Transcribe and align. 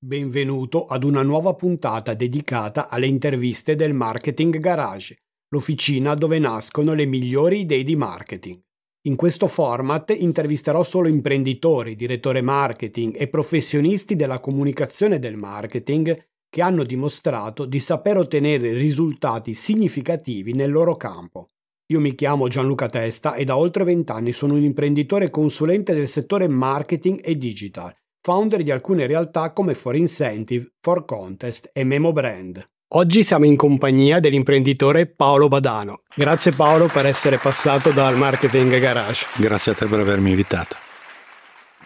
Benvenuto 0.00 0.86
ad 0.86 1.02
una 1.02 1.22
nuova 1.22 1.54
puntata 1.54 2.14
dedicata 2.14 2.88
alle 2.88 3.08
interviste 3.08 3.74
del 3.74 3.94
Marketing 3.94 4.56
Garage, 4.60 5.16
l'officina 5.48 6.14
dove 6.14 6.38
nascono 6.38 6.94
le 6.94 7.04
migliori 7.04 7.62
idee 7.62 7.82
di 7.82 7.96
marketing. 7.96 8.60
In 9.08 9.16
questo 9.16 9.48
format 9.48 10.14
intervisterò 10.16 10.84
solo 10.84 11.08
imprenditori, 11.08 11.96
direttori 11.96 12.42
marketing 12.42 13.20
e 13.20 13.26
professionisti 13.26 14.14
della 14.14 14.38
comunicazione 14.38 15.18
del 15.18 15.36
marketing 15.36 16.28
che 16.48 16.62
hanno 16.62 16.84
dimostrato 16.84 17.64
di 17.64 17.80
saper 17.80 18.18
ottenere 18.18 18.74
risultati 18.74 19.52
significativi 19.52 20.52
nel 20.52 20.70
loro 20.70 20.94
campo. 20.94 21.48
Io 21.86 21.98
mi 21.98 22.14
chiamo 22.14 22.46
Gianluca 22.46 22.86
Testa 22.86 23.34
e 23.34 23.44
da 23.44 23.56
oltre 23.56 23.82
vent'anni 23.82 24.30
sono 24.30 24.54
un 24.54 24.62
imprenditore 24.62 25.28
consulente 25.28 25.92
del 25.92 26.06
settore 26.06 26.46
marketing 26.46 27.18
e 27.20 27.36
digital 27.36 27.92
founder 28.20 28.62
di 28.62 28.70
alcune 28.70 29.06
realtà 29.06 29.52
come 29.52 29.74
For 29.74 29.96
Incentive, 29.96 30.72
For 30.80 31.04
Contest 31.04 31.70
e 31.72 31.84
Memo 31.84 32.12
Brand. 32.12 32.66
Oggi 32.92 33.22
siamo 33.22 33.44
in 33.44 33.56
compagnia 33.56 34.18
dell'imprenditore 34.18 35.06
Paolo 35.06 35.48
Badano. 35.48 36.00
Grazie 36.14 36.52
Paolo 36.52 36.86
per 36.86 37.04
essere 37.04 37.36
passato 37.36 37.90
dal 37.90 38.16
Marketing 38.16 38.78
Garage. 38.78 39.26
Grazie 39.36 39.72
a 39.72 39.74
te 39.74 39.86
per 39.86 39.98
avermi 39.98 40.30
invitato. 40.30 40.76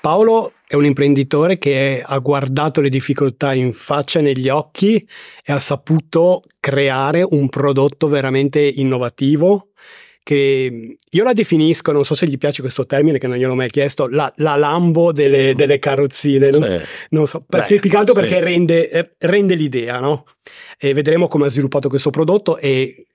Paolo 0.00 0.52
è 0.66 0.74
un 0.74 0.84
imprenditore 0.84 1.59
che 1.59 2.02
ha 2.04 2.18
guardato 2.18 2.80
le 2.80 2.88
difficoltà 2.88 3.52
in 3.52 3.73
faccia 3.73 4.20
negli 4.20 4.48
occhi 4.48 4.96
e 5.45 5.52
ha 5.52 5.59
saputo 5.59 6.42
creare 6.59 7.23
un 7.23 7.48
prodotto 7.48 8.09
veramente 8.09 8.60
innovativo 8.60 9.71
che 10.22 10.96
io 11.10 11.24
la 11.24 11.32
definisco, 11.32 11.90
non 11.90 12.04
so 12.04 12.14
se 12.14 12.26
gli 12.26 12.38
piace 12.38 12.62
questo 12.62 12.86
termine 12.86 13.18
che 13.18 13.26
non 13.26 13.36
gliel'ho 13.36 13.54
mai 13.54 13.70
chiesto, 13.70 14.06
la, 14.06 14.32
la 14.36 14.54
Lambo 14.56 15.12
delle, 15.12 15.52
delle 15.54 15.78
carrozzine, 15.78 16.50
non, 16.50 16.62
sì. 16.62 16.70
so, 16.70 16.80
non 17.10 17.26
so, 17.26 17.45
perché, 17.46 17.74
Beh, 17.74 17.80
più 17.80 17.90
che 17.90 17.96
altro 17.96 18.14
perché 18.14 18.36
sì. 18.36 18.45
rende, 18.45 18.90
eh, 18.90 19.10
rende, 19.18 19.54
l'idea, 19.54 19.98
no? 19.98 20.26
E 20.78 20.95
vedremo 20.95 21.28
come 21.28 21.46
ha 21.46 21.50
sviluppato 21.50 21.88
questo 21.88 22.10
prodotto 22.10 22.56
e 22.59 23.06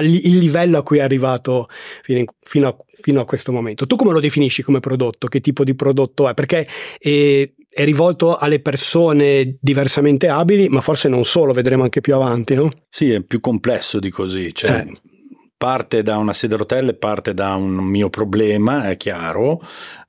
il 0.00 0.38
livello 0.38 0.78
a 0.78 0.82
cui 0.82 0.98
è 0.98 1.02
arrivato 1.02 1.68
fino, 2.02 2.18
in, 2.18 2.26
fino, 2.40 2.68
a, 2.68 2.76
fino, 3.00 3.20
a, 3.20 3.24
questo 3.24 3.52
momento. 3.52 3.86
Tu 3.86 3.96
come 3.96 4.12
lo 4.12 4.20
definisci 4.20 4.62
come 4.62 4.80
prodotto? 4.80 5.26
Che 5.26 5.40
tipo 5.40 5.64
di 5.64 5.74
prodotto 5.74 6.28
è? 6.28 6.34
Perché 6.34 6.66
è, 6.98 7.50
è 7.70 7.84
rivolto 7.84 8.36
alle 8.36 8.60
persone 8.60 9.56
diversamente 9.60 10.28
abili, 10.28 10.68
ma 10.68 10.80
forse 10.80 11.08
non 11.08 11.24
solo, 11.24 11.52
vedremo 11.52 11.82
anche 11.82 12.00
più 12.00 12.14
avanti, 12.14 12.54
no? 12.54 12.70
Sì, 12.88 13.10
è 13.10 13.22
più 13.22 13.40
complesso 13.40 13.98
di 13.98 14.10
così. 14.10 14.54
Cioè, 14.54 14.70
eh 14.70 15.12
parte 15.56 16.02
da 16.02 16.16
una 16.16 16.32
sedia 16.32 16.56
a 16.56 16.58
rotelle, 16.58 16.94
parte 16.94 17.34
da 17.34 17.54
un 17.54 17.74
mio 17.74 18.10
problema, 18.10 18.88
è 18.88 18.96
chiaro, 18.96 19.60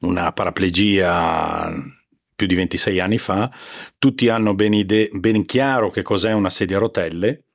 una 0.01 0.31
paraplegia 0.31 1.71
più 2.35 2.47
di 2.47 2.55
26 2.55 2.99
anni 2.99 3.17
fa, 3.17 3.49
tutti 3.97 4.27
hanno 4.27 4.53
ben, 4.55 4.73
ide- 4.73 5.09
ben 5.13 5.45
chiaro 5.45 5.89
che 5.89 6.01
cos'è 6.01 6.33
una 6.33 6.49
sedia 6.49 6.77
a 6.77 6.81
rotelle, 6.81 7.45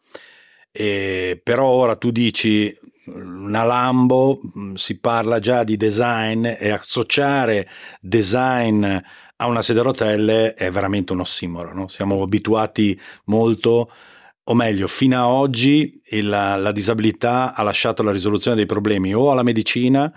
e 0.73 1.41
però 1.43 1.67
ora 1.67 1.97
tu 1.97 2.11
dici 2.11 2.75
una 3.07 3.65
Lambo, 3.65 4.39
mm, 4.57 4.75
si 4.75 4.99
parla 4.99 5.39
già 5.39 5.65
di 5.65 5.77
design 5.77 6.47
e 6.47 6.71
associare 6.71 7.69
design 8.01 8.85
a 9.43 9.47
una 9.47 9.63
sedia 9.63 9.81
a 9.83 9.85
rotelle 9.85 10.55
è 10.55 10.71
veramente 10.71 11.13
un 11.13 11.21
ossimoro, 11.21 11.73
no? 11.75 11.89
siamo 11.89 12.23
abituati 12.23 12.99
molto 13.25 13.91
o 14.45 14.55
meglio, 14.55 14.89
fino 14.89 15.17
a 15.17 15.29
oggi 15.29 16.01
il, 16.11 16.29
la 16.29 16.73
disabilità 16.73 17.55
ha 17.55 17.63
lasciato 17.63 18.03
la 18.03 18.11
risoluzione 18.11 18.57
dei 18.57 18.67
problemi 18.67 19.15
o 19.15 19.31
alla 19.31 19.43
medicina 19.43 20.13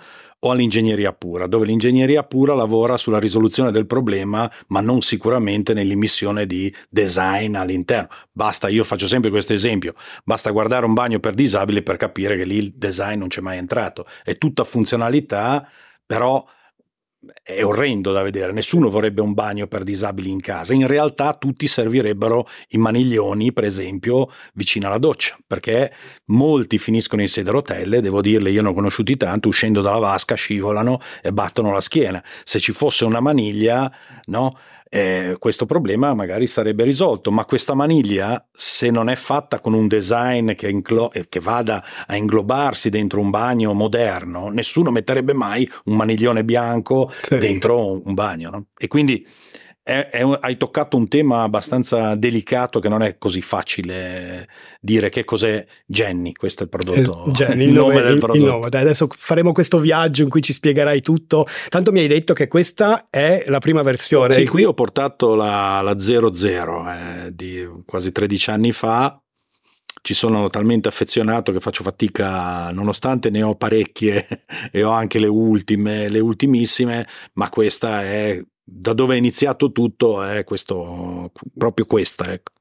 o 0.45 0.51
all'ingegneria 0.51 1.13
pura, 1.13 1.47
dove 1.47 1.65
l'ingegneria 1.65 2.23
pura 2.23 2.53
lavora 2.53 2.97
sulla 2.97 3.19
risoluzione 3.19 3.71
del 3.71 3.85
problema, 3.85 4.49
ma 4.67 4.81
non 4.81 5.01
sicuramente 5.01 5.73
nell'immissione 5.73 6.45
di 6.45 6.73
design 6.89 7.55
all'interno. 7.55 8.09
Basta, 8.31 8.67
io 8.67 8.83
faccio 8.83 9.07
sempre 9.07 9.29
questo 9.29 9.53
esempio, 9.53 9.93
basta 10.23 10.51
guardare 10.51 10.85
un 10.85 10.93
bagno 10.93 11.19
per 11.19 11.33
disabili 11.33 11.81
per 11.81 11.97
capire 11.97 12.35
che 12.35 12.43
lì 12.43 12.57
il 12.57 12.73
design 12.75 13.19
non 13.19 13.29
c'è 13.29 13.41
mai 13.41 13.57
entrato. 13.57 14.05
È 14.23 14.37
tutta 14.37 14.65
funzionalità, 14.65 15.65
però 16.05 16.45
è 17.41 17.63
orrendo 17.63 18.11
da 18.11 18.21
vedere, 18.21 18.51
nessuno 18.51 18.89
vorrebbe 18.89 19.21
un 19.21 19.33
bagno 19.33 19.67
per 19.67 19.83
disabili 19.83 20.29
in 20.29 20.41
casa, 20.41 20.73
in 20.73 20.87
realtà 20.87 21.33
tutti 21.33 21.67
servirebbero 21.67 22.47
i 22.69 22.77
maniglioni, 22.77 23.53
per 23.53 23.63
esempio, 23.63 24.29
vicino 24.53 24.87
alla 24.87 24.97
doccia, 24.97 25.37
perché 25.45 25.93
molti 26.25 26.77
finiscono 26.77 27.21
in 27.21 27.29
sedia 27.29 27.51
a 27.51 27.55
rotelle, 27.55 28.01
devo 28.01 28.21
dirle, 28.21 28.51
io 28.51 28.61
ne 28.61 28.69
ho 28.69 28.73
conosciuti 28.73 29.17
tanti, 29.17 29.47
uscendo 29.47 29.81
dalla 29.81 29.99
vasca 29.99 30.35
scivolano 30.35 30.99
e 31.21 31.31
battono 31.31 31.71
la 31.71 31.81
schiena. 31.81 32.23
Se 32.43 32.59
ci 32.59 32.71
fosse 32.71 33.05
una 33.05 33.19
maniglia, 33.19 33.91
no? 34.25 34.57
Eh, 34.95 35.37
questo 35.39 35.65
problema 35.65 36.13
magari 36.13 36.45
sarebbe 36.45 36.83
risolto, 36.83 37.31
ma 37.31 37.45
questa 37.45 37.73
maniglia, 37.73 38.45
se 38.51 38.91
non 38.91 39.09
è 39.09 39.15
fatta 39.15 39.59
con 39.59 39.73
un 39.73 39.87
design 39.87 40.51
che, 40.53 40.69
inclo- 40.69 41.11
eh, 41.13 41.25
che, 41.27 41.39
vada 41.39 41.83
a 42.05 42.15
inglobarsi 42.15 42.89
dentro 42.89 43.19
un 43.19 43.31
bagno 43.31 43.73
moderno, 43.73 44.49
nessuno 44.49 44.91
metterebbe 44.91 45.33
mai 45.33 45.67
un 45.85 45.95
maniglione 45.95 46.43
bianco 46.43 47.11
sì. 47.23 47.39
dentro 47.39 48.03
un 48.05 48.13
bagno. 48.13 48.51
No? 48.51 48.65
E 48.77 48.85
quindi 48.85 49.25
è, 49.83 50.07
è, 50.09 50.37
hai 50.39 50.55
toccato 50.55 50.95
un 50.95 51.09
tema 51.09 51.43
abbastanza 51.43 52.15
delicato 52.15 52.79
che 52.79 52.87
non 52.87 53.01
è 53.01 53.17
così 53.17 53.41
facile 53.41 54.47
dire 54.79 55.09
che 55.09 55.25
cos'è 55.25 55.65
Jenny, 55.85 56.31
questo 56.31 56.61
è 56.61 56.63
il 56.63 56.69
prodotto, 56.69 57.25
eh, 57.25 57.31
Jenny, 57.31 57.65
il, 57.67 57.73
nome, 57.73 57.95
nome 57.95 58.07
del 58.07 58.17
prodotto. 58.17 58.39
Il 58.39 58.45
nome. 58.45 58.69
Dai, 58.69 58.81
adesso 58.81 59.09
faremo 59.11 59.51
questo 59.51 59.79
viaggio 59.79 60.23
in 60.23 60.29
cui 60.29 60.41
ci 60.41 60.53
spiegherai 60.53 61.01
tutto. 61.01 61.45
Tanto 61.67 61.91
mi 61.91 61.99
hai 61.99 62.07
detto 62.07 62.33
che 62.33 62.47
questa 62.47 63.07
è 63.09 63.43
la 63.47 63.59
prima 63.59 63.81
versione. 63.81 64.33
Sì, 64.33 64.47
qui 64.47 64.63
ho 64.63 64.73
portato 64.73 65.35
la, 65.35 65.81
la 65.81 65.99
00 65.99 66.85
eh, 66.89 67.35
di 67.35 67.67
quasi 67.85 68.13
13 68.13 68.49
anni 68.51 68.71
fa, 68.71 69.21
ci 70.01 70.13
sono 70.13 70.49
talmente 70.49 70.87
affezionato 70.87 71.51
che 71.51 71.59
faccio 71.59 71.83
fatica, 71.83 72.71
nonostante 72.71 73.29
ne 73.29 73.43
ho 73.43 73.55
parecchie 73.55 74.27
e 74.71 74.83
ho 74.83 74.91
anche 74.91 75.19
le 75.19 75.27
ultime, 75.27 76.07
le 76.07 76.19
ultimissime, 76.19 77.05
ma 77.33 77.49
questa 77.49 78.01
è 78.03 78.41
da 78.63 78.93
dove 78.93 79.15
è 79.15 79.17
iniziato 79.17 79.71
tutto 79.71 80.23
è 80.23 80.43
questo, 80.43 81.31
proprio 81.57 81.85
questa. 81.85 82.31
Ecco. 82.31 82.51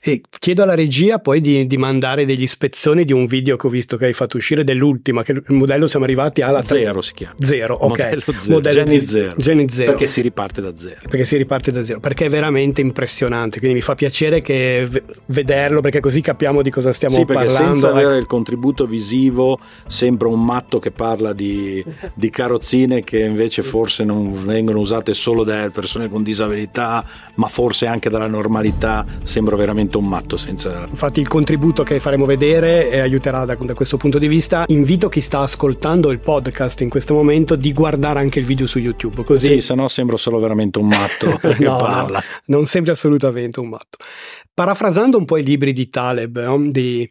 E 0.00 0.22
chiedo 0.38 0.62
alla 0.62 0.74
regia 0.74 1.18
poi 1.18 1.40
di, 1.40 1.66
di, 1.66 1.76
mandare 1.76 2.24
degli 2.24 2.46
spezzoni 2.46 3.04
di 3.04 3.12
un 3.12 3.26
video 3.26 3.56
che 3.56 3.66
ho 3.66 3.70
visto 3.70 3.96
che 3.96 4.06
hai 4.06 4.12
fatto 4.14 4.36
uscire 4.36 4.64
dell'ultima, 4.64 5.22
che 5.22 5.32
il 5.32 5.44
modello 5.48 5.86
siamo 5.86 6.06
arrivati 6.06 6.40
alla... 6.40 6.62
Zero 6.62 7.02
si 7.02 7.12
chiama. 7.12 7.34
Zero, 7.38 7.74
ok. 7.74 7.88
Modello 7.88 8.20
zero. 8.20 8.54
Modello 8.54 8.84
Geni, 8.84 9.04
zero. 9.04 9.34
Geni 9.36 9.68
zero. 9.68 9.90
Perché 9.90 10.06
si 10.06 10.20
riparte 10.22 10.60
da 10.62 10.74
zero. 10.74 11.00
Perché 11.02 11.24
si 11.24 11.36
riparte 11.36 11.70
da 11.70 11.84
zero, 11.84 12.00
perché 12.00 12.26
è 12.26 12.28
veramente 12.30 12.80
impressionante, 12.80 13.58
quindi 13.58 13.76
mi 13.76 13.82
fa 13.82 13.94
piacere 13.94 14.40
che 14.40 14.88
vederlo 15.26 15.80
perché 15.80 16.00
così 16.00 16.20
capiamo 16.20 16.62
di 16.62 16.70
cosa 16.70 16.92
stiamo 16.92 17.16
sì, 17.16 17.24
parlando. 17.24 17.52
senza 17.52 17.88
ecco. 17.88 17.98
avere 17.98 18.18
il 18.18 18.26
contributo 18.26 18.86
visivo 18.86 19.58
sembra 19.86 20.28
un 20.28 20.44
matto 20.44 20.78
che 20.78 20.92
parla 20.92 21.32
di, 21.32 21.84
di 22.14 22.30
carrozzine 22.30 23.04
che 23.04 23.20
invece 23.20 23.62
forse 23.62 24.04
non 24.04 24.44
vengono 24.44 24.78
usate 24.78 25.12
solo 25.12 25.44
da 25.44 25.68
persone 25.70 26.08
con 26.08 26.22
disabilità, 26.22 27.04
ma 27.34 27.48
forse 27.48 27.86
anche 27.86 28.08
dalla 28.08 28.28
normalità, 28.28 29.04
sembra 29.22 29.56
veramente 29.58 29.98
un 29.98 30.06
matto 30.06 30.36
senza... 30.36 30.86
Infatti 30.88 31.20
il 31.20 31.28
contributo 31.28 31.82
che 31.82 32.00
faremo 32.00 32.24
vedere 32.24 32.90
eh, 32.90 33.00
aiuterà 33.00 33.44
da, 33.44 33.54
da, 33.60 33.74
questo 33.74 33.98
punto 33.98 34.18
di 34.18 34.28
vista. 34.28 34.64
Invito 34.68 35.08
chi 35.08 35.20
sta 35.20 35.40
ascoltando 35.40 36.10
il 36.10 36.20
podcast 36.20 36.80
in 36.80 36.88
questo 36.88 37.12
momento 37.12 37.56
di 37.56 37.72
guardare 37.72 38.20
anche 38.20 38.38
il 38.38 38.46
video 38.46 38.66
su 38.66 38.78
YouTube. 38.78 39.24
Così... 39.24 39.46
Sì, 39.46 39.60
se 39.60 39.74
no 39.74 39.88
sembro 39.88 40.16
solo 40.16 40.38
veramente 40.38 40.78
un 40.78 40.88
matto 40.88 41.36
che 41.42 41.56
no, 41.58 41.76
parla. 41.76 42.18
No, 42.46 42.56
non 42.56 42.66
sembra 42.66 42.92
assolutamente 42.92 43.60
un 43.60 43.68
matto. 43.68 43.98
Parafrasando 44.54 45.18
un 45.18 45.24
po' 45.24 45.36
i 45.36 45.44
libri 45.44 45.72
di 45.72 45.90
Taleb, 45.90 46.42
no? 46.42 46.70
di 46.70 47.08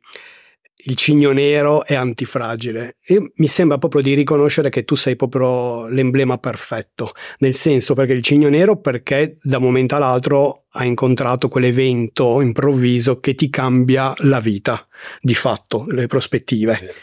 il 0.80 0.96
cigno 0.96 1.32
nero 1.32 1.84
è 1.84 1.96
antifragile. 1.96 2.96
E 3.06 3.32
mi 3.36 3.48
sembra 3.48 3.78
proprio 3.78 4.02
di 4.02 4.14
riconoscere 4.14 4.70
che 4.70 4.86
tu 4.86 4.96
sei 4.96 5.16
proprio 5.16 5.88
l'emblema 5.88 6.38
perfetto, 6.38 7.12
nel 7.40 7.56
senso 7.56 7.94
perché 7.94 8.14
il 8.14 8.22
cigno 8.22 8.50
nero 8.50 8.78
perché 8.78 9.38
da 9.42 9.58
un 9.58 9.64
momento 9.64 9.96
all'altro 9.96 10.64
ha 10.72 10.86
incontrato 10.86 11.48
quell'evento 11.48 12.42
improvviso 12.42 13.20
che 13.20 13.34
ti 13.34 13.50
cambia 13.50 14.14
la 14.20 14.40
vita, 14.40 14.88
di 15.20 15.36
fatto, 15.36 15.86
le 15.90 16.08
prospettive. 16.08 16.94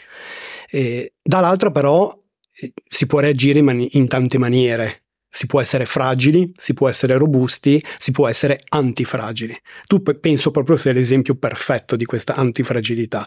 E, 0.69 1.13
dall'altro 1.21 1.71
però 1.71 2.11
eh, 2.57 2.73
si 2.87 3.05
può 3.05 3.19
reagire 3.19 3.59
in, 3.59 3.65
mani- 3.65 3.89
in 3.93 4.07
tante 4.07 4.37
maniere. 4.37 5.01
Si 5.35 5.47
può 5.47 5.59
essere 5.59 5.85
fragili, 5.85 6.49
si 6.55 6.73
può 6.73 6.87
essere 6.87 7.17
robusti, 7.17 7.83
si 7.99 8.11
può 8.11 8.29
essere 8.29 8.61
antifragili. 8.69 9.53
Tu 9.85 10.01
penso 10.01 10.49
proprio 10.51 10.77
sei 10.77 10.93
l'esempio 10.93 11.35
perfetto 11.35 11.97
di 11.97 12.05
questa 12.05 12.35
antifragilità. 12.35 13.25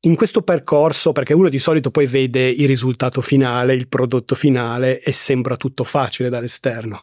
In 0.00 0.14
questo 0.14 0.42
percorso, 0.42 1.12
perché 1.12 1.34
uno 1.34 1.48
di 1.48 1.58
solito 1.58 1.90
poi 1.90 2.06
vede 2.06 2.48
il 2.48 2.66
risultato 2.66 3.20
finale, 3.20 3.74
il 3.74 3.88
prodotto 3.88 4.34
finale 4.34 5.00
e 5.00 5.12
sembra 5.12 5.56
tutto 5.56 5.84
facile 5.84 6.28
dall'esterno, 6.28 7.02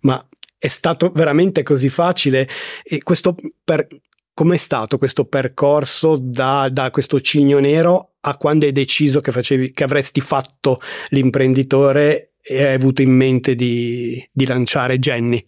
ma 0.00 0.26
è 0.58 0.68
stato 0.68 1.10
veramente 1.10 1.62
così 1.62 1.88
facile 1.88 2.48
e 2.82 3.02
questo 3.02 3.34
per, 3.64 3.86
com'è 4.34 4.56
stato 4.56 4.98
questo 4.98 5.24
percorso 5.24 6.16
da, 6.20 6.68
da, 6.70 6.90
questo 6.90 7.20
cigno 7.20 7.58
nero 7.58 8.14
a 8.20 8.36
quando 8.36 8.66
hai 8.66 8.72
deciso 8.72 9.20
che, 9.20 9.32
facevi, 9.32 9.72
che 9.72 9.84
avresti 9.84 10.20
fatto 10.20 10.80
l'imprenditore 11.08 12.34
e 12.40 12.64
hai 12.64 12.74
avuto 12.74 13.02
in 13.02 13.10
mente 13.10 13.54
di, 13.54 14.24
di 14.30 14.46
lanciare 14.46 14.98
Jenny? 14.98 15.44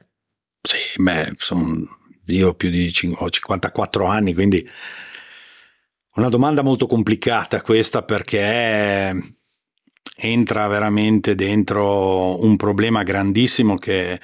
Sì, 0.60 1.02
beh, 1.02 1.34
sono, 1.36 1.98
io 2.26 2.54
più 2.54 2.70
di 2.70 2.92
ho 3.16 3.30
54 3.30 4.06
anni, 4.06 4.34
quindi 4.34 4.68
una 6.14 6.28
domanda 6.28 6.62
molto 6.62 6.86
complicata 6.86 7.62
questa 7.62 8.02
perché 8.02 9.14
entra 10.16 10.66
veramente 10.68 11.34
dentro 11.34 12.42
un 12.44 12.56
problema 12.56 13.02
grandissimo 13.02 13.76
che 13.76 14.20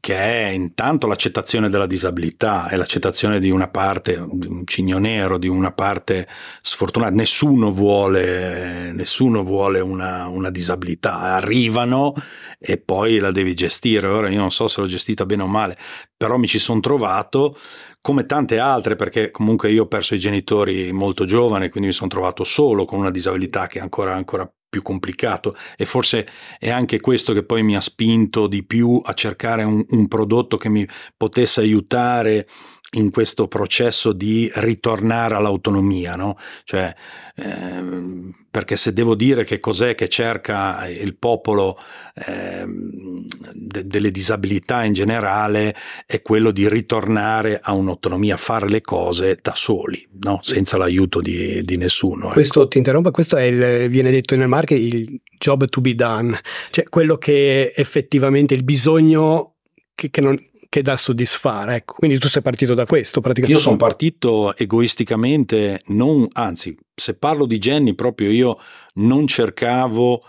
che 0.00 0.14
è 0.14 0.48
intanto 0.50 1.06
l'accettazione 1.06 1.68
della 1.68 1.86
disabilità, 1.86 2.68
è 2.68 2.76
l'accettazione 2.76 3.40
di 3.40 3.50
una 3.50 3.68
parte, 3.68 4.24
di 4.30 4.46
un 4.46 4.62
cigno 4.64 4.98
nero, 4.98 5.38
di 5.38 5.48
una 5.48 5.72
parte 5.72 6.28
sfortunata. 6.62 7.12
Nessuno 7.14 7.72
vuole, 7.72 8.92
nessuno 8.92 9.42
vuole 9.42 9.80
una, 9.80 10.28
una 10.28 10.50
disabilità, 10.50 11.20
arrivano 11.20 12.14
e 12.58 12.78
poi 12.78 13.18
la 13.18 13.32
devi 13.32 13.54
gestire. 13.54 14.06
Ora 14.06 14.28
io 14.28 14.38
non 14.38 14.52
so 14.52 14.68
se 14.68 14.80
l'ho 14.80 14.86
gestita 14.86 15.26
bene 15.26 15.42
o 15.42 15.48
male, 15.48 15.76
però 16.16 16.36
mi 16.36 16.46
ci 16.46 16.60
sono 16.60 16.80
trovato 16.80 17.58
come 18.00 18.26
tante 18.26 18.58
altre, 18.58 18.96
perché 18.96 19.30
comunque 19.30 19.70
io 19.70 19.84
ho 19.84 19.88
perso 19.88 20.14
i 20.14 20.18
genitori 20.18 20.92
molto 20.92 21.24
giovane, 21.24 21.68
quindi 21.68 21.88
mi 21.88 21.94
sono 21.94 22.08
trovato 22.08 22.44
solo 22.44 22.84
con 22.84 22.98
una 22.98 23.10
disabilità 23.10 23.66
che 23.66 23.78
è 23.78 23.82
ancora, 23.82 24.14
ancora 24.14 24.50
più 24.68 24.82
complicato. 24.82 25.56
E 25.76 25.84
forse 25.84 26.28
è 26.58 26.70
anche 26.70 27.00
questo 27.00 27.32
che 27.32 27.44
poi 27.44 27.62
mi 27.62 27.74
ha 27.76 27.80
spinto 27.80 28.46
di 28.46 28.64
più 28.64 29.00
a 29.02 29.12
cercare 29.14 29.62
un, 29.64 29.84
un 29.88 30.08
prodotto 30.08 30.56
che 30.56 30.68
mi 30.68 30.86
potesse 31.16 31.60
aiutare 31.60 32.46
in 32.92 33.10
questo 33.10 33.48
processo 33.48 34.12
di 34.12 34.50
ritornare 34.54 35.34
all'autonomia, 35.34 36.16
no? 36.16 36.38
Cioè, 36.64 36.94
ehm, 37.36 38.32
perché 38.50 38.76
se 38.76 38.94
devo 38.94 39.14
dire 39.14 39.44
che 39.44 39.58
cos'è 39.58 39.94
che 39.94 40.08
cerca 40.08 40.88
il 40.88 41.14
popolo 41.16 41.78
ehm, 42.26 43.26
de- 43.52 43.86
delle 43.86 44.10
disabilità 44.10 44.84
in 44.84 44.94
generale, 44.94 45.76
è 46.06 46.22
quello 46.22 46.50
di 46.50 46.66
ritornare 46.66 47.60
a 47.62 47.72
un'autonomia, 47.72 48.38
fare 48.38 48.70
le 48.70 48.80
cose 48.80 49.38
da 49.42 49.54
soli, 49.54 50.08
no? 50.20 50.40
senza 50.42 50.78
l'aiuto 50.78 51.20
di, 51.20 51.62
di 51.64 51.76
nessuno. 51.76 52.26
Ecco. 52.26 52.34
Questo 52.34 52.68
ti 52.68 52.78
interrompo, 52.78 53.10
questo 53.10 53.36
il, 53.36 53.88
viene 53.90 54.10
detto 54.10 54.34
nel 54.34 54.48
marketing 54.48 54.92
il 54.94 55.20
job 55.38 55.66
to 55.66 55.82
be 55.82 55.94
done, 55.94 56.40
cioè 56.70 56.84
quello 56.84 57.18
che 57.18 57.74
effettivamente 57.76 58.54
il 58.54 58.64
bisogno 58.64 59.56
che, 59.94 60.10
che 60.10 60.20
non, 60.22 60.38
che 60.68 60.82
da 60.82 60.96
soddisfare. 60.96 61.76
Ecco. 61.76 61.94
Quindi 61.94 62.18
tu 62.18 62.28
sei 62.28 62.42
partito 62.42 62.74
da 62.74 62.86
questo 62.86 63.20
praticamente. 63.20 63.58
Io 63.58 63.64
sono 63.64 63.76
partito 63.76 64.56
egoisticamente, 64.56 65.82
non, 65.86 66.26
anzi, 66.32 66.76
se 66.94 67.14
parlo 67.14 67.46
di 67.46 67.58
Jenny, 67.58 67.94
proprio 67.94 68.30
io 68.30 68.58
non 68.94 69.26
cercavo 69.26 70.22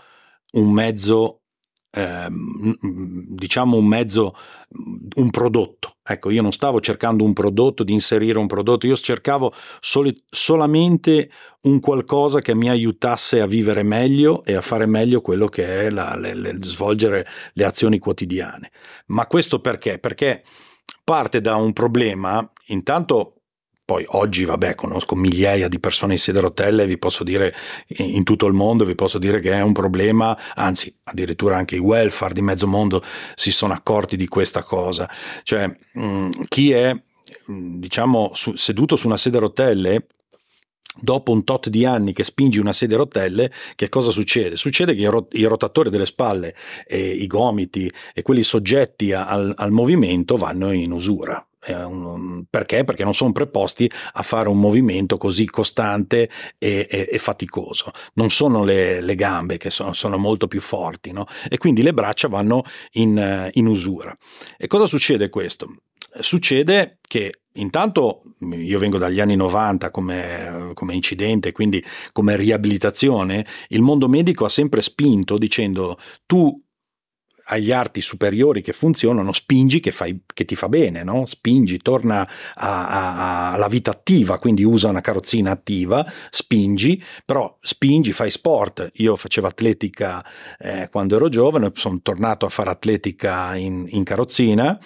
un 0.52 0.72
mezzo 0.72 1.39
diciamo 1.92 3.76
un 3.76 3.86
mezzo, 3.86 4.36
un 5.16 5.30
prodotto. 5.30 5.96
Ecco, 6.04 6.30
io 6.30 6.42
non 6.42 6.52
stavo 6.52 6.80
cercando 6.80 7.24
un 7.24 7.32
prodotto, 7.32 7.82
di 7.82 7.92
inserire 7.92 8.38
un 8.38 8.46
prodotto, 8.46 8.86
io 8.86 8.96
cercavo 8.96 9.52
soli, 9.80 10.16
solamente 10.28 11.30
un 11.62 11.80
qualcosa 11.80 12.40
che 12.40 12.54
mi 12.54 12.68
aiutasse 12.68 13.40
a 13.40 13.46
vivere 13.46 13.82
meglio 13.82 14.44
e 14.44 14.54
a 14.54 14.60
fare 14.60 14.86
meglio 14.86 15.20
quello 15.20 15.46
che 15.46 15.86
è 15.86 15.90
la, 15.90 16.16
le, 16.16 16.34
le, 16.34 16.58
svolgere 16.62 17.26
le 17.54 17.64
azioni 17.64 17.98
quotidiane. 17.98 18.70
Ma 19.06 19.26
questo 19.26 19.60
perché? 19.60 19.98
Perché 19.98 20.44
parte 21.02 21.40
da 21.40 21.56
un 21.56 21.72
problema, 21.72 22.48
intanto 22.66 23.39
poi 23.90 24.04
oggi, 24.10 24.44
vabbè, 24.44 24.76
conosco 24.76 25.16
migliaia 25.16 25.66
di 25.66 25.80
persone 25.80 26.12
in 26.12 26.20
sedia 26.20 26.38
a 26.38 26.44
rotelle, 26.44 26.86
vi 26.86 26.96
posso 26.96 27.24
dire 27.24 27.52
in 27.96 28.22
tutto 28.22 28.46
il 28.46 28.52
mondo, 28.52 28.84
vi 28.84 28.94
posso 28.94 29.18
dire 29.18 29.40
che 29.40 29.50
è 29.50 29.62
un 29.62 29.72
problema, 29.72 30.38
anzi, 30.54 30.94
addirittura 31.02 31.56
anche 31.56 31.74
i 31.74 31.80
welfare 31.80 32.32
di 32.32 32.40
mezzo 32.40 32.68
mondo 32.68 33.02
si 33.34 33.50
sono 33.50 33.72
accorti 33.72 34.16
di 34.16 34.28
questa 34.28 34.62
cosa. 34.62 35.10
Cioè, 35.42 35.66
mh, 35.66 36.04
mm, 36.04 36.30
chi 36.46 36.70
è, 36.70 36.94
mm, 37.50 37.80
diciamo, 37.80 38.30
su, 38.32 38.54
seduto 38.54 38.94
su 38.94 39.08
una 39.08 39.16
sedia 39.16 39.40
a 39.40 39.42
rotelle 39.42 40.06
dopo 41.00 41.32
un 41.32 41.42
tot 41.42 41.68
di 41.68 41.84
anni 41.84 42.12
che 42.12 42.22
spingi 42.22 42.60
una 42.60 42.72
sedia 42.72 42.94
a 42.94 43.00
rotelle, 43.00 43.50
che 43.74 43.88
cosa 43.88 44.12
succede? 44.12 44.54
Succede 44.54 44.94
che 44.94 45.00
i, 45.00 45.06
rot- 45.06 45.34
i 45.34 45.42
rotatori 45.46 45.90
delle 45.90 46.06
spalle, 46.06 46.54
i 46.88 47.26
gomiti 47.26 47.92
e 48.14 48.22
quelli 48.22 48.44
soggetti 48.44 49.12
al, 49.12 49.52
al 49.56 49.72
movimento 49.72 50.36
vanno 50.36 50.70
in 50.70 50.92
usura 50.92 51.44
perché? 51.60 52.84
Perché 52.84 53.04
non 53.04 53.14
sono 53.14 53.32
preposti 53.32 53.90
a 54.12 54.22
fare 54.22 54.48
un 54.48 54.58
movimento 54.58 55.18
così 55.18 55.44
costante 55.44 56.30
e, 56.58 56.86
e, 56.90 57.08
e 57.10 57.18
faticoso. 57.18 57.90
Non 58.14 58.30
sono 58.30 58.64
le, 58.64 59.00
le 59.00 59.14
gambe 59.14 59.58
che 59.58 59.70
sono, 59.70 59.92
sono, 59.92 60.16
molto 60.16 60.48
più 60.48 60.60
forti, 60.60 61.12
no? 61.12 61.26
E 61.48 61.58
quindi 61.58 61.82
le 61.82 61.92
braccia 61.92 62.28
vanno 62.28 62.62
in, 62.92 63.50
in 63.52 63.66
usura. 63.66 64.16
E 64.56 64.66
cosa 64.66 64.86
succede 64.86 65.28
questo? 65.28 65.68
Succede 66.18 66.98
che 67.06 67.42
intanto 67.54 68.22
io 68.40 68.78
vengo 68.78 68.98
dagli 68.98 69.20
anni 69.20 69.36
90 69.36 69.90
come, 69.90 70.70
come, 70.74 70.94
incidente, 70.94 71.52
quindi 71.52 71.84
come 72.12 72.36
riabilitazione, 72.36 73.46
il 73.68 73.82
mondo 73.82 74.08
medico 74.08 74.44
ha 74.44 74.48
sempre 74.48 74.82
spinto 74.82 75.38
dicendo 75.38 75.98
tu 76.26 76.60
agli 77.50 77.72
arti 77.72 78.00
superiori 78.00 78.62
che 78.62 78.72
funzionano, 78.72 79.32
spingi 79.32 79.80
che, 79.80 79.90
fai, 79.90 80.20
che 80.32 80.44
ti 80.44 80.54
fa 80.54 80.68
bene, 80.68 81.02
no? 81.02 81.26
spingi, 81.26 81.78
torna 81.78 82.28
alla 82.54 83.68
vita 83.68 83.90
attiva, 83.90 84.38
quindi 84.38 84.62
usa 84.62 84.88
una 84.88 85.00
carrozzina 85.00 85.50
attiva, 85.50 86.04
spingi, 86.30 87.02
però 87.24 87.56
spingi, 87.60 88.12
fai 88.12 88.30
sport. 88.30 88.90
Io 88.94 89.16
facevo 89.16 89.46
atletica 89.46 90.24
eh, 90.58 90.88
quando 90.90 91.16
ero 91.16 91.28
giovane, 91.28 91.70
sono 91.74 92.00
tornato 92.02 92.46
a 92.46 92.50
fare 92.50 92.70
atletica 92.70 93.56
in, 93.56 93.86
in 93.88 94.04
carrozzina 94.04 94.78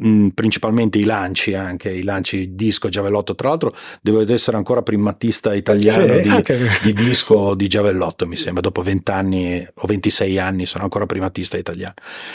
Mm, 0.00 0.28
principalmente 0.28 0.96
i 0.96 1.04
lanci 1.04 1.52
anche 1.52 1.90
i 1.90 2.02
lanci 2.02 2.54
disco 2.54 2.88
giavellotto 2.88 3.34
tra 3.34 3.50
l'altro 3.50 3.76
devo 4.00 4.24
essere 4.32 4.56
ancora 4.56 4.80
primatista 4.80 5.52
italiano 5.52 6.14
sì, 6.14 6.22
di, 6.22 6.28
anche... 6.30 6.58
di, 6.82 6.94
disco 6.94 7.54
di 7.54 7.68
giavellotto 7.68 8.26
mi 8.26 8.36
sembra 8.36 8.62
dopo 8.62 8.80
20 8.80 9.10
anni 9.10 9.68
o 9.74 9.86
26 9.86 10.38
anni 10.38 10.64
sono 10.64 10.84
ancora 10.84 11.04
primatista 11.04 11.58
italiano 11.58 11.92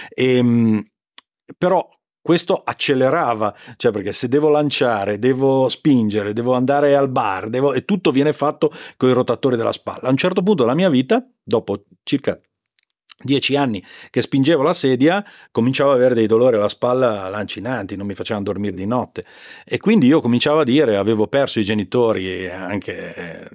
e, 0.07 0.36
ehm, 0.36 0.86
però 1.57 1.89
questo 2.27 2.62
accelerava, 2.62 3.56
cioè 3.77 3.94
perché 3.94 4.12
se 4.12 4.27
devo 4.27 4.50
lanciare, 4.50 5.18
devo 5.18 5.69
spingere, 5.69 6.33
devo 6.33 6.56
andare 6.56 6.94
al 6.94 7.07
bar, 7.07 7.48
devo, 7.48 7.74
e 7.74 7.86
tutto 7.86 8.12
viene 8.12 8.33
fatto 8.33 8.69
con 8.98 9.07
i 9.07 9.13
rotatori 9.13 9.56
della 9.56 9.71
spalla. 9.71 10.09
A 10.09 10.09
un 10.09 10.18
certo 10.18 10.44
punto 10.44 10.63
della 10.63 10.75
mia 10.75 10.89
vita, 10.89 11.25
dopo 11.42 11.86
circa 12.04 12.38
dieci 13.19 13.56
anni 13.56 13.84
che 14.12 14.22
spingevo 14.22 14.62
la 14.62 14.74
sedia, 14.74 15.25
cominciavo 15.52 15.92
ad 15.92 15.98
avere 15.98 16.14
dei 16.14 16.28
dolori 16.28 16.56
alla 16.56 16.69
spalla 16.69 17.28
lancinanti, 17.30 17.96
non 17.96 18.06
mi 18.06 18.14
facevano 18.14 18.46
dormire 18.46 18.75
di 18.75 18.86
notte. 18.86 19.25
E 19.66 19.80
quindi 19.80 20.06
io 20.06 20.21
cominciavo 20.21 20.59
a 20.59 20.64
dire, 20.64 20.97
avevo 20.97 21.28
perso 21.28 21.59
i 21.59 21.64
genitori 21.64 22.47
anche, 22.50 23.16
eh, 23.16 23.50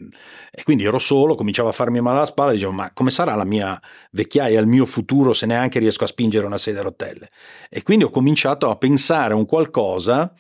e 0.51 0.63
quindi 0.65 0.85
ero 0.85 0.99
solo, 0.99 1.35
cominciavo 1.35 1.69
a 1.69 1.73
farmi 1.73 2.01
male 2.01 2.17
alla 2.17 2.27
spalla, 2.27 2.53
dicevo, 2.53 2.73
ma 2.73 2.93
come 2.93 3.11
sarà 3.11 3.35
la 3.37 3.45
mia 3.45 3.81
vecchiaia, 4.11 4.61
il 4.61 4.67
mio 4.67 4.85
futuro 4.85 5.33
se 5.33 5.47
neanche 5.47 5.79
riesco 5.79 6.05
a 6.05 6.09
spingere 6.09 6.45
una 6.45 6.59
sedia 6.59 6.81
a 6.81 6.85
rotelle? 6.85 7.31
E 7.71 7.83
quindi 7.83 8.05
ho 8.05 8.11
cominciato 8.11 8.69
a 8.69 8.77
pensare 8.77 9.33
a 9.33 9.37
un 9.37 9.47
qualcosa 9.47 10.35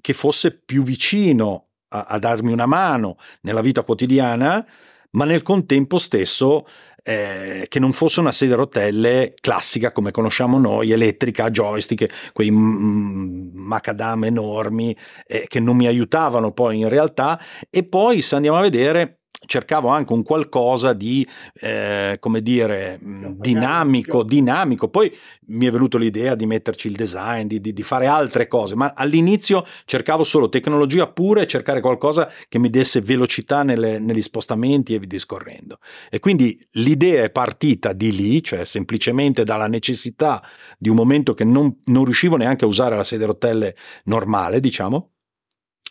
che 0.00 0.12
fosse 0.12 0.58
più 0.58 0.82
vicino 0.82 1.68
a, 1.88 2.06
a 2.08 2.18
darmi 2.18 2.52
una 2.52 2.66
mano 2.66 3.18
nella 3.42 3.60
vita 3.60 3.82
quotidiana, 3.82 4.66
ma 5.10 5.24
nel 5.24 5.42
contempo 5.42 5.98
stesso 5.98 6.66
eh, 7.02 7.66
che 7.68 7.78
non 7.78 7.92
fosse 7.92 8.20
una 8.20 8.32
sedia 8.32 8.54
a 8.54 8.58
rotelle 8.58 9.34
classica 9.40 9.92
come 9.92 10.10
conosciamo 10.10 10.58
noi, 10.58 10.92
elettrica, 10.92 11.50
joystick, 11.50 12.32
quei 12.32 12.50
macadam 12.50 14.24
enormi 14.24 14.96
eh, 15.26 15.46
che 15.46 15.60
non 15.60 15.76
mi 15.76 15.86
aiutavano 15.86 16.52
poi 16.52 16.78
in 16.78 16.88
realtà. 16.88 17.40
E 17.70 17.84
poi 17.84 18.22
se 18.22 18.34
andiamo 18.34 18.58
a 18.58 18.62
vedere 18.62 19.17
cercavo 19.46 19.88
anche 19.88 20.12
un 20.12 20.22
qualcosa 20.22 20.92
di, 20.92 21.26
eh, 21.60 22.16
come 22.20 22.42
dire, 22.42 22.98
dinamico, 23.00 24.22
dinamico. 24.22 24.88
Poi 24.88 25.14
mi 25.46 25.66
è 25.66 25.70
venuto 25.70 25.96
l'idea 25.96 26.34
di 26.34 26.46
metterci 26.46 26.88
il 26.88 26.94
design, 26.94 27.46
di, 27.46 27.60
di, 27.60 27.72
di, 27.72 27.82
fare 27.82 28.06
altre 28.06 28.46
cose, 28.46 28.74
ma 28.74 28.92
all'inizio 28.94 29.64
cercavo 29.84 30.24
solo 30.24 30.48
tecnologia 30.48 31.06
pura 31.06 31.40
e 31.40 31.46
cercare 31.46 31.80
qualcosa 31.80 32.30
che 32.48 32.58
mi 32.58 32.68
desse 32.68 33.00
velocità 33.00 33.62
nelle, 33.62 33.98
negli 33.98 34.22
spostamenti 34.22 34.94
e 34.94 34.98
via 34.98 35.08
discorrendo. 35.08 35.78
E 36.10 36.18
quindi 36.18 36.58
l'idea 36.72 37.24
è 37.24 37.30
partita 37.30 37.92
di 37.92 38.12
lì, 38.12 38.42
cioè 38.42 38.64
semplicemente 38.64 39.44
dalla 39.44 39.68
necessità 39.68 40.42
di 40.78 40.88
un 40.88 40.96
momento 40.96 41.34
che 41.34 41.44
non, 41.44 41.80
non 41.84 42.04
riuscivo 42.04 42.36
neanche 42.36 42.64
a 42.64 42.68
usare 42.68 42.96
la 42.96 43.04
sedia 43.04 43.26
a 43.26 43.28
rotelle 43.28 43.76
normale, 44.04 44.60
diciamo. 44.60 45.12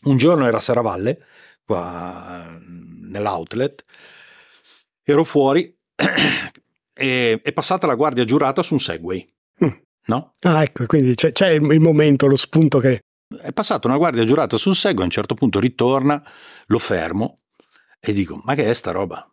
Un 0.04 0.18
giorno 0.18 0.46
era 0.46 0.60
Serravalle, 0.60 1.20
qua 1.68 2.58
nell'outlet, 2.62 3.84
ero 5.04 5.24
fuori 5.26 5.76
e 6.94 7.42
è 7.42 7.54
passata 7.54 7.86
la 7.86 7.96
guardia 7.96 8.24
giurata 8.24 8.64
su 8.64 8.74
un 8.74 8.80
Segway. 8.80 9.28
Mm. 9.64 9.70
No? 10.06 10.32
Ah, 10.42 10.64
ecco, 10.64 10.86
quindi 10.86 11.14
c'è, 11.16 11.34
c'è, 11.34 11.50
il 11.50 11.82
momento, 11.82 12.28
lo 12.28 12.38
spunto 12.38 12.80
che... 12.80 13.02
È 13.42 13.52
passata 13.52 13.88
una 13.88 13.98
guardia 13.98 14.24
giurata 14.24 14.56
sul 14.56 14.76
Segway, 14.76 15.02
a 15.02 15.06
un 15.06 15.12
certo 15.12 15.36
punto 15.36 15.60
ritorna, 15.60 16.24
lo 16.68 16.80
fermo 16.80 17.42
e 18.00 18.14
dico, 18.14 18.42
ma 18.46 18.56
che 18.56 18.70
è 18.70 18.74
sta 18.74 18.92
roba? 18.92 19.30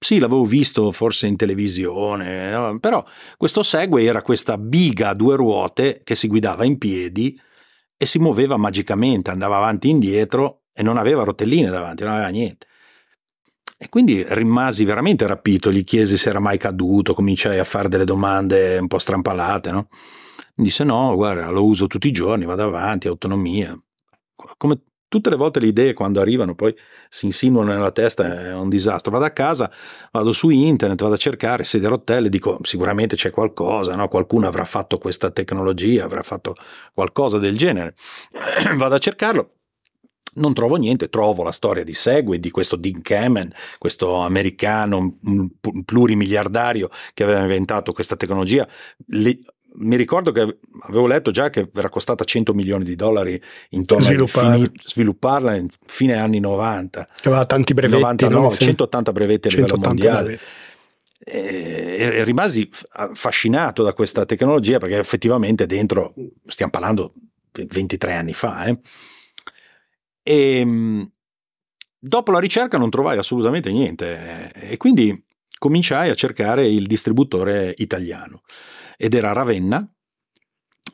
sì, 0.00 0.20
l'avevo 0.20 0.44
visto 0.44 0.92
forse 0.92 1.26
in 1.26 1.36
televisione, 1.36 2.78
però 2.78 3.04
questo 3.36 3.64
Segway 3.64 4.06
era 4.06 4.22
questa 4.22 4.56
biga 4.56 5.08
a 5.08 5.14
due 5.14 5.34
ruote 5.34 6.02
che 6.04 6.14
si 6.14 6.28
guidava 6.28 6.64
in 6.64 6.78
piedi 6.78 7.38
e 7.96 8.06
si 8.06 8.20
muoveva 8.20 8.56
magicamente, 8.56 9.30
andava 9.30 9.56
avanti 9.56 9.88
e 9.88 9.90
indietro 9.90 10.66
e 10.78 10.82
non 10.84 10.96
aveva 10.96 11.24
rotelline 11.24 11.70
davanti, 11.70 12.04
non 12.04 12.12
aveva 12.12 12.28
niente. 12.28 12.68
E 13.76 13.88
quindi 13.88 14.24
rimasi 14.28 14.84
veramente 14.84 15.26
rapito, 15.26 15.72
gli 15.72 15.82
chiesi 15.82 16.16
se 16.16 16.28
era 16.28 16.38
mai 16.38 16.56
caduto, 16.56 17.14
cominciai 17.14 17.58
a 17.58 17.64
fare 17.64 17.88
delle 17.88 18.04
domande 18.04 18.78
un 18.78 18.86
po' 18.86 18.98
strampalate, 18.98 19.72
no? 19.72 19.88
Mi 20.54 20.64
disse 20.64 20.84
no, 20.84 21.16
guarda, 21.16 21.48
lo 21.50 21.64
uso 21.64 21.88
tutti 21.88 22.06
i 22.06 22.12
giorni, 22.12 22.44
vado 22.44 22.62
avanti, 22.62 23.08
autonomia. 23.08 23.76
Come 24.56 24.82
tutte 25.08 25.30
le 25.30 25.36
volte 25.36 25.58
le 25.58 25.66
idee 25.66 25.94
quando 25.94 26.20
arrivano 26.20 26.54
poi 26.54 26.76
si 27.08 27.26
insinuano 27.26 27.72
nella 27.72 27.90
testa 27.90 28.24
è 28.24 28.54
un 28.54 28.68
disastro. 28.68 29.10
Vado 29.10 29.24
a 29.24 29.30
casa, 29.30 29.70
vado 30.12 30.32
su 30.32 30.50
internet, 30.50 31.00
vado 31.02 31.14
a 31.14 31.18
cercare 31.18 31.64
sedie 31.64 31.88
a 31.88 31.90
rotelle, 31.90 32.28
dico 32.28 32.58
sicuramente 32.62 33.16
c'è 33.16 33.30
qualcosa, 33.30 33.94
no? 33.94 34.06
qualcuno 34.06 34.46
avrà 34.46 34.64
fatto 34.64 34.98
questa 34.98 35.30
tecnologia, 35.30 36.04
avrà 36.04 36.22
fatto 36.22 36.54
qualcosa 36.94 37.38
del 37.38 37.56
genere. 37.56 37.94
vado 38.76 38.94
a 38.94 38.98
cercarlo, 38.98 39.57
non 40.38 40.54
trovo 40.54 40.76
niente, 40.76 41.08
trovo 41.08 41.42
la 41.42 41.52
storia 41.52 41.84
di 41.84 41.94
Segway, 41.94 42.38
di 42.38 42.50
questo 42.50 42.76
Dean 42.76 43.02
Kamen, 43.02 43.52
questo 43.78 44.20
americano 44.20 45.18
plurimiliardario 45.84 46.88
che 47.14 47.24
aveva 47.24 47.40
inventato 47.40 47.92
questa 47.92 48.16
tecnologia. 48.16 48.66
Le, 49.06 49.40
mi 49.80 49.96
ricordo 49.96 50.32
che 50.32 50.58
avevo 50.82 51.06
letto 51.06 51.30
già 51.30 51.50
che 51.50 51.68
era 51.74 51.88
costata 51.88 52.24
100 52.24 52.54
milioni 52.54 52.84
di 52.84 52.96
dollari 52.96 53.40
intorno 53.70 54.04
Svilupparla. 54.04 54.54
Fini, 54.54 54.70
svilupparla 54.84 55.54
in 55.56 55.68
fine 55.86 56.14
anni 56.14 56.40
90. 56.40 57.08
Aveva 57.24 57.44
tanti 57.44 57.74
brevetti. 57.74 58.00
99, 58.00 58.40
no? 58.40 58.50
180 58.50 59.12
brevetti 59.12 59.48
a 59.48 59.50
livello 59.50 59.76
mondiale. 59.76 60.40
E, 61.20 61.96
e 61.98 62.24
rimasi 62.24 62.68
affascinato 62.92 63.82
da 63.82 63.92
questa 63.92 64.24
tecnologia 64.24 64.78
perché 64.78 64.98
effettivamente 64.98 65.66
dentro, 65.66 66.14
stiamo 66.46 66.70
parlando 66.70 67.12
23 67.52 68.14
anni 68.14 68.32
fa, 68.32 68.64
eh, 68.64 68.78
e 70.28 70.58
ehm, 70.58 71.10
dopo 71.98 72.30
la 72.30 72.38
ricerca 72.38 72.76
non 72.76 72.90
trovai 72.90 73.16
assolutamente 73.16 73.72
niente 73.72 74.52
e 74.52 74.76
quindi 74.76 75.24
cominciai 75.58 76.10
a 76.10 76.14
cercare 76.14 76.66
il 76.66 76.86
distributore 76.86 77.74
italiano 77.78 78.42
ed 78.98 79.14
era 79.14 79.32
Ravenna. 79.32 79.90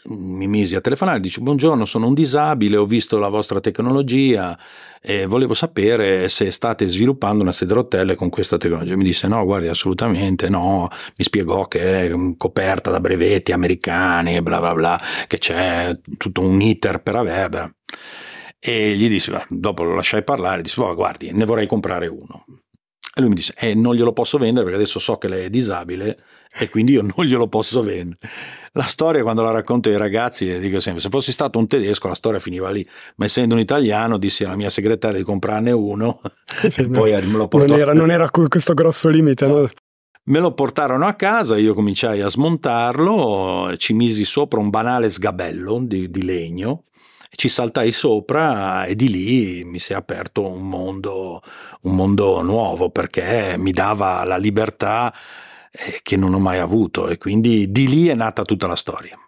Mi 0.07 0.49
misi 0.49 0.75
a 0.75 0.81
telefonare, 0.81 1.21
dice 1.21 1.41
buongiorno, 1.41 1.85
sono 1.85 2.09
un 2.09 2.14
disabile, 2.14 2.76
ho 2.76 2.85
visto 2.85 3.19
la 3.19 3.29
vostra 3.29 3.61
tecnologia 3.61 4.59
e 5.00 5.25
volevo 5.26 5.55
sapere 5.55 6.29
se 6.29 6.50
state 6.50 6.87
sviluppando 6.87 7.43
una 7.43 7.53
sede 7.53 7.75
rotelle 7.75 8.14
con 8.14 8.29
questa 8.29 8.59
tecnologia. 8.59 8.97
Mi 8.97 9.05
disse 9.05 9.29
no, 9.29 9.45
guardi, 9.45 9.69
assolutamente 9.69 10.49
no, 10.49 10.88
mi 11.17 11.25
spiegò 11.25 11.67
che 11.69 12.09
è 12.09 12.14
coperta 12.37 12.91
da 12.91 13.00
brevetti 13.00 13.53
americani, 13.53 14.43
bla 14.43 14.59
bla 14.59 14.75
bla, 14.75 15.00
che 15.26 15.38
c'è 15.38 15.99
tutto 16.19 16.41
un 16.41 16.61
iter 16.61 17.00
per 17.00 17.17
avere. 17.17 17.76
E 18.66 18.97
gli 18.97 19.09
dissi, 19.11 19.30
dopo 19.49 19.83
lo 19.83 19.94
lasciai 19.94 20.25
parlare, 20.25 20.62
disse, 20.62 20.80
oh, 20.80 20.94
guardi, 20.94 21.30
ne 21.33 21.44
vorrei 21.44 21.66
comprare 21.66 22.06
uno. 22.06 22.47
E 23.14 23.21
lui 23.21 23.28
mi 23.28 23.35
disse, 23.35 23.52
eh, 23.59 23.75
non 23.75 23.94
glielo 23.94 24.14
posso 24.14 24.38
vendere 24.38 24.64
perché 24.64 24.80
adesso 24.80 24.99
so 24.99 25.18
che 25.18 25.28
lei 25.28 25.44
è 25.44 25.50
disabile 25.50 26.18
e 26.50 26.71
quindi 26.71 26.92
io 26.92 27.02
non 27.14 27.26
glielo 27.26 27.47
posso 27.47 27.83
vendere. 27.83 28.16
La 28.73 28.87
storia 28.87 29.23
quando 29.23 29.42
la 29.42 29.50
racconto 29.50 29.90
ai 29.90 29.99
ragazzi 29.99 30.59
dico 30.61 30.80
sempre, 30.80 31.02
se 31.02 31.11
fossi 31.11 31.30
stato 31.30 31.59
un 31.59 31.66
tedesco 31.66 32.09
la 32.09 32.14
storia 32.14 32.40
finiva 32.40 32.71
lì, 32.71 32.88
ma 33.16 33.26
essendo 33.26 33.52
un 33.52 33.61
italiano 33.61 34.16
dissi 34.16 34.44
alla 34.44 34.56
mia 34.56 34.71
segretaria 34.71 35.18
di 35.18 35.25
comprarne 35.25 35.71
uno 35.71 36.23
sì, 36.66 36.80
e 36.80 36.88
poi 36.88 37.12
me 37.12 37.37
lo 37.37 37.49
portò. 37.49 37.66
Non 37.66 37.78
era, 37.78 37.92
non 37.92 38.11
era 38.11 38.30
questo 38.30 38.73
grosso 38.73 39.11
limite, 39.11 39.47
no? 39.47 39.68
Me 40.26 40.38
lo 40.38 40.54
portarono 40.54 41.06
a 41.06 41.12
casa, 41.12 41.59
io 41.59 41.75
cominciai 41.75 42.23
a 42.23 42.30
smontarlo, 42.30 43.75
ci 43.76 43.92
misi 43.92 44.25
sopra 44.25 44.59
un 44.59 44.71
banale 44.71 45.11
sgabello 45.11 45.80
di, 45.85 46.11
di 46.11 46.23
legno, 46.25 46.85
ci 47.35 47.49
saltai 47.49 47.93
sopra 47.93 48.85
e 48.85 48.95
di 48.95 49.09
lì 49.09 49.64
mi 49.64 49.79
si 49.79 49.93
è 49.93 49.97
aperto 49.97 50.47
un 50.47 50.69
mondo, 50.69 51.43
un 51.83 51.95
mondo 51.95 52.43
nuovo 52.43 52.91
perché 52.91 53.57
mi 53.59 53.73
dava 53.73 54.25
la 54.25 54.37
libertà 54.37 55.14
eh, 55.71 56.00
che 56.03 56.17
non 56.17 56.35
ho 56.35 56.38
mai 56.38 56.59
avuto 56.59 57.09
e 57.09 57.19
quindi 57.19 57.71
di 57.71 57.88
lì 57.88 58.07
è 58.09 58.14
nata 58.14 58.43
tutta 58.43 58.67
la 58.67 58.76
storia. 58.76 59.19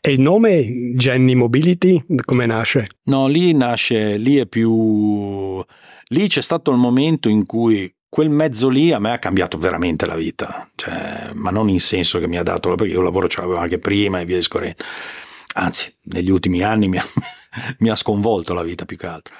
E 0.00 0.12
il 0.12 0.20
nome 0.20 0.94
Jenny 0.94 1.34
Mobility 1.34 2.02
come 2.24 2.46
nasce? 2.46 2.88
No, 3.04 3.26
lì 3.26 3.52
nasce, 3.54 4.16
lì 4.16 4.36
è 4.36 4.46
più... 4.46 5.64
Lì 6.08 6.28
c'è 6.28 6.42
stato 6.42 6.70
il 6.70 6.76
momento 6.76 7.28
in 7.28 7.46
cui 7.46 7.92
quel 8.08 8.28
mezzo 8.28 8.68
lì 8.68 8.92
a 8.92 8.98
me 8.98 9.12
ha 9.12 9.18
cambiato 9.18 9.56
veramente 9.56 10.04
la 10.04 10.16
vita, 10.16 10.68
cioè, 10.74 11.30
ma 11.32 11.50
non 11.50 11.70
in 11.70 11.80
senso 11.80 12.18
che 12.18 12.28
mi 12.28 12.36
ha 12.36 12.42
dato, 12.42 12.74
perché 12.74 12.92
io 12.92 13.00
lavoro 13.00 13.26
ce 13.28 13.40
l'avevo 13.40 13.58
anche 13.58 13.78
prima 13.78 14.20
e 14.20 14.26
via 14.26 14.36
discorrendo, 14.36 14.76
anzi 15.54 15.94
negli 16.04 16.30
ultimi 16.30 16.62
anni 16.62 16.88
mi 16.88 16.98
ha, 16.98 17.04
mi 17.80 17.88
ha 17.88 17.94
sconvolto 17.94 18.54
la 18.54 18.62
vita 18.62 18.84
più 18.84 18.96
che 18.96 19.06
altro. 19.06 19.34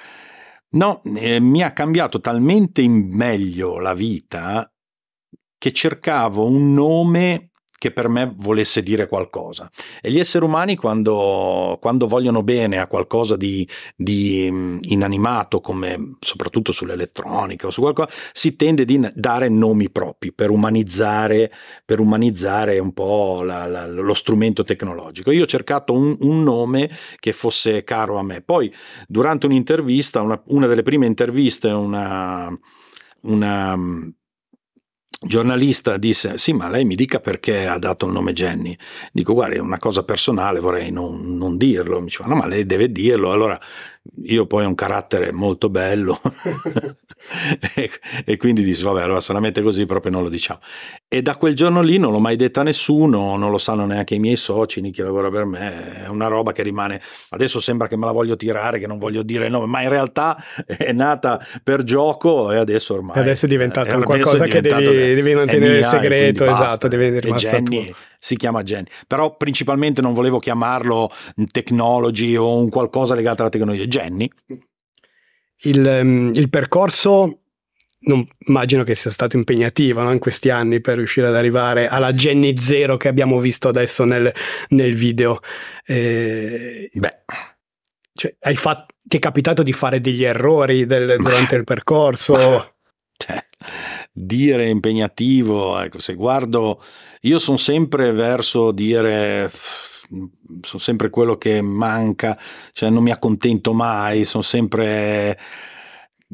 No, 0.69 1.01
eh, 1.15 1.39
mi 1.39 1.61
ha 1.61 1.71
cambiato 1.71 2.19
talmente 2.19 2.81
in 2.81 3.09
meglio 3.11 3.79
la 3.79 3.93
vita 3.93 4.71
che 5.57 5.71
cercavo 5.71 6.47
un 6.47 6.73
nome 6.73 7.51
che 7.83 7.91
per 7.91 8.07
me 8.07 8.33
volesse 8.33 8.81
dire 8.81 9.09
qualcosa. 9.09 9.69
E 10.01 10.09
gli 10.09 10.17
esseri 10.17 10.45
umani 10.45 10.77
quando, 10.77 11.77
quando 11.81 12.07
vogliono 12.07 12.41
bene 12.41 12.77
a 12.77 12.87
qualcosa 12.87 13.35
di, 13.35 13.67
di, 13.93 14.47
mm, 14.49 14.77
inanimato, 14.83 15.59
come 15.59 16.15
soprattutto 16.21 16.71
sull'elettronica 16.71 17.67
o 17.67 17.71
su 17.71 17.81
qualcosa, 17.81 18.09
si 18.31 18.55
tende 18.55 18.83
a 18.83 19.11
dare 19.13 19.49
nomi 19.49 19.89
propri 19.89 20.31
per 20.31 20.49
umanizzare, 20.49 21.51
per 21.83 21.99
umanizzare 21.99 22.79
un 22.79 22.93
po' 22.93 23.41
la, 23.43 23.67
la, 23.67 23.85
lo 23.85 24.13
strumento 24.13 24.63
tecnologico. 24.63 25.31
Io 25.31 25.43
ho 25.43 25.45
cercato 25.45 25.91
un, 25.91 26.15
un, 26.21 26.41
nome 26.41 26.89
che 27.19 27.33
fosse 27.33 27.83
caro 27.83 28.15
a 28.15 28.23
me. 28.23 28.39
Poi 28.39 28.73
durante 29.09 29.45
un'intervista, 29.45 30.21
una, 30.21 30.41
una 30.45 30.67
delle 30.67 30.83
prime 30.83 31.05
interviste, 31.05 31.67
una, 31.67 32.49
una 33.23 33.77
giornalista 35.25 35.97
disse 35.97 36.37
sì 36.37 36.53
ma 36.53 36.69
lei 36.69 36.85
mi 36.85 36.95
dica 36.95 37.19
perché 37.19 37.67
ha 37.67 37.77
dato 37.77 38.05
il 38.05 38.11
nome 38.11 38.33
Jenny. 38.33 38.75
Dico 39.11 39.33
guarda 39.33 39.55
è 39.55 39.59
una 39.59 39.79
cosa 39.79 40.03
personale 40.03 40.59
vorrei 40.59 40.91
non, 40.91 41.35
non 41.37 41.57
dirlo. 41.57 41.99
Mi 41.99 42.05
diceva 42.05 42.29
no 42.29 42.35
ma 42.35 42.45
lei 42.45 42.65
deve 42.65 42.91
dirlo. 42.91 43.31
Allora 43.31 43.59
io 44.23 44.45
poi 44.45 44.65
ho 44.65 44.67
un 44.67 44.75
carattere 44.75 45.31
molto 45.31 45.69
bello 45.69 46.19
e, 47.75 47.89
e, 48.25 48.37
quindi 48.37 48.61
dissi 48.61 48.83
vabbè 48.83 49.01
allora 49.01 49.21
se 49.21 49.31
la 49.31 49.39
mette 49.39 49.61
così 49.61 49.85
proprio 49.85 50.11
non 50.11 50.23
lo 50.23 50.29
diciamo 50.29 50.59
e 51.07 51.21
da 51.21 51.37
quel 51.37 51.55
giorno 51.55 51.81
lì 51.81 51.97
non 51.97 52.11
l'ho 52.11 52.19
mai 52.19 52.35
detta 52.35 52.59
a 52.61 52.63
nessuno 52.63 53.37
non 53.37 53.49
lo 53.49 53.57
sanno 53.57 53.85
neanche 53.85 54.15
i 54.15 54.19
miei 54.19 54.35
soci 54.35 54.81
né 54.81 54.91
chi 54.91 55.01
lavora 55.01 55.29
per 55.29 55.45
me 55.45 56.03
è 56.03 56.07
una 56.09 56.27
roba 56.27 56.51
che 56.51 56.63
rimane 56.63 57.01
adesso 57.29 57.61
sembra 57.61 57.87
che 57.87 57.95
me 57.95 58.05
la 58.05 58.11
voglio 58.11 58.35
tirare 58.35 58.77
che 58.77 58.87
non 58.87 58.97
voglio 58.97 59.23
dire 59.23 59.47
nome 59.47 59.67
ma 59.67 59.81
in 59.81 59.89
realtà 59.89 60.37
è 60.65 60.91
nata 60.91 61.39
per 61.63 61.83
gioco 61.83 62.51
e 62.51 62.57
adesso 62.57 62.95
ormai 62.95 63.17
adesso 63.17 63.45
è 63.45 63.49
diventato 63.49 63.97
è, 63.97 64.03
qualcosa 64.03 64.43
che 64.45 64.59
devi, 64.59 65.15
devi 65.15 65.33
mantenere 65.33 65.77
il 65.77 65.85
segreto 65.85 66.43
esatto 66.43 66.89
deve 66.89 67.19
e 67.19 67.31
Jenny 67.31 67.85
tuo. 67.85 67.95
Si 68.23 68.37
chiama 68.37 68.63
Jenny 68.63 68.87
però 69.05 69.35
principalmente 69.35 69.99
non 69.99 70.13
volevo 70.13 70.39
chiamarlo 70.39 71.11
technology 71.51 72.37
o 72.37 72.57
un 72.57 72.69
qualcosa 72.69 73.15
legato 73.15 73.41
alla 73.41 73.51
tecnologia 73.51 73.83
Jenny. 73.83 74.29
Il, 75.65 75.85
ehm, 75.85 76.31
il 76.33 76.49
percorso 76.49 77.39
non, 78.05 78.25
immagino 78.47 78.83
che 78.83 78.95
sia 78.95 79.11
stato 79.11 79.35
impegnativo 79.35 80.01
no, 80.01 80.11
in 80.11 80.19
questi 80.19 80.49
anni 80.49 80.79
per 80.79 80.95
riuscire 80.95 81.27
ad 81.27 81.35
arrivare 81.35 81.87
alla 81.87 82.13
Jenny 82.13 82.55
Zero 82.57 82.95
che 82.95 83.09
abbiamo 83.09 83.39
visto 83.39 83.67
adesso 83.67 84.05
nel, 84.05 84.33
nel 84.69 84.95
video. 84.95 85.39
Eh, 85.85 86.89
Beh. 86.93 87.23
Cioè, 88.13 88.35
hai 88.41 88.55
fatto, 88.55 88.93
ti 89.03 89.17
è 89.17 89.19
capitato 89.19 89.63
di 89.63 89.73
fare 89.73 89.99
degli 89.99 90.23
errori 90.23 90.85
del, 90.85 91.17
durante 91.17 91.55
il 91.55 91.65
percorso? 91.65 92.75
Cioè, 93.17 93.43
dire 94.11 94.69
impegnativo, 94.69 95.79
ecco, 95.79 95.99
se 95.99 96.15
guardo, 96.15 96.81
io 97.21 97.39
sono 97.39 97.57
sempre 97.57 98.11
verso 98.11 98.71
dire 98.71 99.51
sono 100.61 100.79
sempre 100.79 101.09
quello 101.09 101.37
che 101.37 101.61
manca, 101.61 102.37
cioè 102.71 102.89
non 102.89 103.03
mi 103.03 103.11
accontento 103.11 103.73
mai, 103.73 104.25
sono 104.25 104.43
sempre 104.43 105.37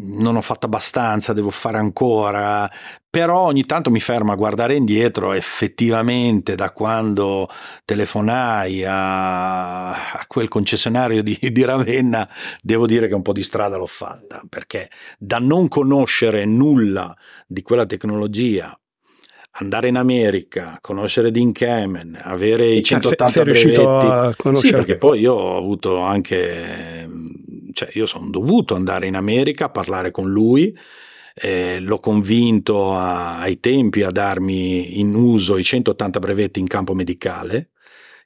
non 0.01 0.35
ho 0.35 0.41
fatto 0.41 0.65
abbastanza, 0.65 1.33
devo 1.33 1.49
fare 1.49 1.77
ancora, 1.77 2.69
però 3.09 3.41
ogni 3.41 3.65
tanto 3.65 3.89
mi 3.89 3.99
fermo 3.99 4.31
a 4.31 4.35
guardare 4.35 4.75
indietro, 4.75 5.33
effettivamente 5.33 6.55
da 6.55 6.71
quando 6.71 7.49
telefonai 7.83 8.85
a, 8.85 9.89
a 9.89 10.25
quel 10.27 10.47
concessionario 10.47 11.23
di, 11.23 11.37
di, 11.39 11.63
Ravenna, 11.63 12.29
devo 12.61 12.85
dire 12.85 13.07
che 13.07 13.15
un 13.15 13.21
po' 13.21 13.33
di 13.33 13.43
strada 13.43 13.77
l'ho 13.77 13.85
fatta, 13.85 14.41
perché 14.47 14.89
da 15.17 15.39
non 15.39 15.67
conoscere 15.67 16.45
nulla 16.45 17.15
di 17.47 17.61
quella 17.61 17.85
tecnologia 17.85 18.77
andare 19.51 19.87
in 19.87 19.97
America, 19.97 20.77
conoscere 20.79 21.31
Dean 21.31 21.51
Kamen, 21.51 22.17
avere 22.21 22.67
i 22.67 22.83
180 22.83 23.27
sei, 23.27 23.55
sei 23.55 23.73
brevetti. 23.73 24.59
Sì, 24.59 24.71
perché 24.71 24.97
poi 24.97 25.19
io 25.19 25.33
ho 25.33 25.57
avuto 25.57 25.99
anche, 25.99 27.09
cioè 27.79 27.89
io 27.93 28.05
sono 28.05 28.29
dovuto 28.29 28.75
andare 28.75 29.07
in 29.07 29.15
America 29.15 29.65
a 29.65 29.69
parlare 29.69 30.11
con 30.11 30.29
lui 30.29 30.77
eh, 31.33 31.79
l'ho 31.79 31.99
convinto 31.99 32.93
a, 32.93 33.39
ai 33.39 33.61
tempi 33.61 34.01
a 34.01 34.11
darmi 34.11 34.99
in 34.99 35.15
uso 35.15 35.57
i 35.57 35.63
180 35.63 36.19
brevetti 36.19 36.59
in 36.59 36.67
campo 36.67 36.93
medicale 36.93 37.69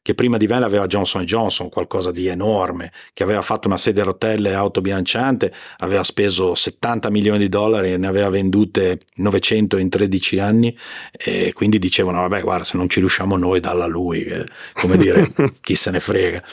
che 0.01 0.15
prima 0.15 0.35
di 0.35 0.47
me 0.47 0.59
l'aveva 0.59 0.85
Johnson 0.85 1.23
Johnson, 1.23 1.69
qualcosa 1.69 2.11
di 2.11 2.27
enorme, 2.27 2.91
che 3.13 3.23
aveva 3.23 3.41
fatto 3.41 3.69
una 3.69 3.77
sedia 3.77 4.01
a 4.01 4.07
rotelle 4.07 4.53
autobilanciante, 4.53 5.53
aveva 5.77 6.03
speso 6.03 6.55
70 6.55 7.09
milioni 7.09 7.37
di 7.37 7.47
dollari 7.47 7.93
e 7.93 7.97
ne 7.97 8.07
aveva 8.07 8.29
vendute 8.29 8.99
900 9.15 9.77
in 9.77 9.87
13 9.87 10.39
anni 10.39 10.77
e 11.09 11.53
quindi 11.53 11.79
dicevano 11.79 12.19
vabbè 12.19 12.41
guarda 12.41 12.65
se 12.65 12.75
non 12.75 12.89
ci 12.89 12.99
riusciamo 12.99 13.37
noi 13.37 13.61
dalla 13.61 13.85
lui, 13.85 14.27
come 14.73 14.97
dire 14.97 15.31
chi 15.61 15.75
se 15.75 15.89
ne 15.89 16.01
frega. 16.01 16.43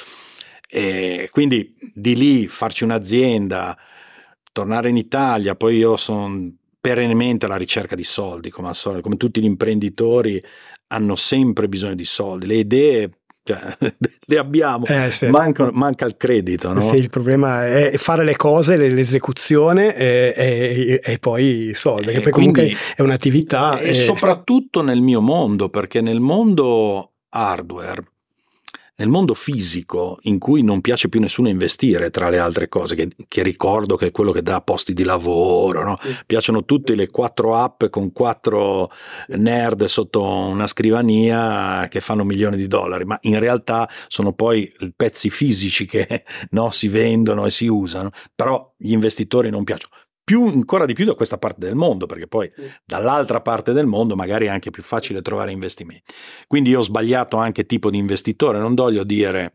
E 0.70 1.28
quindi 1.32 1.74
di 1.92 2.14
lì 2.14 2.46
farci 2.46 2.84
un'azienda, 2.84 3.76
tornare 4.52 4.88
in 4.88 4.96
Italia, 4.96 5.56
poi 5.56 5.76
io 5.76 5.96
sono 5.96 6.54
perennemente 6.80 7.46
alla 7.46 7.56
ricerca 7.56 7.94
di 7.94 8.04
soldi, 8.04 8.50
come, 8.50 8.72
come 9.02 9.16
tutti 9.16 9.40
gli 9.40 9.44
imprenditori 9.44 10.42
hanno 10.88 11.16
sempre 11.16 11.68
bisogno 11.68 11.94
di 11.94 12.04
soldi, 12.04 12.46
le 12.46 12.54
idee 12.54 13.10
cioè, 13.42 13.58
le 14.26 14.38
abbiamo, 14.38 14.84
eh, 14.86 15.10
sì. 15.10 15.26
manca, 15.28 15.70
manca, 15.72 16.04
il 16.04 16.16
credito. 16.16 16.72
No? 16.72 16.80
Sì, 16.80 16.96
il 16.96 17.10
problema 17.10 17.66
è 17.66 17.96
fare 17.96 18.22
le 18.22 18.36
cose, 18.36 18.76
l'esecuzione 18.76 19.96
e, 19.96 20.34
e, 20.36 21.00
e 21.02 21.18
poi 21.18 21.70
i 21.70 21.74
soldi, 21.74 22.12
perché 22.12 22.30
comunque 22.30 22.72
è 22.94 23.02
un'attività. 23.02 23.78
E, 23.78 23.88
e 23.88 23.94
soprattutto 23.94 24.82
nel 24.82 25.00
mio 25.00 25.20
mondo, 25.20 25.68
perché 25.68 26.00
nel 26.00 26.20
mondo 26.20 27.12
hardware 27.30 28.04
nel 29.00 29.08
mondo 29.08 29.32
fisico 29.32 30.18
in 30.22 30.38
cui 30.38 30.62
non 30.62 30.82
piace 30.82 31.08
più 31.08 31.20
nessuno 31.20 31.48
investire 31.48 32.10
tra 32.10 32.28
le 32.28 32.38
altre 32.38 32.68
cose, 32.68 32.94
che, 32.94 33.08
che 33.28 33.42
ricordo 33.42 33.96
che 33.96 34.08
è 34.08 34.10
quello 34.10 34.30
che 34.30 34.42
dà 34.42 34.60
posti 34.60 34.92
di 34.92 35.04
lavoro, 35.04 35.82
no? 35.82 35.98
piacciono 36.26 36.66
tutte 36.66 36.94
le 36.94 37.08
quattro 37.08 37.56
app 37.56 37.86
con 37.86 38.12
quattro 38.12 38.90
nerd 39.28 39.86
sotto 39.86 40.22
una 40.22 40.66
scrivania 40.66 41.88
che 41.88 42.00
fanno 42.00 42.24
milioni 42.24 42.58
di 42.58 42.66
dollari, 42.66 43.06
ma 43.06 43.18
in 43.22 43.38
realtà 43.38 43.88
sono 44.06 44.34
poi 44.34 44.70
pezzi 44.94 45.30
fisici 45.30 45.86
che 45.86 46.24
no, 46.50 46.70
si 46.70 46.88
vendono 46.88 47.46
e 47.46 47.50
si 47.50 47.66
usano, 47.66 48.10
però 48.34 48.74
gli 48.76 48.92
investitori 48.92 49.48
non 49.48 49.64
piacciono 49.64 49.94
più, 50.30 50.44
ancora 50.44 50.86
di 50.86 50.94
più 50.94 51.04
da 51.04 51.14
questa 51.14 51.38
parte 51.38 51.66
del 51.66 51.74
mondo, 51.74 52.06
perché 52.06 52.28
poi 52.28 52.48
dall'altra 52.84 53.40
parte 53.40 53.72
del 53.72 53.86
mondo 53.86 54.14
magari 54.14 54.46
è 54.46 54.48
anche 54.48 54.70
più 54.70 54.80
facile 54.80 55.22
trovare 55.22 55.50
investimenti. 55.50 56.12
Quindi 56.46 56.70
io 56.70 56.78
ho 56.78 56.82
sbagliato 56.82 57.36
anche 57.36 57.66
tipo 57.66 57.90
di 57.90 57.98
investitore, 57.98 58.60
non 58.60 58.74
voglio 58.76 59.02
dire 59.02 59.50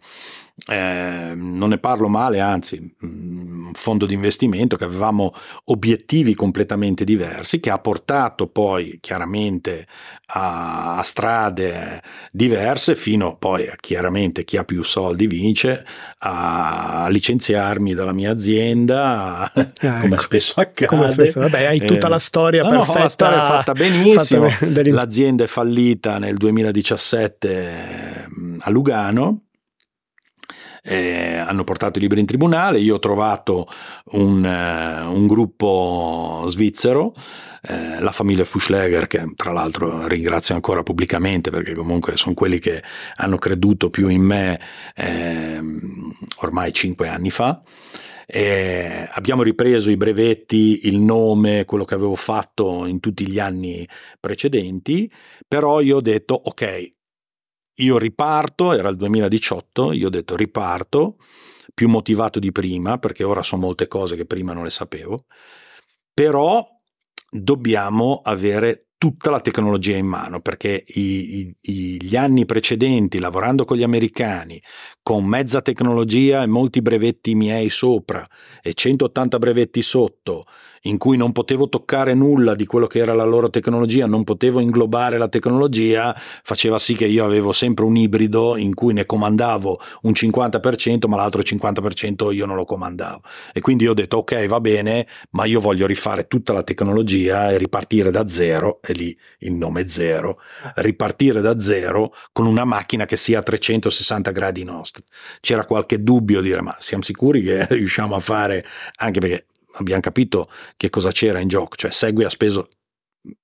eh, 0.67 1.33
non 1.35 1.69
ne 1.69 1.77
parlo 1.79 2.07
male, 2.07 2.39
anzi, 2.39 2.95
un 3.01 3.71
fondo 3.73 4.05
di 4.05 4.13
investimento 4.13 4.77
che 4.77 4.85
avevamo 4.85 5.33
obiettivi 5.65 6.33
completamente 6.33 7.03
diversi, 7.03 7.59
che 7.59 7.69
ha 7.69 7.77
portato 7.77 8.47
poi 8.47 8.99
chiaramente 9.01 9.85
a, 10.27 10.95
a 10.95 11.03
strade 11.03 12.01
diverse, 12.31 12.95
fino 12.95 13.35
poi 13.35 13.69
chiaramente 13.81 14.45
chi 14.45 14.55
ha 14.55 14.63
più 14.63 14.81
soldi 14.83 15.27
vince, 15.27 15.85
a 16.19 17.07
licenziarmi 17.09 17.93
dalla 17.93 18.13
mia 18.13 18.31
azienda, 18.31 19.51
ah, 19.51 19.51
come 19.53 20.05
ecco. 20.05 20.21
spesso 20.21 20.53
accade. 20.55 20.85
Come 20.85 21.09
spesso, 21.09 21.41
vabbè, 21.41 21.65
hai 21.65 21.79
tutta 21.79 22.07
la 22.07 22.19
storia 22.19 22.65
eh, 22.65 22.69
perfetta. 22.69 22.93
No, 22.93 23.03
la 23.03 23.09
storia 23.09 23.43
è 23.43 23.47
fatta 23.47 23.73
benissimo. 23.73 24.47
Fatta 24.47 24.81
L'azienda 24.95 25.43
è 25.43 25.47
fallita 25.47 26.17
nel 26.17 26.37
2017 26.37 28.29
a 28.59 28.69
Lugano 28.69 29.44
eh, 30.85 31.37
hanno 31.37 31.63
portato 31.63 31.97
i 31.97 32.01
libri 32.01 32.19
in 32.19 32.27
tribunale, 32.27 32.79
io 32.79 32.95
ho 32.95 32.99
trovato 32.99 33.67
un, 34.11 34.43
uh, 34.43 35.11
un 35.11 35.25
gruppo 35.27 36.45
svizzero, 36.47 37.13
eh, 37.63 37.99
la 37.99 38.11
famiglia 38.11 38.45
Fuschläger, 38.45 39.07
che 39.07 39.33
tra 39.35 39.51
l'altro 39.51 40.07
ringrazio 40.07 40.53
ancora 40.53 40.83
pubblicamente 40.83 41.49
perché 41.49 41.73
comunque 41.73 42.15
sono 42.17 42.35
quelli 42.35 42.59
che 42.59 42.83
hanno 43.15 43.37
creduto 43.37 43.89
più 43.89 44.07
in 44.09 44.21
me 44.21 44.59
eh, 44.95 45.59
ormai 46.41 46.71
cinque 46.71 47.07
anni 47.07 47.31
fa. 47.31 47.59
Eh, 48.27 49.07
abbiamo 49.11 49.43
ripreso 49.43 49.89
i 49.89 49.97
brevetti, 49.97 50.87
il 50.87 50.99
nome, 50.99 51.65
quello 51.65 51.85
che 51.85 51.93
avevo 51.93 52.15
fatto 52.15 52.85
in 52.85 52.99
tutti 52.99 53.27
gli 53.27 53.39
anni 53.39 53.87
precedenti, 54.19 55.11
però 55.47 55.79
io 55.79 55.97
ho 55.97 56.01
detto 56.01 56.39
ok, 56.43 56.93
io 57.75 57.97
riparto, 57.97 58.73
era 58.73 58.89
il 58.89 58.95
2018, 58.95 59.91
io 59.91 60.07
ho 60.07 60.09
detto 60.09 60.35
riparto, 60.35 61.17
più 61.73 61.89
motivato 61.89 62.39
di 62.39 62.51
prima, 62.51 62.97
perché 62.97 63.23
ora 63.23 63.43
so 63.43 63.57
molte 63.57 63.87
cose 63.87 64.15
che 64.15 64.25
prima 64.25 64.53
non 64.53 64.63
le 64.63 64.69
sapevo, 64.69 65.25
però 66.13 66.65
dobbiamo 67.29 68.21
avere 68.23 68.85
tutta 68.97 69.29
la 69.29 69.41
tecnologia 69.41 69.97
in 69.97 70.05
mano, 70.05 70.39
perché 70.39 70.83
i, 70.87 71.53
i, 71.61 72.01
gli 72.01 72.15
anni 72.15 72.45
precedenti, 72.45 73.19
lavorando 73.19 73.65
con 73.65 73.77
gli 73.77 73.83
americani, 73.83 74.61
con 75.03 75.25
mezza 75.25 75.61
tecnologia 75.61 76.41
e 76.41 76.47
molti 76.47 76.81
brevetti 76.81 77.35
miei 77.35 77.69
sopra 77.69 78.25
e 78.61 78.73
180 78.73 79.37
brevetti 79.37 79.81
sotto, 79.81 80.45
in 80.85 80.97
cui 80.97 81.17
non 81.17 81.31
potevo 81.31 81.69
toccare 81.69 82.13
nulla 82.13 82.55
di 82.55 82.65
quello 82.65 82.87
che 82.87 82.99
era 82.99 83.13
la 83.13 83.23
loro 83.23 83.49
tecnologia, 83.49 84.05
non 84.05 84.23
potevo 84.23 84.59
inglobare 84.59 85.17
la 85.17 85.27
tecnologia, 85.27 86.15
faceva 86.43 86.79
sì 86.79 86.95
che 86.95 87.05
io 87.05 87.25
avevo 87.25 87.53
sempre 87.53 87.85
un 87.85 87.95
ibrido 87.95 88.57
in 88.57 88.73
cui 88.73 88.93
ne 88.93 89.05
comandavo 89.05 89.79
un 90.03 90.11
50%, 90.11 91.07
ma 91.07 91.17
l'altro 91.17 91.41
50% 91.41 92.33
io 92.33 92.45
non 92.45 92.55
lo 92.55 92.65
comandavo. 92.65 93.21
E 93.53 93.61
quindi 93.61 93.87
ho 93.87 93.93
detto 93.93 94.17
ok, 94.17 94.45
va 94.47 94.59
bene, 94.59 95.07
ma 95.31 95.45
io 95.45 95.59
voglio 95.59 95.87
rifare 95.87 96.27
tutta 96.27 96.53
la 96.53 96.63
tecnologia 96.63 97.51
e 97.51 97.57
ripartire 97.57 98.11
da 98.11 98.27
zero, 98.27 98.79
e 98.81 98.93
lì 98.93 99.17
il 99.39 99.53
nome 99.53 99.89
zero, 99.89 100.39
ripartire 100.75 101.41
da 101.41 101.59
zero 101.59 102.13
con 102.31 102.45
una 102.45 102.63
macchina 102.63 103.05
che 103.05 103.17
sia 103.17 103.39
a 103.39 103.43
360 103.43 104.31
gradi 104.31 104.63
nostra. 104.63 105.03
C'era 105.39 105.65
qualche 105.65 106.01
dubbio 106.01 106.41
dire 106.41 106.61
ma 106.61 106.75
siamo 106.79 107.03
sicuri 107.03 107.41
che 107.41 107.65
riusciamo 107.73 108.15
a 108.15 108.19
fare, 108.19 108.65
anche 108.97 109.19
perché 109.19 109.45
abbiamo 109.75 110.01
capito 110.01 110.49
che 110.77 110.89
cosa 110.89 111.11
c'era 111.11 111.39
in 111.39 111.47
gioco, 111.47 111.75
cioè 111.75 111.91
Segui 111.91 112.23
ha 112.23 112.29
speso 112.29 112.69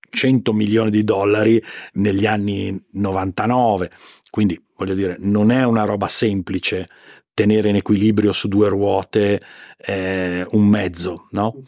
100 0.10 0.54
milioni 0.54 0.91
di 0.91 1.04
dollari 1.04 1.62
negli 1.94 2.26
anni 2.26 2.80
99, 2.94 3.91
quindi 4.30 4.62
voglio 4.78 4.94
dire, 4.94 5.15
non 5.20 5.52
è 5.52 5.63
una 5.63 5.86
roba 5.86 6.08
semplice 6.08 6.88
tenere 7.34 7.70
in 7.70 7.76
equilibrio 7.76 8.34
su 8.34 8.48
due 8.48 8.67
ruote 8.67 9.41
eh, 9.78 10.46
un 10.52 10.67
mezzo, 10.67 11.28
no? 11.32 11.63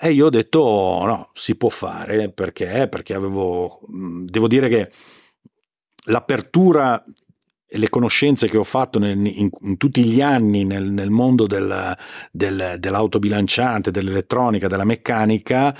E 0.00 0.10
io 0.10 0.26
ho 0.26 0.30
detto 0.30 0.58
no, 1.04 1.30
si 1.34 1.54
può 1.54 1.68
fare 1.68 2.30
perché? 2.30 2.88
Perché 2.88 3.14
avevo, 3.14 3.80
devo 3.88 4.48
dire 4.48 4.68
che 4.68 4.90
l'apertura 6.06 7.02
le 7.66 7.88
conoscenze 7.88 8.48
che 8.48 8.56
ho 8.56 8.64
fatto 8.64 8.98
nel, 8.98 9.16
in, 9.16 9.50
in, 9.60 9.76
tutti 9.76 10.04
gli 10.04 10.20
anni 10.20 10.64
nel, 10.64 10.90
nel 10.90 11.10
mondo 11.10 11.46
del, 11.46 11.96
del, 12.30 12.76
dell'autobilanciante, 12.78 13.90
dell'elettronica, 13.90 14.68
della 14.68 14.84
meccanica, 14.84 15.76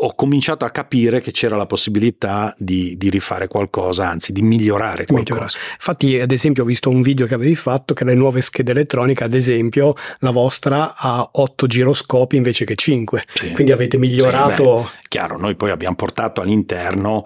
ho 0.00 0.14
cominciato 0.14 0.64
a 0.64 0.70
capire 0.70 1.20
che 1.20 1.32
c'era 1.32 1.56
la 1.56 1.66
possibilità 1.66 2.54
di, 2.58 2.96
di 2.96 3.08
rifare 3.08 3.48
qualcosa, 3.48 4.08
anzi 4.08 4.32
di 4.32 4.42
migliorare 4.42 5.06
qualcosa. 5.06 5.58
Infatti, 5.72 6.20
ad 6.20 6.30
esempio, 6.30 6.62
ho 6.62 6.66
visto 6.66 6.90
un 6.90 7.02
video 7.02 7.26
che 7.26 7.34
avevi 7.34 7.56
fatto 7.56 7.94
che 7.94 8.04
le 8.04 8.14
nuove 8.14 8.40
schede 8.42 8.72
elettroniche, 8.72 9.24
ad 9.24 9.34
esempio, 9.34 9.94
la 10.18 10.30
vostra 10.30 10.94
ha 10.94 11.28
8 11.32 11.66
giroscopi 11.66 12.36
invece 12.36 12.64
che 12.64 12.76
5. 12.76 13.24
Sì. 13.32 13.50
Quindi 13.52 13.72
avete 13.72 13.96
migliorato. 13.98 14.82
Sì, 14.82 14.88
beh, 15.00 15.08
chiaro, 15.08 15.38
noi 15.38 15.56
poi 15.56 15.70
abbiamo 15.70 15.96
portato 15.96 16.42
all'interno 16.42 17.24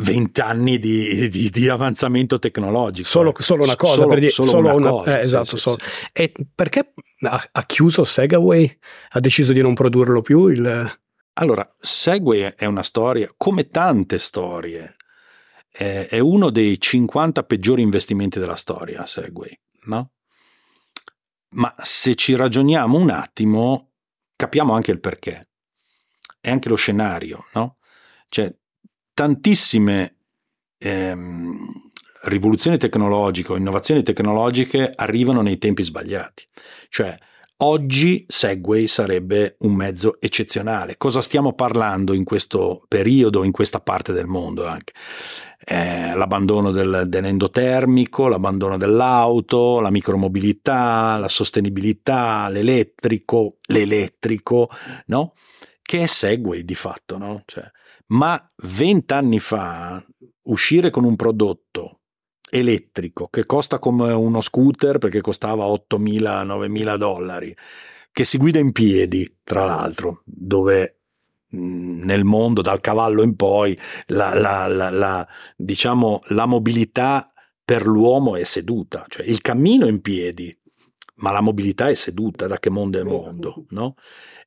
vent'anni 0.00 0.78
di, 0.78 1.28
di, 1.28 1.50
di, 1.50 1.68
avanzamento 1.68 2.38
tecnologico. 2.38 3.06
Solo, 3.06 3.34
solo 3.38 3.64
una 3.64 3.76
cosa, 3.76 3.94
solo, 3.94 4.08
per 4.08 4.18
dire, 4.18 4.30
solo, 4.30 4.48
solo 4.48 4.68
una, 4.68 4.74
una 4.74 4.90
cosa. 4.90 5.18
Eh, 5.18 5.22
esatto, 5.22 5.56
sì, 5.56 5.58
sì, 5.58 5.70
sì. 5.70 6.06
E 6.12 6.32
perché 6.54 6.92
ha, 7.20 7.48
ha, 7.52 7.62
chiuso 7.64 8.04
Segway? 8.04 8.78
Ha 9.10 9.20
deciso 9.20 9.52
di 9.52 9.60
non 9.60 9.74
produrlo 9.74 10.22
più? 10.22 10.48
Il... 10.48 10.98
Allora, 11.34 11.76
Segway 11.78 12.54
è 12.56 12.64
una 12.64 12.82
storia, 12.82 13.32
come 13.36 13.68
tante 13.68 14.18
storie, 14.18 14.96
è, 15.70 16.06
è 16.08 16.18
uno 16.18 16.50
dei 16.50 16.80
50 16.80 17.44
peggiori 17.44 17.82
investimenti 17.82 18.38
della 18.38 18.56
storia, 18.56 19.06
Segway, 19.06 19.58
no? 19.84 20.12
Ma 21.52 21.74
se 21.78 22.14
ci 22.14 22.36
ragioniamo 22.36 22.96
un 22.96 23.10
attimo, 23.10 23.92
capiamo 24.36 24.72
anche 24.72 24.92
il 24.92 25.00
perché. 25.00 25.48
È 26.40 26.50
anche 26.50 26.68
lo 26.68 26.76
scenario, 26.76 27.44
no? 27.54 27.76
Cioè, 28.28 28.54
tantissime 29.20 30.16
ehm, 30.78 31.68
rivoluzioni 32.22 32.78
tecnologiche 32.78 33.52
o 33.52 33.56
innovazioni 33.56 34.02
tecnologiche 34.02 34.90
arrivano 34.94 35.42
nei 35.42 35.58
tempi 35.58 35.84
sbagliati. 35.84 36.42
Cioè, 36.88 37.18
oggi 37.58 38.24
Segway 38.26 38.86
sarebbe 38.86 39.56
un 39.58 39.74
mezzo 39.74 40.18
eccezionale. 40.22 40.96
Cosa 40.96 41.20
stiamo 41.20 41.52
parlando 41.52 42.14
in 42.14 42.24
questo 42.24 42.82
periodo, 42.88 43.44
in 43.44 43.52
questa 43.52 43.80
parte 43.80 44.14
del 44.14 44.24
mondo 44.24 44.66
anche? 44.66 44.94
Eh, 45.66 46.16
l'abbandono 46.16 46.70
del, 46.70 47.04
dell'endotermico, 47.06 48.26
l'abbandono 48.26 48.78
dell'auto, 48.78 49.80
la 49.80 49.90
micromobilità, 49.90 51.18
la 51.18 51.28
sostenibilità, 51.28 52.48
l'elettrico, 52.48 53.58
l'elettrico, 53.66 54.70
no? 55.08 55.34
che 55.82 56.04
è 56.04 56.06
Segway 56.06 56.64
di 56.64 56.74
fatto, 56.74 57.18
no? 57.18 57.42
Cioè, 57.44 57.70
ma 58.10 58.52
vent'anni 58.62 59.40
fa 59.40 60.04
uscire 60.44 60.90
con 60.90 61.04
un 61.04 61.16
prodotto 61.16 62.00
elettrico 62.50 63.28
che 63.28 63.46
costa 63.46 63.78
come 63.78 64.12
uno 64.12 64.40
scooter 64.40 64.98
perché 64.98 65.20
costava 65.20 65.64
8.000-9.000 65.66 66.96
dollari, 66.96 67.56
che 68.12 68.24
si 68.24 68.38
guida 68.38 68.58
in 68.58 68.72
piedi, 68.72 69.38
tra 69.44 69.64
l'altro, 69.64 70.22
dove 70.24 70.96
nel 71.52 72.24
mondo 72.24 72.60
dal 72.60 72.80
cavallo 72.80 73.22
in 73.22 73.34
poi 73.34 73.76
la, 74.06 74.34
la, 74.34 74.66
la, 74.66 74.90
la, 74.90 75.26
diciamo, 75.56 76.20
la 76.28 76.46
mobilità 76.46 77.28
per 77.64 77.86
l'uomo 77.86 78.36
è 78.36 78.44
seduta, 78.44 79.04
cioè 79.08 79.26
il 79.26 79.40
cammino 79.40 79.86
in 79.86 80.00
piedi, 80.00 80.56
ma 81.16 81.30
la 81.30 81.40
mobilità 81.40 81.88
è 81.88 81.94
seduta 81.94 82.46
da 82.46 82.58
che 82.58 82.70
mondo 82.70 82.98
è 82.98 83.02
mondo, 83.02 83.66
no? 83.70 83.94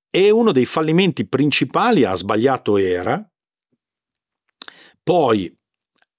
E 0.10 0.30
uno 0.30 0.52
dei 0.52 0.66
fallimenti 0.66 1.26
principali 1.26 2.04
ha 2.04 2.14
sbagliato 2.14 2.78
era, 2.78 3.26
poi 5.04 5.54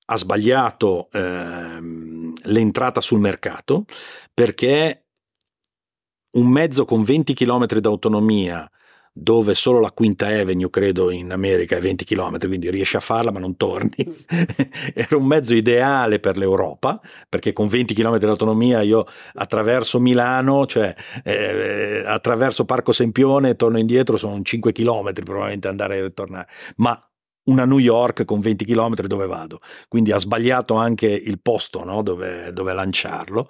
ha 0.07 0.17
sbagliato 0.17 1.09
ehm, 1.11 2.33
l'entrata 2.45 3.01
sul 3.01 3.21
mercato 3.21 3.87
perché 4.33 5.07
un 6.33 6.49
mezzo 6.49 6.85
con 6.85 7.03
20 7.03 7.33
km 7.33 7.67
d'autonomia 7.79 8.69
dove 9.17 9.55
solo 9.55 9.79
la 9.79 9.93
Quinta 9.93 10.27
Avenue, 10.27 10.69
credo 10.71 11.09
in 11.09 11.31
America, 11.31 11.77
è 11.77 11.81
20 11.81 12.05
km, 12.05 12.37
quindi 12.49 12.69
riesci 12.69 12.97
a 12.97 13.01
farla 13.01 13.31
ma 13.31 13.39
non 13.39 13.57
torni. 13.57 13.95
Era 14.93 15.17
un 15.17 15.25
mezzo 15.25 15.55
ideale 15.55 16.19
per 16.19 16.37
l'Europa, 16.37 17.01
perché 17.29 17.53
con 17.53 17.69
20 17.69 17.95
km 17.95 18.19
di 18.19 18.25
autonomia 18.25 18.83
io 18.83 19.07
attraverso 19.35 20.01
Milano, 20.01 20.67
cioè 20.67 20.93
eh, 21.23 22.03
attraverso 22.05 22.65
Parco 22.65 22.91
Sempione 22.91 23.55
torno 23.55 23.79
indietro, 23.79 24.17
sono 24.17 24.43
5 24.43 24.73
km 24.73 25.13
probabilmente 25.13 25.69
andare 25.69 25.99
e 25.99 26.03
ritornare. 26.03 26.49
Ma 26.79 27.01
una 27.45 27.65
New 27.65 27.79
York 27.79 28.25
con 28.25 28.41
20 28.41 28.65
km 28.65 28.95
dove 29.07 29.27
vado? 29.27 29.61
Quindi 29.89 30.13
ha 30.13 30.19
sbagliato 30.19 30.75
anche 30.75 31.07
il 31.07 31.41
posto 31.41 31.85
no? 31.85 32.03
dove, 32.03 32.53
dove 32.53 32.73
lanciarlo. 32.73 33.49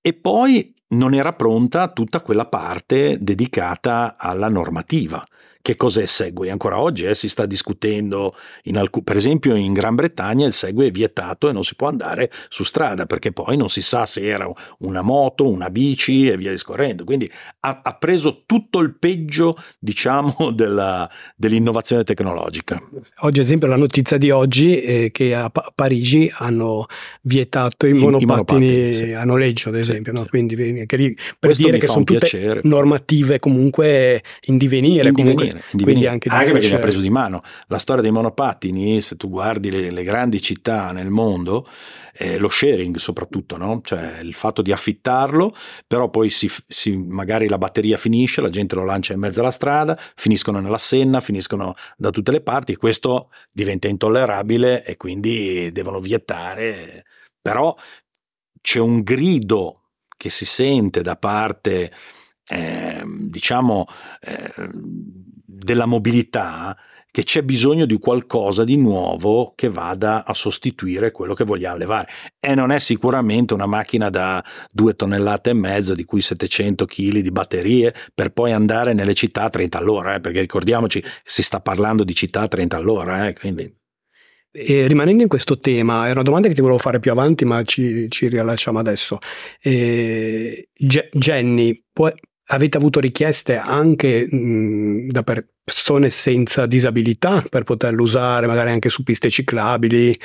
E 0.00 0.14
poi 0.14 0.74
non 0.88 1.14
era 1.14 1.32
pronta 1.32 1.88
tutta 1.88 2.20
quella 2.20 2.46
parte 2.46 3.18
dedicata 3.20 4.16
alla 4.16 4.48
normativa. 4.48 5.24
Che 5.60 5.76
cos'è 5.76 6.02
il 6.02 6.08
Segway? 6.08 6.48
Ancora 6.50 6.80
oggi 6.80 7.04
eh, 7.04 7.14
si 7.14 7.28
sta 7.28 7.44
discutendo, 7.46 8.34
alc- 8.72 9.02
per 9.02 9.16
esempio 9.16 9.54
in 9.54 9.72
Gran 9.72 9.94
Bretagna 9.94 10.46
il 10.46 10.52
Segway 10.52 10.88
è 10.88 10.90
vietato 10.90 11.48
e 11.48 11.52
non 11.52 11.64
si 11.64 11.74
può 11.74 11.88
andare 11.88 12.30
su 12.48 12.64
strada 12.64 13.06
perché 13.06 13.32
poi 13.32 13.56
non 13.56 13.68
si 13.68 13.82
sa 13.82 14.06
se 14.06 14.22
era 14.22 14.50
una 14.78 15.02
moto, 15.02 15.48
una 15.48 15.70
bici 15.70 16.28
e 16.28 16.36
via 16.36 16.50
discorrendo. 16.50 17.04
Quindi 17.04 17.30
ha, 17.60 17.80
ha 17.82 17.94
preso 17.96 18.44
tutto 18.46 18.78
il 18.80 18.96
peggio, 18.96 19.56
diciamo, 19.78 20.50
della, 20.54 21.08
dell'innovazione 21.36 22.04
tecnologica. 22.04 22.80
Oggi, 23.20 23.40
ad 23.40 23.44
esempio, 23.44 23.68
la 23.68 23.76
notizia 23.76 24.16
di 24.16 24.30
oggi 24.30 24.80
è 24.80 25.10
che 25.10 25.34
a 25.34 25.50
pa- 25.50 25.72
Parigi 25.74 26.30
hanno 26.36 26.86
vietato 27.22 27.86
i, 27.86 27.90
I 27.90 27.92
monopattini, 27.94 28.22
i 28.22 28.26
monopattini 28.26 28.94
sì. 28.94 29.12
a 29.12 29.24
noleggio, 29.24 29.68
ad 29.68 29.76
esempio. 29.76 30.12
Sì, 30.12 30.18
no? 30.18 30.26
Quindi 30.28 30.56
per 30.56 31.36
Questo 31.38 31.64
dire 31.64 31.78
che 31.78 31.86
sono 31.86 32.04
tutte 32.04 32.20
piacere. 32.20 32.60
normative 32.64 33.38
comunque 33.38 34.22
in 34.46 34.56
divenire. 34.56 35.08
In 35.08 35.14
comunque 35.14 35.47
divenire, 35.48 35.70
in 35.72 35.78
divenire. 35.78 36.08
anche, 36.08 36.28
anche 36.28 36.52
perché 36.52 36.68
ne 36.68 36.74
ha 36.76 36.78
preso 36.78 37.00
di 37.00 37.10
mano. 37.10 37.42
La 37.66 37.78
storia 37.78 38.02
dei 38.02 38.10
monopattini, 38.10 39.00
se 39.00 39.16
tu 39.16 39.28
guardi 39.28 39.70
le, 39.70 39.90
le 39.90 40.02
grandi 40.02 40.40
città 40.40 40.92
nel 40.92 41.10
mondo, 41.10 41.66
eh, 42.18 42.38
lo 42.38 42.48
sharing 42.48 42.96
soprattutto, 42.96 43.56
no? 43.56 43.80
cioè 43.84 44.18
il 44.22 44.34
fatto 44.34 44.60
di 44.60 44.72
affittarlo, 44.72 45.54
però 45.86 46.10
poi 46.10 46.30
si, 46.30 46.50
si, 46.66 46.96
magari 46.96 47.48
la 47.48 47.58
batteria 47.58 47.96
finisce, 47.96 48.40
la 48.40 48.50
gente 48.50 48.74
lo 48.74 48.84
lancia 48.84 49.12
in 49.12 49.20
mezzo 49.20 49.40
alla 49.40 49.52
strada, 49.52 49.98
finiscono 50.16 50.58
nella 50.58 50.78
Senna, 50.78 51.20
finiscono 51.20 51.74
da 51.96 52.10
tutte 52.10 52.32
le 52.32 52.40
parti 52.40 52.74
questo 52.76 53.30
diventa 53.52 53.88
intollerabile 53.88 54.84
e 54.84 54.96
quindi 54.96 55.70
devono 55.70 56.00
vietare, 56.00 57.04
però 57.40 57.74
c'è 58.60 58.80
un 58.80 59.02
grido 59.02 59.82
che 60.16 60.30
si 60.30 60.44
sente 60.44 61.02
da 61.02 61.16
parte 61.16 61.92
eh, 62.48 63.02
diciamo 63.06 63.86
eh, 64.20 64.70
della 65.50 65.86
mobilità 65.86 66.76
che 67.10 67.24
c'è 67.24 67.42
bisogno 67.42 67.86
di 67.86 67.98
qualcosa 67.98 68.64
di 68.64 68.76
nuovo 68.76 69.54
che 69.56 69.70
vada 69.70 70.26
a 70.26 70.34
sostituire 70.34 71.10
quello 71.10 71.32
che 71.32 71.44
vogliamo 71.44 71.78
levare. 71.78 72.08
E 72.38 72.54
non 72.54 72.70
è 72.70 72.78
sicuramente 72.78 73.54
una 73.54 73.66
macchina 73.66 74.10
da 74.10 74.44
due 74.70 74.94
tonnellate 74.94 75.50
e 75.50 75.54
mezzo, 75.54 75.94
di 75.94 76.04
cui 76.04 76.20
700 76.20 76.84
kg 76.84 77.18
di 77.18 77.30
batterie, 77.30 77.94
per 78.14 78.30
poi 78.30 78.52
andare 78.52 78.92
nelle 78.92 79.14
città 79.14 79.44
a 79.44 79.50
30 79.50 79.78
all'ora, 79.78 80.14
eh, 80.16 80.20
perché 80.20 80.40
ricordiamoci, 80.40 81.02
si 81.24 81.42
sta 81.42 81.60
parlando 81.60 82.04
di 82.04 82.14
città 82.14 82.42
a 82.42 82.48
30 82.48 82.76
all'ora, 82.76 83.26
eh, 83.26 83.32
quindi... 83.32 83.74
E 84.50 84.86
rimanendo 84.86 85.22
in 85.22 85.28
questo 85.28 85.58
tema, 85.58 86.08
è 86.08 86.10
una 86.10 86.22
domanda 86.22 86.48
che 86.48 86.54
ti 86.54 86.60
volevo 86.60 86.78
fare 86.78 87.00
più 87.00 87.10
avanti, 87.10 87.44
ma 87.44 87.62
ci, 87.62 88.06
ci 88.10 88.28
riallacciamo 88.28 88.78
adesso. 88.78 89.18
E, 89.60 90.70
Jenny, 90.74 91.84
può, 91.92 92.10
avete 92.48 92.76
avuto 92.76 93.00
richieste 93.00 93.56
anche 93.56 94.26
mh, 94.30 95.08
da 95.08 95.22
persone 95.22 96.10
senza 96.10 96.66
disabilità 96.66 97.44
per 97.48 97.64
poterlo 97.64 98.02
usare 98.02 98.46
magari 98.46 98.70
anche 98.70 98.88
su 98.88 99.02
piste 99.02 99.30
ciclabili 99.30 100.18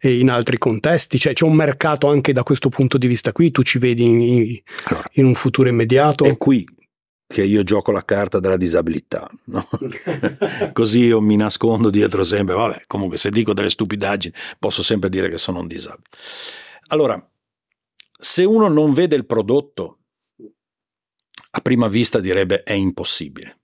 e 0.00 0.18
in 0.18 0.30
altri 0.30 0.58
contesti? 0.58 1.18
Cioè 1.18 1.32
c'è 1.32 1.44
un 1.44 1.54
mercato 1.54 2.08
anche 2.08 2.32
da 2.32 2.42
questo 2.42 2.68
punto 2.68 2.98
di 2.98 3.06
vista 3.06 3.32
qui? 3.32 3.50
Tu 3.50 3.62
ci 3.62 3.78
vedi 3.78 4.04
in, 4.04 4.60
allora, 4.84 5.08
in 5.12 5.24
un 5.24 5.34
futuro 5.34 5.68
immediato? 5.68 6.24
È 6.24 6.36
qui 6.36 6.66
che 7.28 7.44
io 7.44 7.62
gioco 7.62 7.92
la 7.92 8.04
carta 8.04 8.40
della 8.40 8.56
disabilità, 8.56 9.28
no? 9.46 9.68
così 10.72 11.00
io 11.00 11.20
mi 11.20 11.36
nascondo 11.36 11.90
dietro 11.90 12.24
sempre, 12.24 12.54
vabbè, 12.54 12.84
comunque 12.86 13.18
se 13.18 13.28
dico 13.28 13.52
delle 13.52 13.68
stupidaggini 13.68 14.34
posso 14.58 14.82
sempre 14.82 15.10
dire 15.10 15.28
che 15.28 15.36
sono 15.36 15.60
un 15.60 15.66
disabile. 15.66 16.08
Allora, 16.88 17.22
se 18.18 18.44
uno 18.44 18.68
non 18.68 18.94
vede 18.94 19.14
il 19.14 19.26
prodotto, 19.26 19.97
a 21.58 21.60
prima 21.60 21.88
vista 21.88 22.20
direbbe 22.20 22.62
è 22.62 22.72
impossibile. 22.72 23.56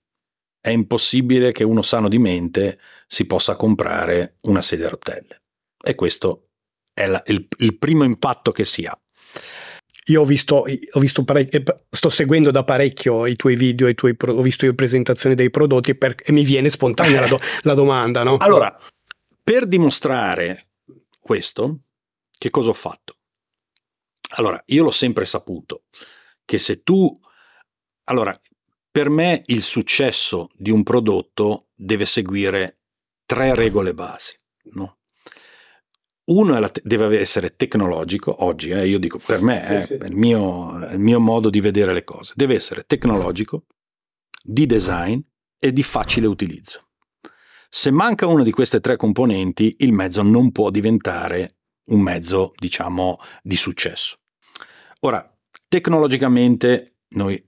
È 0.59 0.69
impossibile 0.69 1.51
che 1.51 1.63
uno 1.63 1.81
sano 1.81 2.09
di 2.09 2.17
mente 2.17 2.79
si 3.07 3.25
possa 3.25 3.55
comprare 3.55 4.35
una 4.43 4.61
sedia 4.61 4.87
a 4.87 4.89
rotelle. 4.89 5.43
E 5.81 5.95
questo 5.95 6.49
è 6.93 7.07
la, 7.07 7.21
il, 7.27 7.47
il 7.59 7.77
primo 7.77 8.03
impatto 8.03 8.51
che 8.51 8.65
si 8.65 8.83
ha. 8.83 8.99
Io 10.07 10.21
ho 10.21 10.25
visto, 10.25 10.65
ho 10.65 10.99
visto 10.99 11.25
sto 11.89 12.09
seguendo 12.09 12.51
da 12.51 12.63
parecchio 12.63 13.25
i 13.25 13.35
tuoi 13.35 13.55
video, 13.55 13.87
i 13.87 13.95
tuoi, 13.95 14.15
ho 14.19 14.41
visto 14.41 14.65
le 14.65 14.75
presentazioni 14.75 15.33
dei 15.33 15.49
prodotti 15.49 15.95
per, 15.95 16.15
e 16.23 16.31
mi 16.31 16.43
viene 16.43 16.69
spontanea 16.69 17.21
la, 17.21 17.27
do, 17.27 17.39
la 17.63 17.73
domanda. 17.73 18.23
No? 18.23 18.37
Allora, 18.37 18.77
per 19.43 19.65
dimostrare 19.67 20.69
questo, 21.19 21.79
che 22.37 22.49
cosa 22.49 22.69
ho 22.69 22.73
fatto? 22.73 23.15
Allora, 24.37 24.61
io 24.67 24.83
l'ho 24.83 24.91
sempre 24.91 25.25
saputo 25.25 25.83
che 26.43 26.59
se 26.59 26.83
tu... 26.83 27.19
Allora, 28.05 28.39
per 28.91 29.09
me 29.09 29.41
il 29.47 29.61
successo 29.61 30.49
di 30.57 30.71
un 30.71 30.83
prodotto 30.83 31.67
deve 31.75 32.05
seguire 32.05 32.77
tre 33.25 33.55
regole 33.55 33.93
basi. 33.93 34.33
No? 34.73 34.97
Uno 36.25 36.71
te- 36.71 36.81
deve 36.83 37.19
essere 37.19 37.55
tecnologico, 37.55 38.43
oggi 38.45 38.69
eh, 38.69 38.87
io 38.87 38.97
dico 38.97 39.19
per 39.23 39.41
me, 39.41 39.63
sì, 39.65 39.73
eh, 39.73 39.81
sì. 39.83 39.93
Il 40.05 40.15
mio, 40.15 40.79
è 40.79 40.93
il 40.93 40.99
mio 40.99 41.19
modo 41.19 41.49
di 41.49 41.59
vedere 41.59 41.93
le 41.93 42.03
cose, 42.03 42.33
deve 42.35 42.55
essere 42.55 42.83
tecnologico, 42.83 43.65
di 44.41 44.65
design 44.65 45.19
e 45.59 45.73
di 45.73 45.83
facile 45.83 46.27
utilizzo. 46.27 46.81
Se 47.69 47.91
manca 47.91 48.27
una 48.27 48.43
di 48.43 48.51
queste 48.51 48.79
tre 48.79 48.95
componenti, 48.95 49.75
il 49.79 49.91
mezzo 49.91 50.21
non 50.21 50.51
può 50.51 50.69
diventare 50.69 51.57
un 51.87 51.99
mezzo, 51.99 52.53
diciamo, 52.57 53.19
di 53.43 53.57
successo. 53.57 54.19
Ora, 55.01 55.37
tecnologicamente 55.67 56.99
noi 57.09 57.43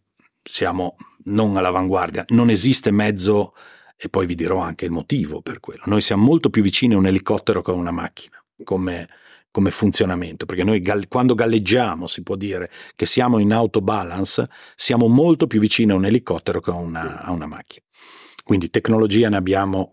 siamo 0.50 0.96
non 1.26 1.58
all'avanguardia, 1.58 2.26
non 2.30 2.50
esiste 2.50 2.92
mezzo, 2.92 3.54
e 3.98 4.10
poi 4.10 4.26
vi 4.26 4.36
dirò 4.36 4.60
anche 4.60 4.86
il 4.86 4.92
motivo 4.92 5.42
per 5.42 5.60
quello, 5.60 5.84
noi 5.86 6.02
siamo 6.02 6.24
molto 6.24 6.50
più 6.50 6.62
vicini 6.62 6.94
a 6.94 6.98
un 6.98 7.08
elicottero 7.08 7.62
che 7.62 7.72
a 7.72 7.74
una 7.74 7.92
macchina 7.92 8.42
come, 8.64 9.08
come 9.52 9.72
funzionamento, 9.72 10.46
perché 10.46 10.64
noi 10.64 10.84
quando 11.08 11.36
galleggiamo 11.36 12.08
si 12.08 12.24
può 12.24 12.36
dire 12.36 12.70
che 12.96 13.06
siamo 13.06 13.40
in 13.40 13.52
autobalance, 13.54 14.48
siamo 14.76 15.08
molto 15.08 15.48
più 15.48 15.60
vicini 15.60 15.92
a 15.92 15.96
un 15.96 16.06
elicottero 16.06 16.60
che 16.62 16.72
a 16.72 16.76
una, 16.76 17.22
a 17.22 17.32
una 17.32 17.48
macchina. 17.48 17.86
Quindi 18.44 18.70
tecnologia 18.70 19.30
ne 19.30 19.38
abbiamo 19.38 19.90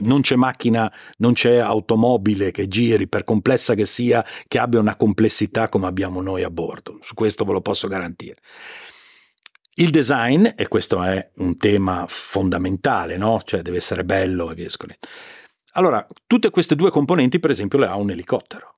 non 0.00 0.20
c'è 0.20 0.36
macchina, 0.36 0.92
non 1.18 1.32
c'è 1.32 1.56
automobile 1.56 2.50
che 2.50 2.68
giri, 2.68 3.08
per 3.08 3.24
complessa 3.24 3.74
che 3.74 3.86
sia, 3.86 4.22
che 4.46 4.58
abbia 4.58 4.78
una 4.78 4.94
complessità 4.94 5.70
come 5.70 5.86
abbiamo 5.86 6.20
noi 6.20 6.42
a 6.42 6.50
bordo. 6.50 6.98
Su 7.00 7.14
questo 7.14 7.44
ve 7.44 7.52
lo 7.52 7.62
posso 7.62 7.88
garantire. 7.88 8.36
Il 9.80 9.90
design, 9.90 10.44
e 10.56 10.66
questo 10.66 11.00
è 11.04 11.30
un 11.36 11.56
tema 11.56 12.04
fondamentale, 12.08 13.16
no? 13.16 13.40
Cioè 13.44 13.62
deve 13.62 13.76
essere 13.76 14.04
bello 14.04 14.50
e 14.50 14.54
via 14.54 14.64
discorrendo. 14.64 15.06
Allora, 15.74 16.04
tutte 16.26 16.50
queste 16.50 16.74
due 16.74 16.90
componenti, 16.90 17.38
per 17.38 17.50
esempio, 17.50 17.78
le 17.78 17.86
ha 17.86 17.94
un 17.94 18.10
elicottero. 18.10 18.74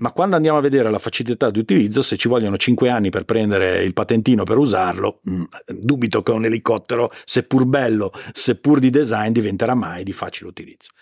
ma 0.00 0.12
quando 0.12 0.36
andiamo 0.36 0.56
a 0.56 0.62
vedere 0.62 0.88
la 0.88 0.98
facilità 0.98 1.50
di 1.50 1.58
utilizzo, 1.58 2.00
se 2.00 2.16
ci 2.16 2.26
vogliono 2.26 2.56
5 2.56 2.88
anni 2.88 3.10
per 3.10 3.26
prendere 3.26 3.82
il 3.82 3.92
patentino 3.92 4.44
per 4.44 4.56
usarlo, 4.56 5.18
mh, 5.22 5.34
mm, 5.34 5.44
dubito 5.78 6.22
che 6.22 6.30
un 6.30 6.46
elicottero, 6.46 7.10
seppur 7.26 7.66
bello, 7.66 8.10
seppur 8.32 8.78
di 8.78 8.88
design, 8.88 9.32
diventerà 9.32 9.74
mai 9.74 10.04
di 10.04 10.14
facile 10.14 10.48
utilizzo. 10.48 10.92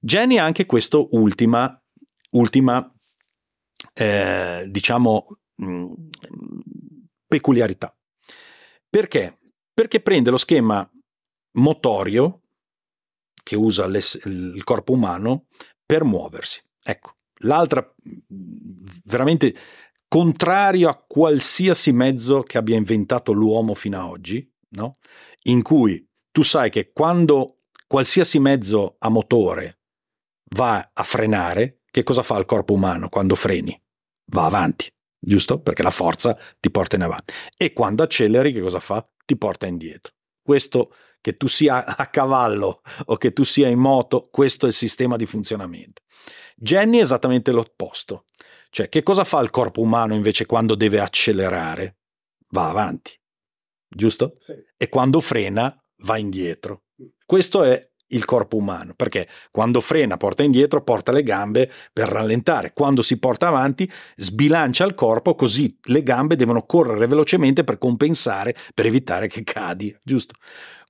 Jenny 0.00 0.38
ha 0.38 0.44
anche 0.44 0.64
questa 0.64 0.96
ultima, 1.10 1.78
ultima 2.30 2.90
eh, 3.92 4.64
diciamo, 4.70 5.26
mh, 5.56 5.66
mm, 5.66 5.92
peculiarità. 7.26 7.95
Perché? 8.88 9.38
Perché 9.72 10.00
prende 10.00 10.30
lo 10.30 10.38
schema 10.38 10.88
motorio 11.58 12.42
che 13.42 13.56
usa 13.56 13.84
il 13.84 14.60
corpo 14.64 14.92
umano 14.92 15.46
per 15.84 16.04
muoversi. 16.04 16.62
Ecco, 16.82 17.16
l'altra 17.40 17.94
veramente 19.04 19.54
contrario 20.08 20.88
a 20.88 21.04
qualsiasi 21.06 21.92
mezzo 21.92 22.42
che 22.42 22.58
abbia 22.58 22.76
inventato 22.76 23.32
l'uomo 23.32 23.74
fino 23.74 23.98
ad 23.98 24.08
oggi, 24.08 24.52
no? 24.70 24.94
in 25.44 25.62
cui 25.62 26.04
tu 26.30 26.42
sai 26.42 26.70
che 26.70 26.92
quando 26.92 27.62
qualsiasi 27.86 28.38
mezzo 28.38 28.96
a 28.98 29.08
motore 29.08 29.78
va 30.54 30.90
a 30.92 31.02
frenare, 31.02 31.82
che 31.90 32.02
cosa 32.02 32.22
fa 32.22 32.36
il 32.38 32.44
corpo 32.44 32.72
umano 32.72 33.08
quando 33.08 33.34
freni? 33.34 33.80
Va 34.32 34.46
avanti, 34.46 34.90
giusto? 35.18 35.60
Perché 35.60 35.82
la 35.82 35.90
forza 35.90 36.38
ti 36.60 36.70
porta 36.70 36.96
in 36.96 37.02
avanti. 37.02 37.32
E 37.56 37.72
quando 37.72 38.02
acceleri, 38.02 38.52
che 38.52 38.60
cosa 38.60 38.80
fa? 38.80 39.06
Ti 39.24 39.36
porta 39.36 39.66
indietro. 39.66 40.12
Questo 40.42 40.94
che 41.20 41.36
tu 41.36 41.48
sia 41.48 41.84
a 41.96 42.06
cavallo 42.06 42.82
o 43.06 43.16
che 43.16 43.32
tu 43.32 43.42
sia 43.42 43.68
in 43.68 43.78
moto, 43.78 44.28
questo 44.30 44.66
è 44.66 44.68
il 44.68 44.74
sistema 44.74 45.16
di 45.16 45.26
funzionamento. 45.26 46.02
Jenny 46.56 46.98
è 46.98 47.02
esattamente 47.02 47.50
l'opposto. 47.50 48.26
Cioè, 48.70 48.88
che 48.88 49.02
cosa 49.02 49.24
fa 49.24 49.40
il 49.40 49.50
corpo 49.50 49.80
umano 49.80 50.14
invece 50.14 50.46
quando 50.46 50.74
deve 50.74 51.00
accelerare? 51.00 51.98
Va 52.50 52.68
avanti, 52.68 53.18
giusto? 53.88 54.34
Sì. 54.38 54.54
E 54.76 54.88
quando 54.88 55.20
frena 55.20 55.76
va 56.02 56.16
indietro. 56.16 56.84
Questo 57.24 57.64
è 57.64 57.90
il 58.08 58.24
corpo 58.24 58.56
umano, 58.56 58.92
perché 58.94 59.28
quando 59.50 59.80
frena 59.80 60.16
porta 60.16 60.42
indietro, 60.42 60.82
porta 60.82 61.12
le 61.12 61.22
gambe 61.22 61.70
per 61.92 62.08
rallentare, 62.08 62.72
quando 62.72 63.02
si 63.02 63.18
porta 63.18 63.48
avanti 63.48 63.90
sbilancia 64.16 64.84
il 64.84 64.94
corpo, 64.94 65.34
così 65.34 65.76
le 65.84 66.02
gambe 66.02 66.36
devono 66.36 66.62
correre 66.62 67.06
velocemente 67.06 67.64
per 67.64 67.78
compensare, 67.78 68.54
per 68.74 68.86
evitare 68.86 69.26
che 69.26 69.42
cadi, 69.42 69.96
giusto? 70.02 70.34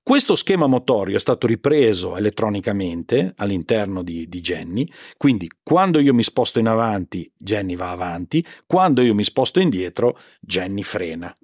Questo 0.06 0.36
schema 0.36 0.68
motorio 0.68 1.16
è 1.16 1.18
stato 1.18 1.48
ripreso 1.48 2.16
elettronicamente 2.16 3.32
all'interno 3.38 4.04
di, 4.04 4.28
di, 4.28 4.40
Jenny, 4.40 4.88
quindi 5.16 5.50
quando 5.64 5.98
io 5.98 6.14
mi 6.14 6.22
sposto 6.22 6.60
in 6.60 6.68
avanti, 6.68 7.28
Jenny 7.36 7.74
va 7.74 7.90
avanti, 7.90 8.46
quando 8.68 9.02
io 9.02 9.14
mi 9.14 9.24
sposto 9.24 9.58
indietro, 9.58 10.16
Jenny 10.38 10.84
frena. 10.84 11.34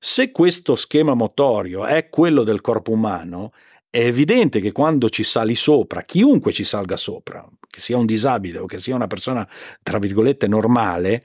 Se 0.00 0.32
questo 0.32 0.74
schema 0.74 1.14
motorio 1.14 1.86
è 1.86 2.08
quello 2.08 2.42
del 2.42 2.60
corpo 2.60 2.90
umano, 2.90 3.52
è 3.96 4.04
evidente 4.04 4.60
che 4.60 4.72
quando 4.72 5.08
ci 5.08 5.22
sali 5.22 5.54
sopra, 5.54 6.02
chiunque 6.02 6.52
ci 6.52 6.64
salga 6.64 6.98
sopra, 6.98 7.42
che 7.66 7.80
sia 7.80 7.96
un 7.96 8.04
disabile 8.04 8.58
o 8.58 8.66
che 8.66 8.78
sia 8.78 8.94
una 8.94 9.06
persona, 9.06 9.48
tra 9.82 9.98
virgolette, 9.98 10.46
normale, 10.46 11.22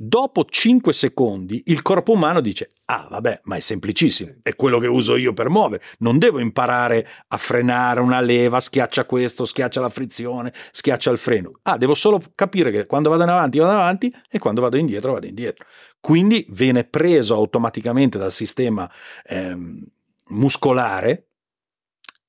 Dopo 0.00 0.44
5 0.44 0.92
secondi 0.92 1.60
il 1.66 1.82
corpo 1.82 2.12
umano 2.12 2.40
dice: 2.40 2.70
Ah, 2.84 3.08
vabbè, 3.10 3.40
ma 3.44 3.56
è 3.56 3.60
semplicissimo, 3.60 4.32
è 4.44 4.54
quello 4.54 4.78
che 4.78 4.86
uso 4.86 5.16
io 5.16 5.32
per 5.32 5.50
muovere. 5.50 5.82
Non 5.98 6.18
devo 6.18 6.38
imparare 6.38 7.04
a 7.26 7.36
frenare 7.36 7.98
una 7.98 8.20
leva, 8.20 8.60
schiaccia 8.60 9.06
questo, 9.06 9.44
schiaccia 9.44 9.80
la 9.80 9.88
frizione, 9.88 10.52
schiaccia 10.70 11.10
il 11.10 11.18
freno. 11.18 11.50
Ah, 11.62 11.76
devo 11.76 11.94
solo 11.94 12.22
capire 12.36 12.70
che 12.70 12.86
quando 12.86 13.10
vado 13.10 13.24
in 13.24 13.30
avanti 13.30 13.58
vado 13.58 13.72
avanti 13.72 14.14
e 14.30 14.38
quando 14.38 14.60
vado 14.60 14.76
indietro 14.76 15.14
vado 15.14 15.26
indietro. 15.26 15.66
Quindi 15.98 16.46
viene 16.50 16.84
preso 16.84 17.34
automaticamente 17.34 18.18
dal 18.18 18.30
sistema 18.30 18.88
ehm, 19.24 19.84
muscolare 20.28 21.27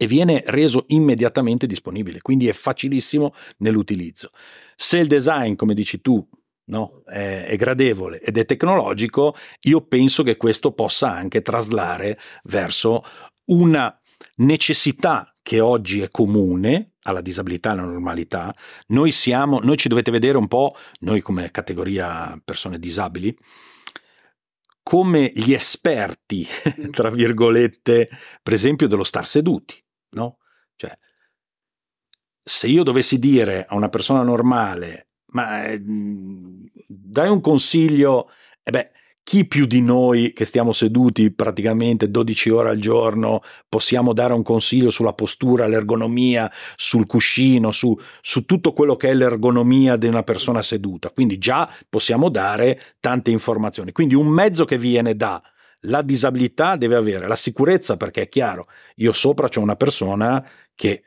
e 0.01 0.07
viene 0.07 0.41
reso 0.45 0.85
immediatamente 0.87 1.67
disponibile, 1.67 2.21
quindi 2.21 2.47
è 2.47 2.53
facilissimo 2.53 3.33
nell'utilizzo. 3.57 4.29
Se 4.77 4.97
il 4.97 5.07
design, 5.07 5.55
come 5.55 5.73
dici 5.73 5.99
tu, 5.99 6.25
no? 6.67 7.01
è, 7.03 7.47
è, 7.47 7.55
gradevole 7.57 8.21
ed 8.21 8.37
è 8.37 8.45
tecnologico, 8.45 9.35
io 9.63 9.81
penso 9.81 10.23
che 10.23 10.37
questo 10.37 10.71
possa 10.71 11.11
anche 11.11 11.41
traslare 11.41 12.17
verso 12.43 13.03
una 13.47 13.93
necessità 14.37 15.35
che 15.41 15.59
oggi 15.59 15.99
è 15.99 16.07
comune 16.07 16.93
alla 17.01 17.19
disabilità 17.19 17.71
alla 17.71 17.83
normalità. 17.83 18.55
Noi 18.87 19.11
siamo, 19.11 19.59
noi 19.59 19.75
ci 19.75 19.89
dovete 19.89 20.11
vedere 20.11 20.37
un 20.37 20.47
po', 20.47 20.77
noi 20.99 21.19
come 21.19 21.51
categoria 21.51 22.39
persone 22.45 22.79
disabili, 22.79 23.37
come 24.81 25.29
gli 25.35 25.51
esperti, 25.51 26.47
tra 26.89 27.09
virgolette, 27.09 28.09
per 28.41 28.53
esempio 28.53 28.87
dello 28.87 29.03
star 29.03 29.27
seduti, 29.27 29.75
no? 30.11 30.37
Cioè, 30.75 30.97
se 32.43 32.67
io 32.67 32.83
dovessi 32.83 33.19
dire 33.19 33.65
a 33.65 33.75
una 33.75 33.89
persona 33.89 34.23
normale 34.23 35.09
ma 35.31 35.65
eh, 35.65 35.81
dai 35.81 37.29
un 37.29 37.41
consiglio, 37.41 38.29
e 38.63 38.71
beh, 38.71 38.91
chi 39.23 39.45
più 39.45 39.67
di 39.67 39.81
noi 39.81 40.33
che 40.33 40.45
stiamo 40.45 40.71
seduti 40.71 41.31
praticamente 41.31 42.09
12 42.09 42.49
ore 42.49 42.69
al 42.69 42.79
giorno 42.79 43.41
possiamo 43.67 44.13
dare 44.13 44.33
un 44.33 44.41
consiglio 44.41 44.89
sulla 44.89 45.13
postura, 45.13 45.67
l'ergonomia, 45.67 46.51
sul 46.75 47.05
cuscino, 47.05 47.71
su, 47.71 47.95
su, 48.21 48.45
tutto 48.45 48.73
quello 48.73 48.95
che 48.95 49.09
è 49.09 49.13
l'ergonomia 49.13 49.97
di 49.97 50.07
una 50.07 50.23
persona 50.23 50.63
seduta. 50.63 51.11
Quindi 51.11 51.37
già 51.37 51.71
possiamo 51.87 52.29
dare 52.29 52.95
tante 52.99 53.29
informazioni. 53.29 53.91
Quindi 53.91 54.15
un 54.15 54.27
mezzo 54.27 54.65
che 54.65 54.79
viene 54.79 55.15
da 55.15 55.39
la 55.81 56.01
disabilità 56.01 56.75
deve 56.75 56.95
avere 56.95 57.27
la 57.27 57.35
sicurezza 57.35 57.97
perché 57.97 58.23
è 58.23 58.29
chiaro, 58.29 58.67
io 58.95 59.13
sopra 59.13 59.47
c'è 59.47 59.59
una 59.59 59.75
persona 59.75 60.45
che 60.75 61.03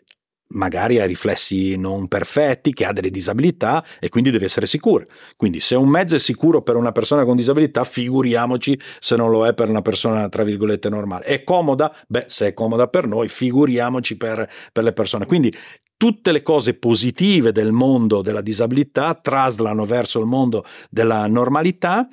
magari 0.53 1.01
ha 1.01 1.07
riflessi 1.07 1.77
non 1.77 2.09
perfetti, 2.09 2.73
che 2.73 2.85
ha 2.85 2.93
delle 2.93 3.11
disabilità 3.11 3.85
e 3.99 4.09
quindi 4.09 4.31
deve 4.31 4.47
essere 4.47 4.67
sicuro. 4.67 5.07
Quindi 5.37 5.61
se 5.61 5.75
un 5.75 5.89
mezzo 5.89 6.15
è 6.15 6.19
sicuro 6.19 6.63
per 6.63 6.77
una 6.77 6.93
persona 6.93 7.25
con 7.25 7.37
disabilità, 7.37 7.85
figuriamoci 7.85 8.79
se 8.99 9.17
non 9.17 9.31
lo 9.31 9.47
è 9.47 9.55
per 9.55 9.69
una 9.69 9.83
persona 9.83 10.29
tra 10.29 10.45
virgolette 10.45 10.89
normale. 10.89 11.25
È 11.25 11.45
comoda? 11.45 11.95
Beh, 12.09 12.25
se 12.29 12.49
è 12.49 12.55
comoda 12.55 12.89
per 12.89 13.07
noi, 13.07 13.29
figuriamoci 13.29 14.17
per, 14.17 14.49
per 14.73 14.85
le 14.85 14.93
persone. 14.93 15.27
Quindi 15.27 15.55
tutte 15.97 16.33
le 16.33 16.43
cose 16.43 16.75
positive 16.75 17.53
del 17.53 17.73
mondo 17.73 18.23
della 18.23 18.41
disabilità 18.41 19.15
traslano 19.15 19.87
verso 19.87 20.19
il 20.19 20.27
mondo 20.27 20.65
della 20.91 21.27
normalità 21.29 22.09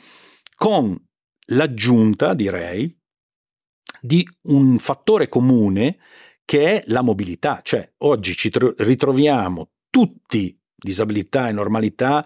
con 0.56 0.96
l'aggiunta, 1.50 2.34
direi, 2.34 2.96
di 4.02 4.28
un 4.44 4.78
fattore 4.80 5.28
comune 5.28 5.98
che 6.46 6.82
è 6.82 6.84
la 6.88 7.02
mobilità, 7.02 7.62
cioè 7.64 7.92
oggi 8.00 8.36
ci 8.36 8.52
ritroviamo 8.78 9.72
tutti, 9.90 10.60
disabilità 10.76 11.48
e 11.48 11.52
normalità, 11.52 12.26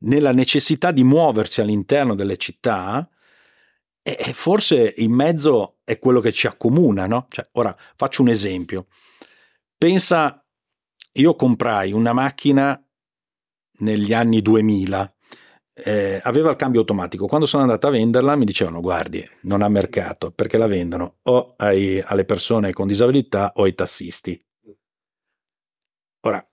nella 0.00 0.32
necessità 0.32 0.90
di 0.90 1.04
muoversi 1.04 1.60
all'interno 1.60 2.14
delle 2.14 2.36
città 2.36 3.08
e 4.02 4.32
forse 4.34 4.94
in 4.96 5.12
mezzo 5.12 5.78
è 5.84 5.98
quello 5.98 6.20
che 6.20 6.32
ci 6.32 6.48
accomuna, 6.48 7.06
no? 7.06 7.28
Cioè, 7.30 7.48
ora 7.52 7.74
faccio 7.94 8.22
un 8.22 8.28
esempio. 8.28 8.88
Pensa, 9.78 10.44
io 11.12 11.36
comprai 11.36 11.92
una 11.92 12.12
macchina 12.12 12.84
negli 13.78 14.12
anni 14.12 14.42
2000 14.42 15.14
eh, 15.74 16.20
aveva 16.22 16.50
il 16.50 16.56
cambio 16.56 16.80
automatico. 16.80 17.26
Quando 17.26 17.46
sono 17.46 17.62
andato 17.62 17.86
a 17.86 17.90
venderla 17.90 18.36
mi 18.36 18.44
dicevano 18.44 18.80
guardi, 18.80 19.26
non 19.42 19.62
ha 19.62 19.68
mercato 19.68 20.30
perché 20.30 20.58
la 20.58 20.66
vendono 20.66 21.16
o 21.22 21.54
ai, 21.56 22.02
alle 22.04 22.24
persone 22.24 22.72
con 22.72 22.86
disabilità 22.86 23.52
o 23.56 23.64
ai 23.64 23.74
tassisti. 23.74 24.40
Ora, 26.24 26.46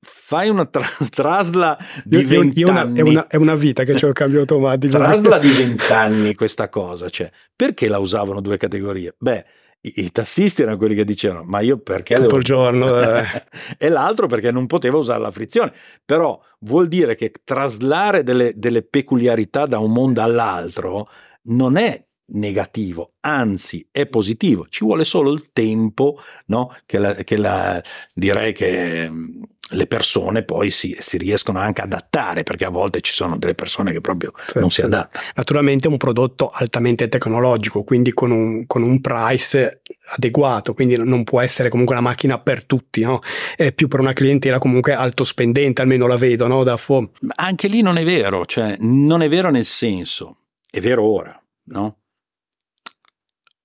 fai 0.00 0.48
una 0.48 0.66
tra- 0.66 0.84
trasla 1.10 1.78
di 2.04 2.24
vent'anni. 2.24 2.98
È, 3.00 3.26
è, 3.28 3.36
una 3.36 3.54
vita 3.54 3.84
che 3.84 3.94
c'è 3.94 4.06
il 4.06 4.12
cambio 4.12 4.40
automatico. 4.40 4.96
trasla 4.96 5.38
di 5.40 5.50
vent'anni 5.50 6.34
questa 6.34 6.68
cosa, 6.68 7.08
cioè, 7.08 7.30
perché 7.54 7.88
la 7.88 7.98
usavano 7.98 8.40
due 8.40 8.56
categorie? 8.56 9.14
Beh, 9.18 9.44
i, 9.86 10.10
tassisti 10.12 10.62
erano 10.62 10.78
quelli 10.78 10.94
che 10.94 11.04
dicevano 11.04 11.44
ma 11.44 11.60
io 11.60 11.78
perché 11.78 12.14
tutto 12.14 12.26
devo... 12.26 12.38
il 12.38 12.44
giorno 12.44 13.00
eh. 13.00 13.44
e 13.76 13.88
l'altro 13.88 14.26
perché 14.26 14.50
non 14.50 14.66
poteva 14.66 14.96
usare 14.96 15.20
la 15.20 15.30
frizione 15.30 15.72
però 16.04 16.40
vuol 16.60 16.88
dire 16.88 17.14
che 17.14 17.32
traslare 17.44 18.22
delle, 18.22 18.52
delle 18.56 18.82
peculiarità 18.82 19.66
da 19.66 19.78
un 19.78 19.92
mondo 19.92 20.22
all'altro 20.22 21.08
non 21.44 21.76
è 21.76 22.03
negativo, 22.26 23.14
anzi 23.20 23.86
è 23.90 24.06
positivo, 24.06 24.66
ci 24.68 24.84
vuole 24.84 25.04
solo 25.04 25.32
il 25.32 25.50
tempo, 25.52 26.18
no? 26.46 26.74
che, 26.86 26.98
la, 26.98 27.14
che 27.14 27.36
la, 27.36 27.82
direi 28.14 28.52
che 28.52 29.10
mm, 29.10 29.42
le 29.70 29.86
persone 29.86 30.42
poi 30.42 30.70
si, 30.70 30.96
si, 30.98 31.18
riescono 31.18 31.58
anche 31.58 31.82
ad 31.82 31.92
adattare, 31.92 32.42
perché 32.42 32.64
a 32.64 32.70
volte 32.70 33.00
ci 33.00 33.12
sono 33.12 33.36
delle 33.36 33.54
persone 33.54 33.92
che 33.92 34.00
proprio 34.00 34.32
sì, 34.46 34.58
non 34.58 34.70
si 34.70 34.80
sì, 34.80 34.86
adattano. 34.86 35.24
Sì. 35.24 35.32
Naturalmente 35.36 35.88
è 35.88 35.90
un 35.90 35.96
prodotto 35.96 36.50
altamente 36.50 37.08
tecnologico, 37.08 37.82
quindi 37.82 38.12
con 38.12 38.30
un, 38.30 38.66
con 38.66 38.82
un, 38.82 39.00
price 39.00 39.82
adeguato, 40.14 40.72
quindi 40.72 40.96
non 40.96 41.24
può 41.24 41.40
essere 41.40 41.68
comunque 41.68 41.94
una 41.94 42.04
macchina 42.04 42.38
per 42.38 42.64
tutti, 42.64 43.02
no? 43.02 43.20
è 43.56 43.72
più 43.72 43.88
per 43.88 44.00
una 44.00 44.12
clientela 44.12 44.58
comunque 44.58 44.92
alto 44.92 45.24
spendente, 45.24 45.82
almeno 45.82 46.06
la 46.06 46.16
vedo 46.16 46.46
no? 46.46 46.62
da 46.62 46.76
fuori. 46.76 47.10
Anche 47.36 47.68
lì 47.68 47.82
non 47.82 47.98
è 47.98 48.04
vero, 48.04 48.46
cioè 48.46 48.76
non 48.80 49.22
è 49.22 49.28
vero 49.28 49.50
nel 49.50 49.66
senso, 49.66 50.36
è 50.70 50.80
vero 50.80 51.04
ora, 51.04 51.38
no? 51.64 51.98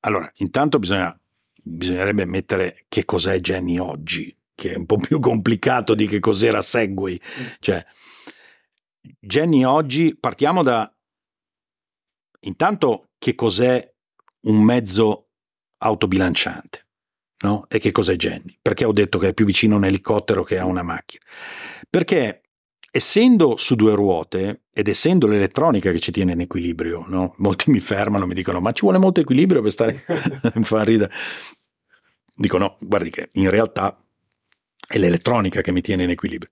Allora, 0.01 0.31
intanto 0.35 0.79
bisogna, 0.79 1.17
bisognerebbe 1.63 2.25
mettere 2.25 2.85
che 2.87 3.05
cos'è 3.05 3.39
Jenny 3.39 3.77
oggi, 3.77 4.35
che 4.55 4.73
è 4.73 4.77
un 4.77 4.85
po' 4.85 4.97
più 4.97 5.19
complicato 5.19 5.95
di 5.95 6.07
che 6.07 6.19
cos'era 6.19 6.61
Segway. 6.61 7.19
Cioè, 7.59 7.85
Jenny 9.19 9.63
oggi, 9.63 10.15
partiamo 10.17 10.63
da 10.63 10.91
intanto 12.41 13.11
che 13.17 13.35
cos'è 13.35 13.93
un 14.41 14.63
mezzo 14.63 15.29
autobilanciante. 15.77 16.87
No? 17.41 17.65
E 17.69 17.79
che 17.79 17.91
cos'è 17.91 18.15
Jenny? 18.15 18.57
Perché 18.61 18.83
ho 18.83 18.91
detto 18.91 19.17
che 19.17 19.29
è 19.29 19.33
più 19.33 19.45
vicino 19.45 19.75
a 19.75 19.77
un 19.77 19.85
elicottero 19.85 20.43
che 20.43 20.59
a 20.59 20.65
una 20.65 20.83
macchina? 20.83 21.23
Perché 21.89 22.48
essendo 22.91 23.55
su 23.57 23.75
due 23.75 23.93
ruote 23.93 24.63
ed 24.73 24.87
essendo 24.87 25.27
l'elettronica 25.27 25.91
che 25.91 25.99
ci 25.99 26.11
tiene 26.11 26.33
in 26.33 26.41
equilibrio, 26.41 27.05
no? 27.07 27.33
molti 27.37 27.69
mi 27.71 27.79
fermano, 27.79 28.25
mi 28.25 28.33
dicono 28.33 28.59
ma 28.59 28.71
ci 28.71 28.81
vuole 28.81 28.97
molto 28.97 29.19
equilibrio 29.19 29.61
per 29.61 29.71
stare, 29.71 30.03
mi 30.55 30.63
fa 30.65 30.83
ridere. 30.83 31.11
Dico 32.33 32.57
no, 32.57 32.75
guardi 32.79 33.09
che 33.09 33.29
in 33.33 33.49
realtà 33.49 33.97
è 34.87 34.97
l'elettronica 34.97 35.61
che 35.61 35.71
mi 35.71 35.81
tiene 35.81 36.03
in 36.03 36.09
equilibrio. 36.09 36.51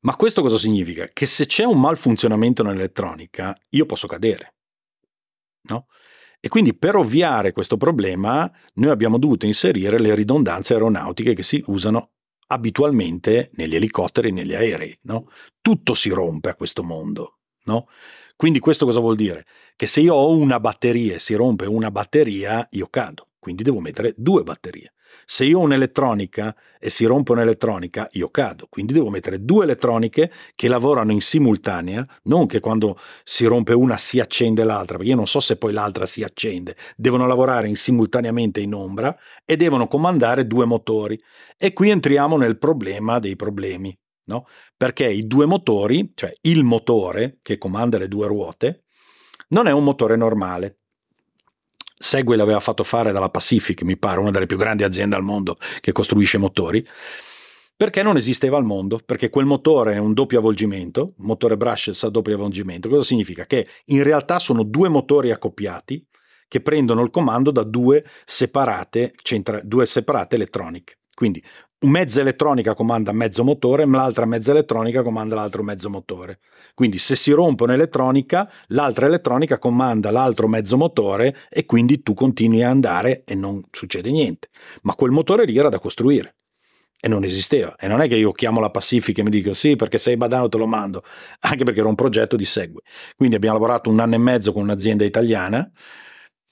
Ma 0.00 0.16
questo 0.16 0.42
cosa 0.42 0.58
significa? 0.58 1.06
Che 1.12 1.26
se 1.26 1.46
c'è 1.46 1.64
un 1.64 1.80
malfunzionamento 1.80 2.62
nell'elettronica, 2.62 3.56
io 3.70 3.86
posso 3.86 4.06
cadere. 4.06 4.54
No? 5.62 5.86
E 6.40 6.48
quindi 6.48 6.76
per 6.76 6.94
ovviare 6.94 7.52
questo 7.52 7.78
problema 7.78 8.50
noi 8.74 8.90
abbiamo 8.90 9.18
dovuto 9.18 9.46
inserire 9.46 9.98
le 9.98 10.14
ridondanze 10.14 10.74
aeronautiche 10.74 11.32
che 11.32 11.42
si 11.42 11.62
usano 11.68 12.10
abitualmente 12.54 13.50
negli 13.54 13.76
elicotteri 13.76 14.28
e 14.28 14.32
negli 14.32 14.54
aerei. 14.54 14.96
No? 15.02 15.28
Tutto 15.60 15.94
si 15.94 16.08
rompe 16.08 16.48
a 16.50 16.54
questo 16.54 16.82
mondo. 16.82 17.38
No? 17.64 17.88
Quindi 18.36 18.58
questo 18.58 18.84
cosa 18.84 19.00
vuol 19.00 19.16
dire? 19.16 19.46
Che 19.76 19.86
se 19.86 20.00
io 20.00 20.14
ho 20.14 20.36
una 20.36 20.58
batteria 20.58 21.14
e 21.14 21.18
si 21.18 21.34
rompe 21.34 21.66
una 21.66 21.90
batteria, 21.90 22.66
io 22.72 22.88
cado. 22.88 23.28
Quindi 23.38 23.62
devo 23.62 23.80
mettere 23.80 24.14
due 24.16 24.42
batterie. 24.42 24.94
Se 25.26 25.44
io 25.44 25.58
ho 25.58 25.62
un'elettronica 25.62 26.54
e 26.78 26.90
si 26.90 27.04
rompe 27.04 27.32
un'elettronica, 27.32 28.08
io 28.12 28.28
cado. 28.28 28.66
Quindi 28.68 28.92
devo 28.92 29.10
mettere 29.10 29.44
due 29.44 29.64
elettroniche 29.64 30.30
che 30.54 30.68
lavorano 30.68 31.12
in 31.12 31.20
simultanea, 31.20 32.06
non 32.24 32.46
che 32.46 32.60
quando 32.60 32.98
si 33.24 33.46
rompe 33.46 33.72
una 33.72 33.96
si 33.96 34.20
accende 34.20 34.64
l'altra, 34.64 34.96
perché 34.96 35.10
io 35.10 35.16
non 35.16 35.26
so 35.26 35.40
se 35.40 35.56
poi 35.56 35.72
l'altra 35.72 36.06
si 36.06 36.22
accende. 36.22 36.76
Devono 36.96 37.26
lavorare 37.26 37.68
in 37.68 37.76
simultaneamente 37.76 38.60
in 38.60 38.74
ombra 38.74 39.16
e 39.44 39.56
devono 39.56 39.86
comandare 39.86 40.46
due 40.46 40.64
motori. 40.64 41.18
E 41.56 41.72
qui 41.72 41.90
entriamo 41.90 42.36
nel 42.36 42.58
problema 42.58 43.18
dei 43.18 43.36
problemi. 43.36 43.96
No? 44.26 44.46
Perché 44.76 45.06
i 45.06 45.26
due 45.26 45.44
motori, 45.46 46.12
cioè 46.14 46.32
il 46.42 46.64
motore 46.64 47.38
che 47.42 47.58
comanda 47.58 47.98
le 47.98 48.08
due 48.08 48.26
ruote, 48.26 48.84
non 49.48 49.66
è 49.66 49.70
un 49.70 49.84
motore 49.84 50.16
normale. 50.16 50.78
Segway 52.04 52.36
l'aveva 52.36 52.60
fatto 52.60 52.84
fare 52.84 53.12
dalla 53.12 53.30
Pacific, 53.30 53.82
mi 53.82 53.96
pare, 53.96 54.20
una 54.20 54.30
delle 54.30 54.44
più 54.44 54.58
grandi 54.58 54.82
aziende 54.82 55.16
al 55.16 55.22
mondo 55.22 55.56
che 55.80 55.90
costruisce 55.90 56.36
motori. 56.36 56.86
Perché 57.74 58.02
non 58.02 58.18
esisteva 58.18 58.58
al 58.58 58.64
mondo? 58.64 59.00
Perché 59.04 59.30
quel 59.30 59.46
motore 59.46 59.94
è 59.94 59.98
un 59.98 60.12
doppio 60.12 60.38
avvolgimento, 60.38 61.14
motore 61.18 61.56
brushless 61.56 62.02
a 62.02 62.10
doppio 62.10 62.34
avvolgimento. 62.34 62.90
Cosa 62.90 63.04
significa? 63.04 63.46
Che 63.46 63.66
in 63.86 64.02
realtà 64.02 64.38
sono 64.38 64.64
due 64.64 64.90
motori 64.90 65.30
accoppiati 65.30 66.06
che 66.46 66.60
prendono 66.60 67.02
il 67.02 67.08
comando 67.08 67.50
da 67.50 67.62
due 67.62 68.04
separate, 68.26 69.14
centra, 69.22 69.60
due 69.62 69.86
separate 69.86 70.34
elettroniche. 70.34 70.98
Quindi 71.14 71.42
mezza 71.80 72.20
elettronica 72.20 72.74
comanda 72.74 73.12
mezzo 73.12 73.44
motore, 73.44 73.86
l'altra 73.86 74.24
mezza 74.24 74.52
elettronica 74.52 75.02
comanda 75.02 75.34
l'altro 75.34 75.62
mezzo 75.62 75.90
motore. 75.90 76.38
Quindi 76.74 76.98
se 76.98 77.14
si 77.14 77.30
rompe 77.32 77.64
un'elettronica, 77.64 78.50
l'altra 78.68 79.06
elettronica 79.06 79.58
comanda 79.58 80.10
l'altro 80.10 80.48
mezzo 80.48 80.76
motore 80.76 81.36
e 81.50 81.66
quindi 81.66 82.02
tu 82.02 82.14
continui 82.14 82.62
a 82.62 82.70
andare 82.70 83.22
e 83.24 83.34
non 83.34 83.62
succede 83.70 84.10
niente. 84.10 84.48
Ma 84.82 84.94
quel 84.94 85.10
motore 85.10 85.44
lì 85.44 85.56
era 85.56 85.68
da 85.68 85.78
costruire 85.78 86.34
e 87.00 87.08
non 87.08 87.22
esisteva. 87.22 87.76
E 87.76 87.86
non 87.86 88.00
è 88.00 88.08
che 88.08 88.16
io 88.16 88.32
chiamo 88.32 88.60
la 88.60 88.70
Pacific 88.70 89.18
e 89.18 89.22
mi 89.22 89.30
dico 89.30 89.52
sì 89.52 89.76
perché 89.76 89.98
sei 89.98 90.16
badano 90.16 90.48
te 90.48 90.56
lo 90.56 90.66
mando, 90.66 91.02
anche 91.40 91.64
perché 91.64 91.80
era 91.80 91.88
un 91.88 91.94
progetto 91.94 92.34
di 92.34 92.46
Segway. 92.46 92.82
Quindi 93.14 93.36
abbiamo 93.36 93.58
lavorato 93.58 93.90
un 93.90 94.00
anno 94.00 94.14
e 94.14 94.18
mezzo 94.18 94.52
con 94.52 94.62
un'azienda 94.62 95.04
italiana 95.04 95.70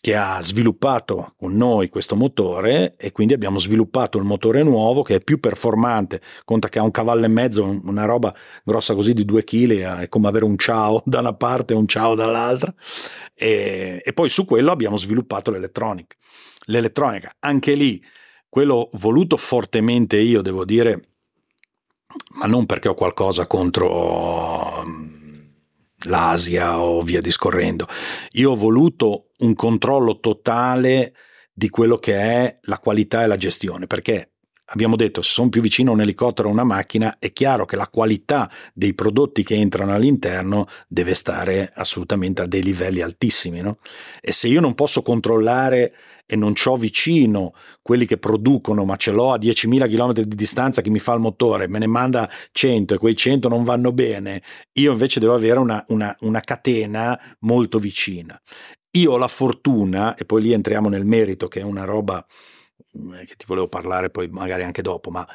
che 0.03 0.17
ha 0.17 0.43
sviluppato 0.43 1.35
con 1.39 1.55
noi 1.55 1.89
questo 1.89 2.17
motore 2.17 2.97
e 2.97 3.13
quindi 3.13 3.35
abbiamo 3.35 3.61
sviluppato 3.61 4.19
il 4.19 4.25
motore 4.25 4.65
nuovo 4.65 5.03
che 5.03 5.15
è 5.15 5.21
più 5.21 5.39
performante, 5.39 6.21
conta 6.45 6.69
che 6.69 6.81
ha 6.81 6.83
un 6.83 6.91
cavallo 6.91 7.25
e 7.25 7.29
mezzo, 7.29 7.79
una 7.85 8.05
roba 8.05 8.35
grossa 8.65 8.97
così 8.97 9.15
di 9.15 9.25
due 9.25 9.45
kg, 9.45 10.01
è 10.01 10.09
come 10.09 10.27
avere 10.27 10.45
un 10.45 10.59
ciao 10.59 11.01
da 11.05 11.21
una 11.21 11.35
parte 11.35 11.73
e 11.73 11.77
un 11.77 11.87
ciao 11.87 12.17
dall'altra 12.17 12.75
e, 13.33 14.03
e 14.05 14.13
poi 14.13 14.29
su 14.29 14.45
quello 14.45 14.73
abbiamo 14.73 14.97
sviluppato 14.97 15.53
l'elettronica. 15.53 16.17
L'elettronica, 16.65 17.37
anche 17.39 17.75
lì, 17.75 18.03
quello 18.49 18.91
voluto 18.95 19.37
fortemente 19.37 20.17
io, 20.17 20.43
devo 20.43 20.65
dire, 20.65 21.11
ma 22.41 22.47
non 22.47 22.67
perché 22.67 22.89
ho 22.89 22.95
qualcosa 22.95 23.47
contro 23.47 24.83
l'Asia 26.05 26.81
o 26.81 27.03
via 27.03 27.21
discorrendo. 27.21 27.87
Io 28.33 28.53
ho 28.53 28.57
voluto 28.57 29.29
un 29.39 29.55
controllo 29.55 30.21
totale 30.21 31.15
di 31.53 31.69
quello 31.69 31.99
che 31.99 32.17
è 32.17 32.59
la 32.63 32.79
qualità 32.79 33.23
e 33.23 33.27
la 33.27 33.37
gestione, 33.37 33.87
perché 33.87 34.33
abbiamo 34.73 34.97
detto 34.97 35.23
se 35.23 35.31
sono 35.33 35.49
più 35.49 35.61
vicino 35.61 35.91
a 35.91 35.95
un 35.95 36.01
elicottero 36.01 36.49
o 36.49 36.51
a 36.51 36.55
una 36.55 36.65
macchina 36.65 37.17
è 37.19 37.33
chiaro 37.33 37.65
che 37.65 37.77
la 37.77 37.89
qualità 37.89 38.51
dei 38.73 38.95
prodotti 38.95 39.43
che 39.43 39.55
entrano 39.55 39.93
all'interno 39.93 40.67
deve 40.89 41.15
stare 41.15 41.71
assolutamente 41.75 42.43
a 42.43 42.47
dei 42.47 42.63
livelli 42.63 43.03
altissimi 43.03 43.61
no? 43.61 43.79
e 44.21 44.33
se 44.33 44.49
io 44.49 44.61
non 44.61 44.75
posso 44.75 45.03
controllare 45.03 45.93
e 46.33 46.37
non 46.37 46.55
ho 46.65 46.77
vicino 46.77 47.53
quelli 47.83 48.07
che 48.07 48.17
producono, 48.17 48.87
ma 48.87 48.97
ce 48.97 49.11
l'ho 49.11 49.35
a 49.35 49.37
10.000 49.37 49.87
km 49.87 50.13
di 50.23 50.35
distanza 50.35 50.81
che 50.81 50.89
mi 50.89 50.99
fa 50.99 51.13
il 51.13 51.21
motore, 51.21 51.69
me 51.69 51.79
ne 51.79 51.87
manda 51.87 52.27
100 52.53 52.95
e 52.95 52.97
quei 52.97 53.15
100 53.15 53.51
non 53.51 53.65
vanno 53.65 53.93
bene, 53.93 54.43
io 54.73 54.93
invece 54.93 55.21
devo 55.21 55.35
avere 55.35 55.59
una, 55.59 55.85
una, 55.89 56.17
una 56.21 56.41
catena 56.41 57.21
molto 57.41 57.79
vicina. 57.79 58.41
Io 58.93 59.13
ho 59.13 59.19
la 59.19 59.29
fortuna, 59.29 60.15
e 60.15 60.25
poi 60.25 60.41
lì 60.41 60.53
entriamo 60.55 60.89
nel 60.89 61.05
merito, 61.05 61.49
che 61.49 61.61
è 61.61 61.65
una 61.65 61.85
roba 61.85 62.25
mm, 62.99 63.13
che 63.27 63.35
ti 63.37 63.45
volevo 63.47 63.69
parlare 63.69 64.09
poi 64.09 64.29
magari 64.29 64.63
anche 64.63 64.81
dopo, 64.81 65.11
ma 65.11 65.29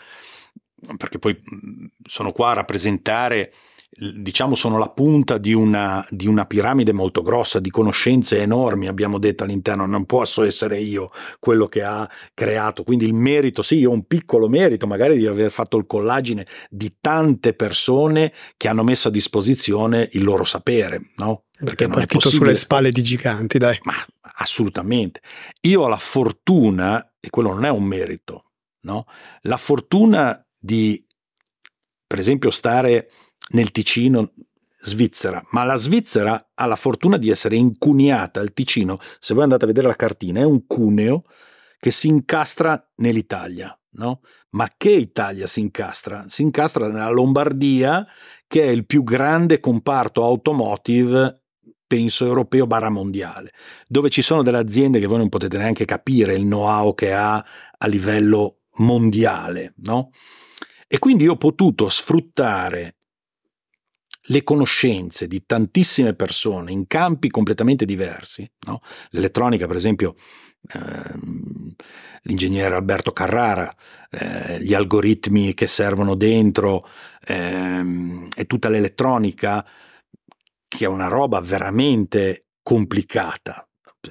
perché 0.98 1.20
poi 1.20 1.40
mm, 1.40 1.86
sono 2.08 2.32
qua 2.32 2.50
a 2.50 2.54
rappresentare 2.54 3.54
diciamo 3.90 4.54
sono 4.54 4.78
la 4.78 4.90
punta 4.90 5.38
di 5.38 5.54
una, 5.54 6.06
di 6.10 6.28
una, 6.28 6.46
piramide 6.46 6.92
molto 6.92 7.22
grossa 7.22 7.60
di 7.60 7.70
conoscenze 7.70 8.40
enormi 8.42 8.88
abbiamo 8.88 9.18
detto 9.18 9.44
all'interno 9.44 9.86
non 9.86 10.06
posso 10.06 10.44
essere 10.44 10.80
io 10.80 11.10
quello 11.40 11.68
che 11.68 11.84
ha 11.84 12.10
creato 12.34 12.84
quindi 12.84 13.06
il 13.06 13.14
merito 13.14 13.62
sì 13.62 13.78
io 13.78 13.90
ho 13.90 13.94
un 13.94 14.06
piccolo 14.06 14.50
merito 14.50 14.86
magari 14.88 15.18
di 15.18 15.26
aver 15.26 15.52
fatto 15.52 15.78
il 15.78 15.88
collagine 15.88 16.46
di 16.70 16.98
tante 17.00 17.54
persone 17.54 18.34
che 18.58 18.68
hanno 18.68 18.84
messo 18.84 19.08
a 19.08 19.12
disposizione 19.12 20.10
il 20.12 20.24
loro 20.24 20.44
sapere 20.44 21.10
no? 21.16 21.46
perché 21.58 21.86
è 21.86 21.88
partito 21.88 22.28
è 22.28 22.32
sulle 22.32 22.56
spalle 22.56 22.92
di 22.92 23.02
giganti 23.02 23.58
dai 23.58 23.80
ma 23.84 23.96
assolutamente 24.36 25.22
io 25.62 25.84
ho 25.84 25.88
la 25.88 25.98
fortuna 25.98 27.14
e 27.20 27.30
quello 27.30 27.54
non 27.54 27.66
è 27.66 27.70
un 27.70 27.84
merito 27.84 28.52
no? 28.82 29.06
la 29.44 29.58
fortuna 29.58 30.40
di 30.60 31.04
per 32.06 32.20
esempio 32.20 32.52
stare 32.52 33.10
nel 33.50 33.72
Ticino 33.72 34.32
Svizzera, 34.80 35.44
ma 35.52 35.64
la 35.64 35.76
Svizzera 35.76 36.52
ha 36.54 36.66
la 36.66 36.76
fortuna 36.76 37.18
di 37.18 37.30
essere 37.30 37.56
incuniata 37.56 38.40
al 38.40 38.54
Ticino. 38.54 39.00
Se 39.20 39.34
voi 39.34 39.44
andate 39.44 39.66
a 39.66 39.68
vedere 39.68 39.88
la 39.88 39.96
cartina, 39.96 40.40
è 40.40 40.44
un 40.44 40.66
cuneo 40.68 41.24
che 41.80 41.92
si 41.92 42.08
incastra 42.08 42.92
nell'Italia, 42.98 43.78
no? 43.92 44.22
Ma 44.52 44.72
che 44.78 44.92
Italia 44.92 45.46
si 45.46 45.60
incastra? 45.60 46.26
Si 46.30 46.42
incastra 46.42 46.88
nella 46.88 47.10
Lombardia, 47.10 48.06
che 48.48 48.64
è 48.64 48.68
il 48.68 48.86
più 48.86 49.04
grande 49.04 49.60
comparto 49.60 50.24
automotive 50.24 51.42
penso 51.88 52.26
europeo 52.26 52.68
barra 52.68 52.90
mondiale, 52.90 53.54
dove 53.88 54.10
ci 54.10 54.22
sono 54.22 54.44
delle 54.44 54.58
aziende 54.58 55.00
che 55.00 55.08
voi 55.08 55.20
non 55.20 55.30
potete 55.30 55.58
neanche 55.58 55.86
capire 55.86 56.36
il 56.36 56.44
know-how 56.44 56.94
che 56.94 57.14
ha 57.14 57.44
a 57.78 57.88
livello 57.88 58.64
mondiale, 58.78 59.74
no? 59.78 60.12
E 60.86 61.00
quindi 61.00 61.24
io 61.24 61.34
ho 61.34 61.38
potuto 61.38 61.90
sfruttare 61.90 62.97
le 64.30 64.44
conoscenze 64.44 65.28
di 65.28 65.46
tantissime 65.46 66.14
persone 66.14 66.72
in 66.72 66.88
campi 66.88 67.30
completamente 67.30 67.86
diversi, 67.86 68.50
no? 68.68 68.82
l'elettronica 69.12 69.68
per 69.68 69.76
esempio, 69.76 70.16
ehm, 70.74 71.74
l'ingegnere 72.24 72.76
Alberto 72.76 73.12
Carrara, 73.12 73.74
eh, 74.10 74.62
gli 74.62 74.74
algoritmi 74.74 75.54
che 75.54 75.68
servono 75.68 76.16
dentro 76.16 76.88
ehm, 77.26 78.28
e 78.36 78.46
tutta 78.46 78.70
l'elettronica, 78.70 79.66
che 80.68 80.86
è 80.86 80.88
una 80.88 81.08
roba 81.08 81.40
veramente 81.40 82.48
complicata, 82.62 83.68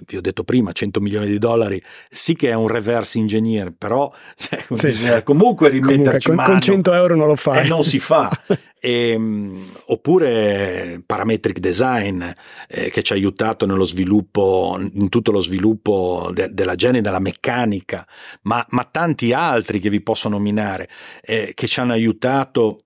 vi 0.06 0.16
ho 0.16 0.20
detto 0.20 0.44
prima, 0.44 0.72
100 0.72 1.00
milioni 1.00 1.26
di 1.26 1.38
dollari, 1.38 1.82
sì 2.10 2.34
che 2.34 2.50
è 2.50 2.54
un 2.54 2.68
reverse 2.68 3.18
engineer, 3.18 3.72
però 3.76 4.12
cioè, 4.36 4.64
sì, 4.74 4.94
sì. 4.94 5.22
comunque 5.22 5.68
rimetterci 5.68 6.28
comunque, 6.28 6.52
con, 6.52 6.52
con 6.54 6.60
100 6.60 6.92
euro 6.94 7.16
non 7.16 7.26
lo 7.26 7.36
fa. 7.36 7.60
E 7.62 7.68
non 7.68 7.84
si 7.84 7.98
fa. 7.98 8.30
e, 8.87 9.11
ehm, 9.11 9.72
oppure 9.87 11.03
parametric 11.05 11.59
design 11.59 12.22
eh, 12.68 12.91
che 12.91 13.03
ci 13.03 13.12
ha 13.12 13.16
aiutato 13.16 13.66
nello 13.66 13.84
sviluppo, 13.84 14.78
in 14.78 15.09
tutto 15.09 15.32
lo 15.32 15.41
sviluppo 15.41 16.30
de, 16.32 16.51
della 16.53 16.76
genere, 16.76 17.03
della 17.03 17.18
meccanica, 17.18 18.07
ma, 18.43 18.64
ma, 18.70 18.84
tanti 18.84 19.32
altri 19.32 19.80
che 19.80 19.91
vi 19.91 20.01
posso 20.03 20.28
nominare, 20.28 20.89
eh, 21.20 21.51
che 21.55 21.66
ci 21.66 21.80
hanno 21.80 21.93
aiutato 21.93 22.82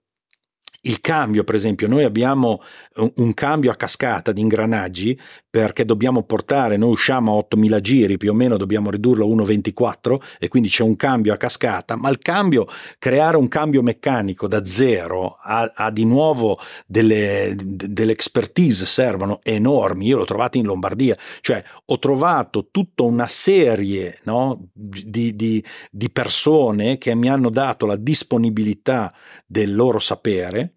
il 0.83 1.03
cambio, 1.03 1.45
per 1.45 1.55
esempio, 1.55 1.87
noi 1.87 2.05
abbiamo 2.05 2.63
un 2.97 3.35
cambio 3.35 3.71
a 3.71 3.77
cascata 3.77 4.33
di 4.33 4.41
ingranaggi 4.41 5.19
perché 5.49 5.85
dobbiamo 5.85 6.23
portare, 6.25 6.77
noi 6.77 6.91
usciamo 6.91 7.33
a 7.33 7.37
8000 7.37 7.81
giri, 7.81 8.17
più 8.17 8.31
o 8.31 8.35
meno 8.35 8.57
dobbiamo 8.57 8.91
ridurlo 8.91 9.25
a 9.25 9.29
1,24 9.29 10.17
e 10.39 10.49
quindi 10.49 10.69
c'è 10.69 10.83
un 10.83 10.97
cambio 10.97 11.33
a 11.33 11.37
cascata, 11.37 11.97
ma 11.97 12.09
il 12.11 12.19
cambio, 12.19 12.67
creare 12.99 13.37
un 13.37 13.49
cambio 13.49 13.83
meccanico 13.83 14.49
da 14.49 14.65
zero 14.65 15.39
ha, 15.43 15.73
ha 15.75 15.91
di 15.91 16.05
nuovo 16.05 16.59
delle, 16.87 17.55
delle 17.57 18.13
expertise, 18.13 18.87
servono 18.87 19.39
enormi, 19.43 20.07
io 20.07 20.19
l'ho 20.19 20.25
trovato 20.25 20.59
in 20.59 20.67
Lombardia, 20.67 21.17
cioè 21.41 21.63
ho 21.87 21.99
trovato 21.99 22.69
tutta 22.71 23.05
una 23.05 23.27
serie 23.29 24.19
no, 24.25 24.69
di, 24.73 25.35
di, 25.35 25.65
di 25.91 26.11
persone 26.11 26.99
che 26.99 27.15
mi 27.15 27.29
hanno 27.29 27.51
dato 27.51 27.87
la 27.87 27.97
disponibilità 27.97 29.13
del 29.47 29.75
loro 29.75 29.99
sapere 30.01 30.75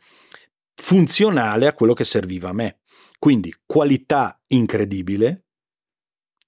funzionale 0.76 1.68
a 1.68 1.74
quello 1.74 1.94
che 1.94 2.04
serviva 2.04 2.50
a 2.50 2.54
me. 2.54 2.80
Quindi 3.20 3.54
qualità 3.66 4.42
incredibile, 4.48 5.46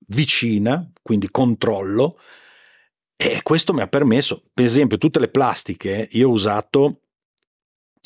vicina, 0.07 0.91
quindi 1.01 1.29
controllo, 1.29 2.19
e 3.15 3.41
questo 3.43 3.73
mi 3.73 3.81
ha 3.81 3.87
permesso, 3.87 4.41
per 4.53 4.65
esempio, 4.65 4.97
tutte 4.97 5.19
le 5.19 5.29
plastiche, 5.29 6.09
io 6.11 6.27
ho 6.27 6.31
usato, 6.31 7.01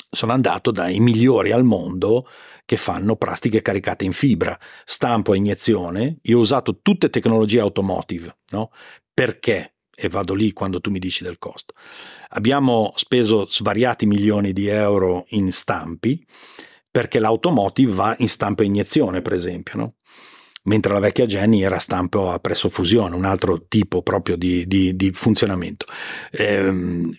sono 0.08 0.32
andato 0.32 0.70
dai 0.70 1.00
migliori 1.00 1.50
al 1.50 1.64
mondo 1.64 2.28
che 2.64 2.76
fanno 2.76 3.16
plastiche 3.16 3.60
caricate 3.60 4.04
in 4.04 4.12
fibra, 4.12 4.56
stampo 4.84 5.32
a 5.32 5.36
iniezione, 5.36 6.18
io 6.22 6.38
ho 6.38 6.40
usato 6.40 6.78
tutte 6.80 7.10
tecnologie 7.10 7.58
automotive, 7.58 8.38
no? 8.50 8.70
Perché? 9.12 9.74
E 9.92 10.08
vado 10.08 10.32
lì 10.32 10.52
quando 10.52 10.80
tu 10.80 10.90
mi 10.90 11.00
dici 11.00 11.24
del 11.24 11.38
costo. 11.38 11.74
Abbiamo 12.30 12.92
speso 12.96 13.46
svariati 13.46 14.06
milioni 14.06 14.52
di 14.52 14.66
euro 14.68 15.24
in 15.30 15.52
stampi, 15.52 16.24
perché 16.90 17.18
l'automotive 17.18 17.92
va 17.92 18.14
in 18.18 18.28
stampo 18.28 18.62
a 18.62 18.64
iniezione, 18.64 19.22
per 19.22 19.32
esempio, 19.32 19.78
no? 19.78 19.94
mentre 20.64 20.92
la 20.92 20.98
vecchia 20.98 21.26
Jenny 21.26 21.62
era 21.62 21.78
stampo 21.78 22.30
a 22.30 22.38
presso 22.38 22.68
fusione, 22.68 23.14
un 23.14 23.24
altro 23.24 23.66
tipo 23.66 24.02
proprio 24.02 24.36
di, 24.36 24.66
di, 24.66 24.94
di 24.94 25.10
funzionamento. 25.12 25.86
Ehm, 26.32 27.10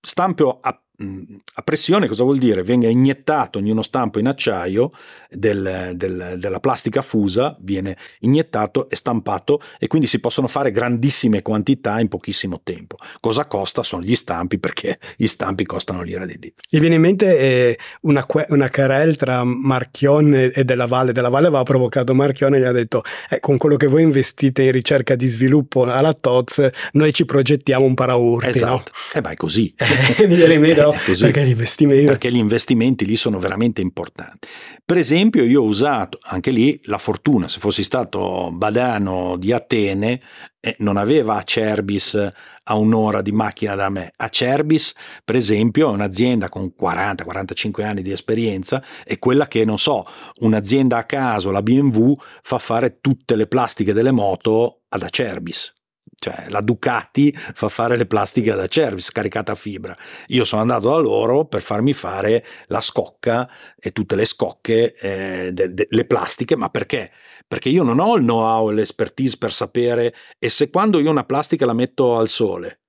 stampo 0.00 0.60
a 0.60 0.80
a 0.98 1.62
pressione 1.62 2.06
cosa 2.06 2.22
vuol 2.22 2.38
dire? 2.38 2.62
Venga 2.62 2.88
iniettato 2.88 3.58
in 3.58 3.70
uno 3.70 3.82
stampo 3.82 4.18
in 4.18 4.26
acciaio 4.26 4.92
del, 5.30 5.92
del, 5.94 6.36
della 6.38 6.60
plastica 6.60 7.02
fusa, 7.02 7.56
viene 7.60 7.96
iniettato 8.20 8.88
e 8.88 8.96
stampato 8.96 9.60
e 9.78 9.86
quindi 9.88 10.06
si 10.06 10.20
possono 10.20 10.46
fare 10.46 10.70
grandissime 10.70 11.42
quantità 11.42 12.00
in 12.00 12.08
pochissimo 12.08 12.60
tempo. 12.62 12.96
Cosa 13.20 13.46
costa? 13.46 13.82
Sono 13.82 14.02
gli 14.02 14.14
stampi 14.14 14.58
perché 14.58 14.98
gli 15.16 15.26
stampi 15.26 15.64
costano 15.64 16.02
l'ira 16.02 16.24
di 16.24 16.38
Dio. 16.38 16.52
Mi 16.70 16.80
viene 16.80 16.94
in 16.94 17.00
mente 17.00 17.38
eh, 17.38 17.78
una, 18.02 18.26
una 18.48 18.70
querel 18.70 19.16
tra 19.16 19.44
Marchionne 19.44 20.50
e 20.50 20.64
Della 20.64 20.86
Valle. 20.86 21.12
Della 21.12 21.28
Valle 21.28 21.48
aveva 21.48 21.62
provocato 21.62 22.14
Marchionne 22.14 22.56
e 22.56 22.60
gli 22.60 22.64
ha 22.64 22.72
detto 22.72 23.02
eh, 23.28 23.40
con 23.40 23.58
quello 23.58 23.76
che 23.76 23.86
voi 23.86 24.02
investite 24.02 24.62
in 24.62 24.72
ricerca 24.72 25.14
di 25.14 25.26
sviluppo 25.26 25.84
alla 25.84 26.14
TOZ 26.14 26.70
noi 26.92 27.12
ci 27.12 27.24
progettiamo 27.24 27.84
un 27.84 27.94
paraurti. 27.94 28.48
Esatto. 28.48 28.92
No? 28.92 29.12
E 29.12 29.18
eh 29.18 29.20
beh, 29.20 29.34
così. 29.36 29.74
mi 30.26 30.34
viene 30.34 30.58
mente 30.90 31.04
Così, 31.06 31.24
perché, 31.24 31.44
gli 31.44 31.50
investimenti... 31.50 32.04
perché 32.04 32.32
gli 32.32 32.36
investimenti 32.36 33.04
lì 33.04 33.16
sono 33.16 33.38
veramente 33.38 33.80
importanti. 33.80 34.48
Per 34.84 34.96
esempio 34.96 35.44
io 35.44 35.62
ho 35.62 35.66
usato 35.66 36.18
anche 36.22 36.50
lì 36.50 36.78
la 36.84 36.98
fortuna, 36.98 37.48
se 37.48 37.60
fossi 37.60 37.82
stato 37.82 38.50
badano 38.52 39.36
di 39.36 39.52
Atene 39.52 40.20
eh, 40.60 40.76
non 40.78 40.96
aveva 40.96 41.36
Acerbis 41.36 42.30
a 42.68 42.74
un'ora 42.74 43.22
di 43.22 43.32
macchina 43.32 43.74
da 43.74 43.88
me. 43.88 44.12
Acerbis 44.16 44.94
per 45.24 45.36
esempio 45.36 45.90
è 45.90 45.92
un'azienda 45.92 46.48
con 46.48 46.72
40-45 46.80 47.84
anni 47.84 48.02
di 48.02 48.10
esperienza 48.10 48.82
è 49.04 49.18
quella 49.18 49.46
che 49.46 49.64
non 49.64 49.78
so, 49.78 50.04
un'azienda 50.40 50.96
a 50.96 51.04
caso, 51.04 51.50
la 51.50 51.62
BMW, 51.62 52.14
fa 52.42 52.58
fare 52.58 52.98
tutte 53.00 53.36
le 53.36 53.46
plastiche 53.46 53.92
delle 53.92 54.10
moto 54.10 54.82
ad 54.88 55.02
Acerbis 55.02 55.74
cioè 56.18 56.46
la 56.48 56.60
Ducati 56.60 57.32
fa 57.36 57.68
fare 57.68 57.96
le 57.96 58.06
plastiche 58.06 58.54
da 58.54 58.66
Cervis 58.66 59.12
caricata 59.12 59.52
a 59.52 59.54
fibra. 59.54 59.96
Io 60.28 60.44
sono 60.44 60.62
andato 60.62 60.88
da 60.88 60.96
loro 60.96 61.44
per 61.44 61.62
farmi 61.62 61.92
fare 61.92 62.44
la 62.66 62.80
scocca 62.80 63.48
e 63.78 63.92
tutte 63.92 64.16
le 64.16 64.24
scocche, 64.24 64.94
eh, 64.94 65.52
de, 65.52 65.74
de, 65.74 65.86
le 65.90 66.04
plastiche, 66.06 66.56
ma 66.56 66.68
perché? 66.70 67.12
Perché 67.46 67.68
io 67.68 67.82
non 67.82 68.00
ho 68.00 68.16
il 68.16 68.22
know-how 68.22 68.70
e 68.70 68.74
l'expertise 68.74 69.36
per 69.38 69.52
sapere 69.52 70.14
e 70.38 70.48
se 70.48 70.70
quando 70.70 70.98
io 70.98 71.10
una 71.10 71.24
plastica 71.24 71.66
la 71.66 71.74
metto 71.74 72.16
al 72.16 72.28
sole, 72.28 72.80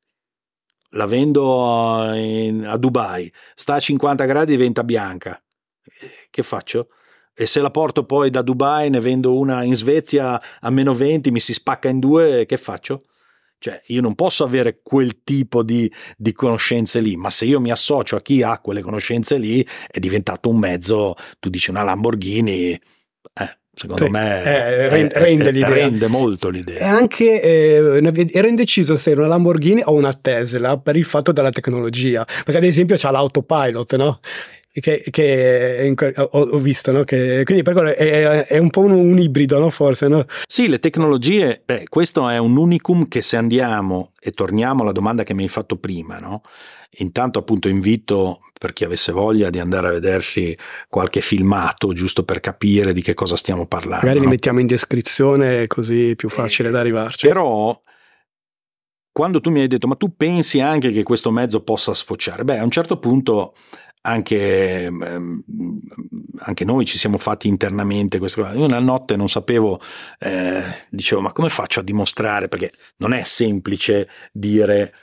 la 0.92 1.06
vendo 1.06 2.12
in, 2.14 2.66
a 2.66 2.78
Dubai, 2.78 3.32
sta 3.56 3.76
a 3.76 3.80
50 3.80 4.26
gradi 4.26 4.54
e 4.54 4.58
diventa 4.58 4.84
bianca, 4.84 5.42
eh, 5.84 6.28
che 6.30 6.44
faccio? 6.44 6.90
e 7.40 7.46
se 7.46 7.62
la 7.62 7.70
porto 7.70 8.04
poi 8.04 8.32
da 8.32 8.42
Dubai 8.42 8.90
ne 8.90 9.00
vendo 9.00 9.38
una 9.38 9.62
in 9.62 9.76
Svezia 9.76 10.42
a 10.60 10.70
meno 10.72 10.96
20 10.96 11.30
mi 11.30 11.40
si 11.40 11.54
spacca 11.54 11.88
in 11.88 12.00
due 12.00 12.48
che 12.48 12.58
faccio? 12.58 13.04
Cioè, 13.60 13.82
io 13.88 14.01
non 14.01 14.14
posso 14.14 14.43
avere 14.43 14.82
quel 14.84 15.24
tipo 15.24 15.64
di, 15.64 15.91
di, 16.16 16.32
conoscenze 16.32 16.99
lì, 16.99 17.16
ma 17.16 17.32
se 17.32 17.45
io 17.45 17.60
mi 17.60 17.72
associo 17.72 18.16
a 18.16 18.22
chi 18.22 18.43
ha 18.43 18.60
quelle 18.60 18.82
conoscenze 18.82 19.38
lì, 19.38 19.66
è 19.89 19.97
diventato 19.99 20.49
un 20.49 20.60
mezzo, 20.60 21.16
tu 21.39 21.49
dici 21.49 21.72
una 21.72 21.82
Lamborghini, 21.82 22.72
eh, 22.72 23.58
secondo 23.74 24.05
sì, 24.05 24.12
me 24.12 24.43
eh, 24.43 24.89
rende, 24.89 25.14
è, 25.14 25.22
rende, 25.22 25.49
è, 25.49 25.70
rende, 25.70 26.08
molto 26.08 26.49
l'idea. 26.49 26.80
E 26.80 26.84
anche 26.84 27.41
eh, 27.41 28.30
ero 28.32 28.47
indeciso 28.47 28.95
se 28.95 29.10
era 29.10 29.22
una 29.22 29.30
Lamborghini 29.30 29.82
o 29.86 29.93
una 29.93 30.14
Tesla 30.14 30.78
per 30.78 30.95
il 30.95 31.05
fatto 31.05 31.32
della 31.32 31.51
tecnologia, 31.51 32.26
perché 32.26 32.58
ad 32.58 32.64
esempio 32.64 32.95
c'ha 32.95 33.10
l'autopilot, 33.10 33.95
no? 33.95 34.20
Che, 34.80 35.04
che 35.10 35.94
ho, 36.16 36.24
ho, 36.24 36.58
visto, 36.58 36.92
no? 36.92 37.04
che, 37.04 37.42
quindi 37.44 37.64
per 37.64 37.74
quello 37.74 37.96
è, 37.96 38.46
è, 38.46 38.58
un 38.58 38.70
po' 38.70 38.82
un, 38.82 38.92
un 38.92 39.20
ibrido, 39.20 39.60
no? 39.60 39.70
forse. 39.70 40.08
No? 40.08 40.26
Sì, 40.48 40.68
le 40.68 40.80
tecnologie, 40.80 41.62
beh, 41.64 41.86
questo 41.90 42.30
è 42.30 42.38
un 42.38 42.56
unicum 42.58 43.08
che 43.08 43.22
se 43.22 43.38
andiamo 43.38 44.12
e 44.20 44.32
torniamo 44.32 44.84
alla 44.84 44.92
domanda 44.92 45.24
che 45.24 45.34
mi 45.34 45.44
hai 45.44 45.50
fatto 45.50 45.78
prima, 45.78 46.20
no? 46.20 46.42
intanto 47.00 47.40
appunto 47.40 47.68
invito 47.68 48.40
per 48.58 48.74
chi 48.74 48.84
avesse 48.84 49.12
voglia 49.12 49.50
di 49.50 49.60
andare 49.60 49.88
a 49.88 49.92
vedersi 49.92 50.58
qualche 50.88 51.22
filmato 51.22 51.94
giusto 51.94 52.24
per 52.24 52.40
capire 52.40 52.94
di 52.94 53.02
che 53.02 53.14
cosa 53.14 53.36
stiamo 53.36 53.68
parlando. 53.68 54.06
Magari 54.06 54.22
li 54.22 54.28
mettiamo 54.28 54.60
in 54.60 54.68
descrizione 54.68 55.68
così 55.68 56.12
è 56.12 56.16
più 56.16 56.30
facile 56.30 56.70
eh, 56.70 56.72
da 56.72 56.80
arrivarci. 56.80 57.28
Però 57.28 57.80
quando 59.12 59.42
tu 59.42 59.50
mi 59.50 59.62
hai 59.62 59.68
detto 59.68 59.88
ma 59.88 59.96
tu 59.96 60.16
pensi 60.16 60.60
anche 60.60 60.92
che 60.92 61.04
questo 61.04 61.32
mezzo 61.32 61.62
possa 61.62 61.94
sfociare? 61.94 62.44
Beh, 62.44 62.60
a 62.60 62.64
un 62.64 62.72
certo 62.72 62.98
punto 62.98 63.54
anche, 64.02 64.86
ehm, 64.86 65.43
anche, 66.39 66.66
noi 66.66 66.86
ci 66.86 66.98
siamo 66.98 67.18
fatti 67.18 67.48
internamente 67.48 68.20
questa 68.20 68.41
cosa. 68.41 68.54
Io 68.56 68.66
una 68.66 68.80
notte 68.80 69.16
non 69.16 69.30
sapevo, 69.30 69.80
eh, 70.20 70.86
dicevo, 70.89 71.22
ma 71.22 71.32
come 71.34 71.50
faccio 71.50 71.80
a 71.80 71.84
dimostrare? 71.84 72.48
Perché 72.48 72.72
non 72.98 73.14
è 73.14 73.24
semplice 73.24 74.08
dire. 74.32 74.93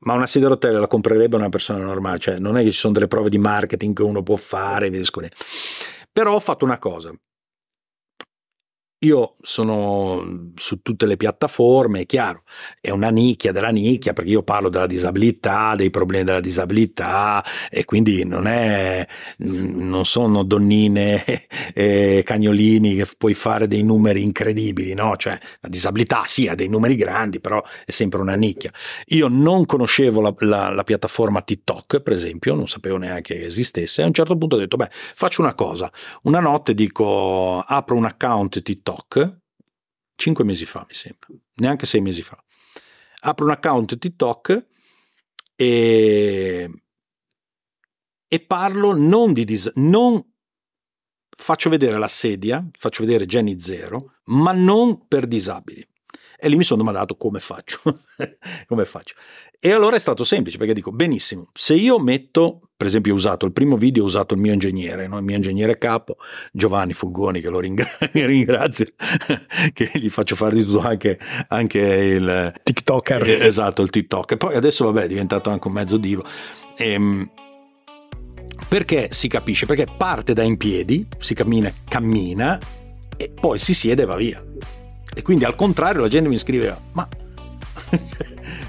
Ma 0.00 0.12
una 0.12 0.26
sedia 0.26 0.48
a 0.48 0.50
rotelle 0.50 0.78
la 0.78 0.86
comprerebbe 0.86 1.36
una 1.36 1.48
persona 1.48 1.82
normale, 1.84 2.18
cioè 2.18 2.38
non 2.38 2.56
è 2.56 2.62
che 2.62 2.70
ci 2.70 2.78
sono 2.78 2.92
delle 2.92 3.08
prove 3.08 3.30
di 3.30 3.38
marketing 3.38 3.94
che 3.94 4.02
uno 4.02 4.22
può 4.22 4.36
fare, 4.36 4.90
però 6.12 6.34
ho 6.34 6.40
fatto 6.40 6.64
una 6.64 6.78
cosa. 6.78 7.12
Io 9.00 9.34
sono 9.42 10.50
su 10.56 10.80
tutte 10.80 11.04
le 11.04 11.18
piattaforme, 11.18 12.00
è 12.00 12.06
chiaro, 12.06 12.42
è 12.80 12.88
una 12.90 13.10
nicchia 13.10 13.52
della 13.52 13.68
nicchia 13.68 14.14
perché 14.14 14.30
io 14.30 14.42
parlo 14.42 14.70
della 14.70 14.86
disabilità, 14.86 15.74
dei 15.74 15.90
problemi 15.90 16.24
della 16.24 16.40
disabilità 16.40 17.44
e 17.70 17.84
quindi 17.84 18.24
non, 18.24 18.46
è, 18.46 19.06
non 19.38 20.06
sono 20.06 20.44
donnine 20.44 21.24
e 21.74 22.22
cagnolini 22.24 22.94
che 22.94 23.06
puoi 23.18 23.34
fare 23.34 23.68
dei 23.68 23.82
numeri 23.82 24.22
incredibili, 24.22 24.94
no? 24.94 25.14
Cioè 25.16 25.38
la 25.60 25.68
disabilità 25.68 26.22
sì 26.26 26.48
ha 26.48 26.54
dei 26.54 26.68
numeri 26.68 26.96
grandi, 26.96 27.38
però 27.38 27.62
è 27.84 27.90
sempre 27.90 28.22
una 28.22 28.34
nicchia. 28.34 28.72
Io 29.08 29.28
non 29.28 29.66
conoscevo 29.66 30.22
la, 30.22 30.34
la, 30.38 30.70
la 30.70 30.84
piattaforma 30.84 31.42
TikTok, 31.42 32.00
per 32.00 32.14
esempio, 32.14 32.54
non 32.54 32.66
sapevo 32.66 32.96
neanche 32.96 33.36
che 33.36 33.44
esistesse, 33.44 34.02
a 34.02 34.06
un 34.06 34.14
certo 34.14 34.36
punto 34.38 34.56
ho 34.56 34.58
detto, 34.58 34.76
beh, 34.76 34.88
faccio 34.90 35.42
una 35.42 35.54
cosa, 35.54 35.90
una 36.22 36.40
notte 36.40 36.72
dico, 36.72 37.58
apro 37.60 37.96
un 37.96 38.06
account 38.06 38.62
TikTok 38.62 38.85
TikTok, 38.86 39.38
cinque 40.14 40.44
mesi 40.44 40.64
fa 40.64 40.84
mi 40.86 40.94
sembra, 40.94 41.28
neanche 41.54 41.86
sei 41.86 42.00
mesi 42.00 42.22
fa. 42.22 42.40
Apro 43.20 43.46
un 43.46 43.50
account 43.50 43.98
TikTok 43.98 44.66
e, 45.56 46.70
e 48.28 48.40
parlo 48.40 48.96
non 48.96 49.32
di 49.32 49.44
dis- 49.44 49.72
non 49.74 50.24
faccio 51.28 51.68
vedere 51.68 51.98
la 51.98 52.08
sedia, 52.08 52.64
faccio 52.78 53.04
vedere 53.04 53.26
Jenny 53.26 53.58
Zero, 53.58 54.18
ma 54.26 54.52
non 54.52 55.08
per 55.08 55.26
disabili. 55.26 55.86
E 56.38 56.48
lì 56.48 56.56
mi 56.56 56.64
sono 56.64 56.80
domandato 56.80 57.16
come 57.16 57.40
faccio. 57.40 57.80
come 58.68 58.84
faccio. 58.84 59.16
E 59.58 59.72
allora 59.72 59.96
è 59.96 60.00
stato 60.00 60.22
semplice 60.22 60.58
perché 60.58 60.74
dico 60.74 60.92
benissimo, 60.92 61.50
se 61.54 61.74
io 61.74 61.98
metto, 61.98 62.65
per 62.76 62.86
esempio 62.86 63.14
ho 63.14 63.16
usato 63.16 63.46
il 63.46 63.52
primo 63.52 63.76
video, 63.76 64.02
ho 64.02 64.06
usato 64.06 64.34
il 64.34 64.40
mio 64.40 64.52
ingegnere, 64.52 65.08
no? 65.08 65.16
il 65.16 65.24
mio 65.24 65.36
ingegnere 65.36 65.78
capo, 65.78 66.16
Giovanni 66.52 66.92
Fungoni, 66.92 67.40
che 67.40 67.48
lo 67.48 67.58
ringra- 67.58 67.96
ringrazio, 68.12 68.86
che 69.72 69.90
gli 69.94 70.10
faccio 70.10 70.36
fare 70.36 70.56
di 70.56 70.64
tutto 70.64 70.80
anche, 70.80 71.18
anche 71.48 71.78
il 71.78 72.52
TikToker. 72.62 73.22
Eh, 73.22 73.46
esatto, 73.46 73.82
il 73.82 73.88
TikTok. 73.88 74.32
E 74.32 74.36
poi 74.36 74.54
adesso 74.54 74.84
vabbè 74.84 75.04
è 75.04 75.08
diventato 75.08 75.48
anche 75.48 75.66
un 75.68 75.72
mezzo 75.72 75.96
divo. 75.96 76.22
Ehm, 76.76 77.30
perché 78.68 79.08
si 79.10 79.28
capisce? 79.28 79.64
Perché 79.64 79.86
parte 79.96 80.34
da 80.34 80.42
in 80.42 80.58
piedi, 80.58 81.06
si 81.18 81.34
cammina, 81.34 81.72
cammina 81.88 82.58
e 83.16 83.32
poi 83.32 83.58
si 83.58 83.72
siede 83.72 84.02
e 84.02 84.06
va 84.06 84.16
via. 84.16 84.44
E 85.14 85.22
quindi 85.22 85.44
al 85.44 85.54
contrario 85.54 86.02
la 86.02 86.08
gente 86.08 86.28
mi 86.28 86.36
scriveva, 86.36 86.78
ma 86.92 87.08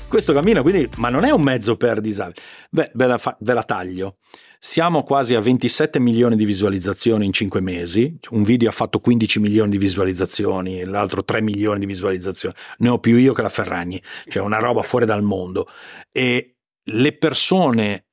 questo 0.08 0.34
cammina, 0.34 0.62
quindi, 0.62 0.90
ma 0.98 1.10
non 1.10 1.24
è 1.24 1.32
un 1.32 1.42
mezzo 1.42 1.76
per 1.76 2.02
disabili. 2.02 2.40
Beh, 2.70 2.92
ve 2.94 3.08
la, 3.08 3.18
fa, 3.18 3.38
ve 3.40 3.54
la 3.54 3.64
taglio. 3.64 4.18
Siamo 4.60 5.04
quasi 5.04 5.36
a 5.36 5.40
27 5.40 6.00
milioni 6.00 6.36
di 6.36 6.46
visualizzazioni 6.46 7.26
in 7.26 7.34
5 7.34 7.62
mesi. 7.62 8.18
Un 8.30 8.44
video 8.44 8.70
ha 8.70 8.72
fatto 8.72 9.00
15 9.00 9.40
milioni 9.40 9.72
di 9.72 9.78
visualizzazioni, 9.78 10.84
l'altro 10.84 11.24
3 11.24 11.42
milioni 11.42 11.80
di 11.80 11.86
visualizzazioni. 11.86 12.56
Ne 12.78 12.90
ho 12.90 13.00
più 13.00 13.18
io 13.18 13.34
che 13.34 13.42
la 13.42 13.50
Ferragni, 13.50 14.02
cioè 14.28 14.42
una 14.42 14.60
roba 14.60 14.82
fuori 14.82 15.06
dal 15.06 15.24
mondo. 15.24 15.70
E 16.12 16.56
le 16.84 17.18
persone 17.18 18.06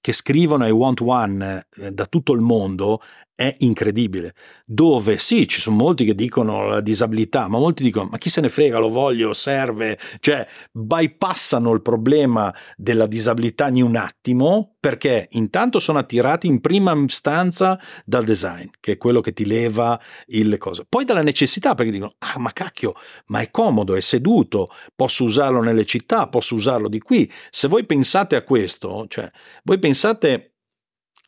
che 0.00 0.12
scrivono 0.12 0.64
ai 0.64 0.70
Want 0.70 1.00
One 1.00 1.66
eh, 1.76 1.92
da 1.92 2.06
tutto 2.06 2.32
il 2.32 2.40
mondo 2.40 3.00
è 3.36 3.54
incredibile. 3.58 4.34
Dove 4.64 5.18
sì, 5.18 5.46
ci 5.46 5.60
sono 5.60 5.76
molti 5.76 6.04
che 6.04 6.14
dicono 6.14 6.66
la 6.66 6.80
disabilità, 6.80 7.46
ma 7.46 7.58
molti 7.58 7.84
dicono: 7.84 8.08
ma 8.10 8.18
chi 8.18 8.30
se 8.30 8.40
ne 8.40 8.48
frega, 8.48 8.78
lo 8.78 8.88
voglio, 8.88 9.34
serve, 9.34 9.98
cioè 10.18 10.44
bypassano 10.72 11.70
il 11.72 11.82
problema 11.82 12.52
della 12.76 13.06
disabilità 13.06 13.68
in 13.68 13.82
un 13.82 13.96
attimo 13.96 14.74
perché 14.80 15.28
intanto 15.32 15.78
sono 15.78 15.98
attirati 15.98 16.46
in 16.46 16.60
prima 16.60 16.94
istanza 16.94 17.78
dal 18.04 18.24
design, 18.24 18.68
che 18.80 18.92
è 18.92 18.96
quello 18.96 19.20
che 19.20 19.32
ti 19.32 19.44
leva 19.44 20.00
le 20.26 20.58
cose. 20.58 20.86
Poi 20.88 21.04
dalla 21.04 21.22
necessità, 21.22 21.74
perché 21.74 21.92
dicono: 21.92 22.14
ah, 22.18 22.38
ma 22.38 22.52
cacchio, 22.52 22.94
ma 23.26 23.40
è 23.40 23.50
comodo, 23.50 23.94
è 23.94 24.00
seduto, 24.00 24.70
posso 24.94 25.24
usarlo 25.24 25.60
nelle 25.60 25.84
città, 25.84 26.26
posso 26.28 26.54
usarlo 26.54 26.88
di 26.88 27.00
qui. 27.00 27.30
Se 27.50 27.68
voi 27.68 27.84
pensate 27.84 28.34
a 28.34 28.42
questo, 28.42 29.04
cioè, 29.08 29.30
voi 29.62 29.78
pensate 29.78 30.52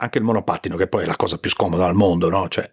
anche 0.01 0.19
il 0.19 0.25
monopattino, 0.25 0.77
che 0.77 0.87
poi 0.87 1.03
è 1.03 1.07
la 1.07 1.17
cosa 1.17 1.39
più 1.39 1.51
scomoda 1.51 1.85
al 1.85 1.95
mondo, 1.95 2.29
no? 2.29 2.49
Cioè, 2.49 2.71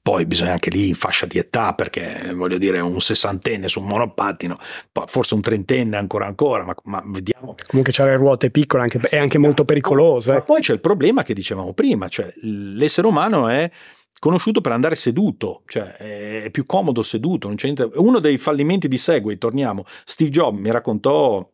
poi 0.00 0.24
bisogna 0.24 0.52
anche 0.52 0.70
lì 0.70 0.88
in 0.88 0.94
fascia 0.94 1.26
di 1.26 1.38
età, 1.38 1.74
perché 1.74 2.32
voglio 2.34 2.58
dire, 2.58 2.80
un 2.80 3.00
sessantenne 3.00 3.68
su 3.68 3.80
un 3.80 3.86
monopattino, 3.86 4.58
forse 5.06 5.34
un 5.34 5.42
trentenne 5.42 5.96
ancora 5.96 6.26
ancora, 6.26 6.64
ma, 6.64 6.74
ma 6.84 7.02
vediamo. 7.06 7.54
Comunque 7.66 7.92
c'ha 7.92 8.06
le 8.06 8.16
ruote 8.16 8.50
piccole, 8.50 8.82
anche, 8.82 8.98
è 9.10 9.18
anche 9.18 9.38
molto 9.38 9.64
pericoloso. 9.64 10.30
Eh. 10.30 10.34
Ma 10.34 10.40
poi 10.40 10.60
c'è 10.60 10.72
il 10.72 10.80
problema 10.80 11.22
che 11.22 11.34
dicevamo 11.34 11.74
prima, 11.74 12.08
cioè 12.08 12.32
l'essere 12.42 13.06
umano 13.06 13.48
è 13.48 13.70
conosciuto 14.18 14.62
per 14.62 14.72
andare 14.72 14.94
seduto, 14.94 15.64
cioè 15.66 15.96
è 16.44 16.50
più 16.50 16.64
comodo 16.64 17.02
seduto. 17.02 17.54
Uno 17.96 18.20
dei 18.20 18.38
fallimenti 18.38 18.88
di 18.88 18.96
Segway, 18.96 19.36
torniamo, 19.36 19.84
Steve 20.06 20.30
Jobs 20.30 20.58
mi 20.58 20.70
raccontò 20.70 21.46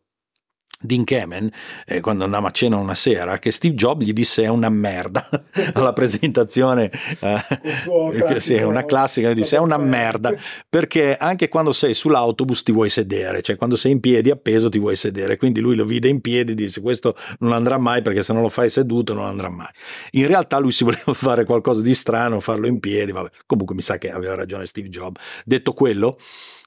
Dean 0.81 1.03
Kamen, 1.03 1.49
eh, 1.85 1.99
quando 2.01 2.23
andavamo 2.23 2.47
a 2.47 2.51
cena 2.51 2.77
una 2.77 2.95
sera, 2.95 3.39
che 3.39 3.51
Steve 3.51 3.75
Jobs 3.75 4.05
gli 4.05 4.13
disse 4.13 4.43
è 4.43 4.47
una 4.47 4.69
merda 4.69 5.27
alla 5.73 5.93
presentazione, 5.93 6.91
eh, 7.19 8.39
sì, 8.39 8.55
è 8.55 8.63
una 8.63 8.83
classica, 8.85 9.29
gli 9.29 9.35
disse 9.35 9.55
è 9.55 9.59
una 9.59 9.77
merda, 9.77 10.33
perché 10.67 11.15
anche 11.15 11.47
quando 11.49 11.71
sei 11.71 11.93
sull'autobus 11.93 12.63
ti 12.63 12.71
vuoi 12.71 12.89
sedere, 12.89 13.41
cioè 13.41 13.55
quando 13.55 13.75
sei 13.75 13.91
in 13.91 13.99
piedi 13.99 14.31
appeso 14.31 14.69
ti 14.69 14.79
vuoi 14.79 14.95
sedere, 14.95 15.37
quindi 15.37 15.59
lui 15.59 15.75
lo 15.75 15.85
vide 15.85 16.07
in 16.07 16.21
piedi 16.21 16.53
e 16.53 16.55
disse 16.55 16.81
questo 16.81 17.15
non 17.39 17.53
andrà 17.53 17.77
mai 17.77 18.01
perché 18.01 18.23
se 18.23 18.33
non 18.33 18.41
lo 18.41 18.49
fai 18.49 18.69
seduto 18.69 19.13
non 19.13 19.25
andrà 19.25 19.49
mai. 19.49 19.69
In 20.11 20.27
realtà 20.27 20.57
lui 20.57 20.71
si 20.71 20.83
voleva 20.85 21.13
fare 21.13 21.45
qualcosa 21.45 21.81
di 21.81 21.93
strano, 21.93 22.39
farlo 22.39 22.67
in 22.67 22.79
piedi, 22.79 23.11
vabbè. 23.11 23.29
comunque 23.45 23.75
mi 23.75 23.81
sa 23.81 23.97
che 23.97 24.11
aveva 24.11 24.35
ragione 24.35 24.65
Steve 24.65 24.89
Jobs. 24.89 25.21
Detto 25.45 25.73
quello, 25.73 26.17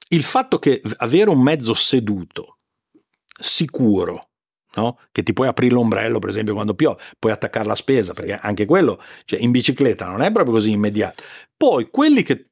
il 0.09 0.23
fatto 0.23 0.59
che 0.59 0.81
avere 0.97 1.29
un 1.29 1.41
mezzo 1.41 1.73
seduto 1.73 2.54
sicuro, 3.37 4.29
no? 4.75 4.99
che 5.11 5.23
ti 5.23 5.33
puoi 5.33 5.47
aprire 5.47 5.73
l'ombrello 5.73 6.19
per 6.19 6.29
esempio 6.29 6.53
quando 6.53 6.73
piove, 6.73 7.01
puoi 7.19 7.31
attaccare 7.31 7.65
la 7.65 7.75
spesa, 7.75 8.13
perché 8.13 8.33
anche 8.33 8.65
quello 8.65 9.01
cioè, 9.25 9.39
in 9.39 9.51
bicicletta 9.51 10.05
non 10.05 10.21
è 10.21 10.31
proprio 10.31 10.55
così 10.55 10.71
immediato. 10.71 11.23
Poi 11.55 11.89
quelli 11.89 12.23
che... 12.23 12.49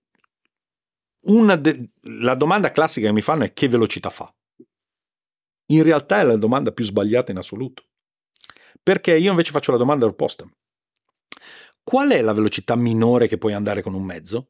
De... 1.26 1.90
la 2.02 2.36
domanda 2.36 2.72
classica 2.72 3.08
che 3.08 3.14
mi 3.14 3.22
fanno 3.22 3.46
è 3.46 3.54
che 3.54 3.70
velocità 3.70 4.10
fa? 4.10 4.34
In 5.68 5.82
realtà 5.84 6.20
è 6.20 6.24
la 6.24 6.36
domanda 6.36 6.72
più 6.72 6.84
sbagliata 6.84 7.32
in 7.32 7.38
assoluto. 7.38 7.84
Perché 8.82 9.16
io 9.16 9.32
invece 9.32 9.52
faccio 9.52 9.72
la 9.72 9.78
domanda 9.78 10.06
opposta. 10.06 10.46
Qual 11.82 12.10
è 12.12 12.22
la 12.22 12.34
velocità 12.34 12.76
minore 12.76 13.28
che 13.28 13.38
puoi 13.38 13.54
andare 13.54 13.82
con 13.82 13.94
un 13.94 14.04
mezzo? 14.04 14.50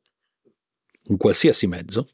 Un 1.06 1.18
qualsiasi 1.18 1.68
mezzo? 1.68 2.08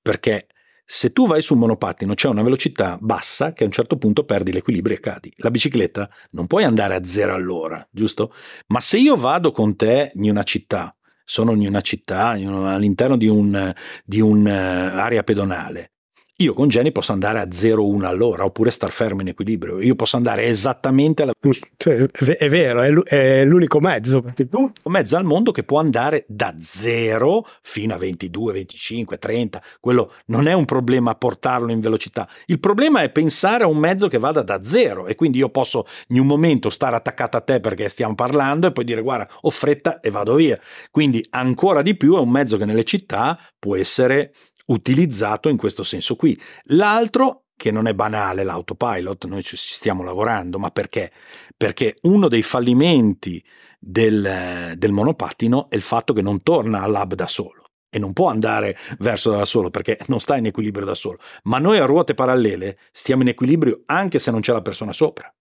Perché 0.00 0.48
se 0.94 1.10
tu 1.10 1.26
vai 1.26 1.40
su 1.40 1.54
un 1.54 1.60
monopattino 1.60 2.12
c'è 2.12 2.28
una 2.28 2.42
velocità 2.42 2.98
bassa 3.00 3.54
che 3.54 3.62
a 3.62 3.66
un 3.66 3.72
certo 3.72 3.96
punto 3.96 4.24
perdi 4.24 4.52
l'equilibrio 4.52 4.94
e 4.94 5.00
cadi. 5.00 5.32
La 5.36 5.50
bicicletta 5.50 6.06
non 6.32 6.46
puoi 6.46 6.64
andare 6.64 6.94
a 6.94 7.02
zero 7.02 7.32
all'ora, 7.32 7.88
giusto? 7.90 8.34
Ma 8.66 8.78
se 8.80 8.98
io 8.98 9.16
vado 9.16 9.52
con 9.52 9.74
te 9.74 10.12
in 10.16 10.28
una 10.28 10.42
città, 10.42 10.94
sono 11.24 11.52
in 11.54 11.66
una 11.66 11.80
città, 11.80 12.26
all'interno 12.28 13.16
di 13.16 13.26
un'area 13.26 13.86
un, 14.20 15.16
uh, 15.16 15.24
pedonale, 15.24 15.91
io 16.36 16.54
con 16.54 16.68
Jenny 16.68 16.90
posso 16.90 17.12
andare 17.12 17.38
a 17.38 17.44
0,1 17.44 18.04
all'ora 18.04 18.44
oppure 18.44 18.70
star 18.70 18.90
fermo 18.90 19.20
in 19.20 19.28
equilibrio. 19.28 19.80
Io 19.80 19.94
posso 19.94 20.16
andare 20.16 20.46
esattamente 20.46 21.22
alla 21.22 21.32
velocità. 21.38 21.92
È 22.36 22.48
vero, 22.48 23.04
è 23.04 23.44
l'unico 23.44 23.78
mezzo. 23.78 24.24
L'unico 24.50 24.88
mezzo 24.88 25.16
al 25.16 25.24
mondo 25.24 25.52
che 25.52 25.62
può 25.62 25.78
andare 25.78 26.24
da 26.26 26.52
0 26.58 27.46
fino 27.60 27.94
a 27.94 27.98
22, 27.98 28.52
25, 28.54 29.18
30. 29.18 29.62
Quello 29.78 30.12
non 30.26 30.48
è 30.48 30.52
un 30.52 30.64
problema 30.64 31.14
portarlo 31.14 31.70
in 31.70 31.80
velocità. 31.80 32.28
Il 32.46 32.58
problema 32.58 33.02
è 33.02 33.10
pensare 33.10 33.62
a 33.62 33.68
un 33.68 33.78
mezzo 33.78 34.08
che 34.08 34.18
vada 34.18 34.42
da 34.42 34.64
0 34.64 35.06
e 35.06 35.14
quindi 35.14 35.38
io 35.38 35.48
posso 35.48 35.86
in 36.08 36.18
un 36.18 36.26
momento 36.26 36.70
stare 36.70 36.96
attaccato 36.96 37.36
a 37.36 37.40
te 37.40 37.60
perché 37.60 37.88
stiamo 37.88 38.16
parlando 38.16 38.66
e 38.66 38.72
poi 38.72 38.84
dire 38.84 39.02
guarda 39.02 39.28
ho 39.42 39.50
fretta 39.50 40.00
e 40.00 40.10
vado 40.10 40.34
via. 40.34 40.58
Quindi 40.90 41.24
ancora 41.30 41.82
di 41.82 41.94
più 41.94 42.16
è 42.16 42.20
un 42.20 42.30
mezzo 42.30 42.56
che 42.56 42.64
nelle 42.64 42.84
città 42.84 43.38
può 43.60 43.76
essere 43.76 44.32
utilizzato 44.66 45.48
in 45.48 45.56
questo 45.56 45.82
senso 45.82 46.16
qui. 46.16 46.38
L'altro, 46.64 47.44
che 47.56 47.70
non 47.70 47.86
è 47.86 47.94
banale, 47.94 48.44
l'autopilot, 48.44 49.26
noi 49.26 49.42
ci 49.42 49.56
stiamo 49.56 50.02
lavorando, 50.02 50.58
ma 50.58 50.70
perché? 50.70 51.12
Perché 51.56 51.96
uno 52.02 52.28
dei 52.28 52.42
fallimenti 52.42 53.42
del, 53.78 54.74
del 54.76 54.92
monopattino 54.92 55.68
è 55.68 55.74
il 55.74 55.82
fatto 55.82 56.12
che 56.12 56.22
non 56.22 56.42
torna 56.42 56.82
all'hub 56.82 57.14
da 57.14 57.26
solo 57.26 57.62
e 57.94 57.98
non 57.98 58.14
può 58.14 58.28
andare 58.28 58.76
verso 59.00 59.30
da 59.30 59.44
solo 59.44 59.68
perché 59.68 59.98
non 60.06 60.18
sta 60.18 60.36
in 60.36 60.46
equilibrio 60.46 60.86
da 60.86 60.94
solo. 60.94 61.18
Ma 61.44 61.58
noi 61.58 61.78
a 61.78 61.84
ruote 61.84 62.14
parallele 62.14 62.78
stiamo 62.90 63.22
in 63.22 63.28
equilibrio 63.28 63.82
anche 63.86 64.18
se 64.18 64.30
non 64.30 64.40
c'è 64.40 64.52
la 64.52 64.62
persona 64.62 64.94
sopra. 64.94 65.32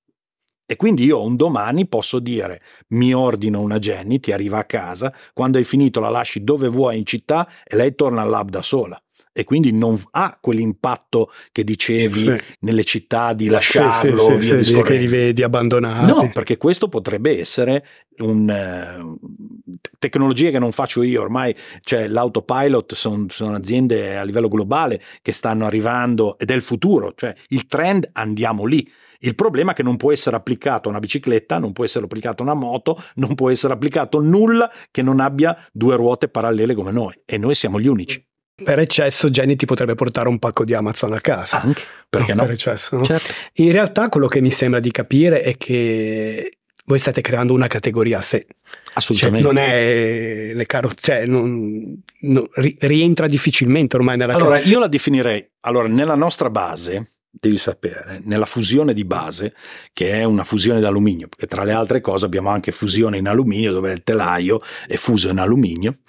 E 0.65 0.75
quindi 0.75 1.03
io 1.03 1.23
un 1.23 1.35
domani 1.35 1.87
posso 1.87 2.19
dire 2.19 2.61
mi 2.89 3.13
ordino 3.13 3.61
una 3.61 3.79
Jenny, 3.79 4.19
ti 4.19 4.31
arriva 4.31 4.57
a 4.57 4.65
casa, 4.65 5.13
quando 5.33 5.57
hai 5.57 5.63
finito 5.63 5.99
la 5.99 6.09
lasci 6.09 6.43
dove 6.43 6.67
vuoi 6.67 6.97
in 6.97 7.05
città 7.05 7.49
e 7.63 7.75
lei 7.75 7.95
torna 7.95 8.21
all'hub 8.21 8.49
da 8.49 8.61
sola 8.61 9.01
e 9.33 9.43
quindi 9.43 9.71
non 9.71 10.01
ha 10.11 10.37
quell'impatto 10.39 11.31
che 11.51 11.63
dicevi 11.63 12.19
sì. 12.19 12.41
nelle 12.59 12.83
città 12.83 13.33
di 13.33 13.47
lasciarlo 13.47 14.17
sì, 14.17 14.41
sì, 14.41 14.55
via 14.55 14.63
sì, 14.63 14.81
che 14.81 14.97
li 14.97 15.07
vedi 15.07 15.43
abbandonati. 15.43 16.05
No, 16.05 16.29
perché 16.33 16.57
questo 16.57 16.87
potrebbe 16.89 17.39
essere 17.39 17.85
un 18.17 18.47
uh, 18.49 19.79
tecnologie 19.97 20.51
che 20.51 20.59
non 20.59 20.71
faccio 20.71 21.01
io 21.01 21.21
ormai, 21.21 21.55
cioè 21.81 22.07
l'autopilot 22.07 22.93
sono, 22.93 23.25
sono 23.29 23.55
aziende 23.55 24.17
a 24.17 24.23
livello 24.23 24.47
globale 24.47 24.99
che 25.21 25.31
stanno 25.31 25.65
arrivando 25.65 26.37
ed 26.37 26.51
è 26.51 26.53
il 26.53 26.61
futuro, 26.61 27.13
cioè 27.15 27.33
il 27.49 27.67
trend 27.67 28.09
andiamo 28.13 28.65
lì. 28.65 28.89
Il 29.23 29.35
problema 29.35 29.71
è 29.71 29.75
che 29.75 29.83
non 29.83 29.97
può 29.97 30.11
essere 30.11 30.35
applicato 30.35 30.87
a 30.87 30.91
una 30.91 30.99
bicicletta, 30.99 31.59
non 31.59 31.73
può 31.73 31.85
essere 31.85 32.05
applicato 32.05 32.41
a 32.41 32.45
una 32.45 32.55
moto, 32.55 33.01
non 33.15 33.35
può 33.35 33.51
essere 33.51 33.71
applicato 33.71 34.19
nulla 34.19 34.71
che 34.89 35.03
non 35.03 35.19
abbia 35.19 35.55
due 35.71 35.95
ruote 35.95 36.27
parallele 36.27 36.73
come 36.73 36.91
noi 36.91 37.13
e 37.23 37.37
noi 37.37 37.53
siamo 37.53 37.79
gli 37.79 37.85
unici. 37.87 38.25
Per 38.63 38.79
eccesso 38.79 39.29
Jenny 39.29 39.55
ti 39.55 39.65
potrebbe 39.65 39.95
portare 39.95 40.27
un 40.27 40.39
pacco 40.39 40.63
di 40.63 40.73
Amazon 40.73 41.13
a 41.13 41.21
casa. 41.21 41.61
Anche, 41.61 41.83
perché 42.09 42.33
no? 42.33 42.43
Per 42.43 42.51
eccesso, 42.51 42.97
no? 42.97 43.05
Certo. 43.05 43.31
In 43.55 43.71
realtà 43.71 44.09
quello 44.09 44.27
che 44.27 44.41
mi 44.41 44.51
sembra 44.51 44.79
di 44.79 44.91
capire 44.91 45.41
è 45.41 45.57
che 45.57 46.57
voi 46.85 46.99
state 46.99 47.21
creando 47.21 47.53
una 47.53 47.67
categoria 47.67 48.17
a 48.17 48.21
sé. 48.21 48.45
Assolutamente. 48.93 49.43
Cioè, 49.43 49.53
non 49.53 49.63
è 49.63 50.53
le 50.53 50.65
caro- 50.65 50.91
cioè, 50.99 51.25
non, 51.25 52.01
non, 52.21 52.47
rientra 52.79 53.27
difficilmente 53.27 53.95
ormai 53.95 54.17
nella 54.17 54.33
Allora, 54.33 54.59
io 54.59 54.79
la 54.79 54.87
definirei, 54.87 55.47
allora, 55.61 55.87
nella 55.87 56.15
nostra 56.15 56.49
base, 56.49 57.11
devi 57.29 57.57
sapere, 57.57 58.19
nella 58.25 58.45
fusione 58.45 58.93
di 58.93 59.05
base, 59.05 59.55
che 59.93 60.11
è 60.11 60.23
una 60.23 60.43
fusione 60.43 60.81
d'alluminio, 60.81 61.29
perché 61.29 61.47
tra 61.47 61.63
le 61.63 61.71
altre 61.71 62.01
cose 62.01 62.25
abbiamo 62.25 62.49
anche 62.49 62.71
fusione 62.71 63.17
in 63.17 63.27
alluminio, 63.27 63.71
dove 63.71 63.93
il 63.93 64.03
telaio 64.03 64.61
è 64.87 64.95
fuso 64.95 65.29
in 65.29 65.37
alluminio, 65.37 65.99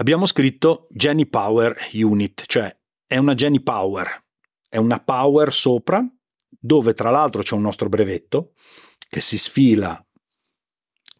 abbiamo 0.00 0.26
scritto 0.26 0.86
Jenny 0.88 1.26
Power 1.26 1.76
Unit, 1.92 2.44
cioè 2.46 2.74
è 3.06 3.18
una 3.18 3.34
Jenny 3.34 3.62
Power, 3.62 4.24
è 4.68 4.78
una 4.78 4.98
power 4.98 5.52
sopra, 5.52 6.04
dove 6.48 6.94
tra 6.94 7.10
l'altro 7.10 7.42
c'è 7.42 7.54
un 7.54 7.62
nostro 7.62 7.88
brevetto 7.88 8.52
che 9.08 9.20
si 9.20 9.36
sfila 9.38 10.02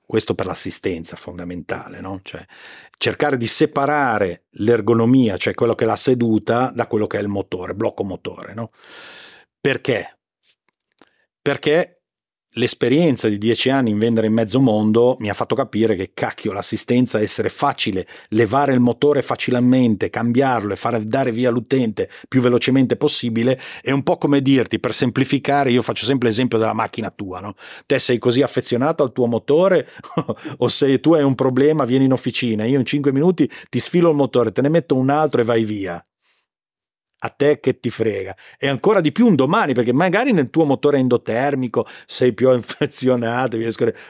questo 0.06 0.34
per 0.34 0.46
l'assistenza 0.46 1.14
fondamentale, 1.14 2.00
no? 2.00 2.20
cioè, 2.22 2.44
cercare 2.96 3.36
di 3.36 3.46
separare 3.46 4.46
l'ergonomia, 4.54 5.36
cioè 5.36 5.54
quello 5.54 5.76
che 5.76 5.84
è 5.84 5.86
la 5.86 5.94
seduta, 5.94 6.72
da 6.74 6.88
quello 6.88 7.06
che 7.06 7.18
è 7.18 7.20
il 7.20 7.28
motore, 7.28 7.74
blocco 7.74 8.02
motore. 8.02 8.54
No? 8.54 8.72
Perché? 9.60 10.18
Perché 11.40 11.99
l'esperienza 12.54 13.28
di 13.28 13.38
dieci 13.38 13.70
anni 13.70 13.90
in 13.90 13.98
vendere 13.98 14.26
in 14.26 14.32
mezzo 14.32 14.60
mondo 14.60 15.16
mi 15.20 15.30
ha 15.30 15.34
fatto 15.34 15.54
capire 15.54 15.94
che 15.94 16.10
cacchio 16.12 16.52
l'assistenza 16.52 17.20
essere 17.20 17.48
facile, 17.48 18.06
levare 18.30 18.72
il 18.72 18.80
motore 18.80 19.22
facilmente, 19.22 20.10
cambiarlo 20.10 20.72
e 20.72 20.76
fare 20.76 21.06
dare 21.06 21.30
via 21.30 21.50
l'utente 21.50 22.08
più 22.28 22.40
velocemente 22.40 22.96
possibile 22.96 23.60
è 23.82 23.92
un 23.92 24.02
po' 24.02 24.18
come 24.18 24.42
dirti, 24.42 24.80
per 24.80 24.94
semplificare, 24.94 25.70
io 25.70 25.82
faccio 25.82 26.04
sempre 26.04 26.28
l'esempio 26.28 26.58
della 26.58 26.72
macchina 26.72 27.10
tua, 27.10 27.40
no? 27.40 27.54
Te 27.86 27.98
sei 28.00 28.18
così 28.18 28.42
affezionato 28.42 29.02
al 29.02 29.12
tuo 29.12 29.26
motore 29.26 29.88
o 30.58 30.68
se 30.68 30.98
tu 31.00 31.14
hai 31.14 31.22
un 31.22 31.34
problema 31.34 31.84
vieni 31.84 32.06
in 32.06 32.12
officina, 32.12 32.64
io 32.64 32.78
in 32.78 32.84
cinque 32.84 33.12
minuti 33.12 33.48
ti 33.68 33.78
sfilo 33.78 34.10
il 34.10 34.16
motore, 34.16 34.52
te 34.52 34.62
ne 34.62 34.68
metto 34.68 34.96
un 34.96 35.10
altro 35.10 35.40
e 35.40 35.44
vai 35.44 35.64
via 35.64 36.02
a 37.20 37.28
te 37.28 37.60
che 37.60 37.80
ti 37.80 37.90
frega. 37.90 38.34
E 38.58 38.68
ancora 38.68 39.00
di 39.00 39.12
più 39.12 39.26
un 39.26 39.34
domani, 39.34 39.72
perché 39.74 39.92
magari 39.92 40.32
nel 40.32 40.50
tuo 40.50 40.64
motore 40.64 40.98
endotermico 40.98 41.86
sei 42.06 42.32
più 42.32 42.48
affezionato, 42.50 43.56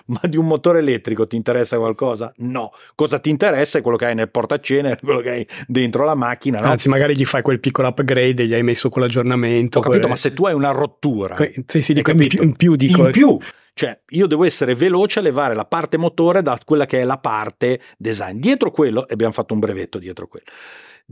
ma 0.06 0.20
di 0.22 0.36
un 0.36 0.46
motore 0.46 0.78
elettrico 0.78 1.26
ti 1.26 1.36
interessa 1.36 1.78
qualcosa? 1.78 2.32
No. 2.38 2.70
Cosa 2.94 3.18
ti 3.18 3.30
interessa 3.30 3.78
è 3.78 3.82
quello 3.82 3.96
che 3.96 4.06
hai 4.06 4.14
nel 4.14 4.30
portacenere, 4.30 4.98
quello 5.02 5.20
che 5.20 5.30
hai 5.30 5.46
dentro 5.66 6.04
la 6.04 6.14
macchina. 6.14 6.60
No? 6.60 6.66
Anzi, 6.66 6.88
magari 6.88 7.16
gli 7.16 7.24
fai 7.24 7.42
quel 7.42 7.60
piccolo 7.60 7.88
upgrade 7.88 8.42
e 8.42 8.46
gli 8.46 8.54
hai 8.54 8.62
messo 8.62 8.88
quell'aggiornamento. 8.88 9.78
Ho 9.78 9.82
capito, 9.82 10.00
quelle... 10.00 10.14
ma 10.14 10.16
se 10.16 10.32
tu 10.32 10.46
hai 10.46 10.54
una 10.54 10.70
rottura... 10.70 11.36
Sì, 11.66 11.82
sì, 11.82 11.92
dico 11.92 12.10
in 12.10 12.28
più, 12.28 12.42
in 12.42 12.56
più 12.56 12.76
dico... 12.76 13.06
In 13.06 13.10
più, 13.10 13.38
cioè, 13.74 13.98
io 14.10 14.26
devo 14.26 14.44
essere 14.44 14.74
veloce 14.74 15.20
a 15.20 15.22
levare 15.22 15.54
la 15.54 15.64
parte 15.64 15.96
motore 15.96 16.42
da 16.42 16.58
quella 16.64 16.86
che 16.86 17.00
è 17.00 17.04
la 17.04 17.18
parte 17.18 17.80
design. 17.96 18.38
Dietro 18.38 18.70
quello, 18.70 19.08
e 19.08 19.12
abbiamo 19.14 19.32
fatto 19.32 19.54
un 19.54 19.60
brevetto 19.60 19.98
dietro 19.98 20.26
quello. 20.26 20.46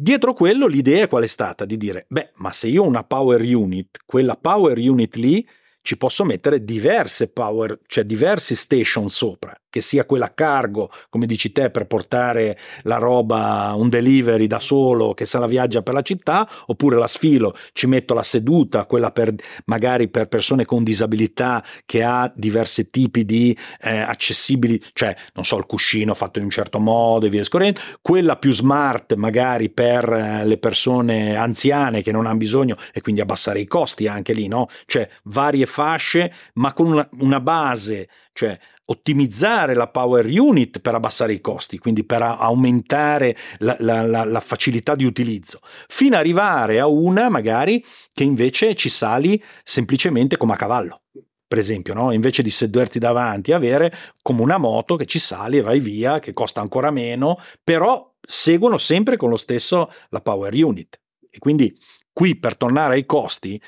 Dietro 0.01 0.33
quello 0.33 0.69
l'idea 0.69 1.09
qual 1.09 1.25
è 1.25 1.27
stata? 1.27 1.65
Di 1.65 1.77
dire, 1.77 2.07
beh, 2.09 2.31
ma 2.35 2.53
se 2.53 2.69
io 2.69 2.85
ho 2.85 2.87
una 2.87 3.03
power 3.03 3.41
unit, 3.41 3.99
quella 4.07 4.37
power 4.37 4.79
unit 4.79 5.17
lì 5.17 5.45
ci 5.83 5.97
posso 5.97 6.23
mettere 6.23 6.63
diverse 6.63 7.27
power, 7.27 7.81
cioè 7.85 8.05
diversi 8.05 8.55
station 8.55 9.11
sopra, 9.11 9.53
che 9.71 9.81
sia 9.81 10.05
quella 10.05 10.33
cargo, 10.35 10.91
come 11.11 11.27
dici 11.27 11.53
te, 11.53 11.71
per 11.71 11.87
portare 11.87 12.59
la 12.83 12.97
roba, 12.97 13.73
un 13.75 13.89
delivery 13.89 14.47
da 14.47 14.61
solo 14.61 15.15
che 15.15 15.27
se 15.27 15.39
la 15.39 15.47
viaggia 15.47 15.83
per 15.83 15.95
la 15.95 16.03
città, 16.03 16.49
oppure 16.67 16.97
la 16.97 17.07
sfilo, 17.07 17.57
ci 17.73 17.87
metto 17.87 18.15
la 18.15 18.23
seduta, 18.23 18.87
quella 18.87 19.11
per 19.11 19.35
magari 19.67 20.09
per 20.09 20.29
persone 20.29 20.65
con 20.65 20.85
disabilità 20.85 21.65
che 21.85 22.03
ha 22.03 22.31
diversi 22.35 22.91
tipi 22.91 23.25
di 23.25 23.57
eh, 23.81 23.99
accessibili, 23.99 24.83
cioè 24.93 25.15
non 25.35 25.45
so, 25.45 25.57
il 25.59 25.67
cuscino 25.67 26.15
fatto 26.15 26.39
in 26.39 26.45
un 26.45 26.51
certo 26.51 26.79
modo 26.79 27.27
e 27.27 27.31
via 27.31 27.45
scorrendo, 27.45 27.81
quella 28.01 28.37
più 28.37 28.53
smart 28.53 29.15
magari 29.15 29.71
per 29.71 30.09
eh, 30.11 30.45
le 30.47 30.59
persone 30.59 31.37
anziane 31.37 32.03
che 32.03 32.13
non 32.13 32.27
hanno 32.27 32.37
bisogno 32.37 32.77
e 32.93 33.01
quindi 33.01 33.21
abbassare 33.21 33.61
i 33.61 33.67
costi 33.67 34.07
anche 34.07 34.33
lì, 34.33 34.49
no? 34.49 34.69
Cioè 34.87 35.09
varie 35.25 35.67
fasce, 35.67 36.33
ma 36.55 36.73
con 36.73 36.91
una, 36.91 37.09
una 37.19 37.41
base, 37.41 38.09
cioè 38.33 38.59
ottimizzare 38.91 39.75
la 39.75 39.89
power 39.89 40.27
unit 40.27 40.81
per 40.81 40.95
abbassare 40.95 41.33
i 41.33 41.41
costi, 41.41 41.79
quindi 41.79 42.05
per 42.05 42.23
aumentare 42.23 43.37
la, 43.59 43.77
la, 43.81 44.03
la, 44.03 44.25
la, 44.25 44.41
facilità 44.41 44.95
di 44.95 45.05
utilizzo, 45.05 45.61
fino 45.89 46.15
ad 46.15 46.21
arrivare 46.21 46.81
a 46.81 46.87
una 46.87 47.29
magari 47.29 47.85
che 48.13 48.25
invece 48.25 48.75
ci 48.75 48.89
sali 48.89 49.43
semplicemente 49.63 50.37
come 50.37 50.55
a 50.55 50.57
cavallo. 50.57 51.03
Per 51.49 51.59
esempio, 51.59 51.95
no? 51.95 52.13
invece 52.13 52.43
di 52.43 52.51
sederti 52.51 52.99
davanti, 52.99 53.53
avere 53.53 53.95
come 54.21 54.43
una 54.43 54.59
moto 54.59 54.97
che 54.97 55.07
ci 55.07 55.19
sali 55.19 55.57
e 55.57 55.63
vai 55.63 55.81
via, 55.81 56.19
che 56.19 56.35
costa 56.35 56.61
ancora 56.61 56.91
meno, 56.91 57.39
però 57.65 58.15
seguono 58.21 58.77
sempre 58.77 59.17
con 59.17 59.31
lo 59.31 59.39
stesso 59.39 59.91
la 60.11 60.21
power 60.21 60.53
unit. 60.53 61.01
E 61.31 61.39
quindi 61.39 61.75
qui 62.13 62.37
per 62.37 62.57
tornare 62.57 62.95
ai 62.95 63.07
costi, 63.07 63.61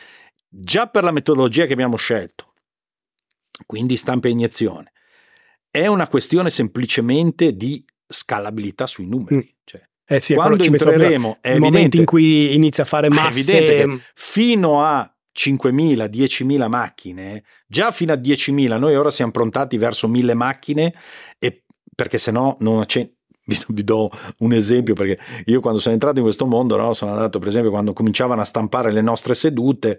già 0.46 0.88
per 0.88 1.04
la 1.04 1.10
metodologia 1.10 1.64
che 1.64 1.72
abbiamo 1.72 1.96
scelto, 1.96 2.52
quindi 3.64 3.96
stampa 3.96 4.28
e 4.28 4.32
iniezione, 4.32 4.92
è 5.70 5.86
una 5.86 6.08
questione 6.08 6.50
semplicemente 6.50 7.56
di 7.56 7.84
scalabilità 8.06 8.86
sui 8.86 9.06
numeri. 9.06 9.36
Mm. 9.36 9.58
Cioè, 9.64 9.88
eh 10.06 10.20
sì, 10.20 10.34
quando 10.34 10.62
entreremo, 10.62 11.38
è 11.40 11.52
il 11.52 11.60
momento 11.60 11.96
in 11.96 12.04
cui 12.04 12.54
inizia 12.54 12.82
a 12.82 12.86
fare 12.86 13.08
masse... 13.08 13.52
È 13.52 13.56
evidente 13.56 13.84
che 13.84 14.00
fino 14.14 14.84
a 14.84 15.08
5.000, 15.38 16.10
10.000 16.10 16.68
macchine, 16.68 17.44
già 17.66 17.92
fino 17.92 18.12
a 18.12 18.16
10.000, 18.16 18.78
noi 18.78 18.96
ora 18.96 19.10
siamo 19.10 19.30
prontati 19.30 19.78
verso 19.78 20.08
1.000 20.08 20.34
macchine, 20.34 20.92
e, 21.38 21.62
perché 21.94 22.18
se 22.18 22.30
no 22.32 22.56
non 22.60 22.84
c'è... 22.86 23.08
Vi, 23.68 23.82
do 23.82 24.08
un 24.38 24.52
esempio 24.52 24.94
perché 24.94 25.18
io 25.46 25.60
quando 25.60 25.80
sono 25.80 25.94
entrato 25.94 26.18
in 26.18 26.24
questo 26.24 26.46
mondo, 26.46 26.76
no, 26.76 26.94
sono 26.94 27.12
andato 27.12 27.40
per 27.40 27.48
esempio 27.48 27.70
quando 27.70 27.92
cominciavano 27.92 28.40
a 28.40 28.44
stampare 28.44 28.92
le 28.92 29.00
nostre 29.00 29.34
sedute, 29.34 29.98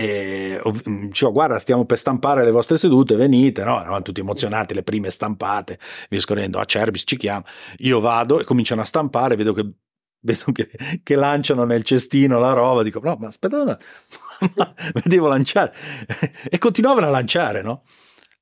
e 0.00 0.58
diceva 0.86 1.30
guarda 1.30 1.58
stiamo 1.58 1.84
per 1.84 1.98
stampare 1.98 2.42
le 2.42 2.50
vostre 2.50 2.78
sedute 2.78 3.16
venite 3.16 3.62
no? 3.64 3.78
eravamo 3.78 4.00
tutti 4.00 4.20
emozionati 4.20 4.72
le 4.72 4.82
prime 4.82 5.10
stampate 5.10 5.78
via 6.08 6.20
scorrendo 6.20 6.58
a 6.58 6.64
Cerbis 6.64 7.02
ci 7.04 7.18
chiama 7.18 7.44
io 7.80 8.00
vado 8.00 8.40
e 8.40 8.44
cominciano 8.44 8.80
a 8.80 8.86
stampare 8.86 9.36
vedo 9.36 9.52
che, 9.52 9.70
vedo 10.20 10.52
che, 10.52 10.70
che 11.02 11.14
lanciano 11.16 11.64
nel 11.64 11.84
cestino 11.84 12.38
la 12.38 12.54
roba 12.54 12.82
dico 12.82 12.98
no 13.00 13.14
ma 13.20 13.26
aspetta 13.26 13.62
ma, 13.62 13.76
ma 14.56 15.02
devo 15.04 15.28
lanciare 15.28 15.74
e 16.48 16.56
continuavano 16.56 17.06
a 17.06 17.10
lanciare 17.10 17.60
no? 17.60 17.82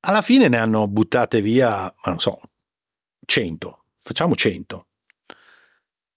alla 0.01 0.21
fine 0.21 0.47
ne 0.47 0.57
hanno 0.57 0.87
buttate 0.87 1.41
via 1.41 1.71
ma 1.71 1.93
non 2.05 2.19
so 2.19 2.39
100 3.25 3.83
facciamo 3.97 4.33
100 4.33 4.87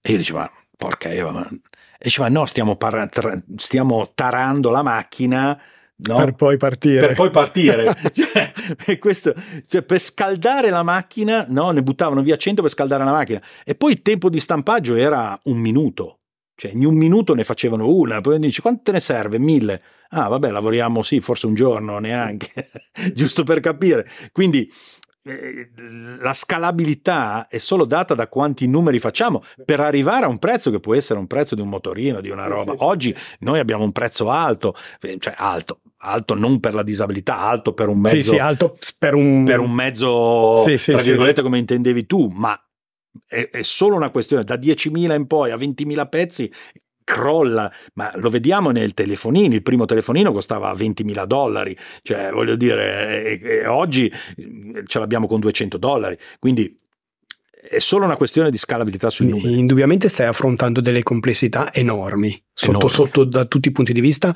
e 0.03 0.13
io 0.13 0.19
dicevo 0.19 0.39
ma 0.39 0.51
porca 0.77 1.13
Eva 1.13 1.33
ma 1.33 1.49
e 2.03 2.07
diceva 2.07 2.29
no, 2.29 2.47
stiamo, 2.47 2.75
par- 2.75 3.09
tra- 3.09 3.41
stiamo 3.57 4.11
tarando 4.13 4.71
la 4.71 4.83
macchina 4.83 5.57
No? 6.05 6.17
Per 6.17 6.35
poi 6.35 6.57
partire. 6.57 7.07
Per 7.07 7.15
poi 7.15 7.31
partire. 7.31 7.95
cioè, 8.13 8.99
questo, 8.99 9.33
cioè, 9.67 9.83
per 9.83 10.01
scaldare 10.01 10.71
la 10.71 10.83
macchina, 10.83 11.47
no? 11.49 11.71
ne 11.71 11.81
buttavano 11.83 12.23
via 12.23 12.37
100 12.37 12.61
per 12.63 12.71
scaldare 12.71 13.05
la 13.05 13.13
macchina. 13.13 13.41
E 13.65 13.77
poi 13.77 13.93
il 13.93 14.03
tempo 14.03 14.29
di 14.29 14.41
stampaggio 14.41 14.97
era 14.97 15.39
un 15.45 15.59
minuto. 15.59 16.23
Cioè, 16.57 16.73
in 16.73 16.85
un 16.87 16.97
minuto 16.97 17.35
ne 17.35 17.45
facevano 17.45 17.89
una. 17.89 18.21
Poi 18.21 18.39
dici, 18.41 18.61
quanto 18.61 18.83
te 18.85 18.93
ne 18.93 19.01
serve? 19.01 19.39
Mille. 19.39 19.81
Ah, 20.11 20.29
vabbè, 20.29 20.51
lavoriamo 20.51 21.03
sì, 21.03 21.21
forse 21.21 21.47
un 21.47 21.55
giorno 21.55 21.99
neanche. 21.99 22.71
Giusto 23.15 23.45
per 23.45 23.61
capire. 23.61 24.09
Quindi 24.33 24.71
la 25.25 26.33
scalabilità 26.33 27.47
è 27.47 27.59
solo 27.59 27.85
data 27.85 28.15
da 28.15 28.27
quanti 28.27 28.67
numeri 28.67 28.99
facciamo 28.99 29.43
per 29.65 29.79
arrivare 29.79 30.25
a 30.25 30.29
un 30.29 30.39
prezzo 30.39 30.71
che 30.73 30.81
può 30.81 30.97
essere 30.97 31.21
un 31.21 31.29
prezzo 31.29 31.55
di 31.55 31.61
un 31.61 31.69
motorino, 31.69 32.21
di 32.21 32.29
una 32.29 32.47
roba. 32.47 32.75
Oggi 32.79 33.15
noi 33.41 33.61
abbiamo 33.61 33.85
un 33.85 33.93
prezzo 33.93 34.31
alto, 34.31 34.75
eh, 35.01 35.17
cioè 35.21 35.35
alto, 35.37 35.81
alto 35.99 36.35
non 36.35 36.59
per 36.59 36.75
la 36.75 36.83
disabilità, 36.83 37.39
alto 37.39 37.73
per 37.73 37.89
un 37.89 38.01
mezzo, 38.01 38.17
sì, 38.17 38.23
sì, 38.23 38.39
alto 38.39 38.77
per 38.99 39.15
un, 39.15 39.45
per 39.45 39.61
un 39.61 39.71
mezzo, 39.71 40.57
sì, 40.57 40.77
tra 40.91 41.01
virgolette, 41.01 41.43
come 41.43 41.59
intendevi 41.59 42.05
tu, 42.07 42.27
ma 42.29 42.61
È, 43.25 43.49
è 43.51 43.63
solo 43.63 43.95
una 43.95 44.11
questione, 44.11 44.43
da 44.43 44.57
10.000 44.57 45.15
in 45.15 45.27
poi 45.27 45.53
a 45.53 45.57
20.000 45.57 46.09
pezzi 46.09 46.53
crolla, 47.05 47.73
ma 47.95 48.13
lo 48.17 48.31
vediamo 48.31 48.71
nel 48.71 48.95
telefonino, 48.95 49.55
il 49.55 49.63
primo 49.63 49.85
telefonino 49.85 50.33
costava 50.33 50.73
20.000 50.73 51.25
dollari, 51.25 51.77
cioè 52.03 52.31
voglio 52.31 52.57
dire, 52.57 53.25
e, 53.25 53.41
e 53.43 53.67
oggi 53.67 54.07
eh, 54.07 54.85
ce 54.87 54.99
l'abbiamo 54.99 55.27
con 55.27 55.41
200 55.41 55.79
dollari, 55.79 56.19
quindi 56.39 56.79
è 57.69 57.79
solo 57.79 58.05
una 58.05 58.17
questione 58.17 58.51
di 58.51 58.59
scalabilità 58.59 59.09
sui 59.09 59.29
numeri. 59.29 59.59
Indubbiamente 59.59 60.09
stai 60.09 60.27
affrontando 60.27 60.81
delle 60.81 61.05
complessità 61.05 61.73
enormi, 61.73 62.31
sotto, 62.53 62.71
enormi. 62.71 62.91
sotto 62.91 63.25
da 63.25 63.45
tutti 63.45 63.69
i 63.69 63.73
punti 63.73 63.93
di 63.93 64.01
vista, 64.01 64.35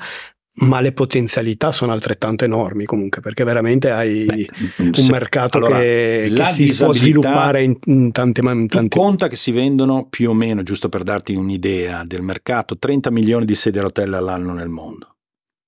ma 0.59 0.81
le 0.81 0.91
potenzialità 0.91 1.71
sono 1.71 1.91
altrettanto 1.91 2.45
enormi 2.45 2.85
comunque 2.85 3.21
perché 3.21 3.43
veramente 3.43 3.91
hai 3.91 4.25
Beh, 4.25 4.47
un 4.77 4.93
se, 4.93 5.11
mercato 5.11 5.57
allora, 5.57 5.79
che, 5.79 6.31
che 6.33 6.45
si 6.45 6.73
può 6.75 6.93
sviluppare 6.93 7.63
in, 7.63 7.77
in 7.85 8.11
tante 8.11 8.41
in 8.41 8.67
tante... 8.67 8.97
conta 8.97 9.27
che 9.27 9.35
si 9.35 9.51
vendono 9.51 10.07
più 10.09 10.29
o 10.29 10.33
meno 10.33 10.63
giusto 10.63 10.89
per 10.89 11.03
darti 11.03 11.35
un'idea 11.35 12.03
del 12.05 12.21
mercato 12.21 12.77
30 12.77 13.11
milioni 13.11 13.45
di 13.45 13.55
sedie 13.55 13.81
a 13.81 13.83
rotelle 13.83 14.17
all'anno 14.17 14.53
nel 14.53 14.69
mondo 14.69 15.15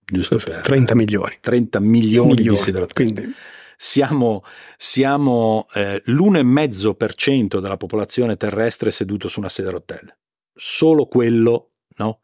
giusto 0.04 0.38
per, 0.38 0.62
30 0.62 0.96
milioni 0.96 1.38
30 1.40 1.80
milioni, 1.80 2.30
milioni 2.30 2.50
di 2.50 2.58
sedie 2.58 2.80
a 2.80 2.84
rotelle 2.84 3.12
quindi 3.14 3.36
siamo, 3.82 4.44
siamo 4.76 5.68
eh, 5.74 6.02
l'1,5% 6.04 7.60
della 7.60 7.78
popolazione 7.78 8.36
terrestre 8.36 8.92
seduto 8.92 9.30
su 9.30 9.40
una 9.40 9.48
sedia 9.48 9.72
a 9.72 9.76
rotelle. 9.76 10.18
Solo 10.54 11.06
quello, 11.06 11.76
no? 11.96 12.20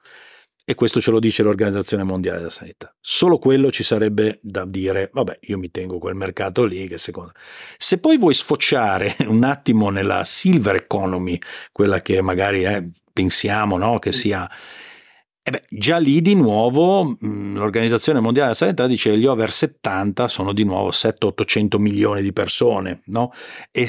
E 0.67 0.73
questo 0.73 0.99
ce 0.99 1.11
lo 1.11 1.19
dice 1.19 1.43
l'Organizzazione 1.43 2.01
Mondiale 2.01 2.39
della 2.39 2.49
Sanità. 2.49 2.91
Solo 2.99 3.37
quello 3.37 3.71
ci 3.71 3.83
sarebbe 3.83 4.39
da 4.41 4.65
dire, 4.65 5.11
vabbè, 5.13 5.37
io 5.41 5.59
mi 5.59 5.69
tengo 5.69 5.99
quel 5.99 6.15
mercato 6.15 6.63
lì 6.63 6.87
che 6.87 6.97
secondo... 6.97 7.33
Se 7.77 7.99
poi 7.99 8.17
vuoi 8.17 8.33
sfociare 8.33 9.15
un 9.27 9.43
attimo 9.43 9.91
nella 9.91 10.23
silver 10.23 10.75
economy, 10.75 11.39
quella 11.71 12.01
che 12.01 12.19
magari 12.21 12.65
eh, 12.65 12.91
pensiamo 13.13 13.77
no? 13.77 13.99
che 13.99 14.11
sia 14.11 14.49
e 15.47 15.51
beh, 15.51 15.65
già 15.69 15.99
lì 15.99 16.21
di 16.21 16.33
nuovo 16.33 17.15
l'Organizzazione 17.19 18.19
Mondiale 18.19 18.47
della 18.47 18.57
Sanità 18.57 18.87
dice 18.87 19.11
che 19.11 19.19
gli 19.19 19.27
over 19.27 19.51
70 19.51 20.27
sono 20.27 20.53
di 20.53 20.63
nuovo 20.63 20.89
700-800 20.89 21.77
milioni 21.77 22.23
di 22.23 22.33
persone, 22.33 23.01
no? 23.05 23.31
E 23.69 23.87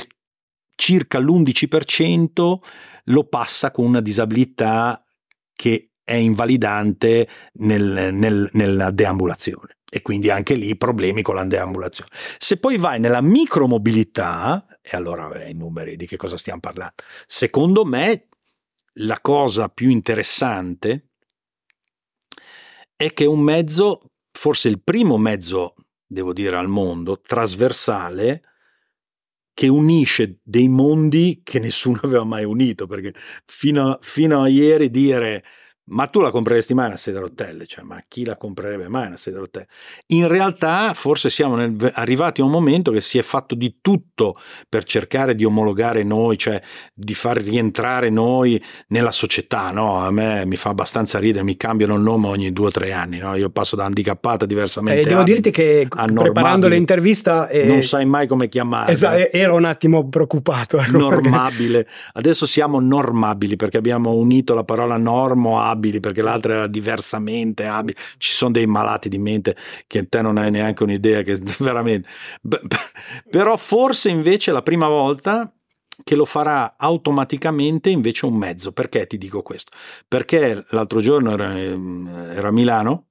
circa 0.74 1.18
l'11% 1.18 2.56
lo 3.04 3.24
passa 3.24 3.70
con 3.70 3.86
una 3.86 4.02
disabilità 4.02 5.02
che 5.54 5.85
è 6.06 6.14
invalidante 6.14 7.28
nel, 7.54 8.10
nel, 8.12 8.48
nella 8.52 8.92
deambulazione 8.92 9.78
e 9.90 10.02
quindi 10.02 10.30
anche 10.30 10.54
lì 10.54 10.76
problemi 10.76 11.20
con 11.20 11.34
la 11.34 11.44
deambulazione. 11.44 12.10
Se 12.38 12.58
poi 12.58 12.78
vai 12.78 13.00
nella 13.00 13.20
micromobilità, 13.20 14.64
e 14.80 14.96
allora 14.96 15.26
beh, 15.26 15.50
i 15.50 15.54
numeri 15.54 15.96
di 15.96 16.06
che 16.06 16.16
cosa 16.16 16.36
stiamo 16.36 16.60
parlando? 16.60 16.94
Secondo 17.26 17.84
me 17.84 18.28
la 18.98 19.20
cosa 19.20 19.68
più 19.68 19.90
interessante 19.90 21.08
è 22.94 23.12
che 23.12 23.24
un 23.24 23.40
mezzo, 23.40 24.00
forse 24.30 24.68
il 24.68 24.80
primo 24.80 25.18
mezzo, 25.18 25.74
devo 26.06 26.32
dire, 26.32 26.54
al 26.54 26.68
mondo, 26.68 27.20
trasversale, 27.20 28.42
che 29.52 29.66
unisce 29.66 30.38
dei 30.44 30.68
mondi 30.68 31.40
che 31.42 31.58
nessuno 31.58 31.98
aveva 32.04 32.22
mai 32.22 32.44
unito, 32.44 32.86
perché 32.86 33.12
fino 33.44 33.90
a, 33.90 33.98
fino 34.00 34.42
a 34.42 34.48
ieri 34.48 34.88
dire 34.88 35.42
ma 35.88 36.06
tu 36.08 36.20
la 36.20 36.30
compreresti 36.30 36.74
mai 36.74 36.86
una 36.86 36.96
sedia 36.96 37.20
a 37.20 37.22
rotelle? 37.22 37.66
Cioè, 37.66 37.84
ma 37.84 38.02
chi 38.08 38.24
la 38.24 38.36
comprerebbe 38.36 38.88
mai 38.88 39.06
una 39.06 39.16
sedia 39.16 39.38
a 39.38 39.42
rotelle? 39.42 39.66
In 40.08 40.26
realtà, 40.26 40.92
forse 40.94 41.30
siamo 41.30 41.54
nel, 41.54 41.76
arrivati 41.94 42.40
a 42.40 42.44
un 42.44 42.50
momento 42.50 42.90
che 42.90 43.00
si 43.00 43.18
è 43.18 43.22
fatto 43.22 43.54
di 43.54 43.78
tutto 43.80 44.34
per 44.68 44.82
cercare 44.84 45.36
di 45.36 45.44
omologare 45.44 46.02
noi, 46.02 46.36
cioè 46.38 46.60
di 46.92 47.14
far 47.14 47.36
rientrare 47.36 48.10
noi 48.10 48.60
nella 48.88 49.12
società. 49.12 49.70
No? 49.70 50.00
A 50.00 50.10
me 50.10 50.44
mi 50.44 50.56
fa 50.56 50.70
abbastanza 50.70 51.20
ridere, 51.20 51.44
mi 51.44 51.56
cambiano 51.56 51.94
il 51.94 52.02
nome 52.02 52.26
ogni 52.26 52.52
due 52.52 52.66
o 52.66 52.70
tre 52.70 52.92
anni. 52.92 53.18
No? 53.18 53.36
Io 53.36 53.50
passo 53.50 53.76
da 53.76 53.84
handicappata 53.84 54.44
diversamente. 54.44 55.02
Eh, 55.02 55.04
devo 55.06 55.22
dirti 55.22 55.52
che 55.52 55.86
preparando 55.88 56.66
l'intervista. 56.66 57.48
Eh, 57.48 57.64
non 57.64 57.82
sai 57.82 58.06
mai 58.06 58.26
come 58.26 58.48
chiamare. 58.48 58.90
Esatto, 58.90 59.30
ero 59.30 59.54
un 59.54 59.64
attimo 59.64 60.08
preoccupato. 60.08 60.78
Ecco 60.78 60.98
normabile. 60.98 61.84
Perché... 61.84 62.10
Adesso 62.14 62.46
siamo 62.46 62.80
normabili 62.80 63.54
perché 63.54 63.76
abbiamo 63.76 64.14
unito 64.14 64.54
la 64.54 64.64
parola 64.64 64.96
normo 64.96 65.60
a 65.60 65.74
abili, 65.76 66.00
perché 66.00 66.22
l'altra 66.22 66.54
era 66.54 66.66
diversamente 66.66 67.66
abile. 67.66 67.98
Ci 68.18 68.32
sono 68.32 68.52
dei 68.52 68.66
malati 68.66 69.08
di 69.08 69.18
mente 69.18 69.56
che 69.86 70.08
te 70.08 70.22
non 70.22 70.38
hai 70.38 70.50
neanche 70.50 70.82
un'idea 70.82 71.22
che 71.22 71.38
veramente. 71.60 72.08
Però 73.30 73.56
forse 73.56 74.08
invece 74.08 74.52
la 74.52 74.62
prima 74.62 74.88
volta 74.88 75.50
che 76.04 76.14
lo 76.14 76.24
farà 76.24 76.74
automaticamente 76.76 77.90
invece 77.90 78.26
un 78.26 78.34
mezzo. 78.34 78.72
Perché 78.72 79.06
ti 79.06 79.18
dico 79.18 79.42
questo? 79.42 79.72
Perché 80.06 80.64
l'altro 80.70 81.00
giorno 81.00 81.32
era 81.32 82.48
a 82.48 82.52
Milano, 82.52 83.06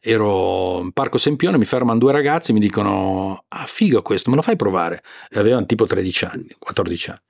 ero 0.00 0.80
in 0.80 0.92
Parco 0.92 1.18
Sempione, 1.18 1.58
mi 1.58 1.64
fermano 1.64 1.98
due 1.98 2.12
ragazzi, 2.12 2.52
mi 2.52 2.60
dicono, 2.60 3.44
ah 3.48 3.66
figo 3.66 4.02
questo, 4.02 4.30
me 4.30 4.36
lo 4.36 4.42
fai 4.42 4.56
provare? 4.56 5.02
E 5.30 5.38
avevano 5.38 5.66
tipo 5.66 5.86
13 5.86 6.24
anni, 6.24 6.54
14 6.58 7.10
anni. 7.10 7.20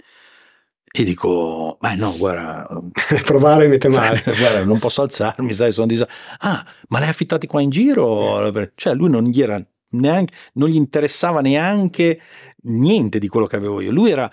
E 0.91 1.05
dico, 1.05 1.76
ma 1.80 1.95
no, 1.95 2.16
guarda. 2.16 2.66
Provare 3.24 3.68
mette 3.68 3.89
male. 3.89 4.22
guarda, 4.24 4.64
non 4.64 4.78
posso 4.78 5.03
alzarmi, 5.03 5.53
sai, 5.55 5.72
sono 5.72 5.86
disabile. 5.86 6.16
Ah, 6.39 6.64
ma 6.89 6.99
l'hai 6.99 7.09
affittati 7.09 7.47
qua 7.47 7.61
in 7.61 7.70
giro? 7.70 8.51
Cioè, 8.74 8.95
lui 8.95 9.11
non 9.11 9.24
gli 9.24 9.41
era 9.41 9.62
neanche, 9.91 10.34
non 10.55 10.68
gli 10.68 10.76
interessava 10.76 11.41
neanche 11.41 12.20
niente 12.62 13.18
di 13.18 13.28
quello 13.28 13.47
che 13.47 13.57
avevo 13.57 13.80
io. 13.80 13.91
Lui 13.91 14.11
era, 14.11 14.30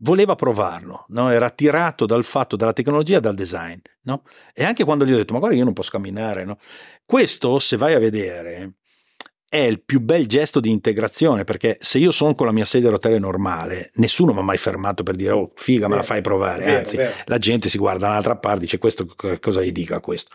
voleva 0.00 0.34
provarlo, 0.34 1.06
no? 1.08 1.30
era 1.30 1.46
attirato 1.46 2.06
dal 2.06 2.24
fatto 2.24 2.56
della 2.56 2.72
tecnologia 2.72 3.20
dal 3.20 3.34
design. 3.34 3.78
No? 4.02 4.22
E 4.52 4.64
anche 4.64 4.84
quando 4.84 5.06
gli 5.06 5.12
ho 5.12 5.16
detto, 5.16 5.32
ma 5.32 5.38
guarda, 5.38 5.56
io 5.56 5.64
non 5.64 5.72
posso 5.72 5.90
camminare. 5.90 6.44
No? 6.44 6.58
Questo, 7.04 7.58
se 7.58 7.76
vai 7.76 7.94
a 7.94 7.98
vedere, 7.98 8.74
è 9.52 9.58
il 9.58 9.82
più 9.82 10.00
bel 10.00 10.26
gesto 10.26 10.60
di 10.60 10.70
integrazione 10.70 11.44
perché 11.44 11.76
se 11.82 11.98
io 11.98 12.10
sono 12.10 12.34
con 12.34 12.46
la 12.46 12.52
mia 12.52 12.64
sedia 12.64 12.88
a 12.88 12.92
rotelle 12.92 13.18
normale, 13.18 13.90
nessuno 13.96 14.32
mi 14.32 14.38
ha 14.38 14.42
mai 14.42 14.56
fermato 14.56 15.02
per 15.02 15.14
dire 15.14 15.32
oh 15.32 15.52
figa 15.54 15.88
me 15.88 15.96
la 15.96 16.02
fai 16.02 16.22
provare, 16.22 16.64
vero, 16.64 16.78
anzi 16.78 16.96
vero. 16.96 17.12
la 17.26 17.36
gente 17.36 17.68
si 17.68 17.76
guarda 17.76 18.06
dall'altra 18.06 18.38
parte 18.38 18.60
dice 18.60 18.78
questo 18.78 19.06
cosa 19.40 19.60
gli 19.60 19.70
dica 19.70 20.00
questo. 20.00 20.34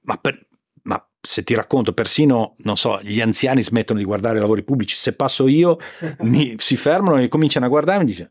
Ma, 0.00 0.16
per, 0.16 0.36
ma 0.82 1.00
se 1.20 1.44
ti 1.44 1.54
racconto, 1.54 1.92
persino, 1.92 2.54
non 2.64 2.76
so, 2.76 2.98
gli 3.02 3.20
anziani 3.20 3.62
smettono 3.62 4.00
di 4.00 4.04
guardare 4.04 4.38
i 4.38 4.40
lavori 4.40 4.64
pubblici, 4.64 4.96
se 4.96 5.12
passo 5.12 5.46
io 5.46 5.78
mi, 6.22 6.56
si 6.58 6.74
fermano 6.74 7.20
e 7.20 7.28
cominciano 7.28 7.66
a 7.66 7.68
guardare 7.68 8.02
e 8.02 8.06
dicono 8.06 8.30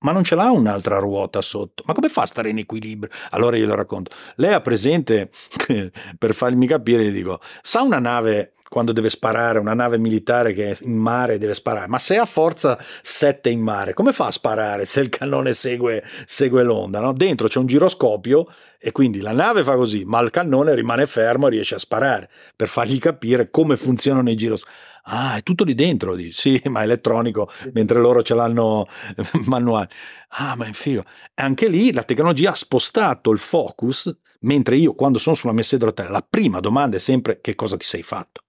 ma 0.00 0.12
non 0.12 0.24
ce 0.24 0.34
l'ha 0.34 0.50
un'altra 0.50 0.98
ruota 0.98 1.40
sotto. 1.40 1.82
Ma 1.86 1.94
come 1.94 2.08
fa 2.08 2.22
a 2.22 2.26
stare 2.26 2.50
in 2.50 2.58
equilibrio? 2.58 3.10
Allora 3.30 3.56
le 3.56 3.74
racconto. 3.74 4.10
Lei 4.36 4.52
ha 4.52 4.60
presente, 4.60 5.30
per 6.18 6.34
farmi 6.34 6.66
capire, 6.66 7.04
gli 7.04 7.12
dico, 7.12 7.40
sa 7.62 7.82
una 7.82 7.98
nave 7.98 8.52
quando 8.68 8.92
deve 8.92 9.08
sparare, 9.08 9.58
una 9.58 9.74
nave 9.74 9.98
militare 9.98 10.52
che 10.52 10.72
è 10.72 10.76
in 10.82 10.96
mare 10.96 11.38
deve 11.38 11.54
sparare, 11.54 11.88
ma 11.88 11.98
se 11.98 12.16
ha 12.16 12.26
forza 12.26 12.78
7 13.00 13.48
in 13.48 13.60
mare, 13.60 13.94
come 13.94 14.12
fa 14.12 14.26
a 14.26 14.32
sparare 14.32 14.84
se 14.84 15.00
il 15.00 15.08
cannone 15.08 15.52
segue, 15.52 16.02
segue 16.24 16.62
l'onda? 16.62 17.00
No? 17.00 17.12
Dentro 17.12 17.48
c'è 17.48 17.58
un 17.58 17.66
giroscopio 17.66 18.48
e 18.78 18.92
quindi 18.92 19.20
la 19.20 19.32
nave 19.32 19.64
fa 19.64 19.76
così, 19.76 20.04
ma 20.04 20.20
il 20.20 20.30
cannone 20.30 20.74
rimane 20.74 21.06
fermo 21.06 21.46
e 21.46 21.50
riesce 21.50 21.76
a 21.76 21.78
sparare, 21.78 22.28
per 22.54 22.68
fargli 22.68 22.98
capire 22.98 23.50
come 23.50 23.76
funzionano 23.76 24.30
i 24.30 24.36
giroscopi. 24.36 24.72
Ah, 25.08 25.36
è 25.36 25.42
tutto 25.42 25.62
lì 25.62 25.74
dentro, 25.74 26.16
dici, 26.16 26.60
sì, 26.60 26.62
ma 26.68 26.82
elettronico, 26.82 27.48
mentre 27.72 28.00
loro 28.00 28.22
ce 28.22 28.34
l'hanno 28.34 28.86
manuale. 29.46 29.88
Ah, 30.30 30.56
ma 30.56 30.66
è 30.66 30.72
figo. 30.72 31.04
Anche 31.34 31.68
lì 31.68 31.92
la 31.92 32.02
tecnologia 32.02 32.50
ha 32.50 32.54
spostato 32.54 33.30
il 33.30 33.38
focus, 33.38 34.14
mentre 34.40 34.76
io 34.76 34.94
quando 34.94 35.18
sono 35.18 35.36
sulla 35.36 35.52
messa 35.52 35.76
a 35.76 35.78
rotelle, 35.78 36.10
la 36.10 36.26
prima 36.28 36.58
domanda 36.60 36.96
è 36.96 37.00
sempre 37.00 37.40
che 37.40 37.54
cosa 37.54 37.76
ti 37.76 37.86
sei 37.86 38.02
fatto. 38.02 38.42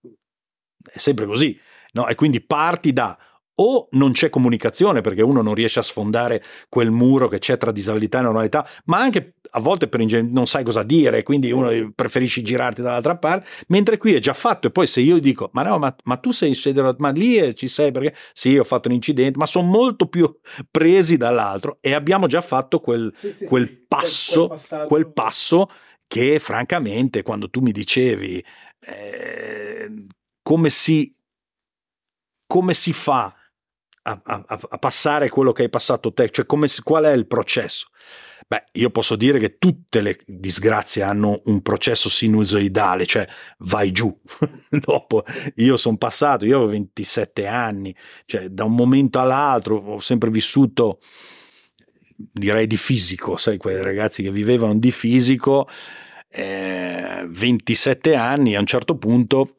È 0.91 0.97
sempre 0.97 1.26
così, 1.26 1.58
no? 1.93 2.08
E 2.08 2.16
quindi 2.16 2.41
parti 2.41 2.91
da 2.93 3.18
o 3.60 3.88
non 3.91 4.12
c'è 4.12 4.30
comunicazione 4.30 5.01
perché 5.01 5.24
uno 5.24 5.41
non 5.41 5.55
riesce 5.55 5.80
a 5.80 5.84
sfondare 5.84 6.43
quel 6.70 6.91
muro 6.91 7.28
che 7.28 7.39
c'è 7.39 7.58
tra 7.58 7.72
disabilità 7.72 8.20
e 8.20 8.22
normalità, 8.22 8.68
ma 8.86 8.99
anche 8.99 9.34
a 9.52 9.60
volte 9.60 9.88
per 9.88 10.02
ingen- 10.02 10.32
non 10.32 10.48
sai 10.48 10.64
cosa 10.64 10.84
dire, 10.84 11.24
quindi 11.24 11.52
uno 11.52 11.70
preferisci 11.93 12.43
girarti 12.43 12.82
dall'altra 12.82 13.18
parte, 13.18 13.48
mentre 13.68 13.98
qui 13.98 14.14
è 14.14 14.20
già 14.20 14.34
fatto 14.34 14.68
e 14.68 14.72
poi 14.72 14.88
se 14.88 15.02
io 15.02 15.20
dico 15.20 15.50
ma 15.54 15.64
no, 15.64 15.78
ma, 15.78 15.95
ma 16.04 16.18
tu 16.18 16.32
sei 16.32 16.50
in 16.50 16.95
ma 16.98 17.10
lì 17.10 17.56
ci 17.56 17.68
sei 17.68 17.91
perché 17.91 18.16
sì, 18.34 18.58
ho 18.58 18.64
fatto 18.64 18.88
un 18.88 18.95
incidente, 18.95 19.38
ma 19.38 19.45
sono 19.45 19.68
molto 19.68 20.08
più 20.08 20.34
presi 20.70 21.18
dall'altro 21.18 21.78
e 21.82 21.93
abbiamo 21.93 22.28
già 22.28 22.41
fatto 22.41 22.80
quel, 22.80 23.14
sì, 23.18 23.32
sì, 23.32 23.45
quel 23.45 23.68
sì, 23.68 23.86
passo, 23.88 24.48
quel, 24.48 24.86
quel, 24.88 25.12
passo 25.14 25.70
che 26.08 26.39
francamente 26.39 27.22
quando 27.22 27.50
tu 27.50 27.62
mi 27.62 27.72
dicevi 27.72 28.43
eh, 28.80 30.08
come 30.41 30.70
si 30.70 31.14
come 32.48 32.74
si 32.74 32.93
fa 32.93 33.36
a, 34.04 34.22
a, 34.24 34.43
a, 34.48 34.78
passare 34.78 35.30
quello 35.30 35.52
che 35.52 35.64
hai 35.64 35.70
passato 35.70 36.14
te, 36.14 36.30
cioè 36.30 36.45
come, 36.45 36.68
qual 36.82 37.04
è 37.04 37.12
il 37.12 37.28
processo? 37.28 37.88
Beh, 38.50 38.64
io 38.74 38.89
posso 38.91 39.18
dire 39.18 39.39
che 39.39 39.58
tutte 39.58 40.00
le 40.00 40.18
disgrazie 40.26 41.04
hanno 41.04 41.41
un 41.45 41.62
processo 41.62 42.08
sinusoidale, 42.08 43.06
cioè 43.06 43.28
vai 43.60 43.91
giù. 43.91 44.18
Dopo 44.72 45.24
io 45.56 45.76
sono 45.76 45.98
passato, 45.98 46.45
io 46.45 46.56
avevo 46.56 46.72
27 46.72 47.45
anni, 47.45 47.93
cioè 48.26 48.48
da 48.48 48.64
un 48.64 48.74
momento 48.74 49.20
all'altro 49.20 49.76
ho 49.76 50.00
sempre 50.00 50.30
vissuto, 50.30 51.00
direi 52.16 52.68
di 52.68 52.78
fisico, 52.78 53.36
sai, 53.36 53.58
quei 53.58 53.82
ragazzi 53.84 54.24
che 54.24 54.32
vivevano 54.32 54.80
di 54.80 54.91
fisico, 54.91 55.68
eh, 56.30 57.26
27 57.28 58.16
anni, 58.16 58.56
a 58.56 58.60
un 58.62 58.66
certo 58.66 58.98
punto 58.98 59.58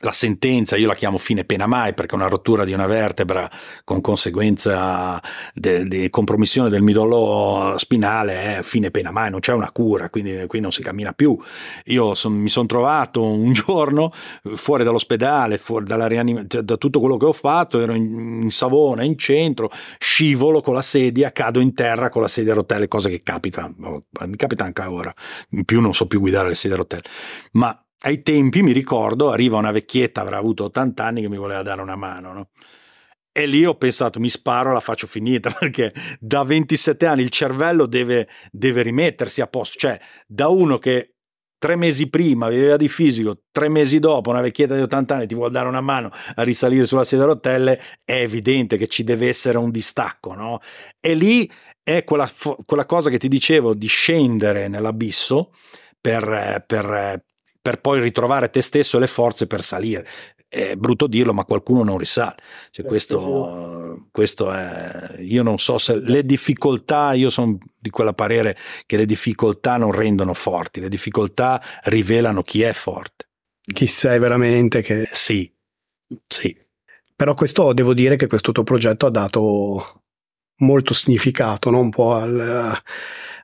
la 0.00 0.12
sentenza, 0.12 0.76
io 0.76 0.86
la 0.86 0.94
chiamo 0.94 1.18
fine 1.18 1.44
pena 1.44 1.66
mai 1.66 1.94
perché 1.94 2.14
una 2.14 2.28
rottura 2.28 2.64
di 2.64 2.72
una 2.72 2.86
vertebra 2.86 3.50
con 3.84 4.00
conseguenza 4.00 5.20
di 5.54 6.08
compromissione 6.10 6.68
del 6.68 6.82
midollo 6.82 7.74
spinale 7.78 8.58
è 8.58 8.62
fine 8.62 8.90
pena 8.90 9.10
mai, 9.10 9.30
non 9.30 9.40
c'è 9.40 9.52
una 9.52 9.70
cura, 9.70 10.10
quindi 10.10 10.46
qui 10.46 10.60
non 10.60 10.72
si 10.72 10.82
cammina 10.82 11.12
più. 11.12 11.38
Io 11.86 12.14
son, 12.14 12.34
mi 12.34 12.48
sono 12.48 12.66
trovato 12.66 13.22
un 13.22 13.52
giorno 13.52 14.12
fuori 14.54 14.84
dall'ospedale, 14.84 15.58
fuori 15.58 15.84
dalla 15.84 16.06
rianimazione, 16.06 16.48
cioè, 16.48 16.62
da 16.62 16.76
tutto 16.76 17.00
quello 17.00 17.16
che 17.16 17.26
ho 17.26 17.32
fatto, 17.32 17.80
ero 17.80 17.94
in, 17.94 18.42
in, 18.42 18.50
Savona, 18.50 19.04
in 19.04 19.16
centro, 19.16 19.70
scivolo 19.98 20.60
con 20.60 20.74
la 20.74 20.82
sedia, 20.82 21.32
cado 21.32 21.60
in 21.60 21.74
terra 21.74 22.08
con 22.08 22.22
la 22.22 22.28
sedia 22.28 22.52
a 22.52 22.56
rotelle, 22.56 22.88
cosa 22.88 23.08
che 23.08 23.22
capita, 23.22 23.72
mi 23.76 24.36
capita 24.36 24.64
anche 24.64 24.82
ora, 24.82 25.12
in 25.50 25.64
più 25.64 25.80
non 25.80 25.94
so 25.94 26.06
più 26.06 26.20
guidare 26.20 26.48
le 26.48 26.54
sedie 26.54 26.76
a 26.76 26.78
rotelle, 26.78 27.04
ma 27.52 27.83
ai 28.04 28.22
tempi 28.22 28.62
mi 28.62 28.72
ricordo, 28.72 29.30
arriva 29.30 29.56
una 29.56 29.70
vecchietta, 29.70 30.20
avrà 30.20 30.36
avuto 30.36 30.64
80 30.64 31.04
anni, 31.04 31.20
che 31.22 31.28
mi 31.28 31.38
voleva 31.38 31.62
dare 31.62 31.80
una 31.80 31.96
mano, 31.96 32.32
no? 32.32 32.48
E 33.32 33.46
lì 33.46 33.64
ho 33.64 33.74
pensato, 33.74 34.20
mi 34.20 34.28
sparo, 34.28 34.72
la 34.72 34.80
faccio 34.80 35.06
finita, 35.06 35.50
perché 35.58 35.92
da 36.20 36.44
27 36.44 37.06
anni 37.06 37.22
il 37.22 37.30
cervello 37.30 37.86
deve, 37.86 38.28
deve 38.50 38.82
rimettersi 38.82 39.40
a 39.40 39.46
posto. 39.46 39.78
Cioè, 39.78 39.98
da 40.26 40.48
uno 40.48 40.78
che 40.78 41.14
tre 41.58 41.76
mesi 41.76 42.10
prima 42.10 42.48
viveva 42.48 42.76
di 42.76 42.88
fisico, 42.88 43.44
tre 43.50 43.70
mesi 43.70 43.98
dopo 43.98 44.28
una 44.30 44.42
vecchietta 44.42 44.74
di 44.74 44.82
80 44.82 45.14
anni 45.14 45.26
ti 45.26 45.34
vuole 45.34 45.50
dare 45.50 45.66
una 45.66 45.80
mano 45.80 46.10
a 46.34 46.42
risalire 46.42 46.84
sulla 46.84 47.04
sedia 47.04 47.24
a 47.24 47.28
rotelle, 47.28 47.80
è 48.04 48.20
evidente 48.20 48.76
che 48.76 48.86
ci 48.86 49.02
deve 49.02 49.28
essere 49.28 49.56
un 49.56 49.70
distacco, 49.70 50.34
no? 50.34 50.60
E 51.00 51.14
lì 51.14 51.50
è 51.82 52.04
quella, 52.04 52.30
quella 52.66 52.86
cosa 52.86 53.08
che 53.08 53.18
ti 53.18 53.28
dicevo 53.28 53.74
di 53.74 53.86
scendere 53.86 54.68
nell'abisso 54.68 55.52
per, 56.00 56.64
per, 56.66 57.24
per 57.64 57.80
poi 57.80 57.98
ritrovare 57.98 58.50
te 58.50 58.60
stesso 58.60 58.98
e 58.98 59.00
le 59.00 59.06
forze 59.06 59.46
per 59.46 59.62
salire. 59.62 60.06
È 60.46 60.76
brutto 60.76 61.06
dirlo, 61.06 61.32
ma 61.32 61.46
qualcuno 61.46 61.82
non 61.82 61.96
risale. 61.96 62.36
Cioè, 62.70 62.84
questo, 62.84 64.06
questo, 64.10 64.52
è. 64.52 65.16
Io 65.20 65.42
non 65.42 65.58
so 65.58 65.78
se 65.78 65.96
le 65.98 66.26
difficoltà, 66.26 67.14
io 67.14 67.30
sono 67.30 67.56
di 67.80 67.88
quella 67.88 68.12
parere 68.12 68.54
che 68.84 68.98
le 68.98 69.06
difficoltà 69.06 69.78
non 69.78 69.92
rendono 69.92 70.34
forti, 70.34 70.80
le 70.80 70.90
difficoltà 70.90 71.58
rivelano 71.84 72.42
chi 72.42 72.60
è 72.60 72.74
forte. 72.74 73.30
Chi 73.62 73.86
sei 73.86 74.18
veramente. 74.18 74.82
Che... 74.82 75.08
Sì, 75.10 75.50
sì. 76.26 76.54
Però 77.16 77.32
questo 77.32 77.72
devo 77.72 77.94
dire 77.94 78.16
che 78.16 78.26
questo 78.26 78.52
tuo 78.52 78.62
progetto 78.62 79.06
ha 79.06 79.10
dato 79.10 80.02
molto 80.58 80.92
significato, 80.92 81.70
no? 81.70 81.80
un 81.80 81.90
po' 81.90 82.12
al 82.12 82.78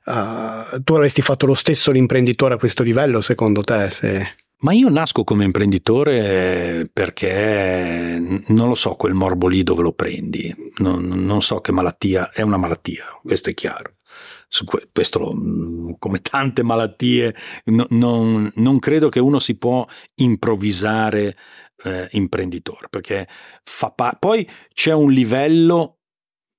Uh, 0.03 0.81
tu 0.83 0.95
avresti 0.95 1.21
fatto 1.21 1.45
lo 1.45 1.53
stesso 1.53 1.91
l'imprenditore 1.91 2.55
a 2.55 2.57
questo 2.57 2.83
livello, 2.83 3.21
secondo 3.21 3.61
te? 3.61 3.89
Se... 3.89 4.35
Ma 4.61 4.73
io 4.73 4.89
nasco 4.89 5.23
come 5.23 5.43
imprenditore 5.43 6.87
perché 6.91 8.43
non 8.47 8.67
lo 8.67 8.75
so 8.75 8.95
quel 8.95 9.13
morbo 9.13 9.47
lì 9.47 9.63
dove 9.63 9.81
lo 9.81 9.91
prendi, 9.91 10.55
non, 10.77 11.07
non 11.07 11.41
so 11.41 11.61
che 11.61 11.71
malattia, 11.71 12.31
è 12.31 12.41
una 12.41 12.57
malattia, 12.57 13.05
questo 13.23 13.49
è 13.49 13.53
chiaro. 13.55 13.95
Su 14.47 14.65
questo, 14.91 15.33
come 15.97 16.21
tante 16.21 16.61
malattie, 16.61 17.33
no, 17.65 17.85
non, 17.89 18.51
non, 18.55 18.79
credo 18.79 19.09
che 19.09 19.19
uno 19.19 19.39
si 19.39 19.55
può 19.55 19.87
improvvisare 20.15 21.37
eh, 21.83 22.07
imprenditore, 22.11 22.87
perché 22.89 23.27
fa 23.63 23.91
pa- 23.91 24.15
poi 24.19 24.47
c'è 24.73 24.93
un 24.93 25.11
livello 25.11 26.00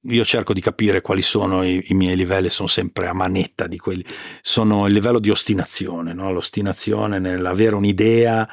io 0.05 0.25
cerco 0.25 0.53
di 0.53 0.61
capire 0.61 1.01
quali 1.01 1.23
sono 1.23 1.63
i, 1.63 1.85
i, 1.89 1.95
miei 1.95 2.17
livelli, 2.17 2.51
sono 2.51 2.69
sempre 2.69 3.07
a 3.07 3.13
manetta 3.13 3.67
di 3.67 3.79
quelli, 3.79 4.05
sono 4.41 4.87
il 4.87 4.93
livello 4.93 5.21
di 5.21 5.31
ostinazione, 5.31 6.13
no? 6.13 6.33
l'ostinazione 6.33 7.19
nell'avere 7.19 7.77
un'idea. 7.77 8.49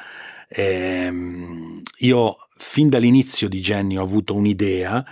Ehm, 0.48 1.82
io 1.98 2.36
fin 2.56 2.88
dall'inizio 2.88 3.48
di 3.48 3.60
Jenny 3.60 3.96
ho 3.96 4.02
avuto 4.02 4.34
un'idea, 4.34 5.04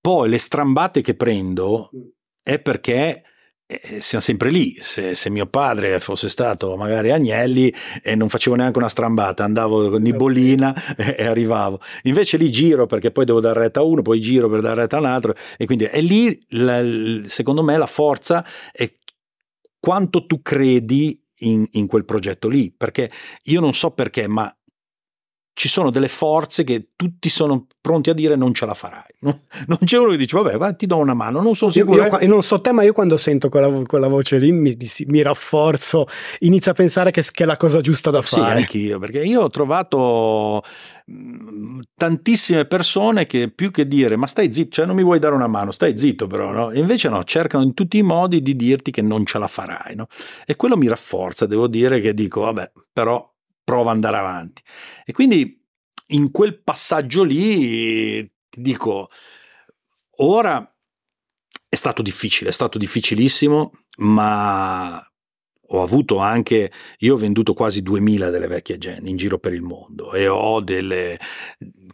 poi 0.00 0.28
le 0.28 0.38
strambate 0.38 1.00
che 1.00 1.14
prendo 1.14 1.90
è 2.42 2.60
perché 2.60 3.22
eh, 3.70 4.00
siamo 4.00 4.24
sempre 4.24 4.50
lì. 4.50 4.76
Se, 4.80 5.14
se, 5.14 5.30
mio 5.30 5.46
padre 5.46 6.00
fosse 6.00 6.28
stato 6.28 6.76
magari 6.76 7.12
Agnelli 7.12 7.72
e 8.02 8.16
non 8.16 8.28
facevo 8.28 8.56
neanche 8.56 8.78
una 8.78 8.88
strambata, 8.88 9.44
andavo 9.44 9.90
con 9.90 10.02
Nibolina 10.02 10.74
e, 10.98 11.14
e, 11.18 11.26
arrivavo. 11.26 11.80
Invece 12.02 12.36
lì 12.36 12.50
giro 12.50 12.86
perché 12.86 13.12
poi 13.12 13.24
devo 13.24 13.38
dare 13.38 13.60
retta 13.60 13.78
a 13.78 13.84
uno, 13.84 14.02
poi 14.02 14.20
giro 14.20 14.48
per 14.48 14.60
dare 14.60 14.80
retta 14.80 14.96
a 14.96 15.00
un 15.00 15.06
altro. 15.06 15.36
E 15.56 15.66
quindi 15.66 15.84
è 15.84 16.00
lì, 16.00 16.36
la, 16.48 16.82
secondo 17.24 17.62
me, 17.62 17.76
la 17.76 17.86
forza 17.86 18.44
è 18.72 18.92
quanto 19.78 20.26
tu 20.26 20.42
credi 20.42 21.22
in, 21.40 21.64
in 21.70 21.86
quel 21.86 22.04
progetto 22.04 22.48
lì. 22.48 22.74
Perché 22.76 23.08
io 23.44 23.60
non 23.60 23.72
so 23.72 23.92
perché, 23.92 24.26
ma 24.26 24.52
ci 25.52 25.68
sono 25.68 25.90
delle 25.90 26.08
forze 26.08 26.64
che 26.64 26.88
tutti 26.96 27.28
sono 27.28 27.66
pronti 27.80 28.10
a 28.10 28.14
dire 28.14 28.36
non 28.36 28.54
ce 28.54 28.66
la 28.66 28.74
farai. 28.74 29.02
Non 29.20 29.78
c'è 29.84 29.98
uno 29.98 30.10
che 30.10 30.16
dice 30.16 30.36
vabbè 30.36 30.56
va, 30.56 30.72
ti 30.72 30.86
do 30.86 30.96
una 30.96 31.14
mano, 31.14 31.42
non 31.42 31.54
sono 31.54 31.70
sicuro. 31.70 32.04
Io, 32.04 32.18
io, 32.20 32.28
non 32.28 32.42
so 32.42 32.60
te 32.60 32.72
ma 32.72 32.82
io 32.82 32.92
quando 32.92 33.16
sento 33.16 33.48
quella, 33.48 33.68
quella 33.84 34.08
voce 34.08 34.38
lì 34.38 34.52
mi, 34.52 34.76
mi, 35.06 35.22
rafforzo, 35.22 36.06
inizio 36.40 36.70
a 36.70 36.74
pensare 36.74 37.10
che, 37.10 37.22
che, 37.30 37.42
è 37.42 37.46
la 37.46 37.56
cosa 37.56 37.80
giusta 37.80 38.10
da 38.10 38.22
fare. 38.22 38.52
Sì, 38.52 38.56
anch'io, 38.60 38.98
perché 38.98 39.22
io 39.22 39.42
ho 39.42 39.50
trovato 39.50 40.62
mm, 41.10 41.80
tantissime 41.94 42.64
persone 42.64 43.26
che 43.26 43.50
più 43.50 43.70
che 43.70 43.86
dire 43.86 44.16
ma 44.16 44.26
stai 44.26 44.50
zitto, 44.52 44.70
cioè 44.70 44.86
non 44.86 44.96
mi 44.96 45.02
vuoi 45.02 45.18
dare 45.18 45.34
una 45.34 45.46
mano, 45.46 45.72
stai 45.72 45.98
zitto 45.98 46.26
però, 46.26 46.50
no? 46.50 46.70
E 46.70 46.78
invece 46.78 47.08
no, 47.10 47.22
cercano 47.24 47.62
in 47.62 47.74
tutti 47.74 47.98
i 47.98 48.02
modi 48.02 48.40
di 48.40 48.56
dirti 48.56 48.90
che 48.90 49.02
non 49.02 49.26
ce 49.26 49.38
la 49.38 49.48
farai, 49.48 49.94
no? 49.94 50.06
E 50.46 50.56
quello 50.56 50.76
mi 50.76 50.88
rafforza, 50.88 51.44
devo 51.44 51.66
dire 51.66 52.00
che 52.00 52.14
dico 52.14 52.40
vabbè, 52.40 52.72
però 52.92 53.29
prova 53.70 53.90
ad 53.90 53.96
andare 53.96 54.16
avanti. 54.16 54.62
E 55.04 55.12
quindi 55.12 55.64
in 56.08 56.32
quel 56.32 56.60
passaggio 56.60 57.22
lì 57.22 58.20
ti 58.48 58.60
dico, 58.60 59.08
ora 60.16 60.68
è 61.68 61.76
stato 61.76 62.02
difficile, 62.02 62.50
è 62.50 62.52
stato 62.52 62.78
difficilissimo, 62.78 63.70
ma 63.98 65.00
ho 65.72 65.82
avuto 65.82 66.18
anche, 66.18 66.72
io 66.98 67.14
ho 67.14 67.16
venduto 67.16 67.54
quasi 67.54 67.80
2000 67.80 68.30
delle 68.30 68.48
vecchie 68.48 68.76
gen 68.76 69.06
in 69.06 69.16
giro 69.16 69.38
per 69.38 69.52
il 69.52 69.62
mondo 69.62 70.14
e 70.14 70.26
ho 70.26 70.60
delle, 70.60 71.16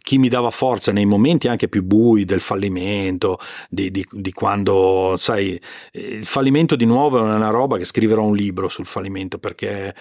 chi 0.01 0.17
mi 0.17 0.29
dava 0.29 0.49
forza 0.49 0.91
nei 0.91 1.05
momenti 1.05 1.47
anche 1.47 1.67
più 1.67 1.83
bui 1.83 2.25
del 2.25 2.41
fallimento, 2.41 3.37
di, 3.69 3.91
di, 3.91 4.03
di, 4.09 4.31
quando, 4.31 5.15
sai, 5.19 5.61
il 5.91 6.25
fallimento 6.25 6.75
di 6.75 6.85
nuovo 6.85 7.19
è 7.19 7.21
una 7.21 7.49
roba 7.49 7.77
che 7.77 7.85
scriverò 7.85 8.23
un 8.23 8.35
libro 8.35 8.67
sul 8.67 8.87
fallimento 8.87 9.37
perché 9.37 9.93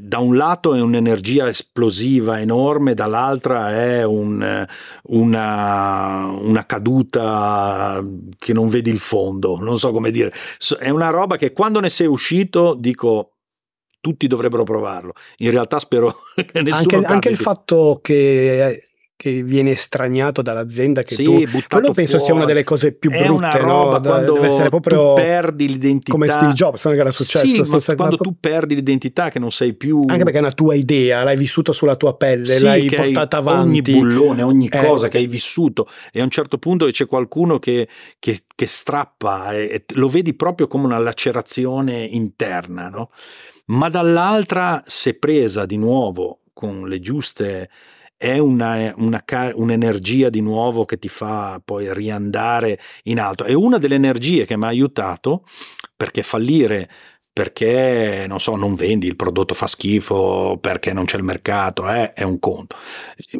da 0.00 0.18
un 0.18 0.36
lato 0.36 0.74
è 0.74 0.80
un'energia 0.80 1.48
esplosiva 1.48 2.40
enorme, 2.40 2.94
dall'altra 2.94 3.72
è 3.72 4.04
un, 4.04 4.66
una, 5.04 6.26
una, 6.26 6.66
caduta 6.66 8.02
che 8.38 8.52
non 8.52 8.68
vedi 8.68 8.90
il 8.90 9.00
fondo, 9.00 9.56
non 9.56 9.78
so 9.78 9.90
come 9.90 10.10
dire. 10.10 10.32
È 10.78 10.88
una 10.88 11.10
roba 11.10 11.36
che 11.36 11.52
quando 11.52 11.80
ne 11.80 11.90
sei 11.90 12.06
uscito 12.06 12.74
dico 12.74 13.32
tutti 14.00 14.26
dovrebbero 14.26 14.64
provarlo. 14.64 15.14
In 15.38 15.50
realtà 15.50 15.78
spero 15.78 16.14
che 16.34 16.62
nessuno 16.62 16.98
anche, 16.98 17.12
anche 17.12 17.28
il 17.30 17.38
fatto 17.38 18.00
che 18.02 18.82
che 19.22 19.44
viene 19.44 19.70
estraniato 19.70 20.42
dall'azienda 20.42 21.04
che 21.04 21.14
sì, 21.14 21.22
tu 21.22 21.44
quello 21.68 21.92
penso 21.92 22.18
fuori. 22.18 22.24
sia 22.24 22.34
una 22.34 22.44
delle 22.44 22.64
cose 22.64 22.90
più 22.90 23.08
brutte 23.08 23.24
è 23.24 23.30
una 23.30 23.52
roba 23.52 23.98
no? 23.98 24.00
quando 24.00 24.32
deve 24.32 24.46
essere 24.48 24.68
proprio 24.68 25.12
perdi 25.12 25.68
l'identità 25.68 26.10
come 26.10 26.26
Steve 26.26 26.52
Jobs 26.52 26.82
che 26.82 26.90
era 26.96 27.12
successo 27.12 27.78
sì, 27.78 27.94
quando 27.94 28.16
tu 28.16 28.34
perdi 28.40 28.74
l'identità 28.74 29.30
che 29.30 29.38
non 29.38 29.52
sei 29.52 29.74
più 29.74 30.06
anche 30.08 30.24
perché 30.24 30.38
è 30.38 30.40
una 30.40 30.50
tua 30.50 30.74
idea 30.74 31.22
l'hai 31.22 31.36
vissuta 31.36 31.72
sulla 31.72 31.94
tua 31.94 32.16
pelle 32.16 32.56
sì, 32.56 32.64
l'hai 32.64 32.86
portata 32.86 33.36
avanti 33.36 33.68
ogni 33.68 33.80
bullone 33.82 34.42
ogni 34.42 34.66
eh. 34.66 34.84
cosa 34.84 35.06
che 35.06 35.18
hai 35.18 35.28
vissuto 35.28 35.86
e 36.10 36.18
a 36.18 36.24
un 36.24 36.30
certo 36.30 36.58
punto 36.58 36.86
c'è 36.86 37.06
qualcuno 37.06 37.60
che, 37.60 37.86
che, 38.18 38.40
che 38.52 38.66
strappa 38.66 39.52
e, 39.52 39.68
e, 39.72 39.84
lo 39.94 40.08
vedi 40.08 40.34
proprio 40.34 40.66
come 40.66 40.86
una 40.86 40.98
lacerazione 40.98 42.02
interna 42.02 42.88
no? 42.88 43.10
ma 43.66 43.88
dall'altra 43.88 44.82
se 44.84 45.14
presa 45.14 45.64
di 45.64 45.76
nuovo 45.76 46.40
con 46.52 46.88
le 46.88 46.98
giuste 46.98 47.70
è 48.22 48.38
una, 48.38 48.94
una, 48.98 49.24
un'energia 49.54 50.30
di 50.30 50.40
nuovo 50.40 50.84
che 50.84 50.96
ti 50.96 51.08
fa 51.08 51.60
poi 51.64 51.92
riandare 51.92 52.78
in 53.04 53.18
alto. 53.18 53.42
È 53.42 53.52
una 53.52 53.78
delle 53.78 53.96
energie 53.96 54.44
che 54.44 54.56
mi 54.56 54.62
ha 54.62 54.68
aiutato 54.68 55.44
perché 55.96 56.22
fallire 56.22 56.88
perché 57.32 58.26
non 58.28 58.38
so, 58.40 58.54
non 58.56 58.74
vendi, 58.74 59.06
il 59.06 59.16
prodotto 59.16 59.54
fa 59.54 59.66
schifo, 59.66 60.58
perché 60.60 60.92
non 60.92 61.06
c'è 61.06 61.16
il 61.16 61.24
mercato, 61.24 61.88
eh, 61.88 62.12
è 62.12 62.22
un 62.22 62.38
conto. 62.38 62.76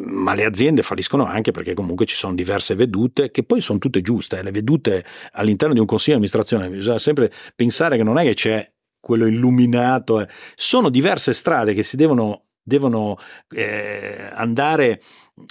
Ma 0.05 0.33
le 0.33 0.45
aziende 0.45 0.81
falliscono 0.81 1.25
anche 1.25 1.51
perché 1.51 1.73
comunque 1.75 2.05
ci 2.05 2.15
sono 2.15 2.33
diverse 2.33 2.73
vedute 2.75 3.29
che 3.29 3.43
poi 3.43 3.61
sono 3.61 3.79
tutte 3.79 4.01
giuste. 4.01 4.39
Eh. 4.39 4.43
Le 4.43 4.51
vedute 4.51 5.05
all'interno 5.33 5.75
di 5.75 5.79
un 5.79 5.85
consiglio 5.85 6.17
di 6.17 6.25
amministrazione 6.25 6.69
bisogna 6.75 6.97
sempre 6.97 7.31
pensare 7.55 7.95
che 7.95 8.03
non 8.03 8.17
è 8.17 8.23
che 8.23 8.33
c'è 8.33 8.69
quello 8.99 9.27
illuminato, 9.27 10.19
eh. 10.21 10.27
sono 10.55 10.89
diverse 10.89 11.31
strade 11.31 11.73
che 11.73 11.83
si 11.83 11.95
devono, 11.95 12.41
devono 12.63 13.17
eh, 13.49 14.31
andare 14.33 15.01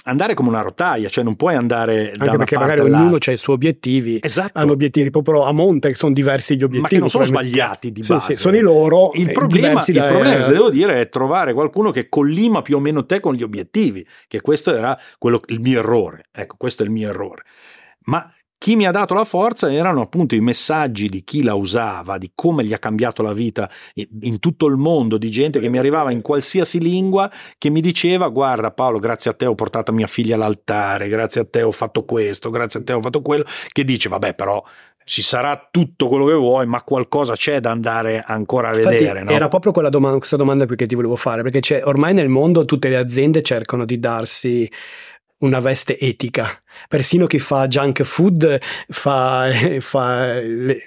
andare 0.05 0.33
come 0.33 0.49
una 0.49 0.61
rotaia, 0.61 1.09
cioè 1.09 1.23
non 1.23 1.35
puoi 1.35 1.55
andare 1.55 2.11
Anche 2.11 2.25
da 2.25 2.37
perché 2.37 2.57
magari 2.57 2.79
ognuno 2.81 3.17
ha 3.19 3.31
i 3.31 3.37
suoi 3.37 3.55
obiettivi, 3.55 4.17
esatto. 4.21 4.57
hanno 4.57 4.71
obiettivi 4.71 5.09
proprio 5.09 5.43
a 5.43 5.51
monte 5.51 5.89
che 5.89 5.95
sono 5.95 6.13
diversi 6.13 6.55
gli 6.55 6.63
obiettivi. 6.63 6.81
Ma 6.81 6.87
che 6.87 6.99
non 6.99 7.09
sono 7.09 7.25
sbagliati 7.25 7.91
di 7.91 7.99
base. 7.99 8.19
Sì, 8.19 8.33
sì, 8.33 8.39
sono 8.39 8.55
i 8.55 8.61
loro. 8.61 9.11
Il 9.13 9.31
problema, 9.33 9.83
il 9.85 9.93
da... 9.93 10.07
problema 10.07 10.41
se 10.41 10.51
devo 10.51 10.69
dire, 10.69 11.01
è 11.01 11.09
trovare 11.09 11.53
qualcuno 11.53 11.91
che 11.91 12.07
collima 12.07 12.61
più 12.61 12.77
o 12.77 12.79
meno 12.79 13.05
te 13.05 13.19
con 13.19 13.33
gli 13.33 13.43
obiettivi, 13.43 14.05
che 14.27 14.39
questo 14.41 14.73
era 14.73 14.97
quello, 15.17 15.41
il 15.47 15.59
mio 15.59 15.79
errore. 15.79 16.25
Ecco, 16.31 16.55
questo 16.57 16.83
è 16.83 16.85
il 16.85 16.91
mio 16.91 17.09
errore. 17.09 17.43
Ma 18.05 18.31
chi 18.63 18.77
mi 18.77 18.85
ha 18.85 18.91
dato 18.91 19.13
la 19.13 19.25
forza 19.25 19.69
erano 19.69 19.99
appunto 19.99 20.35
i 20.35 20.39
messaggi 20.39 21.09
di 21.09 21.25
chi 21.25 21.43
la 21.43 21.53
usava, 21.53 22.17
di 22.17 22.31
come 22.33 22.63
gli 22.63 22.71
ha 22.71 22.79
cambiato 22.79 23.21
la 23.21 23.33
vita 23.33 23.69
in 24.21 24.39
tutto 24.39 24.67
il 24.67 24.77
mondo, 24.77 25.17
di 25.17 25.29
gente 25.29 25.59
che 25.59 25.67
mi 25.67 25.77
arrivava 25.77 26.11
in 26.11 26.21
qualsiasi 26.21 26.79
lingua 26.79 27.29
che 27.57 27.69
mi 27.69 27.81
diceva 27.81 28.29
guarda 28.29 28.71
Paolo 28.71 28.99
grazie 28.99 29.31
a 29.31 29.33
te 29.33 29.47
ho 29.47 29.53
portato 29.53 29.91
mia 29.91 30.07
figlia 30.07 30.35
all'altare, 30.35 31.09
grazie 31.09 31.41
a 31.41 31.45
te 31.45 31.61
ho 31.61 31.71
fatto 31.71 32.05
questo, 32.05 32.51
grazie 32.51 32.79
a 32.79 32.83
te 32.83 32.93
ho 32.93 33.01
fatto 33.01 33.21
quello, 33.21 33.43
che 33.69 33.83
dice 33.83 34.07
vabbè 34.07 34.33
però 34.33 34.63
ci 35.03 35.21
sarà 35.21 35.67
tutto 35.69 36.07
quello 36.07 36.25
che 36.27 36.33
vuoi, 36.33 36.65
ma 36.65 36.81
qualcosa 36.83 37.35
c'è 37.35 37.59
da 37.59 37.71
andare 37.71 38.23
ancora 38.25 38.69
a 38.69 38.71
vedere. 38.71 39.19
Infatti, 39.19 39.25
no? 39.25 39.31
Era 39.31 39.49
proprio 39.49 39.73
quella 39.73 39.89
domanda, 39.89 40.17
questa 40.17 40.37
domanda 40.37 40.65
qui 40.65 40.77
che 40.77 40.85
ti 40.85 40.95
volevo 40.95 41.17
fare, 41.17 41.43
perché 41.43 41.81
ormai 41.83 42.13
nel 42.13 42.29
mondo 42.29 42.63
tutte 42.63 42.87
le 42.87 42.95
aziende 42.95 43.41
cercano 43.41 43.83
di 43.83 43.99
darsi 43.99 44.71
una 45.43 45.59
veste 45.59 45.99
etica. 45.99 46.61
Persino 46.87 47.27
chi 47.27 47.39
fa 47.39 47.67
junk 47.67 48.03
food 48.03 48.59
fa, 48.89 49.49
fa, 49.79 50.41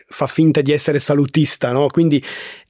fa 0.09 0.27
finta 0.27 0.61
di 0.61 0.73
essere 0.73 0.99
salutista, 0.99 1.73
no? 1.73 1.87
Quindi 1.89 2.23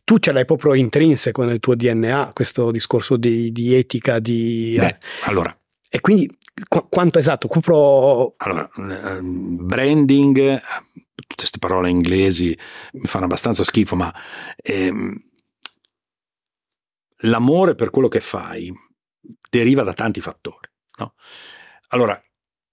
tu 0.04 0.18
ce 0.18 0.32
l'hai 0.32 0.44
proprio 0.44 0.74
intrinseco 0.74 1.42
nel 1.42 1.58
tuo 1.58 1.74
DNA, 1.74 2.30
questo 2.32 2.70
discorso 2.70 3.16
di, 3.16 3.50
di 3.50 3.74
etica, 3.74 4.18
di... 4.18 4.76
Beh, 4.78 4.98
allora... 5.22 5.56
E 5.88 6.00
quindi 6.00 6.30
qu- 6.68 6.88
quanto 6.88 7.18
esatto? 7.18 7.48
Proprio... 7.48 8.34
Allora, 8.36 8.68
branding, 8.76 10.60
tutte 11.14 11.34
queste 11.34 11.58
parole 11.58 11.90
inglesi 11.90 12.56
mi 12.92 13.06
fanno 13.06 13.24
abbastanza 13.24 13.64
schifo, 13.64 13.96
ma 13.96 14.14
ehm, 14.56 15.22
l'amore 17.20 17.74
per 17.74 17.90
quello 17.90 18.08
che 18.08 18.20
fai 18.20 18.72
deriva 19.50 19.82
da 19.82 19.92
tanti 19.92 20.20
fattori. 20.20 20.68
No? 20.98 21.14
Allora, 21.88 22.20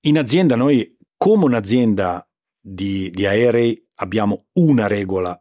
in 0.01 0.18
azienda 0.18 0.55
noi, 0.55 0.95
come 1.18 1.45
un'azienda 1.45 2.28
di, 2.61 3.09
di 3.11 3.26
aerei, 3.26 3.82
abbiamo 3.95 4.47
una 4.53 4.88
regola, 4.88 5.39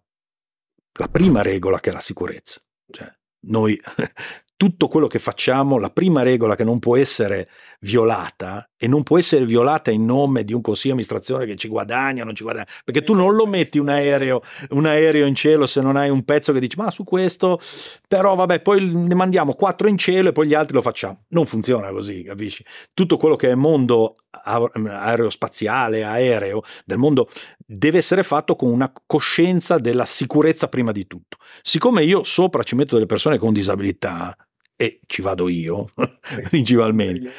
la 0.99 1.09
prima 1.09 1.43
regola 1.43 1.81
che 1.81 1.91
è 1.91 1.93
la 1.93 2.01
sicurezza. 2.01 2.63
Cioè, 2.91 3.13
noi 3.47 3.81
tutto 4.57 4.89
quello 4.89 5.07
che 5.07 5.19
facciamo, 5.19 5.79
la 5.79 5.91
prima 5.91 6.23
regola 6.23 6.55
che 6.55 6.65
non 6.65 6.79
può 6.79 6.97
essere 6.97 7.49
violata 7.83 8.69
e 8.77 8.87
non 8.87 9.03
può 9.03 9.19
essere 9.19 9.45
violata 9.45 9.91
in 9.91 10.05
nome 10.05 10.45
di 10.45 10.53
un 10.53 10.61
consiglio 10.61 10.95
di 10.95 11.01
amministrazione 11.01 11.47
che 11.47 11.57
ci 11.57 11.69
guadagna 11.69 12.23
o 12.23 12.25
non 12.25 12.35
ci 12.35 12.43
guadagna, 12.43 12.67
perché 12.85 13.03
tu 13.03 13.15
non 13.15 13.35
lo 13.35 13.47
metti 13.47 13.79
un 13.79 13.89
aereo, 13.89 14.43
un 14.71 14.87
aereo 14.87 15.27
in 15.27 15.35
cielo 15.35 15.67
se 15.67 15.81
non 15.81 15.97
hai 15.97 16.11
un 16.11 16.25
pezzo 16.25 16.53
che 16.53 16.61
dici 16.61 16.77
ma 16.77 16.91
su 16.91 17.05
questo 17.05 17.61
però 18.07 18.35
vabbè 18.35 18.61
poi 18.61 18.85
ne 18.85 19.15
mandiamo 19.15 19.55
quattro 19.55 19.89
in 19.89 19.99
cielo 19.99 20.29
e 20.29 20.33
poi 20.33 20.47
gli 20.47 20.55
altri 20.55 20.75
lo 20.75 20.83
facciamo. 20.83 21.25
Non 21.29 21.47
funziona 21.47 21.91
così, 21.91 22.23
capisci? 22.23 22.65
Tutto 22.95 23.17
quello 23.17 23.37
che 23.37 23.51
è 23.51 23.55
mondo 23.55 24.17
aerospaziale, 24.45 26.05
aereo, 26.05 26.63
del 26.85 26.99
mondo 26.99 27.29
deve 27.59 27.99
essere 27.99 28.23
fatto 28.23 28.57
con 28.57 28.71
una 28.71 28.93
coscienza 29.07 29.79
della 29.79 30.05
sicurezza 30.05 30.69
prima 30.69 30.93
di 30.93 31.07
tutto. 31.07 31.37
Siccome 31.63 32.05
io 32.05 32.23
sopra 32.23 32.63
ci 32.63 32.75
metto 32.75 32.95
delle 32.95 33.07
persone 33.07 33.39
con 33.39 33.53
disabilità, 33.53 34.37
e 34.83 35.01
ci 35.07 35.23
vado 35.23 35.49
io 35.49 35.91
principalmente, 36.51 37.31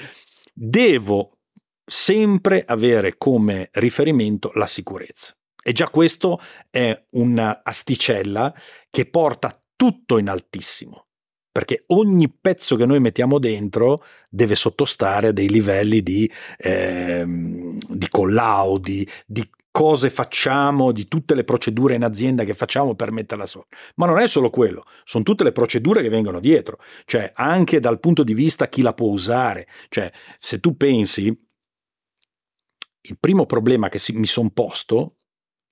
devo 0.53 1.31
sempre 1.85 2.63
avere 2.65 3.15
come 3.17 3.69
riferimento 3.73 4.51
la 4.53 4.67
sicurezza. 4.67 5.35
E 5.61 5.71
già 5.71 5.89
questo 5.89 6.39
è 6.69 7.05
un'asticella 7.11 8.53
che 8.89 9.09
porta 9.09 9.61
tutto 9.75 10.17
in 10.17 10.29
altissimo, 10.29 11.07
perché 11.51 11.83
ogni 11.87 12.29
pezzo 12.29 12.75
che 12.75 12.85
noi 12.85 12.99
mettiamo 12.99 13.39
dentro 13.39 14.03
deve 14.29 14.55
sottostare 14.55 15.27
a 15.27 15.31
dei 15.31 15.49
livelli 15.49 16.01
di, 16.01 16.29
eh, 16.57 17.23
di 17.25 18.07
collaudi, 18.09 19.09
di 19.25 19.49
cose 19.73 20.11
facciamo, 20.11 20.91
di 20.91 21.07
tutte 21.07 21.33
le 21.33 21.43
procedure 21.43 21.95
in 21.95 22.03
azienda 22.03 22.43
che 22.43 22.53
facciamo 22.53 22.93
per 22.93 23.11
metterla 23.11 23.47
sopra. 23.47 23.75
Ma 23.95 24.05
non 24.05 24.19
è 24.19 24.27
solo 24.27 24.51
quello, 24.51 24.85
sono 25.03 25.23
tutte 25.23 25.43
le 25.43 25.51
procedure 25.51 26.03
che 26.03 26.09
vengono 26.09 26.39
dietro, 26.39 26.77
cioè 27.05 27.31
anche 27.33 27.79
dal 27.79 27.99
punto 27.99 28.23
di 28.23 28.35
vista 28.35 28.69
chi 28.69 28.83
la 28.83 28.93
può 28.93 29.07
usare. 29.07 29.67
Cioè, 29.89 30.11
se 30.37 30.59
tu 30.59 30.77
pensi, 30.77 31.25
il 31.25 33.17
primo 33.19 33.47
problema 33.47 33.89
che 33.89 33.99
mi 34.13 34.27
sono 34.27 34.51
posto 34.51 35.15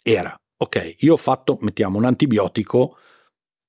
era, 0.01 0.35
ok, 0.57 0.95
io 1.01 1.13
ho 1.13 1.17
fatto, 1.17 1.57
mettiamo, 1.61 1.99
un 1.99 2.05
antibiotico 2.05 2.97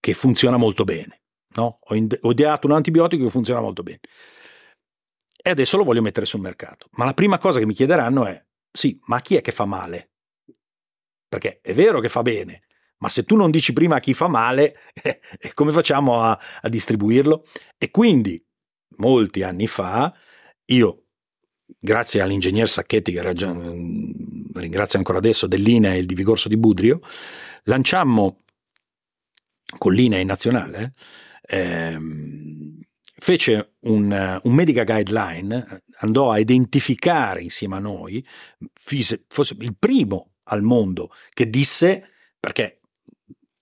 che 0.01 0.15
funziona 0.15 0.57
molto 0.57 0.85
bene. 0.85 1.21
No? 1.57 1.79
Ho, 1.83 1.95
ind- 1.95 2.19
ho 2.23 2.31
ideato 2.31 2.67
un 2.67 2.73
antibiotico 2.73 3.25
che 3.25 3.31
funziona 3.31 3.61
molto 3.61 3.83
bene. 3.83 4.01
E 5.45 5.51
adesso 5.51 5.77
lo 5.77 5.85
voglio 5.85 6.01
mettere 6.01 6.25
sul 6.25 6.41
mercato. 6.41 6.87
Ma 6.93 7.05
la 7.05 7.13
prima 7.13 7.39
cosa 7.39 7.59
che 7.59 7.67
mi 7.67 7.75
chiederanno 7.75 8.25
è, 8.25 8.43
sì, 8.73 8.99
ma 9.09 9.21
chi 9.21 9.37
è 9.37 9.43
che 9.43 9.53
fa 9.53 9.67
male? 9.67 10.12
Perché 11.33 11.61
è 11.63 11.73
vero 11.73 12.01
che 12.01 12.11
fa 12.11 12.21
bene, 12.21 12.65
ma 12.99 13.09
se 13.09 13.25
tu 13.25 13.37
non 13.37 13.51
dici 13.51 13.73
prima 13.73 13.97
a 13.97 14.01
chi 14.01 14.13
fa 14.13 14.29
male, 14.29 14.77
eh, 14.93 15.55
come 15.55 15.73
facciamo 15.73 16.23
a, 16.23 16.39
a 16.61 16.69
distribuirlo? 16.69 17.47
E 17.79 17.91
quindi, 17.91 18.45
molti 18.99 19.43
anni 19.43 19.67
fa, 19.67 20.15
io, 20.67 21.05
grazie 21.81 22.21
all'ingegner 22.21 22.69
Sacchetti, 22.69 23.13
che 23.13 23.23
ragion- 23.23 23.57
mm, 23.57 24.57
ringrazio 24.57 24.99
ancora 24.99 25.17
adesso, 25.17 25.47
dell'INE 25.47 25.97
e 25.97 26.05
di 26.05 26.15
Vigorso 26.15 26.51
di 26.51 26.59
Budrio, 26.59 27.01
lanciammo 27.63 28.45
con 29.79 29.95
l'INE 29.95 30.23
nazionale, 30.25 30.93
ehm, 31.41 32.79
fece 33.15 33.77
un, 33.85 34.41
un, 34.43 34.53
medica 34.53 34.85
guideline, 34.85 35.83
andò 36.01 36.31
a 36.31 36.39
identificare 36.39 37.41
insieme 37.41 37.77
a 37.77 37.79
noi, 37.79 38.23
fise, 38.75 39.25
il 39.61 39.75
primo 39.79 40.32
al 40.45 40.63
mondo 40.63 41.11
che 41.33 41.49
disse, 41.49 42.11
perché 42.39 42.81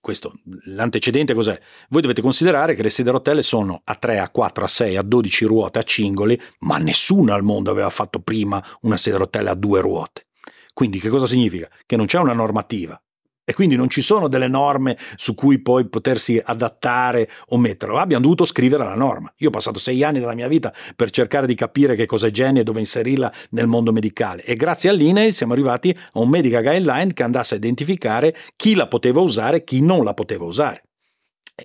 questo, 0.01 0.33
l'antecedente 0.65 1.33
cos'è? 1.33 1.59
Voi 1.89 2.01
dovete 2.01 2.21
considerare 2.21 2.73
che 2.73 2.81
le 2.81 2.89
sedie 2.89 3.11
a 3.11 3.15
rotelle 3.15 3.43
sono 3.43 3.81
a 3.83 3.95
3, 3.95 4.19
a 4.19 4.29
4, 4.29 4.63
a 4.63 4.67
6, 4.67 4.97
a 4.97 5.03
12 5.03 5.45
ruote, 5.45 5.79
a 5.79 5.83
cingoli, 5.83 6.41
ma 6.59 6.77
nessuno 6.77 7.33
al 7.33 7.43
mondo 7.43 7.69
aveva 7.69 7.89
fatto 7.89 8.19
prima 8.19 8.63
una 8.81 8.97
sedia 8.97 9.19
a 9.19 9.21
rotelle 9.21 9.49
a 9.49 9.55
due 9.55 9.79
ruote. 9.79 10.25
Quindi 10.73 10.99
che 10.99 11.09
cosa 11.09 11.27
significa? 11.27 11.69
Che 11.85 11.95
non 11.95 12.07
c'è 12.07 12.17
una 12.17 12.33
normativa 12.33 12.99
e 13.43 13.53
quindi 13.53 13.75
non 13.75 13.89
ci 13.89 14.01
sono 14.01 14.27
delle 14.27 14.47
norme 14.47 14.97
su 15.15 15.35
cui 15.35 15.59
poi 15.59 15.87
potersi 15.89 16.41
adattare 16.43 17.29
o 17.47 17.57
metterlo. 17.57 17.97
Abbiamo 17.97 18.23
dovuto 18.23 18.45
scrivere 18.45 18.83
la 18.83 18.95
norma. 18.95 19.31
Io 19.37 19.47
ho 19.47 19.51
passato 19.51 19.79
sei 19.79 20.03
anni 20.03 20.19
della 20.19 20.35
mia 20.35 20.47
vita 20.47 20.73
per 20.95 21.09
cercare 21.09 21.47
di 21.47 21.55
capire 21.55 21.95
che 21.95 22.05
cosa 22.05 22.27
è 22.27 22.31
Genie 22.31 22.61
e 22.61 22.63
dove 22.63 22.79
inserirla 22.79 23.31
nel 23.51 23.67
mondo 23.67 23.91
medicale 23.91 24.43
e 24.43 24.55
grazie 24.55 24.89
all'INE 24.89 25.31
siamo 25.31 25.53
arrivati 25.53 25.89
a 26.13 26.19
un 26.19 26.29
medical 26.29 26.63
guideline 26.63 27.13
che 27.13 27.23
andasse 27.23 27.55
a 27.55 27.57
identificare 27.57 28.35
chi 28.55 28.75
la 28.75 28.87
poteva 28.87 29.21
usare 29.21 29.57
e 29.57 29.63
chi 29.63 29.81
non 29.81 30.03
la 30.03 30.13
poteva 30.13 30.45
usare. 30.45 30.83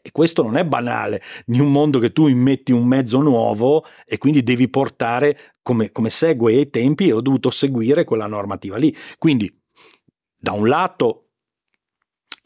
E 0.02 0.10
questo 0.12 0.42
non 0.42 0.56
è 0.56 0.64
banale, 0.64 1.22
in 1.46 1.60
un 1.60 1.70
mondo 1.70 1.98
che 1.98 2.12
tu 2.12 2.26
immetti 2.26 2.72
un 2.72 2.86
mezzo 2.86 3.20
nuovo 3.20 3.84
e 4.04 4.18
quindi 4.18 4.42
devi 4.42 4.68
portare 4.68 5.54
come, 5.62 5.90
come 5.90 6.10
segue 6.10 6.52
i 6.52 6.70
tempi 6.70 7.08
e 7.08 7.12
ho 7.12 7.20
dovuto 7.20 7.50
seguire 7.50 8.04
quella 8.04 8.26
normativa 8.26 8.76
lì. 8.76 8.94
Quindi, 9.18 9.50
da 10.36 10.52
un 10.52 10.68
lato, 10.68 11.22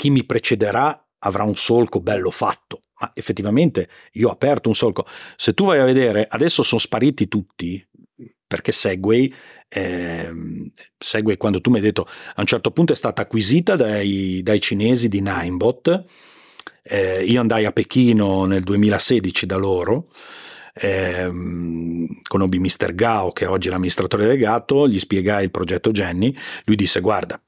chi 0.01 0.09
mi 0.09 0.25
precederà 0.25 0.99
avrà 1.19 1.43
un 1.43 1.57
solco 1.57 2.01
bello 2.01 2.31
fatto. 2.31 2.81
Ma 3.01 3.11
effettivamente 3.13 3.87
io 4.13 4.29
ho 4.29 4.33
aperto 4.33 4.71
un 4.71 4.75
solco. 4.75 5.05
Se 5.37 5.53
tu 5.53 5.67
vai 5.67 5.79
a 5.79 5.85
vedere, 5.85 6.27
adesso 6.27 6.63
sono 6.63 6.81
spariti 6.81 7.29
tutti, 7.29 7.87
perché 8.47 8.73
Segway, 8.73 9.31
eh, 9.69 10.33
Segway 10.97 11.37
quando 11.37 11.61
tu 11.61 11.69
mi 11.69 11.77
hai 11.77 11.83
detto, 11.83 12.07
a 12.07 12.41
un 12.41 12.47
certo 12.47 12.71
punto 12.71 12.95
è 12.95 12.97
stata 12.97 13.21
acquisita 13.21 13.77
dai, 13.77 14.41
dai 14.43 14.59
cinesi 14.59 15.09
di 15.11 15.21
Ninebot, 15.21 16.05
eh, 16.83 17.23
io 17.23 17.39
andai 17.39 17.67
a 17.67 17.73
Pechino 17.73 18.47
nel 18.47 18.63
2016 18.63 19.45
da 19.45 19.57
loro, 19.57 20.09
eh, 20.73 21.31
conobbi 22.27 22.59
Mr. 22.59 22.95
Gao 22.95 23.33
che 23.33 23.45
oggi 23.45 23.69
è 23.69 23.71
l'amministratore 23.71 24.23
delegato, 24.23 24.89
gli 24.89 24.99
spiegai 24.99 25.45
il 25.45 25.51
progetto 25.51 25.91
Jenny, 25.91 26.35
lui 26.65 26.77
disse 26.77 27.01
guarda, 27.01 27.39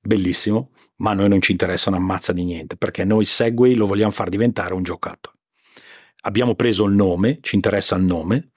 bellissimo, 0.00 0.72
ma 1.00 1.10
a 1.10 1.14
noi 1.14 1.28
non 1.28 1.40
ci 1.40 1.52
interessa 1.52 1.90
una 1.90 1.98
mazza 1.98 2.32
di 2.32 2.44
niente, 2.44 2.76
perché 2.76 3.04
noi 3.04 3.24
Segway 3.24 3.74
lo 3.74 3.86
vogliamo 3.86 4.10
far 4.10 4.28
diventare 4.28 4.74
un 4.74 4.82
giocattolo. 4.82 5.36
Abbiamo 6.22 6.54
preso 6.54 6.84
il 6.84 6.94
nome, 6.94 7.38
ci 7.40 7.54
interessa 7.54 7.96
il 7.96 8.04
nome, 8.04 8.50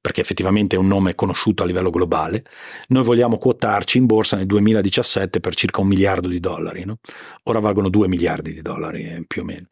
perché 0.00 0.20
effettivamente 0.20 0.76
è 0.76 0.78
un 0.78 0.86
nome 0.86 1.14
conosciuto 1.14 1.62
a 1.62 1.66
livello 1.66 1.90
globale. 1.90 2.44
Noi 2.88 3.02
vogliamo 3.02 3.38
quotarci 3.38 3.98
in 3.98 4.06
borsa 4.06 4.36
nel 4.36 4.46
2017 4.46 5.40
per 5.40 5.54
circa 5.54 5.80
un 5.80 5.88
miliardo 5.88 6.28
di 6.28 6.40
dollari, 6.40 6.84
no? 6.84 6.98
ora 7.44 7.60
valgono 7.60 7.90
due 7.90 8.08
miliardi 8.08 8.52
di 8.52 8.62
dollari 8.62 9.04
eh, 9.04 9.24
più 9.26 9.42
o 9.42 9.44
meno. 9.44 9.66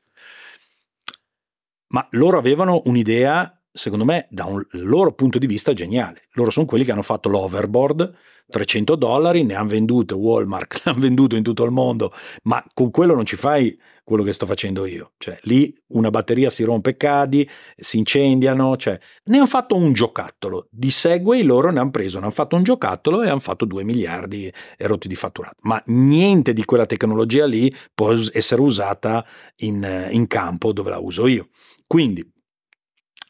Ma 1.89 2.07
loro 2.11 2.37
avevano 2.37 2.83
un'idea 2.85 3.58
secondo 3.79 4.05
me, 4.05 4.27
da 4.29 4.45
un 4.45 4.63
loro 4.73 5.13
punto 5.13 5.39
di 5.39 5.47
vista 5.47 5.73
geniale. 5.73 6.25
Loro 6.33 6.51
sono 6.51 6.67
quelli 6.67 6.85
che 6.85 6.93
hanno 6.93 7.03
fatto 7.03 7.29
l'overboard, 7.29 8.13
300 8.51 8.97
dollari, 8.97 9.45
ne 9.45 9.55
hanno 9.55 9.69
vendute 9.69 10.15
Walmart, 10.15 10.83
ne 10.85 10.93
hanno 10.93 11.01
venduto 11.01 11.37
in 11.37 11.43
tutto 11.43 11.65
il 11.65 11.71
mondo, 11.71 12.13
ma 12.45 12.63
con 12.75 12.91
quello 12.91 13.15
non 13.15 13.25
ci 13.25 13.37
fai 13.37 13.79
quello 14.03 14.23
che 14.23 14.33
sto 14.33 14.47
facendo 14.47 14.87
io. 14.87 15.13
Cioè, 15.19 15.39
lì 15.43 15.73
una 15.89 16.11
batteria 16.11 16.51
si 16.51 16.65
rompe, 16.65 16.97
cadi, 16.97 17.49
si 17.77 17.99
incendiano, 17.99 18.77
cioè, 18.77 18.99
ne 19.25 19.37
hanno 19.37 19.47
fatto 19.47 19.77
un 19.77 19.93
giocattolo. 19.93 20.67
Di 20.71 20.91
Segway 20.91 21.43
loro 21.43 21.71
ne 21.71 21.79
hanno 21.79 21.91
preso, 21.91 22.19
ne 22.19 22.25
hanno 22.25 22.33
fatto 22.33 22.57
un 22.57 22.63
giocattolo 22.63 23.23
e 23.23 23.29
hanno 23.29 23.39
fatto 23.39 23.65
2 23.65 23.85
miliardi 23.85 24.53
e 24.77 24.87
rotti 24.87 25.09
di 25.09 25.15
fatturato. 25.15 25.57
Ma 25.63 25.81
niente 25.87 26.53
di 26.53 26.65
quella 26.65 26.87
tecnologia 26.87 27.47
lì 27.47 27.73
può 27.95 28.13
essere 28.33 28.63
usata 28.63 29.25
in, 29.57 30.09
in 30.11 30.27
campo 30.27 30.73
dove 30.73 30.91
la 30.91 30.99
uso 30.99 31.27
io. 31.27 31.49
Quindi 31.87 32.27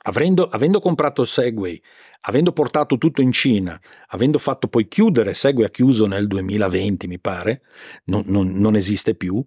Avendo, 0.08 0.48
avendo, 0.48 0.80
comprato 0.80 1.26
Segway, 1.26 1.78
avendo 2.22 2.52
portato 2.52 2.96
tutto 2.96 3.20
in 3.20 3.30
Cina, 3.30 3.78
avendo 4.08 4.38
fatto 4.38 4.66
poi 4.66 4.88
chiudere, 4.88 5.34
Segway 5.34 5.66
ha 5.66 5.70
chiuso 5.70 6.06
nel 6.06 6.26
2020 6.26 7.06
mi 7.06 7.18
pare, 7.18 7.60
non, 8.04 8.22
non, 8.26 8.58
non, 8.58 8.74
esiste 8.74 9.14
più, 9.14 9.44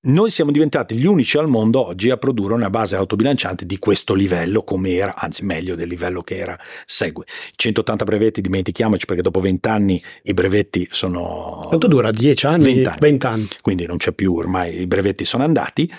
noi 0.00 0.30
siamo 0.30 0.52
diventati 0.52 0.94
gli 0.94 1.04
unici 1.04 1.36
al 1.36 1.48
mondo 1.48 1.84
oggi 1.84 2.08
a 2.08 2.16
produrre 2.16 2.54
una 2.54 2.70
base 2.70 2.96
autobilanciante 2.96 3.66
di 3.66 3.78
questo 3.78 4.14
livello 4.14 4.62
come 4.62 4.94
era, 4.94 5.14
anzi 5.14 5.44
meglio 5.44 5.74
del 5.74 5.88
livello 5.88 6.22
che 6.22 6.38
era 6.38 6.58
Segway. 6.86 7.26
180 7.54 8.04
brevetti, 8.04 8.40
dimentichiamoci 8.40 9.04
perché 9.04 9.20
dopo 9.20 9.40
20 9.40 9.68
anni 9.68 10.02
i 10.22 10.32
brevetti 10.32 10.88
sono... 10.90 11.66
Quanto 11.66 11.88
dura? 11.88 12.10
10 12.10 12.46
anni? 12.46 12.64
20 12.64 12.88
anni. 12.88 12.98
20 13.00 13.26
anni. 13.26 13.48
Quindi 13.60 13.84
non 13.84 13.98
c'è 13.98 14.12
più 14.12 14.34
ormai, 14.34 14.80
i 14.80 14.86
brevetti 14.86 15.26
sono 15.26 15.44
andati 15.44 15.92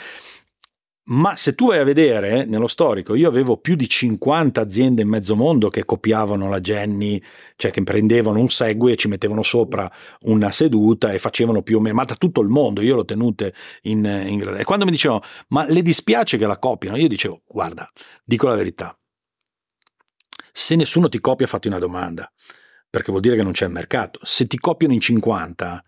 ma 1.10 1.36
se 1.36 1.56
tu 1.56 1.68
vai 1.68 1.80
a 1.80 1.84
vedere 1.84 2.46
nello 2.46 2.68
storico, 2.68 3.16
io 3.16 3.28
avevo 3.28 3.58
più 3.58 3.76
di 3.76 3.88
50 3.88 4.62
aziende 4.62 5.02
in 5.02 5.08
mezzo 5.08 5.36
mondo 5.36 5.70
che 5.70 5.84
copiavano 5.84 6.50
la 6.50 6.60
Jenny, 6.60 7.22
cioè 7.56 7.72
che 7.72 7.82
prendevano 7.84 8.40
un 8.40 8.50
Segway 8.50 8.94
e 8.94 8.96
ci 8.96 9.08
mettevano 9.08 9.42
sopra 9.42 9.92
una 10.22 10.52
seduta 10.52 11.12
e 11.12 11.20
facevano 11.20 11.64
più 11.64 11.78
o 11.78 11.80
meno, 11.80 11.96
ma 11.96 12.04
da 12.04 12.16
tutto 12.16 12.42
il 12.42 12.50
mondo, 12.50 12.82
io 12.82 12.96
l'ho 12.96 13.06
tenute 13.06 13.54
in, 13.84 14.06
in 14.06 14.56
E 14.58 14.64
quando 14.64 14.86
mi 14.86 14.92
dicevano, 14.92 15.22
ma 15.48 15.66
le 15.68 15.82
dispiace 15.82 16.38
che 16.38 16.46
la 16.46 16.60
copiano? 16.60 16.98
Io 16.98 17.08
dicevo, 17.08 17.42
guarda, 17.48 17.90
dico 18.24 18.48
la 18.48 18.56
verità, 18.56 18.96
se 20.52 20.76
nessuno 20.76 21.10
ti 21.10 21.20
copia 21.20 21.48
fatti 21.48 21.68
una 21.68 21.80
domanda, 21.80 22.32
perché 22.90 23.10
vuol 23.10 23.22
dire 23.22 23.36
che 23.36 23.44
non 23.44 23.52
c'è 23.52 23.68
mercato. 23.68 24.20
Se 24.24 24.46
ti 24.46 24.58
copiano 24.58 24.94
in 24.94 25.00
50, 25.00 25.84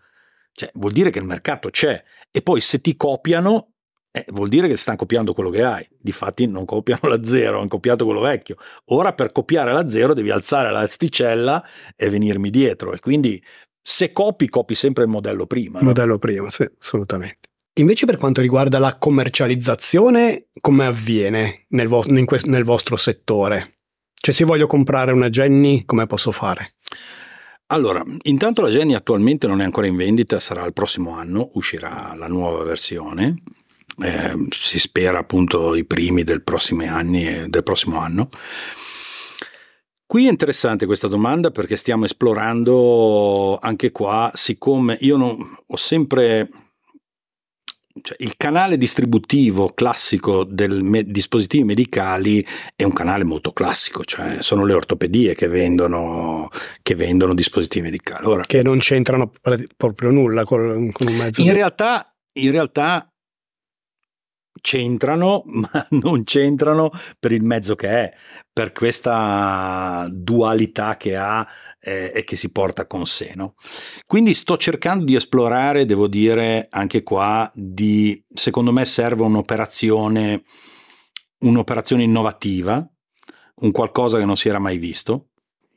cioè, 0.52 0.70
vuol 0.74 0.92
dire 0.92 1.10
che 1.10 1.18
il 1.18 1.24
mercato 1.24 1.70
c'è. 1.70 2.02
E 2.30 2.42
poi 2.42 2.60
se 2.60 2.80
ti 2.80 2.96
copiano 2.96 3.71
eh, 4.14 4.26
vuol 4.28 4.50
dire 4.50 4.68
che 4.68 4.76
stanno 4.76 4.98
copiando 4.98 5.32
quello 5.32 5.48
che 5.48 5.64
hai. 5.64 5.88
Difatti 5.98 6.46
non 6.46 6.66
copiano 6.66 7.08
la 7.08 7.24
zero, 7.24 7.58
hanno 7.58 7.68
copiato 7.68 8.04
quello 8.04 8.20
vecchio. 8.20 8.56
Ora 8.86 9.14
per 9.14 9.32
copiare 9.32 9.72
la 9.72 9.88
zero 9.88 10.12
devi 10.12 10.30
alzare 10.30 10.70
l'asticella 10.70 11.64
e 11.96 12.10
venirmi 12.10 12.50
dietro. 12.50 12.92
E 12.92 13.00
quindi 13.00 13.42
se 13.80 14.12
copi, 14.12 14.48
copi 14.48 14.74
sempre 14.74 15.04
il 15.04 15.08
modello 15.08 15.46
prima. 15.46 15.78
Il 15.78 15.84
no? 15.84 15.90
modello 15.90 16.18
prima, 16.18 16.50
sì, 16.50 16.68
assolutamente. 16.78 17.48
Invece 17.80 18.04
per 18.04 18.18
quanto 18.18 18.42
riguarda 18.42 18.78
la 18.78 18.98
commercializzazione, 18.98 20.48
come 20.60 20.84
avviene 20.84 21.64
nel, 21.68 21.88
vo- 21.88 22.04
que- 22.26 22.40
nel 22.44 22.64
vostro 22.64 22.96
settore? 22.96 23.78
Cioè 24.12 24.34
se 24.34 24.44
voglio 24.44 24.66
comprare 24.66 25.12
una 25.12 25.30
Jenny, 25.30 25.86
come 25.86 26.06
posso 26.06 26.32
fare? 26.32 26.74
Allora, 27.68 28.04
intanto 28.24 28.60
la 28.60 28.68
Jenny 28.68 28.92
attualmente 28.92 29.46
non 29.46 29.62
è 29.62 29.64
ancora 29.64 29.86
in 29.86 29.96
vendita, 29.96 30.38
sarà 30.38 30.66
il 30.66 30.74
prossimo 30.74 31.16
anno, 31.16 31.48
uscirà 31.54 32.14
la 32.14 32.28
nuova 32.28 32.62
versione 32.62 33.42
eh, 34.02 34.46
si 34.50 34.78
spera 34.78 35.18
appunto 35.18 35.74
i 35.74 35.84
primi 35.84 36.24
del 36.24 36.42
prossimo, 36.42 36.84
anni, 36.86 37.48
del 37.48 37.62
prossimo 37.62 37.98
anno. 37.98 38.30
Qui 40.06 40.26
è 40.26 40.30
interessante 40.30 40.84
questa 40.84 41.08
domanda 41.08 41.50
perché 41.50 41.76
stiamo 41.76 42.04
esplorando 42.04 43.58
anche 43.60 43.92
qua, 43.92 44.30
siccome 44.34 44.98
io 45.00 45.16
non, 45.16 45.56
ho 45.66 45.76
sempre 45.76 46.48
cioè, 48.00 48.16
il 48.20 48.36
canale 48.36 48.78
distributivo 48.78 49.70
classico 49.74 50.44
dei 50.44 50.68
me- 50.82 51.04
dispositivi 51.04 51.64
medicali 51.64 52.46
è 52.74 52.84
un 52.84 52.92
canale 52.92 53.24
molto 53.24 53.52
classico, 53.52 54.04
cioè 54.04 54.38
sono 54.40 54.64
le 54.64 54.72
ortopedie 54.72 55.34
che 55.34 55.48
vendono, 55.48 56.48
che 56.82 56.94
vendono 56.94 57.34
dispositivi 57.34 57.86
medicali. 57.86 58.26
Ora, 58.26 58.44
che 58.44 58.62
non 58.62 58.78
c'entrano 58.78 59.30
proprio 59.76 60.10
nulla 60.10 60.44
con, 60.44 60.90
con 60.92 61.06
un 61.06 61.16
mezzo. 61.16 61.42
In 61.42 61.52
realtà, 61.52 62.14
in 62.34 62.50
realtà 62.50 63.11
c'entrano, 64.62 65.42
ma 65.52 65.86
non 65.90 66.24
c'entrano 66.24 66.90
per 67.18 67.32
il 67.32 67.42
mezzo 67.42 67.74
che 67.74 67.88
è, 67.88 68.14
per 68.50 68.72
questa 68.72 70.06
dualità 70.10 70.96
che 70.96 71.16
ha 71.16 71.46
eh, 71.78 72.12
e 72.14 72.24
che 72.24 72.36
si 72.36 72.50
porta 72.50 72.86
con 72.86 73.06
sé. 73.06 73.32
No? 73.34 73.56
Quindi 74.06 74.32
sto 74.32 74.56
cercando 74.56 75.04
di 75.04 75.14
esplorare, 75.14 75.84
devo 75.84 76.08
dire, 76.08 76.68
anche 76.70 77.02
qua, 77.02 77.50
di, 77.52 78.24
secondo 78.32 78.72
me 78.72 78.86
serve 78.86 79.22
un'operazione, 79.24 80.44
un'operazione 81.40 82.04
innovativa, 82.04 82.88
un 83.56 83.70
qualcosa 83.70 84.16
che 84.16 84.24
non 84.24 84.36
si 84.38 84.48
era 84.48 84.58
mai 84.58 84.78
visto 84.78 85.26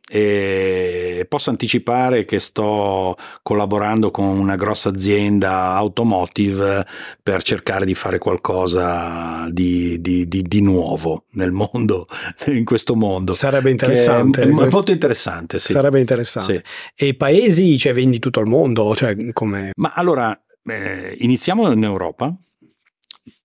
e 0.07 1.04
posso 1.23 1.49
anticipare 1.49 2.25
che 2.25 2.39
sto 2.39 3.15
collaborando 3.41 4.11
con 4.11 4.25
una 4.25 4.57
grossa 4.57 4.89
azienda 4.89 5.73
automotive 5.75 6.85
per 7.23 7.41
cercare 7.43 7.85
di 7.85 7.95
fare 7.95 8.17
qualcosa 8.17 9.47
di, 9.51 10.01
di, 10.01 10.27
di, 10.27 10.41
di 10.41 10.61
nuovo 10.61 11.23
nel 11.31 11.51
mondo, 11.51 12.07
in 12.47 12.65
questo 12.65 12.95
mondo. 12.95 13.31
Sarebbe 13.31 13.69
interessante. 13.69 14.41
È 14.41 14.45
molto 14.47 14.91
interessante, 14.91 15.59
sì. 15.59 15.71
Sarebbe 15.71 16.01
interessante. 16.01 16.55
Sì. 16.55 17.05
E 17.05 17.07
i 17.07 17.15
paesi, 17.15 17.77
cioè 17.77 17.93
vendi 17.93 18.19
tutto 18.19 18.41
il 18.41 18.47
mondo? 18.47 18.93
Cioè, 18.93 19.31
come... 19.31 19.71
Ma 19.75 19.93
allora, 19.95 20.37
eh, 20.65 21.15
iniziamo 21.19 21.71
in 21.71 21.83
Europa. 21.83 22.35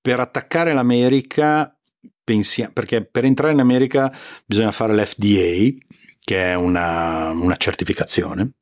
Per 0.02 0.18
attaccare 0.18 0.72
l'America, 0.72 1.72
perché 2.72 3.04
per 3.04 3.24
entrare 3.24 3.52
in 3.52 3.60
America 3.60 4.14
bisogna 4.46 4.72
fare 4.72 4.94
l'FDA, 4.94 5.74
che 6.22 6.52
è 6.52 6.54
una, 6.54 7.30
una 7.30 7.56
certificazione, 7.56 8.52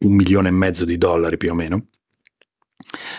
un 0.00 0.14
milione 0.14 0.48
e 0.48 0.52
mezzo 0.52 0.84
di 0.84 0.98
dollari 0.98 1.36
più 1.36 1.50
o 1.50 1.54
meno. 1.54 1.86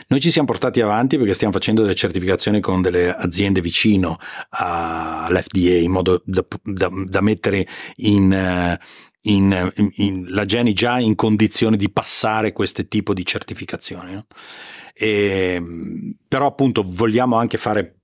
Noi 0.07 0.19
ci 0.19 0.31
siamo 0.31 0.47
portati 0.47 0.81
avanti 0.81 1.17
perché 1.17 1.33
stiamo 1.33 1.53
facendo 1.53 1.81
delle 1.81 1.95
certificazioni 1.95 2.59
con 2.59 2.81
delle 2.81 3.13
aziende 3.13 3.61
vicino 3.61 4.17
all'FDA 4.49 5.75
in 5.75 5.91
modo 5.91 6.21
da, 6.25 6.45
da, 6.63 6.89
da 7.05 7.21
mettere 7.21 7.67
in, 7.97 8.77
in, 9.23 9.71
in, 9.97 10.25
la 10.29 10.45
Geni 10.45 10.73
già 10.73 10.99
in 10.99 11.15
condizione 11.15 11.77
di 11.77 11.91
passare 11.91 12.51
questo 12.51 12.87
tipo 12.87 13.13
di 13.13 13.25
certificazioni. 13.25 14.13
No? 14.13 14.25
E, 14.93 15.61
però 16.27 16.47
appunto 16.47 16.83
vogliamo 16.85 17.37
anche 17.37 17.57
fare 17.57 17.98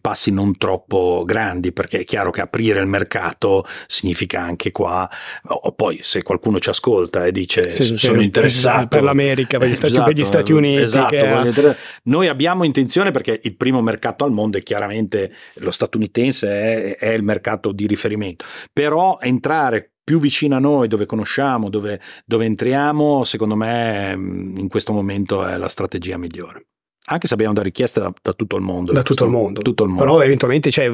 passi 0.00 0.30
non 0.30 0.56
troppo 0.56 1.24
grandi 1.26 1.72
perché 1.72 2.00
è 2.00 2.04
chiaro 2.04 2.30
che 2.30 2.40
aprire 2.40 2.80
il 2.80 2.86
mercato 2.86 3.66
significa 3.86 4.40
anche 4.40 4.70
qua 4.70 5.08
o 5.42 5.72
poi 5.72 6.00
se 6.02 6.22
qualcuno 6.22 6.58
ci 6.58 6.68
ascolta 6.68 7.26
e 7.26 7.32
dice 7.32 7.70
sì, 7.70 7.96
sono 7.96 8.20
interessato 8.20 8.88
per 8.88 9.02
l'America 9.02 9.58
per 9.58 9.68
gli, 9.68 9.74
Stati, 9.74 9.92
esatto, 9.94 10.08
per 10.08 10.18
gli 10.18 10.24
Stati 10.24 10.52
Uniti 10.52 10.82
esatto, 10.82 11.08
che... 11.08 11.76
noi 12.04 12.28
abbiamo 12.28 12.64
intenzione 12.64 13.10
perché 13.10 13.40
il 13.42 13.56
primo 13.56 13.80
mercato 13.82 14.24
al 14.24 14.32
mondo 14.32 14.58
è 14.58 14.62
chiaramente 14.62 15.32
lo 15.54 15.70
statunitense 15.70 16.48
è, 16.48 16.96
è 16.96 17.12
il 17.12 17.22
mercato 17.22 17.72
di 17.72 17.86
riferimento. 17.86 18.44
Però 18.72 19.18
entrare 19.20 19.92
più 20.02 20.18
vicino 20.18 20.56
a 20.56 20.58
noi, 20.60 20.88
dove 20.88 21.06
conosciamo, 21.06 21.70
dove, 21.70 22.00
dove 22.24 22.44
entriamo, 22.44 23.24
secondo 23.24 23.54
me 23.54 24.12
in 24.12 24.68
questo 24.68 24.92
momento 24.92 25.44
è 25.44 25.56
la 25.56 25.68
strategia 25.68 26.16
migliore 26.16 26.66
anche 27.12 27.26
se 27.26 27.34
abbiamo 27.34 27.54
da 27.54 27.62
richieste 27.62 27.98
da, 27.98 28.12
da 28.22 28.32
tutto 28.32 28.56
il 28.56 28.62
mondo. 28.62 28.92
Da 28.92 29.02
tutto 29.02 29.24
il 29.24 29.30
mondo. 29.30 29.60
tutto 29.62 29.82
il 29.82 29.88
mondo. 29.88 30.04
Però 30.04 30.22
eventualmente 30.22 30.70
c'è 30.70 30.88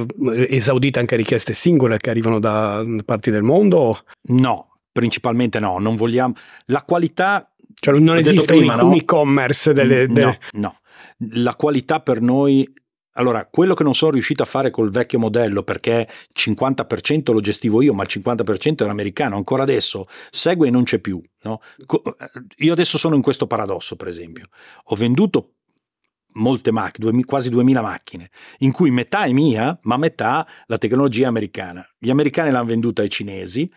esaudite 0.48 0.98
anche 0.98 1.14
richieste 1.14 1.52
singole 1.52 1.98
che 1.98 2.08
arrivano 2.08 2.40
da 2.40 2.84
parti 3.04 3.30
del 3.30 3.42
mondo? 3.42 4.04
No, 4.28 4.72
principalmente 4.92 5.60
no, 5.60 5.78
non 5.78 5.94
vogliamo... 5.94 6.34
La 6.66 6.82
qualità... 6.82 7.50
Cioè 7.78 7.98
non 7.98 8.16
esiste 8.16 8.46
prima, 8.46 8.74
un, 8.74 8.80
no? 8.80 8.86
un, 8.86 8.94
e-commerce 8.94 9.74
delle... 9.74 10.06
delle... 10.06 10.38
No, 10.52 10.60
no. 10.60 10.78
La 11.34 11.54
qualità 11.54 12.00
per 12.00 12.22
noi 12.22 12.66
allora, 13.18 13.46
quello 13.46 13.74
che 13.74 13.82
non 13.82 13.94
sono 13.94 14.10
riuscito 14.12 14.42
a 14.42 14.46
fare 14.46 14.70
col 14.70 14.90
vecchio 14.90 15.18
modello, 15.18 15.62
perché 15.62 16.06
50% 16.38 17.32
lo 17.32 17.40
gestivo 17.40 17.80
io, 17.80 17.94
ma 17.94 18.02
il 18.02 18.10
50% 18.10 18.82
era 18.82 18.90
americano, 18.90 19.36
ancora 19.36 19.62
adesso 19.62 20.04
segue 20.30 20.68
e 20.68 20.70
non 20.70 20.84
c'è 20.84 20.98
più. 20.98 21.22
No? 21.42 21.60
Io 22.58 22.72
adesso 22.72 22.98
sono 22.98 23.14
in 23.14 23.22
questo 23.22 23.46
paradosso, 23.46 23.96
per 23.96 24.08
esempio. 24.08 24.48
Ho 24.84 24.96
venduto 24.96 25.55
molte 26.36 26.70
macchine, 26.70 27.24
quasi 27.24 27.50
2000 27.50 27.82
macchine, 27.82 28.30
in 28.58 28.72
cui 28.72 28.90
metà 28.90 29.24
è 29.24 29.32
mia, 29.32 29.78
ma 29.82 29.96
metà 29.96 30.46
la 30.66 30.78
tecnologia 30.78 31.28
americana. 31.28 31.86
Gli 31.98 32.10
americani 32.10 32.50
l'hanno 32.50 32.66
venduta 32.66 33.02
ai 33.02 33.10
cinesi. 33.10 33.70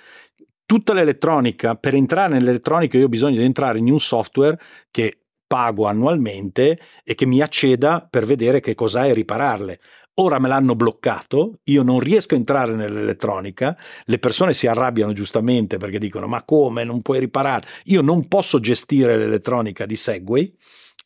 Tutta 0.66 0.94
l'elettronica, 0.94 1.76
per 1.76 1.96
entrare 1.96 2.34
nell'elettronica 2.34 2.98
io 2.98 3.06
ho 3.06 3.10
bisogno 3.10 3.38
di 3.38 3.44
entrare 3.44 3.80
in 3.80 3.92
un 3.92 4.00
software 4.00 4.60
che 4.92 5.24
pago 5.48 5.88
annualmente 5.88 6.80
e 7.04 7.16
che 7.16 7.26
mi 7.26 7.42
acceda 7.42 8.06
per 8.08 8.26
vedere 8.26 8.60
che 8.60 8.76
cos'ha 8.76 9.06
e 9.06 9.14
ripararle. 9.14 9.80
Ora 10.20 10.38
me 10.38 10.48
l'hanno 10.48 10.76
bloccato, 10.76 11.60
io 11.64 11.82
non 11.82 12.00
riesco 12.00 12.36
a 12.36 12.38
entrare 12.38 12.76
nell'elettronica, 12.76 13.76
le 14.04 14.20
persone 14.20 14.54
si 14.54 14.68
arrabbiano 14.68 15.14
giustamente 15.14 15.78
perché 15.78 15.98
dicono 15.98 16.28
ma 16.28 16.44
come 16.44 16.84
non 16.84 17.02
puoi 17.02 17.20
riparare? 17.20 17.66
Io 17.86 18.02
non 18.02 18.28
posso 18.28 18.60
gestire 18.60 19.18
l'elettronica 19.18 19.86
di 19.86 19.96
Segway 19.96 20.54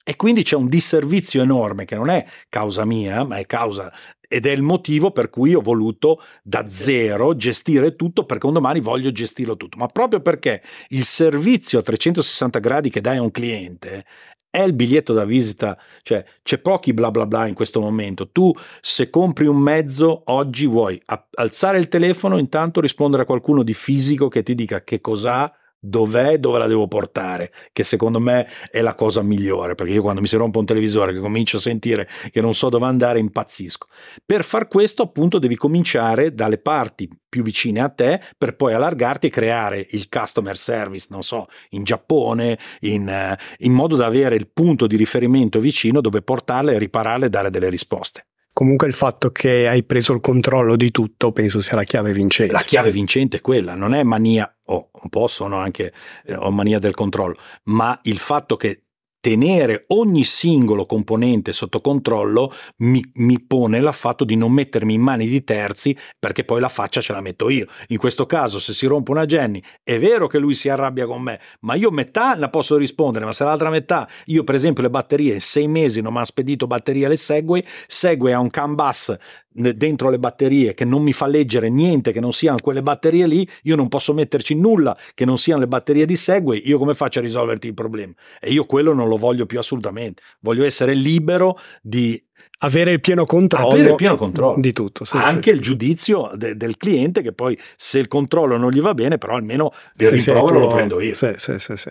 e 0.03 0.15
quindi 0.15 0.43
c'è 0.43 0.55
un 0.55 0.67
disservizio 0.67 1.41
enorme 1.41 1.85
che 1.85 1.95
non 1.95 2.09
è 2.09 2.25
causa 2.49 2.85
mia, 2.85 3.23
ma 3.23 3.38
è 3.38 3.45
causa 3.45 3.91
ed 4.34 4.47
è 4.47 4.51
il 4.51 4.63
motivo 4.63 5.11
per 5.11 5.30
cui 5.30 5.53
ho 5.53 5.61
voluto 5.61 6.19
da 6.41 6.67
zero 6.67 7.35
gestire 7.35 7.95
tutto 7.95 8.25
perché 8.25 8.47
un 8.47 8.53
domani 8.53 8.80
voglio 8.80 9.11
gestirlo 9.11 9.55
tutto, 9.55 9.77
ma 9.77 9.85
proprio 9.85 10.21
perché 10.21 10.63
il 10.88 11.03
servizio 11.03 11.77
a 11.77 11.84
360 11.84 12.57
gradi 12.57 12.89
che 12.89 12.99
dai 12.99 13.17
a 13.17 13.21
un 13.21 13.30
cliente 13.30 14.03
è 14.49 14.61
il 14.61 14.73
biglietto 14.73 15.13
da 15.13 15.25
visita, 15.25 15.77
cioè 16.01 16.23
c'è 16.41 16.59
pochi 16.59 16.93
bla 16.93 17.11
bla 17.11 17.27
bla 17.27 17.47
in 17.47 17.53
questo 17.53 17.80
momento. 17.80 18.30
Tu 18.30 18.51
se 18.81 19.09
compri 19.09 19.45
un 19.45 19.57
mezzo 19.57 20.23
oggi 20.25 20.65
vuoi 20.65 20.99
alzare 21.35 21.77
il 21.77 21.88
telefono, 21.88 22.38
intanto 22.39 22.81
rispondere 22.81 23.23
a 23.23 23.25
qualcuno 23.25 23.63
di 23.63 23.73
fisico 23.73 24.30
che 24.30 24.41
ti 24.41 24.55
dica 24.55 24.84
che 24.84 24.99
cos'ha 24.99 25.51
dov'è, 25.85 26.38
dove 26.38 26.60
la 26.60 26.68
devo 26.68 26.88
portare, 26.88 27.51
che 27.73 27.84
secondo 27.84 28.19
me 28.19 28.47
è 28.72 28.81
la 28.81 28.95
cosa 28.95 29.22
migliore, 29.22 29.76
perché 29.76 29.91
io 29.91 30.01
quando 30.01 30.22
mi 30.22 30.27
si 30.27 30.38
rompe 30.38 30.57
un 30.57 30.65
televisore 30.65 31.11
che 31.11 31.19
comincio 31.19 31.57
a 31.57 31.60
sentire 31.60 32.07
che 32.31 32.39
non 32.39 32.55
so 32.55 32.69
dove 32.69 32.85
andare 32.85 33.19
impazzisco. 33.19 33.88
Per 34.26 34.45
far 34.45 34.69
questo 34.69 35.03
appunto 35.03 35.39
devi 35.39 35.57
cominciare 35.57 36.34
dalle 36.34 36.57
parti 36.57 37.10
più 37.27 37.43
vicine 37.43 37.81
a 37.81 37.89
te 37.89 38.22
per 38.38 38.55
poi 38.55 38.73
allargarti 38.73 39.27
e 39.27 39.30
creare 39.30 39.85
il 39.91 40.07
customer 40.07 40.57
service, 40.57 41.07
non 41.10 41.22
so, 41.23 41.47
in 41.72 41.84
Giappone, 41.84 42.57
in, 42.81 43.10
eh, 43.10 43.38
in 43.57 43.73
modo 43.73 43.97
da 43.97 44.05
avere 44.05 44.35
il 44.35 44.49
punto 44.51 44.88
di 44.88 44.95
riferimento 44.95 45.60
vicino 45.60 45.99
dove 45.99 46.22
portarle, 46.22 46.77
ripararle 46.77 47.26
e 47.26 47.30
dare 47.30 47.49
delle 47.49 47.69
risposte. 47.69 48.27
Comunque 48.53 48.85
il 48.85 48.93
fatto 48.93 49.31
che 49.31 49.67
hai 49.67 49.84
preso 49.84 50.13
il 50.13 50.21
controllo 50.21 50.75
di 50.75 50.91
tutto 50.91 51.31
penso 51.31 51.59
sia 51.59 51.75
la 51.75 51.84
chiave 51.84 52.13
vincente. 52.13 52.53
La 52.53 52.61
chiave 52.61 52.91
vincente 52.91 53.38
è 53.38 53.41
quella, 53.41 53.73
non 53.73 53.95
è 53.95 54.03
mania, 54.03 54.55
o 54.65 54.75
oh, 54.75 54.89
un 55.01 55.09
po' 55.09 55.27
sono 55.27 55.57
anche, 55.57 55.91
eh, 56.23 56.35
ho 56.35 56.51
mania 56.51 56.77
del 56.77 56.93
controllo, 56.93 57.35
ma 57.63 57.99
il 58.03 58.19
fatto 58.19 58.55
che 58.55 58.81
tenere 59.23 59.85
ogni 59.87 60.25
singolo 60.25 60.85
componente 60.85 61.53
sotto 61.53 61.79
controllo 61.79 62.53
mi, 62.79 63.01
mi, 63.13 63.41
pone 63.41 63.79
l'affatto 63.79 64.25
di 64.25 64.35
non 64.35 64.51
mettermi 64.51 64.95
in 64.95 65.01
mani 65.01 65.27
di 65.27 65.45
terzi 65.45 65.97
perché 66.19 66.43
poi 66.43 66.59
la 66.59 66.67
faccia 66.67 66.99
ce 66.99 67.13
la 67.13 67.21
metto 67.21 67.47
io. 67.47 67.65
In 67.87 67.97
questo 67.99 68.25
caso, 68.25 68.59
se 68.59 68.73
si 68.73 68.85
rompe 68.85 69.11
una 69.11 69.25
Jenny, 69.25 69.63
è 69.81 69.97
vero 69.97 70.27
che 70.27 70.39
lui 70.39 70.55
si 70.55 70.67
arrabbia 70.67 71.05
con 71.05 71.21
me, 71.21 71.39
ma 71.61 71.75
io 71.75 71.89
metà 71.89 72.35
la 72.35 72.49
posso 72.49 72.75
rispondere, 72.75 73.23
ma 73.23 73.31
se 73.31 73.45
l'altra 73.45 73.69
metà, 73.69 74.09
io 74.25 74.43
per 74.43 74.55
esempio 74.55 74.83
le 74.83 74.89
batterie, 74.89 75.35
in 75.35 75.39
sei 75.39 75.69
mesi 75.69 76.01
non 76.01 76.11
mi 76.11 76.19
ha 76.19 76.25
spedito 76.25 76.67
batterie 76.67 77.05
alle 77.05 77.15
Segway, 77.15 77.65
Segway 77.87 78.33
ha 78.33 78.39
un 78.41 78.49
CAN 78.49 78.75
bus 78.75 79.15
dentro 79.53 80.09
le 80.09 80.19
batterie 80.19 80.73
che 80.73 80.85
non 80.85 81.03
mi 81.03 81.13
fa 81.13 81.27
leggere 81.27 81.69
niente 81.69 82.11
che 82.11 82.19
non 82.19 82.34
siano 82.34 82.57
quelle 82.61 82.81
batterie 82.81 83.27
lì, 83.27 83.47
io 83.63 83.75
non 83.75 83.88
posso 83.88 84.13
metterci 84.13 84.55
nulla 84.55 84.97
che 85.13 85.25
non 85.25 85.38
siano 85.38 85.61
le 85.61 85.67
batterie 85.67 86.05
di 86.05 86.15
Segway, 86.15 86.61
io 86.65 86.77
come 86.77 86.93
faccio 86.95 87.19
a 87.19 87.21
risolverti 87.21 87.67
il 87.67 87.73
problema? 87.73 88.13
E 88.39 88.51
io 88.51 88.65
quello 88.65 88.93
non 88.93 89.07
lo 89.07 89.17
voglio 89.17 89.45
più 89.45 89.59
assolutamente, 89.59 90.21
voglio 90.39 90.65
essere 90.65 90.93
libero 90.93 91.57
di 91.81 92.21
avere 92.59 92.91
il 92.91 92.99
pieno 92.99 93.25
controllo, 93.25 93.89
il 93.89 93.95
pieno 93.95 94.15
controllo. 94.15 94.59
di 94.59 94.71
tutto. 94.73 95.05
Sì, 95.05 95.17
Anche 95.17 95.51
sì. 95.51 95.55
il 95.55 95.61
giudizio 95.61 96.31
de- 96.35 96.55
del 96.55 96.77
cliente 96.77 97.21
che 97.21 97.34
poi 97.34 97.57
se 97.75 97.99
il 97.99 98.07
controllo 98.07 98.57
non 98.57 98.71
gli 98.71 98.81
va 98.81 98.93
bene, 98.93 99.17
però 99.17 99.35
almeno 99.35 99.71
il 99.97 100.07
sì, 100.07 100.13
rimprovero 100.15 100.59
lo 100.59 100.67
prendo 100.67 100.99
io. 100.99 101.13
Sì, 101.13 101.34
sì, 101.38 101.55
sì, 101.57 101.75
sì. 101.75 101.89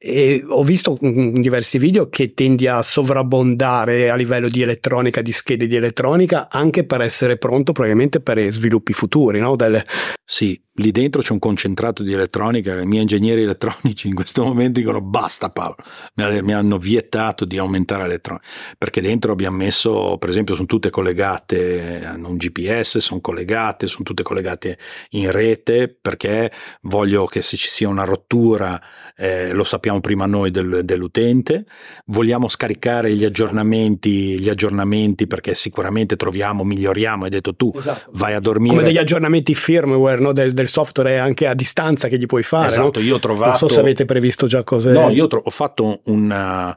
E 0.00 0.44
ho 0.46 0.62
visto 0.62 0.96
in 1.00 1.40
diversi 1.40 1.76
video 1.76 2.08
che 2.08 2.32
tendi 2.32 2.68
a 2.68 2.82
sovrabbondare 2.82 4.10
a 4.10 4.14
livello 4.14 4.48
di 4.48 4.62
elettronica, 4.62 5.22
di 5.22 5.32
schede 5.32 5.66
di 5.66 5.74
elettronica, 5.74 6.48
anche 6.48 6.84
per 6.84 7.00
essere 7.00 7.36
pronto 7.36 7.72
probabilmente 7.72 8.20
per 8.20 8.50
sviluppi 8.52 8.92
futuri. 8.92 9.40
No? 9.40 9.56
Delle... 9.56 9.84
Sì, 10.24 10.60
lì 10.74 10.92
dentro 10.92 11.20
c'è 11.20 11.32
un 11.32 11.40
concentrato 11.40 12.04
di 12.04 12.12
elettronica. 12.12 12.80
I 12.80 12.86
miei 12.86 13.02
ingegneri 13.02 13.42
elettronici 13.42 14.06
in 14.06 14.14
questo 14.14 14.44
momento 14.44 14.78
dicono 14.78 15.00
basta 15.00 15.50
Paolo, 15.50 15.76
mi 16.14 16.52
hanno 16.52 16.78
vietato 16.78 17.44
di 17.44 17.58
aumentare 17.58 18.02
l'elettronica, 18.04 18.46
perché 18.78 19.00
dentro 19.00 19.32
abbiamo 19.32 19.56
messo, 19.56 20.07
per 20.16 20.30
esempio, 20.30 20.54
sono 20.54 20.66
tutte 20.66 20.88
collegate, 20.88 22.04
hanno 22.04 22.28
un 22.28 22.36
GPS, 22.36 22.98
sono 22.98 23.20
collegate, 23.20 23.86
sono 23.86 24.04
tutte 24.04 24.22
collegate 24.22 24.78
in 25.10 25.30
rete, 25.30 25.88
perché 25.88 26.50
voglio 26.82 27.26
che 27.26 27.42
se 27.42 27.56
ci 27.58 27.68
sia 27.68 27.88
una 27.88 28.04
rottura 28.04 28.80
eh, 29.20 29.52
lo 29.52 29.64
sappiamo 29.64 30.00
prima 30.00 30.26
noi 30.26 30.52
del, 30.52 30.82
dell'utente, 30.84 31.64
vogliamo 32.06 32.48
scaricare 32.48 33.12
gli 33.14 33.24
aggiornamenti, 33.24 34.38
gli 34.38 34.48
aggiornamenti 34.48 35.26
perché 35.26 35.54
sicuramente 35.54 36.14
troviamo, 36.14 36.62
miglioriamo, 36.62 37.24
hai 37.24 37.30
detto 37.30 37.56
tu, 37.56 37.72
esatto. 37.76 38.12
vai 38.14 38.34
a 38.34 38.40
dormire. 38.40 38.76
Come 38.76 38.86
degli 38.86 38.98
aggiornamenti 38.98 39.56
firmware 39.56 40.20
no? 40.20 40.32
del, 40.32 40.52
del, 40.52 40.68
software 40.68 41.18
anche 41.18 41.48
a 41.48 41.54
distanza 41.54 42.06
che 42.06 42.16
gli 42.16 42.26
puoi 42.26 42.44
fare. 42.44 42.68
Esatto, 42.68 43.00
no? 43.00 43.04
io 43.04 43.16
ho 43.16 43.18
trovato... 43.18 43.48
Non 43.48 43.56
so 43.56 43.68
se 43.68 43.80
avete 43.80 44.04
previsto 44.04 44.46
già 44.46 44.62
cose... 44.62 44.92
No, 44.92 45.10
io 45.10 45.26
tro- 45.26 45.42
ho 45.44 45.50
fatto 45.50 46.00
un... 46.04 46.76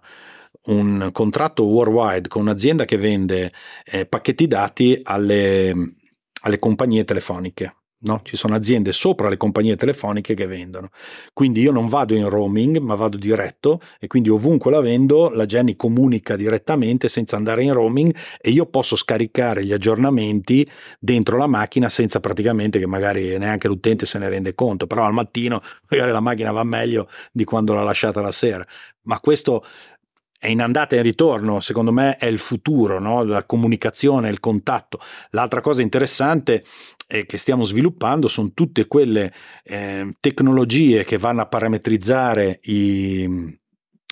un 0.65 1.09
contratto 1.11 1.63
worldwide 1.63 2.27
con 2.27 2.41
un'azienda 2.43 2.85
che 2.85 2.97
vende 2.97 3.51
eh, 3.85 4.05
pacchetti 4.05 4.47
dati 4.47 4.99
alle, 5.03 5.73
alle 6.41 6.59
compagnie 6.59 7.03
telefoniche. 7.03 7.75
No? 8.03 8.21
Ci 8.23 8.35
sono 8.35 8.55
aziende 8.55 8.93
sopra 8.93 9.29
le 9.29 9.37
compagnie 9.37 9.75
telefoniche 9.75 10.33
che 10.33 10.47
vendono. 10.47 10.89
Quindi 11.33 11.61
io 11.61 11.71
non 11.71 11.87
vado 11.87 12.15
in 12.15 12.27
roaming, 12.29 12.79
ma 12.79 12.95
vado 12.95 13.15
diretto 13.15 13.79
e 13.99 14.07
quindi 14.07 14.29
ovunque 14.29 14.71
la 14.71 14.81
vendo, 14.81 15.29
la 15.29 15.45
Jenny 15.45 15.75
comunica 15.75 16.35
direttamente 16.35 17.07
senza 17.07 17.35
andare 17.35 17.61
in 17.61 17.73
roaming 17.73 18.15
e 18.39 18.49
io 18.49 18.65
posso 18.65 18.95
scaricare 18.95 19.63
gli 19.63 19.71
aggiornamenti 19.71 20.67
dentro 20.99 21.37
la 21.37 21.45
macchina 21.45 21.89
senza 21.89 22.19
praticamente 22.19 22.79
che 22.79 22.87
magari 22.87 23.37
neanche 23.37 23.67
l'utente 23.67 24.07
se 24.07 24.17
ne 24.17 24.29
rende 24.29 24.55
conto, 24.55 24.87
però 24.87 25.05
al 25.05 25.13
mattino 25.13 25.61
magari 25.89 26.11
la 26.11 26.21
macchina 26.21 26.51
va 26.51 26.63
meglio 26.63 27.07
di 27.31 27.43
quando 27.43 27.75
l'ha 27.75 27.83
lasciata 27.83 28.19
la 28.19 28.31
sera. 28.31 28.65
Ma 29.03 29.19
questo 29.19 29.63
è 30.41 30.47
in 30.47 30.59
andata 30.59 30.95
e 30.95 30.97
in 30.97 31.03
ritorno, 31.03 31.59
secondo 31.59 31.91
me 31.91 32.17
è 32.17 32.25
il 32.25 32.39
futuro, 32.39 32.99
no? 32.99 33.23
la 33.23 33.45
comunicazione, 33.45 34.27
il 34.27 34.39
contatto. 34.39 34.99
L'altra 35.29 35.61
cosa 35.61 35.83
interessante 35.83 36.63
eh, 37.05 37.27
che 37.27 37.37
stiamo 37.37 37.63
sviluppando 37.63 38.27
sono 38.27 38.49
tutte 38.51 38.87
quelle 38.87 39.31
eh, 39.63 40.15
tecnologie 40.19 41.03
che 41.03 41.19
vanno 41.19 41.41
a 41.41 41.45
parametrizzare 41.45 42.59
i 42.63 43.23
mm, 43.27 43.49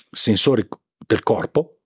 sensori 0.08 0.68
del 1.04 1.24
corpo, 1.24 1.78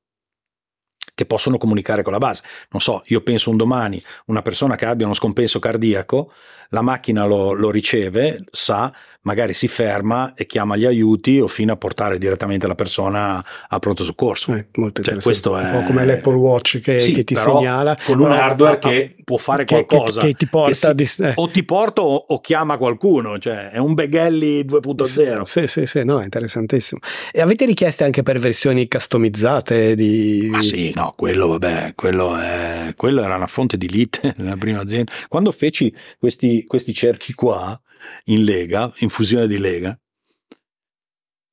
che 1.15 1.25
possono 1.25 1.57
comunicare 1.57 2.03
con 2.03 2.13
la 2.13 2.19
base. 2.19 2.43
Non 2.69 2.83
so, 2.83 3.03
io 3.07 3.23
penso 3.23 3.49
un 3.49 3.57
domani 3.57 4.03
una 4.27 4.43
persona 4.43 4.77
che 4.77 4.85
abbia 4.85 5.07
uno 5.07 5.15
scompenso 5.15 5.59
cardiaco, 5.59 6.31
la 6.69 6.83
macchina 6.83 7.25
lo, 7.25 7.53
lo 7.53 7.71
riceve, 7.71 8.45
sa, 8.51 8.93
magari 9.25 9.53
si 9.53 9.69
ferma 9.69 10.33
e 10.35 10.47
chiama 10.47 10.77
gli 10.77 10.85
aiuti 10.85 11.41
o 11.41 11.47
fino 11.47 11.73
a 11.73 11.77
portare 11.77 12.19
direttamente 12.19 12.67
la 12.67 12.75
persona 12.75 13.45
a 13.69 13.79
pronto 13.79 14.05
soccorso. 14.05 14.55
Eh, 14.55 14.67
molto 14.75 15.03
cioè, 15.03 15.17
questo 15.21 15.57
è 15.57 15.65
un 15.65 15.71
po' 15.81 15.87
come 15.87 16.05
l'Apple 16.05 16.35
Watch 16.35 16.81
che, 16.81 17.01
sì, 17.01 17.13
che 17.13 17.25
ti 17.25 17.35
segnala 17.35 17.97
con 18.05 18.21
un 18.21 18.31
hardware 18.31 18.79
che 18.79 19.15
può 19.25 19.39
fare 19.39 19.65
che, 19.65 19.85
qualcosa 19.87 20.21
che, 20.21 20.29
che 20.29 20.35
ti 20.35 20.47
porta 20.47 20.95
si, 21.05 21.23
eh. 21.23 21.33
o 21.37 21.49
ti 21.49 21.65
porta 21.65 22.03
o, 22.03 22.15
o, 22.15 22.41
chiama 22.41 22.77
qualcuno, 22.77 23.39
cioè 23.39 23.71
è 23.71 23.79
un 23.79 23.95
Beghelli 23.95 24.61
2.0. 24.63 25.43
Sì, 25.43 25.67
sì, 25.67 25.87
sì, 25.87 26.05
no, 26.05 26.21
è 26.21 26.25
interessantissimo. 26.25 27.01
E 27.33 27.41
avete 27.41 27.65
richieste 27.65 28.05
anche 28.05 28.23
per 28.23 28.39
versioni 28.39 28.87
customizzate 28.87 29.95
di 29.95 30.49
Ma 30.51 30.63
sì, 30.63 30.93
no, 30.95 31.13
quello 31.17 31.49
vabbè, 31.49 31.93
quello, 31.95 32.37
è, 32.37 32.93
quello 32.97 33.23
era 33.23 33.37
una 33.37 33.47
fonte 33.47 33.79
di 33.79 33.89
lite 33.89 34.35
nella 34.39 34.57
prima 34.57 34.81
azienda. 34.81 35.13
Quando 35.29 35.51
feci 35.51 35.93
questi, 36.19 36.65
questi 36.67 36.93
cerchi 36.93 37.33
qua 37.33 37.79
in 38.25 38.45
Lega, 38.45 38.93
in 38.99 39.09
fusione 39.09 39.47
di 39.47 39.59
Lega, 39.59 39.99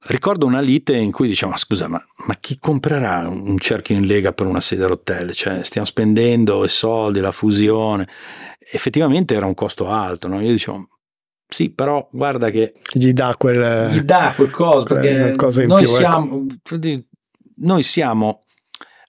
ricordo 0.07 0.45
una 0.45 0.61
lite 0.61 0.95
in 0.95 1.11
cui 1.11 1.27
diciamo, 1.27 1.55
scusa, 1.57 1.87
ma, 1.87 2.03
ma, 2.25 2.35
chi 2.39 2.57
comprerà 2.57 3.27
un 3.27 3.57
cerchio 3.59 3.95
in 3.95 4.05
Lega 4.05 4.33
per 4.33 4.47
una 4.47 4.61
sedia 4.61 4.85
a 4.85 4.89
rotelle? 4.89 5.33
Cioè, 5.33 5.63
stiamo 5.63 5.85
spendendo 5.85 6.63
i 6.63 6.69
soldi, 6.69 7.19
la 7.19 7.31
fusione. 7.31 8.07
Effettivamente 8.57 9.35
era 9.35 9.45
un 9.45 9.53
costo 9.53 9.89
alto, 9.89 10.27
no? 10.27 10.41
Io 10.41 10.51
dicevo, 10.51 10.87
sì, 11.47 11.71
però 11.71 12.07
guarda 12.11 12.49
che... 12.49 12.75
Gli 12.93 13.11
dà 13.11 13.35
quel... 13.37 13.91
Gli 13.91 14.01
dà 14.01 14.33
qualcosa, 14.35 14.85
perché 14.85 15.35
cosa 15.35 15.65
noi, 15.65 15.83
più, 15.83 15.91
ecco. 15.91 15.99
siamo, 15.99 16.47
ecco. 16.47 16.79
noi 17.57 17.83
siamo 17.83 18.45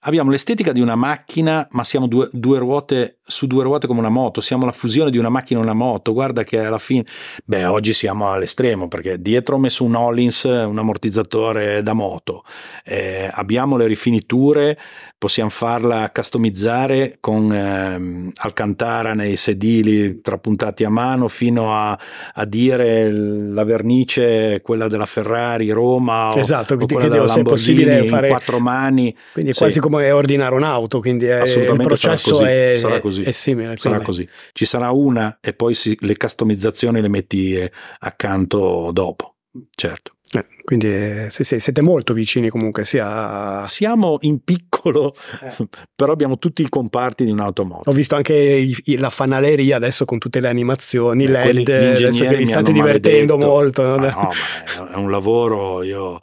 abbiamo 0.05 0.31
l'estetica 0.31 0.71
di 0.71 0.81
una 0.81 0.95
macchina, 0.95 1.67
ma 1.71 1.83
siamo 1.83 2.07
due, 2.07 2.29
due, 2.31 2.59
ruote 2.59 3.19
su 3.25 3.47
due 3.47 3.63
ruote 3.63 3.87
come 3.87 3.99
una 3.99 4.09
moto, 4.09 4.41
siamo 4.41 4.65
la 4.65 4.71
fusione 4.71 5.09
di 5.09 5.17
una 5.17 5.29
macchina 5.29 5.59
e 5.59 5.63
una 5.63 5.73
moto. 5.73 6.13
Guarda 6.13 6.43
che 6.43 6.59
alla 6.59 6.79
fine, 6.79 7.05
beh, 7.45 7.65
oggi 7.65 7.93
siamo 7.93 8.31
all'estremo 8.31 8.87
perché 8.87 9.21
dietro 9.21 9.55
ho 9.55 9.59
messo 9.59 9.83
un 9.83 9.95
Hollins, 9.95 10.43
un 10.43 10.77
ammortizzatore 10.77 11.81
da 11.83 11.93
moto, 11.93 12.43
eh, 12.83 13.29
abbiamo 13.31 13.77
le 13.77 13.87
rifiniture, 13.87 14.77
possiamo 15.17 15.49
farla 15.49 16.11
customizzare 16.13 17.17
con 17.21 17.51
eh, 17.51 18.31
Alcantara 18.35 19.13
nei 19.13 19.37
sedili 19.37 20.19
trapuntati 20.21 20.83
a 20.83 20.89
mano 20.89 21.29
fino 21.29 21.73
a, 21.73 21.97
a 22.33 22.45
dire 22.45 23.09
la 23.09 23.63
vernice, 23.63 24.59
quella 24.61 24.89
della 24.89 25.05
Ferrari 25.05 25.69
Roma 25.71 26.33
esatto, 26.35 26.73
o, 26.73 26.83
o 26.83 26.85
quella 26.85 27.07
della 27.07 27.25
Lamborghini 27.25 28.07
fare... 28.07 28.27
quattro 28.27 28.59
mani. 28.59 29.15
Quindi 29.31 29.51
è 29.51 29.53
quasi 29.53 29.73
sì. 29.73 29.79
come 29.79 30.11
ordinare 30.11 30.55
un'auto, 30.55 30.99
quindi 30.99 31.25
è, 31.25 31.41
il 31.43 31.81
processo 31.81 32.37
sarà 32.37 32.49
è, 32.49 32.75
sarà 32.77 32.99
così. 32.99 33.12
È, 33.21 33.31
simile. 33.31 33.77
Sarà 33.77 33.99
così. 34.01 34.27
Ci 34.51 34.65
sarà 34.65 34.91
una 34.91 35.37
e 35.41 35.53
poi 35.53 35.75
si, 35.75 35.97
le 36.01 36.17
customizzazioni 36.17 37.01
le 37.01 37.09
metti 37.09 37.57
accanto 37.99 38.91
dopo, 38.91 39.35
certo. 39.75 40.13
Eh, 40.35 40.45
quindi 40.63 40.87
eh, 40.87 41.27
sì, 41.29 41.43
sì, 41.43 41.59
siete 41.59 41.81
molto 41.81 42.13
vicini 42.13 42.49
comunque 42.49 42.85
sia... 42.85 43.65
Siamo 43.67 44.17
in 44.21 44.43
piccolo, 44.43 45.13
eh. 45.41 45.67
però 45.95 46.11
abbiamo 46.11 46.39
tutti 46.39 46.63
i 46.63 46.69
comparti 46.69 47.23
di 47.23 47.31
un'automobile. 47.31 47.83
Ho 47.85 47.91
visto 47.91 48.15
anche 48.15 48.33
i, 48.33 48.97
la 48.97 49.11
fanaleria 49.11 49.75
adesso 49.75 50.05
con 50.05 50.17
tutte 50.17 50.39
le 50.39 50.47
animazioni, 50.47 51.27
Beh, 51.27 51.53
LED, 51.53 51.69
adesso 51.69 52.25
che 52.25 52.35
vi 52.35 52.45
state 52.45 52.71
divertendo 52.71 53.37
maledetto. 53.37 53.83
molto. 53.83 53.83
No? 53.83 53.95
no, 53.97 54.31
ma 54.79 54.91
è 54.91 54.95
un 54.95 55.11
lavoro, 55.11 55.83
io 55.83 56.19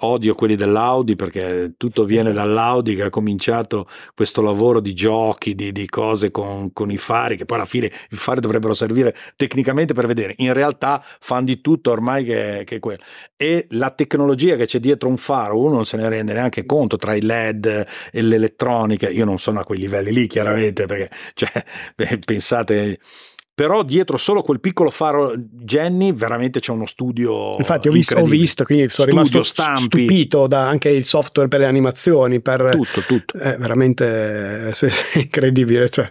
odio 0.00 0.34
quelli 0.34 0.56
dell'Audi 0.56 1.16
perché 1.16 1.74
tutto 1.76 2.04
viene 2.04 2.32
dall'Audi 2.32 2.94
che 2.94 3.04
ha 3.04 3.10
cominciato 3.10 3.88
questo 4.14 4.42
lavoro 4.42 4.80
di 4.80 4.94
giochi, 4.94 5.54
di, 5.54 5.72
di 5.72 5.86
cose 5.86 6.30
con, 6.30 6.72
con, 6.72 6.90
i 6.90 6.98
fari, 6.98 7.36
che 7.36 7.44
poi 7.44 7.58
alla 7.58 7.66
fine 7.66 7.86
i 7.86 8.16
fari 8.16 8.40
dovrebbero 8.40 8.74
servire 8.74 9.14
tecnicamente 9.36 9.94
per 9.94 10.06
vedere. 10.06 10.34
In 10.38 10.52
realtà 10.52 11.02
fanno 11.20 11.46
di 11.46 11.60
tutto 11.60 11.90
ormai 11.90 12.24
che, 12.24 12.62
che 12.64 12.78
quello. 12.78 13.02
E 13.36 13.66
la 13.70 13.90
tecnologia 13.90 14.56
che 14.56 14.66
c'è 14.66 14.78
dietro 14.78 15.08
un 15.08 15.16
faro, 15.16 15.60
uno 15.60 15.74
non 15.74 15.86
se 15.86 15.96
ne 15.96 16.08
rende 16.08 16.32
neanche 16.32 16.66
conto 16.66 16.96
tra 16.96 17.14
i 17.14 17.22
LED 17.22 17.86
e 18.12 18.22
l'elettronica. 18.22 19.08
Io 19.08 19.24
non 19.24 19.38
sono 19.38 19.60
a 19.60 19.64
quei 19.64 19.78
livelli 19.78 20.12
lì, 20.12 20.26
chiaramente, 20.26 20.86
perché 20.86 21.10
cioè, 21.34 21.50
pensate 22.24 22.98
però 23.56 23.82
dietro 23.82 24.18
solo 24.18 24.42
quel 24.42 24.60
piccolo 24.60 24.90
faro 24.90 25.32
Jenny 25.34 26.12
veramente 26.12 26.60
c'è 26.60 26.72
uno 26.72 26.84
studio 26.84 27.56
infatti 27.56 27.88
ho 27.88 27.90
visto, 27.90 28.14
ho 28.14 28.24
visto 28.26 28.64
quindi 28.64 28.90
sono 28.90 29.08
studio, 29.08 29.22
rimasto 29.22 29.42
stampi. 29.42 29.80
stupito 29.80 30.46
da 30.46 30.68
anche 30.68 30.90
il 30.90 31.06
software 31.06 31.48
per 31.48 31.60
le 31.60 31.66
animazioni 31.66 32.40
per 32.40 32.68
tutto 32.72 33.00
tutto. 33.00 33.38
È 33.38 33.56
veramente 33.56 34.68
è, 34.68 34.70
è 34.72 34.90
incredibile 35.18 35.88
cioè 35.88 36.06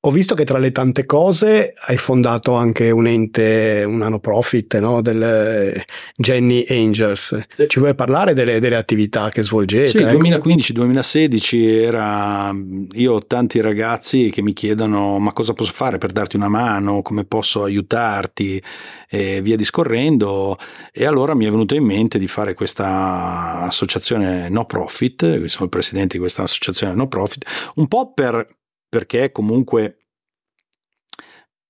ho 0.00 0.10
visto 0.12 0.36
che 0.36 0.44
tra 0.44 0.58
le 0.58 0.70
tante 0.70 1.04
cose 1.06 1.72
hai 1.86 1.96
fondato 1.96 2.54
anche 2.54 2.92
un 2.92 3.08
ente, 3.08 3.82
un 3.84 3.96
no 3.96 4.20
profit, 4.20 4.78
no? 4.78 5.02
del 5.02 5.20
eh, 5.20 5.84
Jenny 6.14 6.64
Angels. 6.68 7.36
Ci 7.66 7.80
vuoi 7.80 7.96
parlare 7.96 8.32
delle, 8.32 8.60
delle, 8.60 8.76
attività 8.76 9.28
che 9.30 9.42
svolgete? 9.42 9.88
Sì, 9.88 9.98
ecco. 9.98 10.22
2015-2016 10.22 11.82
era, 11.82 12.54
io 12.92 13.12
ho 13.12 13.26
tanti 13.26 13.60
ragazzi 13.60 14.30
che 14.30 14.40
mi 14.40 14.52
chiedono 14.52 15.18
ma 15.18 15.32
cosa 15.32 15.52
posso 15.52 15.72
fare 15.72 15.98
per 15.98 16.12
darti 16.12 16.36
una 16.36 16.48
mano, 16.48 17.02
come 17.02 17.24
posso 17.24 17.64
aiutarti 17.64 18.62
e 19.10 19.42
via 19.42 19.56
discorrendo 19.56 20.56
e 20.92 21.06
allora 21.06 21.34
mi 21.34 21.46
è 21.46 21.50
venuto 21.50 21.74
in 21.74 21.84
mente 21.84 22.18
di 22.18 22.28
fare 22.28 22.54
questa 22.54 23.62
associazione 23.62 24.48
no 24.48 24.64
profit, 24.64 25.44
sono 25.46 25.64
il 25.64 25.70
presidente 25.70 26.14
di 26.14 26.20
questa 26.20 26.44
associazione 26.44 26.94
no 26.94 27.08
profit, 27.08 27.44
un 27.74 27.88
po' 27.88 28.12
per 28.12 28.46
perché 28.88 29.30
comunque 29.30 30.08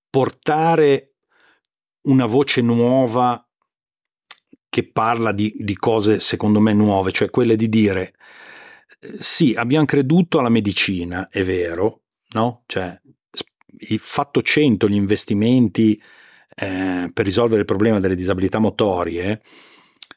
portare 0.08 1.14
una 2.02 2.26
voce 2.26 2.60
nuova 2.60 3.42
che 4.68 4.90
parla 4.90 5.32
di, 5.32 5.52
di, 5.56 5.74
cose 5.76 6.20
secondo 6.20 6.60
me 6.60 6.72
nuove, 6.72 7.10
cioè 7.12 7.30
quelle 7.30 7.56
di 7.56 7.68
dire 7.68 8.14
sì, 9.20 9.54
abbiamo 9.54 9.84
creduto 9.84 10.38
alla 10.38 10.48
medicina, 10.48 11.28
è 11.28 11.44
vero, 11.44 12.02
no? 12.30 12.62
Cioè, 12.66 13.00
fatto 13.98 14.42
100 14.42 14.88
gli 14.88 14.94
investimenti 14.94 16.00
eh, 16.54 17.10
per 17.12 17.24
risolvere 17.24 17.60
il 17.60 17.66
problema 17.66 18.00
delle 18.00 18.16
disabilità 18.16 18.58
motorie, 18.58 19.42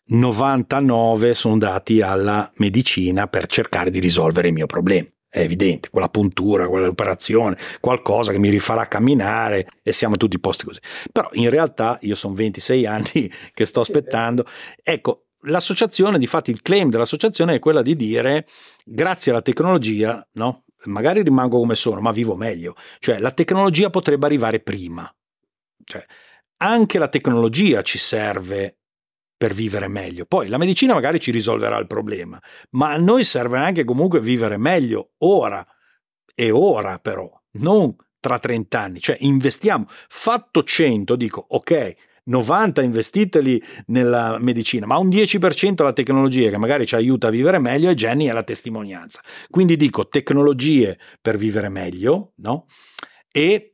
99 0.06 1.34
sono 1.34 1.57
dati 1.57 2.02
alla 2.02 2.49
medicina 2.56 3.28
per 3.28 3.45
cercare 3.45 3.91
di 3.91 3.99
risolvere 3.99 4.48
il 4.48 4.53
mio 4.53 4.65
problema 4.65 5.07
è 5.31 5.39
evidente, 5.39 5.89
quella 5.89 6.09
puntura, 6.09 6.67
quell'operazione, 6.67 7.57
qualcosa 7.79 8.33
che 8.33 8.37
mi 8.37 8.49
rifarà 8.49 8.89
camminare 8.89 9.65
e 9.81 9.93
siamo 9.93 10.17
tutti 10.17 10.37
posti 10.41 10.65
così. 10.65 10.79
Però 11.09 11.29
in 11.33 11.49
realtà 11.49 11.97
io 12.01 12.15
sono 12.15 12.33
26 12.33 12.85
anni 12.85 13.31
che 13.53 13.65
sto 13.65 13.79
aspettando. 13.79 14.45
Ecco, 14.83 15.27
l'associazione, 15.43 16.19
di 16.19 16.27
fatto 16.27 16.51
il 16.51 16.61
claim 16.61 16.89
dell'associazione 16.89 17.55
è 17.55 17.59
quella 17.59 17.81
di 17.81 17.95
dire 17.95 18.45
grazie 18.83 19.31
alla 19.31 19.41
tecnologia, 19.41 20.27
no? 20.33 20.65
Magari 20.85 21.23
rimango 21.23 21.59
come 21.59 21.75
sono, 21.75 22.01
ma 22.01 22.11
vivo 22.11 22.35
meglio. 22.35 22.75
Cioè 22.99 23.19
la 23.19 23.31
tecnologia 23.31 23.89
potrebbe 23.89 24.25
arrivare 24.25 24.59
prima. 24.59 25.09
Cioè, 25.85 26.05
anche 26.57 26.97
la 26.97 27.07
tecnologia 27.07 27.81
ci 27.83 27.97
serve 27.97 28.80
per 29.41 29.55
vivere 29.55 29.88
meglio. 29.88 30.26
Poi 30.26 30.49
la 30.49 30.59
medicina 30.59 30.93
magari 30.93 31.19
ci 31.19 31.31
risolverà 31.31 31.80
il 31.80 31.88
problema, 31.88 32.39
ma 32.73 32.91
a 32.91 32.97
noi 32.97 33.23
serve 33.23 33.57
anche 33.57 33.84
comunque 33.84 34.22
vivere 34.22 34.55
meglio 34.55 35.13
ora 35.22 35.65
e 36.35 36.51
ora 36.51 36.99
però, 36.99 37.27
non 37.53 37.95
tra 38.19 38.38
30 38.38 38.80
anni, 38.80 38.99
cioè 38.99 39.18
investiamo, 39.22 39.85
fatto 39.88 40.63
100, 40.63 41.15
dico 41.15 41.43
ok, 41.49 41.95
90 42.26 42.84
investiteli 42.84 43.59
nella 43.88 44.38
medicina, 44.38 44.85
ma 44.85 44.97
un 44.97 45.09
10% 45.09 45.81
alla 45.81 45.93
tecnologia 45.93 46.51
che 46.51 46.57
magari 46.59 46.85
ci 46.85 46.93
aiuta 46.93 47.26
a 47.26 47.31
vivere 47.31 47.57
meglio 47.57 47.89
e 47.89 47.95
Jenny 47.95 48.27
è 48.27 48.34
la 48.34 48.43
testimonianza. 48.43 49.22
Quindi 49.49 49.76
dico 49.76 50.07
tecnologie 50.07 50.99
per 51.19 51.38
vivere 51.38 51.69
meglio, 51.69 52.34
no? 52.35 52.68
E 53.31 53.70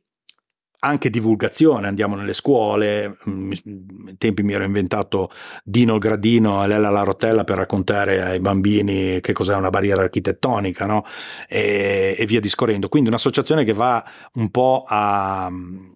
anche 0.80 1.10
divulgazione, 1.10 1.88
andiamo 1.88 2.14
nelle 2.14 2.32
scuole, 2.32 3.16
mm, 3.28 3.52
in 3.64 4.18
tempi 4.18 4.42
mi 4.42 4.52
ero 4.52 4.64
inventato 4.64 5.30
Dino 5.64 5.94
il 5.94 6.00
Gradino 6.00 6.62
e 6.62 6.68
Lella 6.68 6.90
la 6.90 7.02
Rotella 7.02 7.44
per 7.44 7.56
raccontare 7.56 8.22
ai 8.22 8.38
bambini 8.38 9.20
che 9.20 9.32
cos'è 9.32 9.54
una 9.56 9.70
barriera 9.70 10.02
architettonica 10.02 10.86
no? 10.86 11.04
e, 11.48 12.14
e, 12.16 12.26
via 12.26 12.38
discorrendo. 12.40 12.88
Quindi 12.88 13.08
un'associazione 13.08 13.64
che 13.64 13.72
va 13.72 14.04
un 14.34 14.50
po' 14.50 14.84
a, 14.86 15.46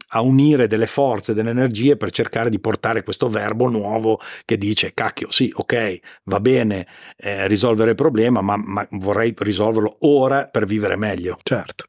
a, 0.08 0.20
unire 0.20 0.66
delle 0.66 0.86
forze, 0.86 1.34
delle 1.34 1.50
energie 1.50 1.96
per 1.96 2.10
cercare 2.10 2.50
di 2.50 2.58
portare 2.58 3.04
questo 3.04 3.28
verbo 3.28 3.68
nuovo 3.68 4.20
che 4.44 4.56
dice 4.56 4.94
cacchio 4.94 5.30
sì, 5.30 5.52
ok, 5.54 5.98
va 6.24 6.40
bene 6.40 6.86
eh, 7.16 7.46
risolvere 7.46 7.90
il 7.90 7.96
problema, 7.96 8.40
ma, 8.40 8.56
ma 8.56 8.86
vorrei 8.92 9.32
risolverlo 9.36 9.98
ora 10.00 10.48
per 10.48 10.66
vivere 10.66 10.96
meglio. 10.96 11.38
Certo. 11.42 11.84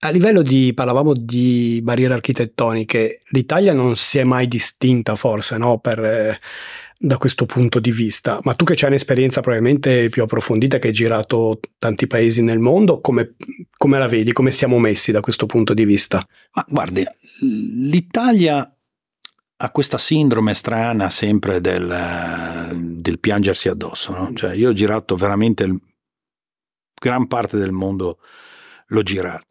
A 0.00 0.10
livello 0.10 0.42
di, 0.42 0.72
parlavamo 0.74 1.12
di 1.12 1.80
barriere 1.82 2.14
architettoniche, 2.14 3.22
l'Italia 3.30 3.72
non 3.72 3.96
si 3.96 4.18
è 4.18 4.24
mai 4.24 4.46
distinta 4.46 5.16
forse 5.16 5.58
no? 5.58 5.80
per, 5.80 5.98
eh, 5.98 6.40
da 6.96 7.16
questo 7.16 7.46
punto 7.46 7.80
di 7.80 7.90
vista, 7.90 8.38
ma 8.44 8.54
tu 8.54 8.64
che 8.64 8.74
hai 8.74 8.88
un'esperienza 8.90 9.40
probabilmente 9.40 10.08
più 10.08 10.22
approfondita, 10.22 10.78
che 10.78 10.88
hai 10.88 10.92
girato 10.92 11.58
tanti 11.78 12.06
paesi 12.06 12.42
nel 12.42 12.60
mondo, 12.60 13.00
come, 13.00 13.34
come 13.76 13.98
la 13.98 14.06
vedi, 14.06 14.32
come 14.32 14.52
siamo 14.52 14.78
messi 14.78 15.10
da 15.10 15.20
questo 15.20 15.46
punto 15.46 15.74
di 15.74 15.84
vista? 15.84 16.24
Ma 16.52 16.64
guardi, 16.68 17.04
l'Italia 17.40 18.72
ha 19.60 19.70
questa 19.70 19.98
sindrome 19.98 20.54
strana 20.54 21.10
sempre 21.10 21.60
del, 21.60 22.72
del 23.00 23.18
piangersi 23.18 23.68
addosso, 23.68 24.12
no? 24.12 24.32
cioè 24.34 24.54
io 24.54 24.70
ho 24.70 24.72
girato 24.72 25.16
veramente 25.16 25.66
gran 27.00 27.26
parte 27.26 27.56
del 27.56 27.72
mondo, 27.72 28.18
l'ho 28.86 29.02
girato 29.02 29.47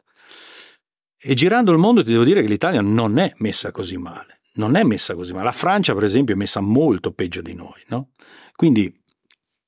e 1.20 1.34
girando 1.34 1.72
il 1.72 1.78
mondo 1.78 2.04
ti 2.04 2.12
devo 2.12 2.24
dire 2.24 2.42
che 2.42 2.48
l'Italia 2.48 2.80
non 2.80 3.18
è 3.18 3.32
messa 3.38 3.72
così 3.72 3.96
male. 3.96 4.40
Non 4.54 4.76
è 4.76 4.82
messa 4.82 5.14
così 5.14 5.32
male. 5.32 5.44
La 5.44 5.52
Francia, 5.52 5.94
per 5.94 6.04
esempio, 6.04 6.34
è 6.34 6.38
messa 6.38 6.60
molto 6.60 7.12
peggio 7.12 7.42
di 7.42 7.54
noi. 7.54 7.82
No? 7.88 8.10
Quindi 8.54 8.92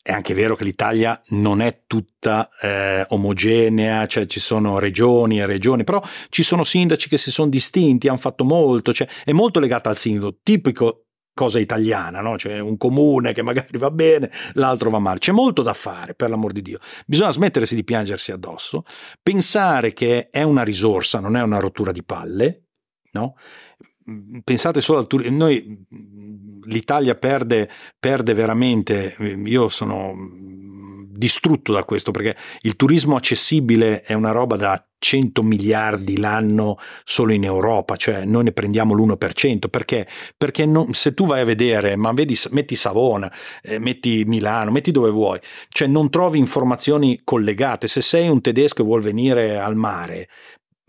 è 0.02 0.12
anche 0.12 0.34
vero 0.34 0.56
che 0.56 0.64
l'Italia 0.64 1.20
non 1.28 1.60
è 1.60 1.82
tutta 1.86 2.48
eh, 2.60 3.04
omogenea, 3.10 4.06
cioè 4.06 4.26
ci 4.26 4.40
sono 4.40 4.78
regioni 4.78 5.40
e 5.40 5.46
regioni, 5.46 5.84
però 5.84 6.02
ci 6.30 6.42
sono 6.42 6.64
sindaci 6.64 7.08
che 7.08 7.18
si 7.18 7.30
sono 7.30 7.50
distinti, 7.50 8.08
hanno 8.08 8.18
fatto 8.18 8.44
molto, 8.44 8.92
cioè 8.94 9.08
è 9.24 9.32
molto 9.32 9.60
legata 9.60 9.90
al 9.90 9.96
sindaco, 9.96 10.38
tipico 10.42 11.09
cosa 11.40 11.58
italiana, 11.58 12.20
no? 12.20 12.36
cioè 12.36 12.58
un 12.58 12.76
comune 12.76 13.32
che 13.32 13.40
magari 13.40 13.78
va 13.78 13.90
bene, 13.90 14.30
l'altro 14.52 14.90
va 14.90 14.98
male. 14.98 15.20
C'è 15.20 15.32
molto 15.32 15.62
da 15.62 15.72
fare, 15.72 16.14
per 16.14 16.28
l'amor 16.28 16.52
di 16.52 16.60
Dio. 16.60 16.78
Bisogna 17.06 17.30
smettersi 17.30 17.74
di 17.74 17.82
piangersi 17.82 18.30
addosso, 18.30 18.84
pensare 19.22 19.94
che 19.94 20.28
è 20.28 20.42
una 20.42 20.62
risorsa, 20.62 21.18
non 21.18 21.36
è 21.36 21.42
una 21.42 21.58
rottura 21.58 21.92
di 21.92 22.04
palle, 22.04 22.64
no? 23.12 23.36
Pensate 24.44 24.82
solo 24.82 24.98
al 24.98 25.06
turismo, 25.06 25.36
noi 25.38 25.86
l'Italia 26.66 27.14
perde, 27.14 27.70
perde 27.98 28.34
veramente, 28.34 29.16
io 29.46 29.70
sono 29.70 30.12
distrutto 31.20 31.72
da 31.72 31.84
questo 31.84 32.10
perché 32.10 32.34
il 32.62 32.76
turismo 32.76 33.14
accessibile 33.14 34.00
è 34.00 34.14
una 34.14 34.32
roba 34.32 34.56
da 34.56 34.82
100 34.98 35.42
miliardi 35.42 36.18
l'anno 36.18 36.78
solo 37.04 37.32
in 37.32 37.44
Europa, 37.44 37.96
cioè 37.96 38.24
noi 38.24 38.44
ne 38.44 38.52
prendiamo 38.52 38.94
l'1%, 38.94 39.68
perché? 39.70 40.06
Perché 40.36 40.66
non, 40.66 40.92
se 40.92 41.14
tu 41.14 41.26
vai 41.26 41.40
a 41.40 41.44
vedere, 41.44 41.96
ma 41.96 42.12
vedi, 42.12 42.38
metti 42.50 42.76
Savona, 42.76 43.32
eh, 43.62 43.78
metti 43.78 44.24
Milano, 44.26 44.70
metti 44.70 44.90
dove 44.90 45.10
vuoi, 45.10 45.38
cioè 45.68 45.88
non 45.88 46.10
trovi 46.10 46.38
informazioni 46.38 47.20
collegate, 47.24 47.88
se 47.88 48.02
sei 48.02 48.28
un 48.28 48.40
tedesco 48.40 48.82
e 48.82 48.84
vuol 48.84 49.00
venire 49.00 49.58
al 49.58 49.74
mare, 49.74 50.28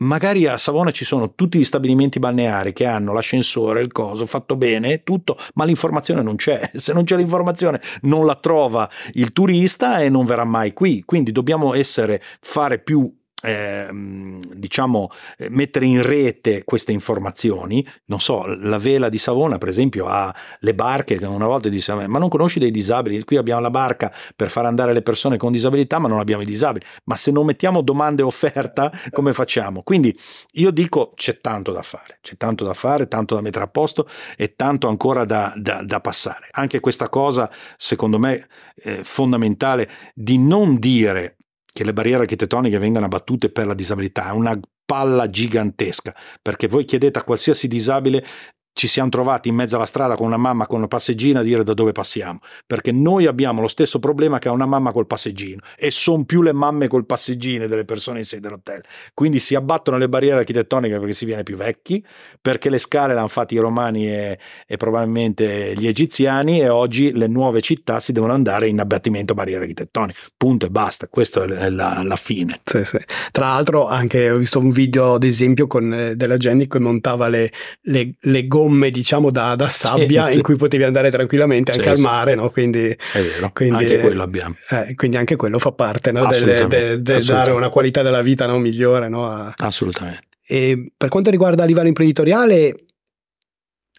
magari 0.02 0.48
a 0.48 0.57
Savona 0.57 0.91
ci 0.91 1.06
sono 1.06 1.34
tutti 1.34 1.57
gli 1.57 1.64
stabilimenti 1.64 2.19
balneari 2.19 2.73
che 2.73 2.86
hanno 2.86 3.14
l'ascensore, 3.14 3.82
il 3.82 3.91
coso, 3.91 4.26
fatto 4.26 4.56
bene, 4.56 5.03
tutto, 5.03 5.38
ma 5.56 5.65
l'informazione 5.65 6.22
non 6.22 6.36
c'è. 6.36 6.72
Se 6.76 6.94
non 6.94 7.03
c'è 7.03 7.18
l'informazione 7.18 7.82
non 8.02 8.26
la 8.26 8.36
trova 8.36 8.90
il 9.14 9.32
turista 9.34 9.99
e 9.99 10.10
non 10.10 10.26
verrà 10.26 10.44
mai 10.44 10.73
qui. 10.73 11.03
Quindi 11.03 11.32
dobbiamo 11.32 11.73
essere, 11.73 12.22
fare 12.40 12.80
più 12.80 13.11
eh, 13.41 13.88
diciamo 13.91 15.09
eh, 15.38 15.49
mettere 15.49 15.85
in 15.85 16.01
rete 16.03 16.63
queste 16.63 16.91
informazioni. 16.91 17.85
Non 18.05 18.19
so 18.19 18.45
la 18.45 18.77
vela 18.77 19.09
di 19.09 19.18
Savona 19.18 19.57
per 19.57 19.69
esempio 19.69 20.07
ha 20.07 20.34
le 20.59 20.73
barche 20.73 21.18
che 21.18 21.26
una 21.26 21.47
volta 21.47 21.69
disse 21.69 21.93
ma 21.93 22.19
non 22.19 22.30
conosci 22.30 22.59
dei 22.59 22.72
disabili? 22.72 23.23
Qui 23.23 23.38
abbiamo 23.38 23.61
la 23.61 23.69
barca 23.69 24.13
per 24.35 24.49
far 24.49 24.65
andare 24.65 24.93
le 24.93 25.01
persone 25.01 25.38
con 25.38 25.51
disabilità 25.51 25.99
ma 25.99 26.07
non 26.07 26.19
abbiamo 26.19 26.41
i 26.41 26.45
disabili. 26.45 26.85
Ma 27.05 27.15
se 27.15 27.31
non 27.31 27.45
mettiamo 27.45 27.81
domande 27.81 28.22
e 28.22 28.26
offerta 28.26 28.91
come 29.11 29.34
facciamo? 29.34 29.81
Quindi 29.84 30.18
io 30.53 30.72
dico 30.72 31.11
c'è 31.15 31.39
tanto 31.39 31.72
da 31.72 31.81
fare 31.81 32.19
c'è 32.22 32.38
tanto 32.38 32.63
da 32.63 32.73
fare 32.73 33.07
tanto 33.07 33.35
da 33.35 33.41
mettere 33.41 33.65
a 33.65 33.68
posto 33.68 34.07
e 34.38 34.55
tanto 34.55 34.88
ancora 34.88 35.26
da, 35.26 35.51
da, 35.55 35.81
da 35.84 35.99
passare. 35.99 36.49
Anche 36.51 36.80
questa 36.80 37.09
cosa 37.09 37.49
secondo 37.77 38.19
me 38.19 38.47
è 38.76 38.99
fondamentale 39.03 39.89
di 40.13 40.38
non 40.38 40.77
dire 40.77 41.38
che 41.73 41.84
le 41.84 41.93
barriere 41.93 42.22
architettoniche 42.22 42.80
vengano 42.80 43.06
abbattute 43.06 43.49
per 43.49 43.68
la 43.68 43.73
disabilità 43.73 44.30
è 44.30 44.31
una 44.31 44.60
palla 44.85 45.30
gigantesca, 45.30 46.14
perché 46.41 46.68
voi 46.68 46.84
chiedete 46.84 47.19
a 47.19 47.23
qualsiasi 47.23 47.68
disabile 47.68 48.26
ci 48.73 48.88
siamo 48.88 49.10
trovati 49.10 49.49
in 49.49 49.56
mezzo 49.56 49.76
alla 49.76 49.85
strada 49.85 50.15
con 50.15 50.27
una 50.27 50.38
mamma 50.38 50.65
con 50.65 50.77
una 50.77 50.88
passeggina 50.88 51.41
a 51.41 51.43
dire 51.43 51.64
da 51.64 51.73
dove 51.73 51.91
passiamo, 51.91 52.39
perché 52.65 52.91
noi 52.91 53.26
abbiamo 53.26 53.61
lo 53.61 53.68
stesso 53.68 53.99
problema 53.99 54.39
che 54.39 54.48
ha 54.48 54.52
una 54.52 54.65
mamma 54.65 54.91
col 54.91 55.07
passeggino 55.07 55.61
e 55.77 55.91
sono 55.91 56.23
più 56.23 56.41
le 56.41 56.53
mamme 56.53 56.88
col 56.88 57.06
passeggino 57.06 57.68
delle 57.68 57.85
persone 57.85 58.19
in 58.19 58.26
sede 58.26 58.48
all'hotel. 58.48 58.81
Quindi 59.14 59.39
si 59.39 59.56
abbattono 59.56 59.98
le 59.98 60.10
barriere 60.10 60.39
architettoniche 60.39 60.98
perché 60.98 61.14
si 61.14 61.26
viene 61.26 61.43
più 61.43 61.57
vecchi, 61.57 62.03
perché 62.41 62.69
le 62.69 62.77
scale 62.77 63.14
l'hanno 63.14 63.27
fatte 63.27 63.53
i 63.53 63.57
romani 63.57 64.07
e, 64.07 64.39
e, 64.65 64.77
probabilmente 64.77 65.73
gli 65.76 65.88
egiziani 65.88 66.61
e 66.61 66.69
oggi 66.69 67.11
le 67.11 67.27
nuove 67.27 67.61
città 67.61 67.99
si 67.99 68.14
devono 68.14 68.34
andare 68.34 68.68
in 68.68 68.80
abbattimento 68.80 69.34
barriere 69.34 69.64
architettoniche. 69.64 70.19
Punto 70.38 70.65
e 70.65 70.69
basta, 70.69 71.07
questa 71.07 71.43
è 71.43 71.69
la, 71.69 72.02
la 72.03 72.15
fine. 72.15 72.60
Sì, 72.64 72.84
sì. 72.85 72.99
Tra 73.31 73.49
l'altro 73.49 73.88
anche 73.88 74.30
ho 74.31 74.38
visto 74.38 74.60
un 74.60 74.72
video 74.72 75.15
ad 75.15 75.23
esempio 75.23 75.68
con 75.68 75.93
eh, 75.93 76.15
della 76.15 76.38
Jenny 76.38 76.68
che 76.68 76.80
montava 76.80 77.27
le, 77.27 77.52
le, 77.81 78.15
le 78.19 78.48
gomme 78.48 78.60
gomme 78.61 78.89
diciamo 78.91 79.31
da, 79.31 79.55
da 79.55 79.67
sabbia 79.67 80.23
sì, 80.23 80.29
in 80.29 80.35
sì. 80.35 80.41
cui 80.41 80.55
potevi 80.55 80.83
andare 80.83 81.09
tranquillamente 81.09 81.71
anche 81.71 81.83
sì, 81.83 81.89
al 81.89 81.99
mare 81.99 82.35
no? 82.35 82.49
quindi, 82.49 82.89
è 82.89 83.21
vero 83.21 83.51
quindi, 83.53 83.83
anche 83.83 83.99
quello 83.99 84.23
abbiamo 84.23 84.55
eh, 84.69 84.95
quindi 84.95 85.17
anche 85.17 85.35
quello 85.35 85.59
fa 85.59 85.71
parte 85.71 86.11
no? 86.11 86.25
del, 86.27 86.67
del, 86.67 87.01
del 87.01 87.25
dare 87.25 87.51
una 87.51 87.69
qualità 87.69 88.01
della 88.01 88.21
vita 88.21 88.45
no? 88.45 88.57
migliore 88.59 89.07
a... 89.11 89.53
assolutamente 89.57 90.27
e 90.47 90.91
per 90.95 91.09
quanto 91.09 91.29
riguarda 91.29 91.63
a 91.63 91.65
livello 91.65 91.88
imprenditoriale 91.88 92.85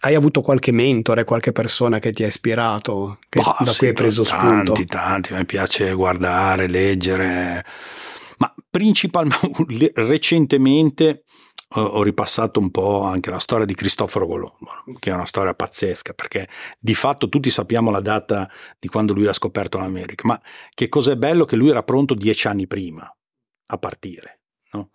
hai 0.04 0.16
avuto 0.16 0.40
qualche 0.40 0.72
mentore, 0.72 1.22
qualche 1.22 1.52
persona 1.52 2.00
che 2.00 2.12
ti 2.12 2.24
ha 2.24 2.26
ispirato, 2.26 3.18
che, 3.28 3.40
bah, 3.40 3.56
da 3.60 3.72
cui 3.72 3.86
hai 3.86 3.92
preso 3.92 4.24
tanti, 4.24 4.46
spunto? 4.46 4.72
Tanti, 4.72 4.86
tanti, 4.86 5.32
mi 5.32 5.44
piace 5.44 5.92
guardare, 5.92 6.66
leggere, 6.66 7.64
ma 8.38 8.52
principalmente 8.68 9.92
recentemente 10.02 11.22
ho 11.74 12.02
ripassato 12.02 12.60
un 12.60 12.70
po' 12.70 13.02
anche 13.02 13.30
la 13.30 13.38
storia 13.38 13.64
di 13.64 13.74
Cristoforo 13.74 14.26
Colombo, 14.26 14.84
che 14.98 15.10
è 15.10 15.14
una 15.14 15.26
storia 15.26 15.54
pazzesca, 15.54 16.12
perché 16.12 16.48
di 16.78 16.94
fatto 16.94 17.28
tutti 17.28 17.50
sappiamo 17.50 17.90
la 17.90 18.00
data 18.00 18.50
di 18.78 18.88
quando 18.88 19.12
lui 19.12 19.26
ha 19.26 19.32
scoperto 19.32 19.78
l'America, 19.78 20.26
ma 20.26 20.40
che 20.74 20.88
cos'è 20.88 21.16
bello 21.16 21.44
che 21.44 21.56
lui 21.56 21.70
era 21.70 21.82
pronto 21.82 22.14
dieci 22.14 22.46
anni 22.46 22.66
prima 22.66 23.10
a 23.66 23.78
partire. 23.78 24.40
No? 24.72 24.90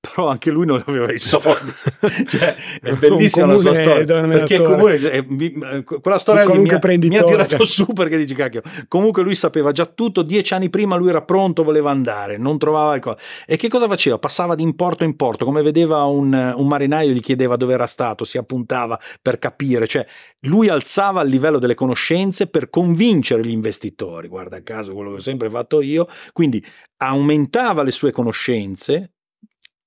Però 0.00 0.28
anche 0.28 0.50
lui 0.50 0.64
non 0.64 0.82
aveva 0.84 1.12
i 1.12 1.18
soldi. 1.18 1.72
cioè, 2.26 2.56
è 2.80 2.94
bellissima 2.96 3.46
la 3.46 3.58
sua 3.58 3.74
storia. 3.74 4.04
Perché 4.04 4.62
comune, 4.62 4.98
cioè, 4.98 5.22
mi, 5.26 5.52
quella 5.84 6.18
storia 6.18 6.44
lì 6.44 6.58
mi 6.58 6.70
ha, 6.70 6.80
mi 6.82 7.16
ha, 7.18 7.22
tirato 7.22 7.64
su 7.66 7.84
perché 7.92 8.16
dici 8.16 8.34
cacchio. 8.34 8.62
Comunque 8.88 9.22
lui 9.22 9.34
sapeva 9.34 9.72
già 9.72 9.84
tutto, 9.84 10.22
dieci 10.22 10.54
anni 10.54 10.70
prima 10.70 10.96
lui 10.96 11.10
era 11.10 11.22
pronto, 11.22 11.62
voleva 11.62 11.90
andare, 11.90 12.38
non 12.38 12.58
trovava 12.58 12.94
il 12.94 13.02
coso. 13.02 13.18
E 13.46 13.56
che 13.56 13.68
cosa 13.68 13.86
faceva? 13.88 14.18
Passava 14.18 14.54
di 14.54 14.62
importo 14.62 15.04
in 15.04 15.14
porto, 15.16 15.44
come 15.44 15.60
vedeva 15.60 16.04
un, 16.04 16.32
un 16.56 16.66
marinaio, 16.66 17.12
gli 17.12 17.20
chiedeva 17.20 17.56
dove 17.56 17.74
era 17.74 17.86
stato, 17.86 18.24
si 18.24 18.38
appuntava 18.38 18.98
per 19.20 19.38
capire. 19.38 19.86
Cioè, 19.86 20.06
lui 20.40 20.68
alzava 20.68 21.20
il 21.20 21.28
livello 21.28 21.58
delle 21.58 21.74
conoscenze 21.74 22.46
per 22.46 22.70
convincere 22.70 23.44
gli 23.44 23.50
investitori, 23.50 24.28
guarda 24.28 24.62
caso 24.62 24.94
quello 24.94 25.10
che 25.10 25.16
ho 25.16 25.20
sempre 25.20 25.50
fatto 25.50 25.82
io, 25.82 26.08
quindi 26.32 26.64
aumentava 26.96 27.82
le 27.82 27.90
sue 27.90 28.12
conoscenze 28.12 29.12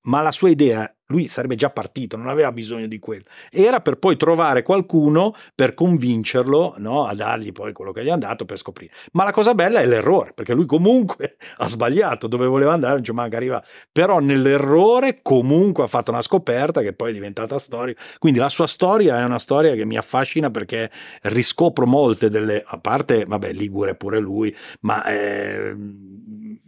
ma 0.03 0.21
la 0.21 0.31
sua 0.31 0.49
idea 0.49 0.95
lui 1.07 1.27
sarebbe 1.27 1.55
già 1.55 1.69
partito, 1.69 2.15
non 2.15 2.27
aveva 2.27 2.51
bisogno 2.51 2.87
di 2.87 2.99
quello. 2.99 3.23
Era 3.51 3.81
per 3.81 3.97
poi 3.97 4.17
trovare 4.17 4.63
qualcuno 4.63 5.35
per 5.53 5.73
convincerlo 5.73 6.75
no, 6.77 7.05
a 7.05 7.13
dargli 7.13 7.51
poi 7.51 7.73
quello 7.73 7.91
che 7.91 8.03
gli 8.03 8.09
ha 8.09 8.15
dato 8.15 8.45
per 8.45 8.57
scoprire. 8.57 8.93
Ma 9.11 9.23
la 9.23 9.31
cosa 9.31 9.53
bella 9.53 9.79
è 9.79 9.85
l'errore, 9.85 10.31
perché 10.33 10.53
lui 10.53 10.65
comunque 10.65 11.37
ha 11.57 11.67
sbagliato 11.67 12.27
dove 12.27 12.45
voleva 12.45 12.73
andare, 12.73 12.95
non 12.95 13.03
ci 13.03 13.11
manca 13.11 13.37
arrivare. 13.37 13.65
Però 13.91 14.19
nell'errore 14.19 15.19
comunque 15.21 15.83
ha 15.83 15.87
fatto 15.87 16.11
una 16.11 16.21
scoperta 16.21 16.81
che 16.81 16.93
poi 16.93 17.11
è 17.11 17.13
diventata 17.13 17.59
storia. 17.59 17.95
Quindi 18.17 18.39
la 18.39 18.49
sua 18.49 18.67
storia 18.67 19.19
è 19.19 19.23
una 19.23 19.39
storia 19.39 19.75
che 19.75 19.85
mi 19.85 19.97
affascina 19.97 20.49
perché 20.49 20.89
riscopro 21.23 21.85
molte 21.85 22.29
delle, 22.29 22.63
a 22.65 22.77
parte, 22.79 23.25
vabbè, 23.25 23.51
Ligure 23.53 23.95
pure 23.95 24.19
lui, 24.19 24.55
ma... 24.81 25.03
Eh, 25.05 25.75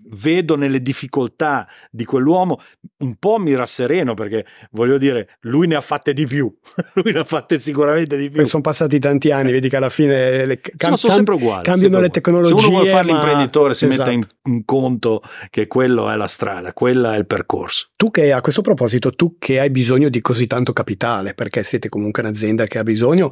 vedo 0.08 0.56
nelle 0.56 0.82
difficoltà 0.82 1.68
di 1.92 2.06
quell'uomo 2.06 2.60
un 3.00 3.16
po' 3.16 3.38
mi 3.38 3.56
rassereno 3.56 4.14
perché 4.14 4.25
voglio 4.72 4.98
dire 4.98 5.38
lui 5.42 5.68
ne 5.68 5.76
ha 5.76 5.82
fatte 5.82 6.14
di 6.14 6.26
più 6.26 6.54
lui 6.96 7.14
ne 7.14 7.20
ha 7.20 7.24
fatte 7.24 7.60
sicuramente 7.60 8.18
di 8.18 8.30
più 8.30 8.38
Poi 8.38 8.46
sono 8.48 8.62
passati 8.62 9.00
tanti 9.00 9.32
anni 9.32 9.52
vedi 9.52 9.70
che 9.70 9.76
alla 9.78 9.90
fine 9.90 10.46
le, 10.46 10.60
cam- 10.60 10.96
sono 10.96 11.14
sempre 11.14 11.36
uguali 11.36 11.64
cambiano 11.64 11.96
sempre 11.96 12.02
le 12.02 12.10
tecnologie 12.10 12.60
se 12.60 12.66
uno 12.66 12.76
vuole 12.76 12.90
fare 12.90 13.06
ma... 13.06 13.12
l'imprenditore 13.12 13.74
si 13.74 13.86
esatto. 13.86 14.10
metta 14.10 14.12
in, 14.12 14.54
in, 14.54 14.66
conto 14.66 15.22
che 15.50 15.68
quello 15.68 16.10
è 16.10 16.16
la 16.16 16.28
strada 16.28 16.74
quello 16.74 17.10
è 17.10 17.18
il 17.18 17.26
percorso 17.26 17.90
tu 17.96 18.12
che 18.12 18.32
a 18.32 18.42
questo 18.42 18.62
proposito 18.62 19.12
tu 19.12 19.36
che 19.40 19.60
hai 19.60 19.70
bisogno 19.70 20.10
di 20.10 20.22
così 20.22 20.48
tanto 20.48 20.74
capitale 20.74 21.34
perché 21.34 21.64
siete 21.64 21.90
comunque 21.90 22.22
un'azienda 22.22 22.66
che 22.66 22.80
ha 22.80 22.84
bisogno 22.84 23.32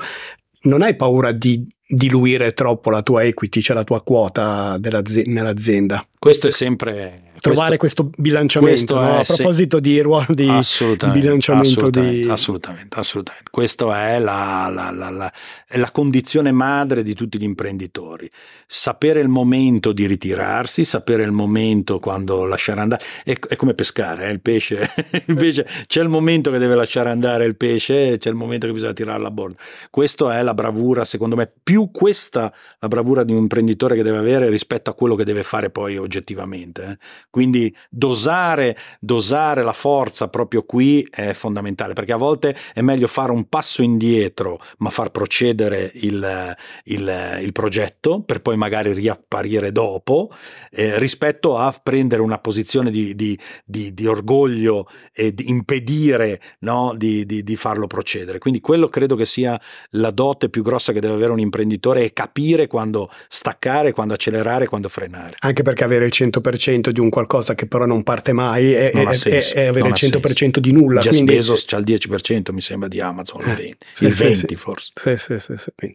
non 0.63 0.81
hai 0.81 0.95
paura 0.95 1.31
di 1.31 1.67
diluire 1.85 2.53
troppo 2.53 2.89
la 2.89 3.01
tua 3.01 3.23
equity, 3.23 3.61
cioè 3.61 3.75
la 3.75 3.83
tua 3.83 4.01
quota 4.01 4.79
nell'azienda. 4.79 6.05
Questo 6.17 6.47
è 6.47 6.51
sempre 6.51 7.32
trovare 7.43 7.77
questo, 7.77 8.03
questo 8.03 8.21
bilanciamento. 8.21 8.95
Questo 8.95 8.99
no? 8.99 9.19
A 9.19 9.23
proposito 9.23 9.77
se... 9.77 9.81
di 9.81 9.99
ruolo 9.99 10.25
di 10.29 10.47
assolutamente, 10.47 11.19
bilanciamento 11.19 11.69
assolutamente, 11.69 12.19
di... 12.19 12.29
assolutamente, 12.29 12.99
assolutamente. 12.99 13.49
Questa 13.51 14.07
è 14.07 14.19
la, 14.19 14.71
la, 14.73 14.91
la, 14.91 15.31
la, 15.75 15.91
condizione 15.91 16.51
madre 16.51 17.03
di 17.03 17.13
tutti 17.13 17.37
gli 17.37 17.43
imprenditori. 17.43 18.29
Sapere 18.65 19.19
il 19.19 19.27
momento 19.27 19.91
di 19.91 20.07
ritirarsi, 20.07 20.85
sapere 20.85 21.23
il 21.23 21.31
momento 21.31 21.99
quando 21.99 22.45
lasciare 22.45 22.79
andare. 22.79 23.03
È, 23.23 23.37
è 23.49 23.55
come 23.55 23.73
pescare, 23.73 24.27
eh? 24.27 24.31
il 24.31 24.41
pesce. 24.41 24.89
il 25.25 25.35
pesce. 25.35 25.67
C'è 25.85 26.01
il 26.01 26.09
momento 26.09 26.49
che 26.49 26.57
deve 26.57 26.75
lasciare 26.75 27.09
andare 27.09 27.45
il 27.45 27.57
pesce, 27.57 28.17
c'è 28.17 28.29
il 28.29 28.35
momento 28.35 28.67
che 28.67 28.73
bisogna 28.73 28.93
tirarlo 28.93 29.27
a 29.27 29.31
bordo. 29.31 29.57
Questa 29.89 30.37
è 30.37 30.41
la 30.41 30.53
bravura, 30.53 31.03
secondo 31.03 31.35
me, 31.35 31.51
più 31.61 31.91
questa 31.91 32.53
la 32.79 32.87
bravura 32.87 33.23
di 33.23 33.33
un 33.33 33.39
imprenditore 33.39 33.95
che 33.95 34.03
deve 34.03 34.17
avere 34.17 34.49
rispetto 34.49 34.89
a 34.89 34.93
quello 34.93 35.15
che 35.15 35.25
deve 35.25 35.43
fare 35.43 35.69
poi 35.69 35.97
oggettivamente. 35.97 36.83
Eh? 36.83 36.97
Quindi 37.33 37.75
dosare, 37.89 38.77
dosare 38.99 39.63
la 39.63 39.73
forza 39.73 40.27
proprio 40.27 40.61
qui 40.61 41.03
è 41.09 41.33
fondamentale, 41.33 41.93
perché 41.93 42.11
a 42.11 42.17
volte 42.17 42.55
è 42.75 42.81
meglio 42.81 43.07
fare 43.07 43.31
un 43.31 43.49
passo 43.49 43.81
indietro, 43.81 44.61
ma 44.77 44.91
far 44.91 45.09
procedere 45.09 45.89
il, 45.95 46.55
il, 46.83 47.39
il 47.41 47.51
progetto 47.51 48.21
per 48.21 48.43
poi 48.43 48.55
magari 48.55 48.93
riapparire 48.93 49.71
dopo, 49.71 50.29
eh, 50.69 50.99
rispetto 50.99 51.57
a 51.57 51.73
prendere 51.81 52.21
una 52.21 52.37
posizione 52.37 52.91
di, 52.91 53.15
di, 53.15 53.35
di, 53.65 53.95
di 53.95 54.05
orgoglio 54.05 54.87
e 55.11 55.33
di 55.33 55.49
impedire 55.49 56.39
no, 56.59 56.93
di, 56.95 57.55
farlo 57.55 57.87
procedere. 57.87 58.37
Quindi 58.37 58.59
quello 58.59 58.89
credo 58.89 59.15
che 59.15 59.25
sia 59.25 59.59
la 59.91 60.11
dote 60.11 60.49
più 60.49 60.61
grossa 60.61 60.93
che 60.93 60.99
deve 60.99 61.15
avere 61.15 61.31
un 61.31 61.39
imprenditore 61.39 62.03
è 62.03 62.13
capire 62.13 62.67
quando 62.67 63.09
staccare, 63.27 63.91
quando 63.91 64.13
accelerare, 64.13 64.67
quando 64.67 64.87
frenare. 64.87 65.33
Anche 65.39 65.63
perché 65.63 65.83
avere 65.83 66.05
il 66.05 66.11
100% 66.13 66.89
di 66.89 66.99
un 66.99 67.09
qualcosa 67.09 67.21
qualcosa 67.25 67.55
che 67.55 67.65
però 67.65 67.85
non 67.85 68.03
parte 68.03 68.33
mai 68.33 68.73
è, 68.73 68.91
non 68.93 69.07
è, 69.07 69.17
è, 69.17 69.51
è 69.53 69.65
avere 69.65 69.87
il 69.87 69.93
100% 69.93 70.33
senso. 70.33 70.59
di 70.59 70.71
nulla. 70.71 70.99
Jeff 70.99 71.13
quindi... 71.13 71.33
Bezos 71.33 71.65
c'ha 71.65 71.77
il 71.77 71.85
10% 71.85 72.51
mi 72.51 72.61
sembra 72.61 72.87
di 72.87 72.99
Amazon, 72.99 73.41
eh, 73.41 73.51
il 73.51 73.57
20%, 73.57 73.75
sì, 73.93 74.05
il 74.05 74.13
20 74.13 74.35
sì, 74.35 74.55
forse. 74.55 74.91
Sì, 74.95 75.17
sì, 75.17 75.57
sì, 75.57 75.93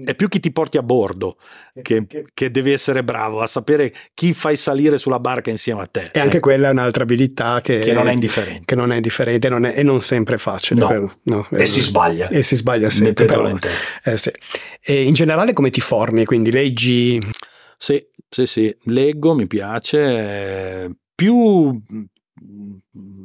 è 0.00 0.14
più 0.14 0.28
chi 0.28 0.38
ti 0.38 0.52
porti 0.52 0.76
a 0.76 0.82
bordo 0.84 1.38
che, 1.82 2.06
che, 2.32 2.50
devi 2.52 2.70
essere 2.70 3.02
bravo 3.02 3.40
a 3.40 3.48
sapere 3.48 3.92
chi 4.14 4.32
fai 4.32 4.56
salire 4.56 4.96
sulla 4.96 5.18
barca 5.18 5.50
insieme 5.50 5.80
a 5.80 5.86
te. 5.86 6.08
E 6.12 6.20
anche 6.20 6.36
eh. 6.36 6.40
quella 6.40 6.68
è 6.68 6.70
un'altra 6.70 7.02
abilità 7.02 7.60
che, 7.60 7.80
che, 7.80 7.92
non 7.92 8.06
è 8.06 8.12
indifferente. 8.12 8.62
Che 8.64 8.74
non 8.76 8.92
è 8.92 8.94
indifferente 8.94 9.48
non 9.48 9.66
è, 9.66 9.74
e 9.76 9.82
non 9.82 10.00
sempre 10.00 10.36
è 10.36 10.38
facile. 10.38 10.78
No. 10.80 11.18
no 11.22 11.48
e 11.50 11.66
si 11.66 11.80
sbaglia. 11.80 12.28
E 12.28 12.42
si 12.42 12.54
sbaglia 12.54 12.90
sempre. 12.90 13.24
Mettetelo 13.24 13.42
però, 13.42 13.52
in 13.52 13.58
testa. 13.58 13.86
Eh, 14.04 14.16
sì. 14.16 14.30
E 14.80 15.02
in 15.02 15.14
generale 15.14 15.52
come 15.52 15.70
ti 15.70 15.80
formi? 15.80 16.24
Quindi 16.24 16.52
leggi... 16.52 17.20
Sì, 17.78 18.04
sì, 18.28 18.44
sì, 18.44 18.76
leggo, 18.84 19.34
mi 19.34 19.46
piace. 19.46 20.94
Più 21.14 21.80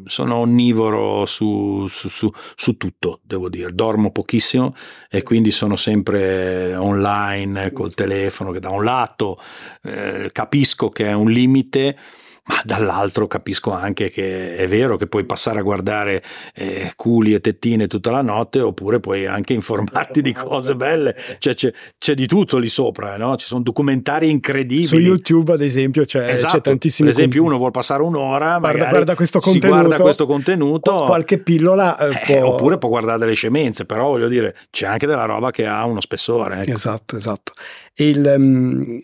sono 0.06 0.36
onnivoro 0.36 1.26
su, 1.26 1.88
su, 1.88 2.10
su, 2.10 2.32
su, 2.56 2.78
tutto, 2.78 3.20
devo 3.24 3.50
dire. 3.50 3.74
Dormo 3.74 4.12
pochissimo 4.12 4.76
e 5.10 5.24
quindi 5.24 5.52
sono 5.52 5.76
sempre 5.76 6.76
online 6.76 7.72
col 7.72 7.94
telefono 7.94 8.52
che 8.52 8.60
da 8.60 8.70
un 8.70 8.84
lato 8.84 9.40
eh, 9.84 10.30
capisco 10.32 10.90
che 10.90 11.08
è 11.08 11.14
un 11.14 11.30
limite 11.30 11.98
ma 12.46 12.62
dall'altro 12.66 13.26
capisco 13.28 13.72
anche 13.72 14.10
che 14.10 14.58
è 14.58 14.68
vero 14.68 14.98
che 14.98 15.08
puoi 15.08 15.26
passare 15.26 15.60
a 15.60 15.62
guardare 15.62 16.22
eh, 16.54 16.92
culi 16.98 17.34
e 17.34 17.40
tettine 17.40 17.88
tutta 17.88 18.12
la 18.12 18.22
notte 18.22 18.60
oppure 18.60 19.00
puoi 19.00 19.26
anche 19.26 19.54
informarti 19.54 20.22
di 20.22 20.34
cose 20.34 20.76
belle, 20.76 21.16
cioè 21.40 21.54
c'è, 21.54 21.72
c'è 21.98 22.14
di 22.14 22.28
tutto 22.28 22.58
lì 22.58 22.68
sopra, 22.68 23.16
no? 23.16 23.38
ci 23.38 23.46
sono 23.46 23.62
documentari 23.62 24.30
incredibili. 24.30 24.88
Su 24.88 24.98
YouTube 24.98 25.54
ad 25.54 25.62
esempio 25.62 26.04
c'è, 26.04 26.26
esatto. 26.26 26.56
c'è 26.56 26.62
tantissimi. 26.62 27.10
Per 27.10 27.18
esempio 27.18 27.44
uno 27.44 27.56
vuole 27.56 27.72
passare 27.72 28.04
un'ora, 28.04 28.58
guarda, 28.58 28.90
guarda 28.90 29.16
questo 29.16 29.40
contenuto, 29.40 29.80
guarda 29.80 30.04
questo 30.04 30.26
contenuto, 30.26 31.04
qualche 31.06 31.38
pillola 31.38 31.98
eh, 31.98 32.34
eh, 32.34 32.40
può... 32.40 32.54
oppure 32.54 32.78
può 32.78 32.90
guardare 32.90 33.20
delle 33.20 33.36
scemenze, 33.36 33.86
però 33.86 34.08
voglio 34.08 34.28
dire 34.28 34.56
c'è 34.70 34.86
anche 34.86 35.08
della 35.08 35.26
roba 35.26 35.52
che 35.52 35.66
ha 35.66 35.86
uno 35.86 36.02
spessore. 36.02 36.62
Ecco. 36.62 36.72
Esatto, 36.72 37.16
esatto. 37.16 37.54
Il, 37.96 38.34
um, 38.36 39.02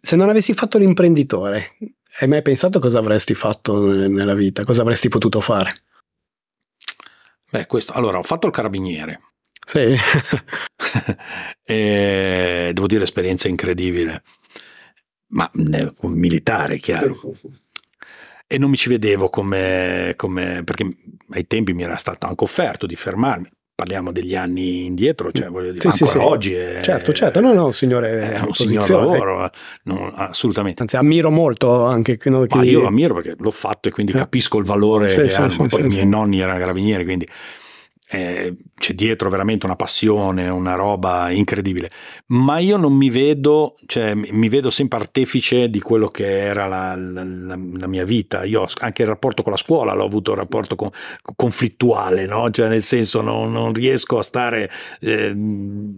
se 0.00 0.14
non 0.14 0.28
avessi 0.28 0.54
fatto 0.54 0.78
l'imprenditore, 0.78 1.74
hai 2.18 2.28
mai 2.28 2.42
pensato 2.42 2.78
cosa 2.78 2.98
avresti 2.98 3.34
fatto 3.34 4.08
nella 4.08 4.34
vita? 4.34 4.64
Cosa 4.64 4.82
avresti 4.82 5.08
potuto 5.08 5.40
fare? 5.40 5.82
Beh, 7.50 7.66
questo, 7.66 7.92
allora, 7.92 8.18
ho 8.18 8.22
fatto 8.22 8.46
il 8.46 8.52
carabiniere. 8.52 9.20
Sì. 9.66 9.94
e, 11.64 12.70
devo 12.72 12.86
dire, 12.86 13.04
esperienza 13.04 13.48
incredibile. 13.48 14.22
Ma 15.28 15.50
militare, 15.54 16.78
chiaro. 16.78 17.14
Sì, 17.14 17.28
sì, 17.28 17.34
sì. 17.34 17.64
E 18.48 18.58
non 18.58 18.70
mi 18.70 18.76
ci 18.76 18.88
vedevo 18.88 19.28
come, 19.28 20.14
come, 20.16 20.62
perché 20.64 20.96
ai 21.30 21.46
tempi 21.46 21.72
mi 21.72 21.82
era 21.82 21.96
stato 21.96 22.26
anche 22.26 22.44
offerto 22.44 22.86
di 22.86 22.94
fermarmi 22.94 23.50
parliamo 23.76 24.10
degli 24.10 24.34
anni 24.34 24.86
indietro, 24.86 25.30
cioè 25.30 25.48
voglio 25.48 25.70
dire, 25.70 25.90
sì, 25.90 26.06
sì, 26.06 26.16
oggi 26.16 26.54
è, 26.54 26.80
certo, 26.82 27.12
certo, 27.12 27.40
no, 27.40 27.52
no, 27.52 27.72
signore, 27.72 28.32
è 28.32 28.40
un 28.40 28.54
signor 28.54 28.88
lavoro, 28.88 29.50
no, 29.82 30.12
assolutamente. 30.14 30.80
Anzi, 30.80 30.96
ammiro 30.96 31.30
molto 31.30 31.84
anche 31.84 32.16
chi... 32.16 32.30
Ma 32.30 32.62
io 32.62 32.80
lo 32.80 32.86
ammiro 32.86 33.12
perché 33.12 33.34
l'ho 33.38 33.50
fatto 33.50 33.88
e 33.88 33.90
quindi 33.90 34.12
eh. 34.12 34.16
capisco 34.16 34.58
il 34.58 34.64
valore 34.64 35.10
sì, 35.10 35.20
che 35.20 35.34
hanno, 35.34 35.66
poi 35.68 35.82
i 35.82 35.88
miei 35.88 36.06
nonni 36.06 36.40
erano 36.40 36.58
carabinieri, 36.58 37.04
quindi 37.04 37.28
eh, 38.08 38.56
c'è 38.78 38.92
dietro 38.94 39.30
veramente 39.30 39.66
una 39.66 39.74
passione, 39.74 40.48
una 40.48 40.74
roba 40.74 41.30
incredibile, 41.30 41.90
ma 42.26 42.58
io 42.58 42.76
non 42.76 42.92
mi 42.92 43.10
vedo, 43.10 43.76
cioè 43.86 44.14
mi 44.14 44.48
vedo 44.48 44.70
sempre 44.70 44.98
artefice 44.98 45.68
di 45.68 45.80
quello 45.80 46.08
che 46.08 46.26
era 46.26 46.66
la, 46.66 46.94
la, 46.94 47.24
la, 47.24 47.86
mia 47.86 48.04
vita. 48.04 48.44
Io 48.44 48.66
anche 48.80 49.02
il 49.02 49.08
rapporto 49.08 49.42
con 49.42 49.52
la 49.52 49.58
scuola 49.58 49.94
l'ho 49.94 50.04
avuto 50.04 50.30
un 50.30 50.36
rapporto 50.36 50.76
con, 50.76 50.90
conflittuale, 51.34 52.26
no? 52.26 52.50
cioè 52.50 52.68
nel 52.68 52.82
senso 52.82 53.22
non, 53.22 53.50
non 53.50 53.72
riesco 53.72 54.18
a 54.18 54.22
stare 54.22 54.70
eh, 55.00 55.34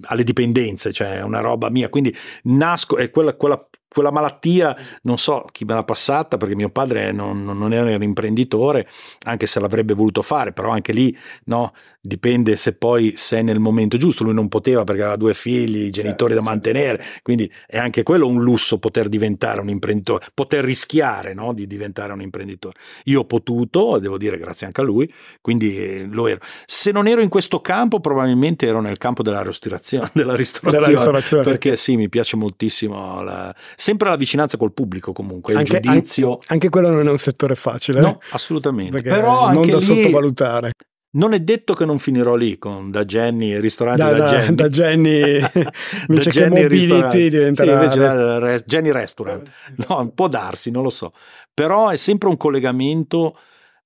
alle 0.02 0.24
dipendenze, 0.24 0.92
cioè 0.92 1.18
è 1.18 1.22
una 1.22 1.40
roba 1.40 1.68
mia, 1.70 1.88
quindi 1.88 2.16
nasco, 2.44 2.96
è 2.96 3.10
quella, 3.10 3.34
quella 3.34 3.68
quella 3.88 4.10
malattia, 4.10 4.76
non 5.02 5.18
so 5.18 5.46
chi 5.50 5.64
me 5.64 5.74
l'ha 5.74 5.84
passata 5.84 6.36
perché 6.36 6.54
mio 6.54 6.68
padre 6.68 7.10
non, 7.10 7.44
non, 7.44 7.72
era 7.72 7.94
un 7.94 8.02
imprenditore, 8.02 8.88
anche 9.24 9.46
se 9.46 9.60
l'avrebbe 9.60 9.94
voluto 9.94 10.22
fare, 10.22 10.52
però 10.52 10.70
anche 10.70 10.92
lì 10.92 11.16
no, 11.44 11.72
dipende 12.00 12.56
se 12.56 12.74
poi 12.74 13.14
sei 13.16 13.42
nel 13.42 13.60
momento 13.60 13.96
giusto, 13.96 14.24
lui 14.24 14.34
non 14.34 14.48
poteva 14.48 14.84
perché 14.84 15.02
aveva 15.02 15.16
due 15.16 15.34
figli, 15.34 15.90
genitori 15.90 16.34
certo, 16.34 16.44
da 16.44 16.50
mantenere, 16.50 17.04
quindi 17.22 17.50
è 17.66 17.78
anche 17.78 18.02
quello 18.02 18.26
un 18.26 18.42
lusso 18.42 18.78
poter 18.78 19.08
diventare 19.08 19.60
un 19.60 19.70
imprenditore, 19.70 20.26
poter 20.34 20.64
rischiare 20.64 21.32
no, 21.32 21.54
di 21.54 21.66
diventare 21.66 22.12
un 22.12 22.20
imprenditore. 22.20 22.78
Io 23.04 23.20
ho 23.20 23.24
potuto, 23.24 23.98
devo 23.98 24.18
dire 24.18 24.36
grazie 24.36 24.66
anche 24.66 24.82
a 24.82 24.84
lui, 24.84 25.12
quindi 25.40 26.06
lo 26.10 26.26
ero. 26.26 26.40
Se 26.66 26.92
non 26.92 27.06
ero 27.06 27.22
in 27.22 27.28
questo 27.28 27.60
campo 27.60 28.00
probabilmente 28.00 28.66
ero 28.66 28.80
nel 28.80 28.98
campo 28.98 29.22
della 29.22 29.42
ristorazione, 29.42 30.10
della 30.14 30.36
ristorazione, 30.36 30.84
della 30.84 30.96
ristorazione. 30.96 31.42
perché 31.42 31.74
sì, 31.76 31.96
mi 31.96 32.08
piace 32.08 32.36
moltissimo 32.36 33.22
la 33.22 33.54
sempre 33.78 34.08
la 34.08 34.16
vicinanza 34.16 34.56
col 34.56 34.72
pubblico 34.72 35.12
comunque, 35.12 35.54
anche, 35.54 35.76
il 35.76 35.82
giudizio. 35.82 36.32
Anche, 36.32 36.46
anche, 36.48 36.68
quello 36.68 36.90
non 36.90 37.06
è 37.06 37.10
un 37.10 37.18
settore 37.18 37.54
facile. 37.54 38.00
No, 38.00 38.20
assolutamente. 38.32 39.00
Però 39.02 39.52
non 39.52 39.64
da 39.64 39.76
lì, 39.76 39.80
sottovalutare. 39.80 40.72
Non 41.10 41.32
è 41.32 41.40
detto 41.40 41.74
che 41.74 41.84
non 41.84 42.00
finirò 42.00 42.34
lì 42.34 42.58
con 42.58 42.90
da 42.90 43.04
Jenny, 43.04 43.58
ristorante 43.60 44.02
da, 44.02 44.10
da, 44.10 44.18
da 44.18 44.28
Jenny. 44.28 44.54
Da 44.54 44.68
Jenny, 44.68 45.20
invece 46.08 46.30
da 46.30 46.30
che 46.30 46.30
Jenny 46.30 46.62
Mobility 46.62 47.28
diventerà... 47.28 47.90
Sì, 47.90 47.98
invece 47.98 48.64
Jenny 48.66 48.90
Restaurant. 48.90 49.50
No, 49.88 50.10
può 50.10 50.28
darsi, 50.28 50.70
non 50.70 50.82
lo 50.82 50.90
so. 50.90 51.12
Però 51.54 51.88
è 51.88 51.96
sempre 51.96 52.28
un 52.28 52.36
collegamento, 52.36 53.38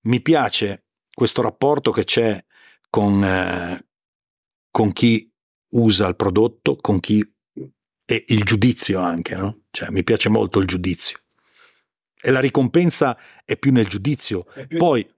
mi 0.02 0.20
piace 0.22 0.86
questo 1.12 1.42
rapporto 1.42 1.90
che 1.90 2.04
c'è 2.04 2.42
con, 2.88 3.22
eh, 3.22 3.86
con 4.70 4.92
chi 4.92 5.30
usa 5.74 6.08
il 6.08 6.16
prodotto, 6.16 6.76
con 6.76 6.98
chi 6.98 7.24
e 8.12 8.24
il 8.28 8.44
giudizio 8.44 9.00
anche, 9.00 9.34
no? 9.34 9.62
Cioè, 9.70 9.88
mi 9.88 10.04
piace 10.04 10.28
molto 10.28 10.58
il 10.58 10.66
giudizio. 10.66 11.18
E 12.20 12.30
la 12.30 12.40
ricompensa 12.40 13.16
è 13.42 13.56
più 13.56 13.72
nel 13.72 13.86
giudizio. 13.86 14.44
Più, 14.68 14.76
Poi 14.76 15.08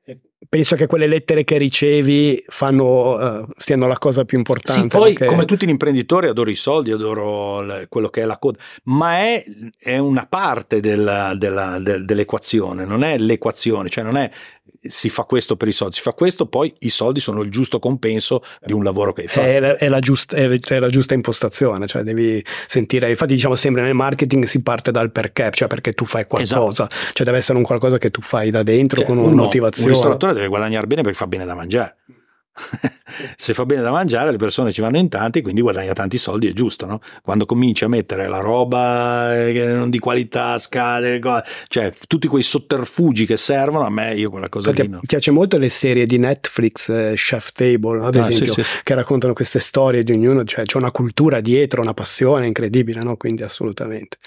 penso 0.49 0.77
che 0.77 0.87
quelle 0.87 1.07
lettere 1.07 1.45
che 1.45 1.59
ricevi 1.59 2.45
fanno, 2.49 3.15
uh, 3.15 3.47
stiano 3.57 3.87
la 3.87 3.99
cosa 3.99 4.25
più 4.25 4.39
importante. 4.39 4.83
Sì, 4.83 4.87
poi 4.89 5.12
perché... 5.12 5.27
come 5.27 5.45
tutti 5.45 5.66
gli 5.66 5.71
imprenditori 5.71 6.29
adoro 6.29 6.51
i 6.51 6.57
soldi, 6.57 6.91
adoro 6.91 7.61
le, 7.62 7.87
quello 7.89 8.09
che 8.09 8.23
è 8.23 8.25
la 8.25 8.39
coda, 8.39 8.59
ma 8.85 9.19
è, 9.19 9.45
è 9.79 9.99
una 9.99 10.27
parte 10.27 10.81
della, 10.81 11.35
della, 11.35 11.79
de, 11.79 12.05
dell'equazione, 12.05 12.85
non 12.85 13.03
è 13.03 13.19
l'equazione, 13.19 13.89
cioè 13.89 14.05
non 14.05 14.16
è 14.16 14.31
si 14.87 15.09
fa 15.09 15.25
questo 15.25 15.57
per 15.57 15.69
i 15.69 15.73
soldi, 15.73 15.97
si 15.97 16.03
fa 16.03 16.12
questo, 16.12 16.47
poi 16.47 16.73
i 16.81 16.91
soldi 16.91 17.21
sono 17.21 17.43
il 17.43 17.51
giusto 17.51 17.79
compenso 17.79 18.43
di 18.65 18.73
un 18.73 18.83
lavoro 18.83 19.12
che 19.12 19.23
hai 19.23 19.29
fatto. 19.29 19.47
È 19.47 19.59
la, 19.59 19.77
è 19.77 19.89
la, 19.89 20.01
giusta, 20.01 20.37
è 20.37 20.79
la 20.79 20.89
giusta, 20.89 21.15
impostazione, 21.15 21.87
cioè 21.87 22.03
devi 22.03 22.45
sentire, 22.66 23.09
infatti 23.11 23.35
diciamo 23.35 23.57
sempre 23.57 23.83
nel 23.83 23.95
marketing 23.95 24.45
si 24.45 24.62
parte 24.62 24.91
dal 24.91 25.11
perché, 25.11 25.51
cioè 25.53 25.69
perché 25.69 25.93
tu 25.93 26.05
fai 26.05 26.27
qualcosa, 26.27 26.87
esatto. 26.87 26.95
cioè 27.12 27.27
deve 27.27 27.39
essere 27.39 27.59
un 27.59 27.65
qualcosa 27.65 27.99
che 27.99 28.11
tu 28.11 28.21
fai 28.21 28.51
da 28.51 28.62
dentro 28.62 28.99
cioè, 28.99 29.07
con 29.07 29.19
una 29.19 29.29
uno, 29.29 29.43
motivazione. 29.45 29.89
Un 29.89 29.95
ristoratore 29.95 30.33
deve 30.35 30.48
guadagnare 30.48 30.86
bene 30.86 31.02
perché 31.02 31.16
fa 31.16 31.27
bene 31.27 31.44
da 31.44 31.55
mangiare. 31.55 31.97
se 33.36 33.52
fa 33.52 33.66
bene 33.66 33.82
da 33.82 33.90
mangiare 33.90 34.31
le 34.31 34.36
persone 34.36 34.70
ci 34.70 34.81
vanno 34.81 34.97
in 34.98 35.09
tanti 35.09 35.43
quindi 35.43 35.61
guadagna 35.61 35.93
tanti 35.93 36.19
soldi 36.19 36.47
è 36.47 36.52
giusto 36.52 36.86
no? 36.86 37.01
quando 37.20 37.47
cominci 37.47 37.82
a 37.82 37.89
mettere 37.89 38.28
la 38.28 38.39
roba 38.39 39.35
eh, 39.36 39.85
di 39.89 39.98
qualità 39.98 40.56
scade 40.59 41.20
cioè 41.66 41.93
tutti 42.06 42.28
quei 42.28 42.44
sotterfugi 42.44 43.27
che 43.27 43.36
servono 43.36 43.85
a 43.85 43.90
me 43.90 44.15
io 44.15 44.31
quella 44.31 44.48
cosa 44.48 44.69
Perché 44.69 44.82
lì 44.82 44.89
no. 44.90 44.98
mi 45.01 45.06
piace 45.06 45.32
molto 45.32 45.59
le 45.59 45.69
serie 45.69 46.06
di 46.06 46.16
Netflix 46.16 46.89
eh, 46.90 47.15
Chef 47.16 47.51
Table 47.51 48.05
ad 48.05 48.15
ah, 48.15 48.20
esempio 48.20 48.52
sì, 48.52 48.62
sì, 48.62 48.70
sì. 48.70 48.81
che 48.85 48.94
raccontano 48.94 49.32
queste 49.32 49.59
storie 49.59 50.05
di 50.05 50.12
ognuno 50.12 50.44
cioè 50.44 50.65
c'è 50.65 50.77
una 50.77 50.93
cultura 50.93 51.40
dietro 51.40 51.82
una 51.82 51.94
passione 51.94 52.47
incredibile 52.47 53.02
no? 53.02 53.16
quindi 53.16 53.43
assolutamente 53.43 54.19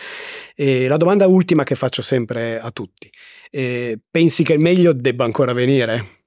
e 0.54 0.90
la 0.90 0.98
domanda 0.98 1.28
ultima 1.28 1.64
che 1.64 1.76
faccio 1.76 2.02
sempre 2.02 2.60
a 2.60 2.72
tutti 2.72 3.10
eh, 3.50 4.00
pensi 4.10 4.44
che 4.44 4.54
il 4.54 4.60
meglio 4.60 4.94
debba 4.94 5.26
ancora 5.26 5.54
venire? 5.54 6.26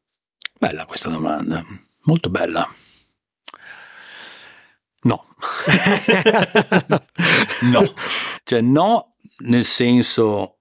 Bella 0.59 0.85
questa 0.85 1.09
domanda 1.09 1.65
molto 2.05 2.31
bella. 2.31 2.69
No. 5.03 5.27
no. 7.63 7.95
Cioè 8.45 8.61
no 8.61 9.15
nel 9.39 9.65
senso 9.65 10.59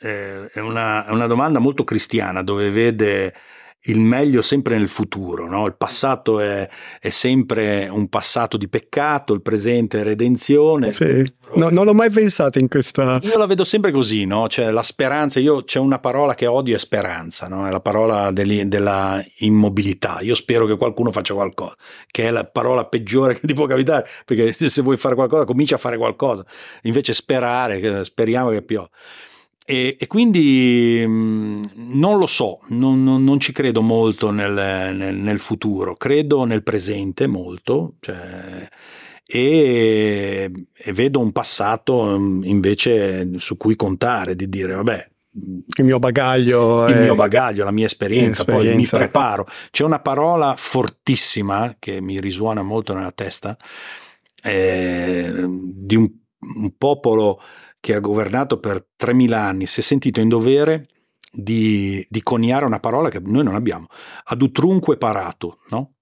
eh, 0.00 0.48
è, 0.48 0.60
una, 0.60 1.06
è, 1.06 1.10
una, 1.10 1.26
domanda 1.26 1.58
molto 1.58 1.84
cristiana 1.84 2.42
dove 2.42 2.70
vede 2.70 3.34
il 3.82 4.00
meglio 4.00 4.42
sempre 4.42 4.76
nel 4.76 4.88
futuro, 4.88 5.48
no? 5.48 5.66
il 5.66 5.76
passato 5.76 6.40
è, 6.40 6.68
è, 7.00 7.08
sempre 7.10 7.88
un 7.88 8.08
passato 8.08 8.56
di 8.56 8.68
peccato, 8.68 9.32
il 9.32 9.40
presente 9.40 10.00
è 10.00 10.02
redenzione. 10.02 10.90
Sì. 10.90 11.32
No, 11.54 11.70
non 11.70 11.84
l'ho 11.84 11.94
mai 11.94 12.10
pensato 12.10 12.58
in 12.58 12.68
questa... 12.68 13.20
Io 13.22 13.38
la 13.38 13.46
vedo 13.46 13.64
sempre 13.64 13.92
così, 13.92 14.24
no? 14.26 14.48
cioè 14.48 14.70
la 14.70 14.82
speranza, 14.82 15.38
io 15.38 15.62
c'è 15.64 15.78
una 15.78 16.00
parola 16.00 16.34
che 16.34 16.46
odio 16.46 16.74
è 16.74 16.78
speranza, 16.78 17.46
no? 17.46 17.66
è 17.66 17.70
la 17.70 17.80
parola 17.80 18.32
della 18.32 19.24
immobilità, 19.38 20.18
io 20.20 20.34
spero 20.34 20.66
che 20.66 20.76
qualcuno 20.76 21.12
faccia 21.12 21.34
qualcosa, 21.34 21.76
che 22.10 22.26
è 22.26 22.30
la 22.30 22.44
parola 22.44 22.84
peggiore 22.84 23.38
che 23.38 23.46
ti 23.46 23.54
può 23.54 23.66
capitare, 23.66 24.06
perché 24.24 24.52
se 24.52 24.82
vuoi 24.82 24.96
fare 24.96 25.14
qualcosa 25.14 25.44
comincia 25.44 25.76
a 25.76 25.78
fare 25.78 25.96
qualcosa, 25.96 26.44
invece 26.82 27.14
sperare, 27.14 28.04
speriamo 28.04 28.50
che 28.50 28.62
piova. 28.62 28.90
E, 29.70 29.98
e, 30.00 30.06
quindi 30.06 31.04
mh, 31.06 31.10
mm, 31.10 31.62
non 31.92 32.16
lo 32.16 32.26
so, 32.26 32.60
non, 32.68 33.04
non, 33.04 33.22
non 33.22 33.38
ci 33.38 33.52
credo 33.52 33.82
molto 33.82 34.30
nel, 34.30 34.94
nel, 34.96 35.14
nel, 35.14 35.38
futuro, 35.38 35.94
credo 35.94 36.44
nel 36.44 36.62
presente 36.62 37.26
molto, 37.26 37.96
cioè, 38.00 38.66
e, 39.26 40.50
e 40.74 40.92
vedo 40.94 41.20
un 41.20 41.32
passato 41.32 42.18
mm, 42.18 42.44
invece 42.44 43.38
su 43.38 43.58
cui 43.58 43.76
contare, 43.76 44.34
di 44.34 44.48
dire 44.48 44.72
vabbè, 44.72 45.10
il 45.32 45.84
mio 45.84 45.98
bagaglio, 45.98 46.86
il 46.86 46.94
è... 46.94 47.02
mio 47.02 47.14
bagaglio, 47.14 47.64
la 47.64 47.70
mia 47.70 47.84
esperienza, 47.84 48.40
esperienza, 48.40 48.70
poi 48.70 48.74
mi 48.74 48.86
preparo. 48.86 49.46
C'è 49.70 49.84
una 49.84 50.00
parola 50.00 50.54
fortissima 50.56 51.76
che 51.78 52.00
mi 52.00 52.20
risuona 52.20 52.62
molto 52.62 52.94
nella 52.94 53.12
testa 53.12 53.54
eh, 54.42 55.30
di 55.74 55.94
un, 55.94 56.10
un, 56.56 56.72
popolo 56.78 57.38
che 57.80 57.94
ha 57.94 58.00
governato 58.00 58.58
per 58.58 58.86
3000 58.96 59.40
anni, 59.40 59.66
si 59.66 59.80
è 59.80 59.82
sentito 59.82 60.20
in 60.20 60.28
dovere 60.28 60.88
di, 61.30 62.04
di 62.08 62.22
coniare 62.22 62.64
una 62.64 62.80
parola 62.80 63.08
che 63.08 63.20
noi 63.24 63.44
non 63.44 63.54
abbiamo, 63.54 63.86
ad 64.24 64.42
utrunque 64.42 64.96
parato, 64.96 65.58
no? 65.70 65.92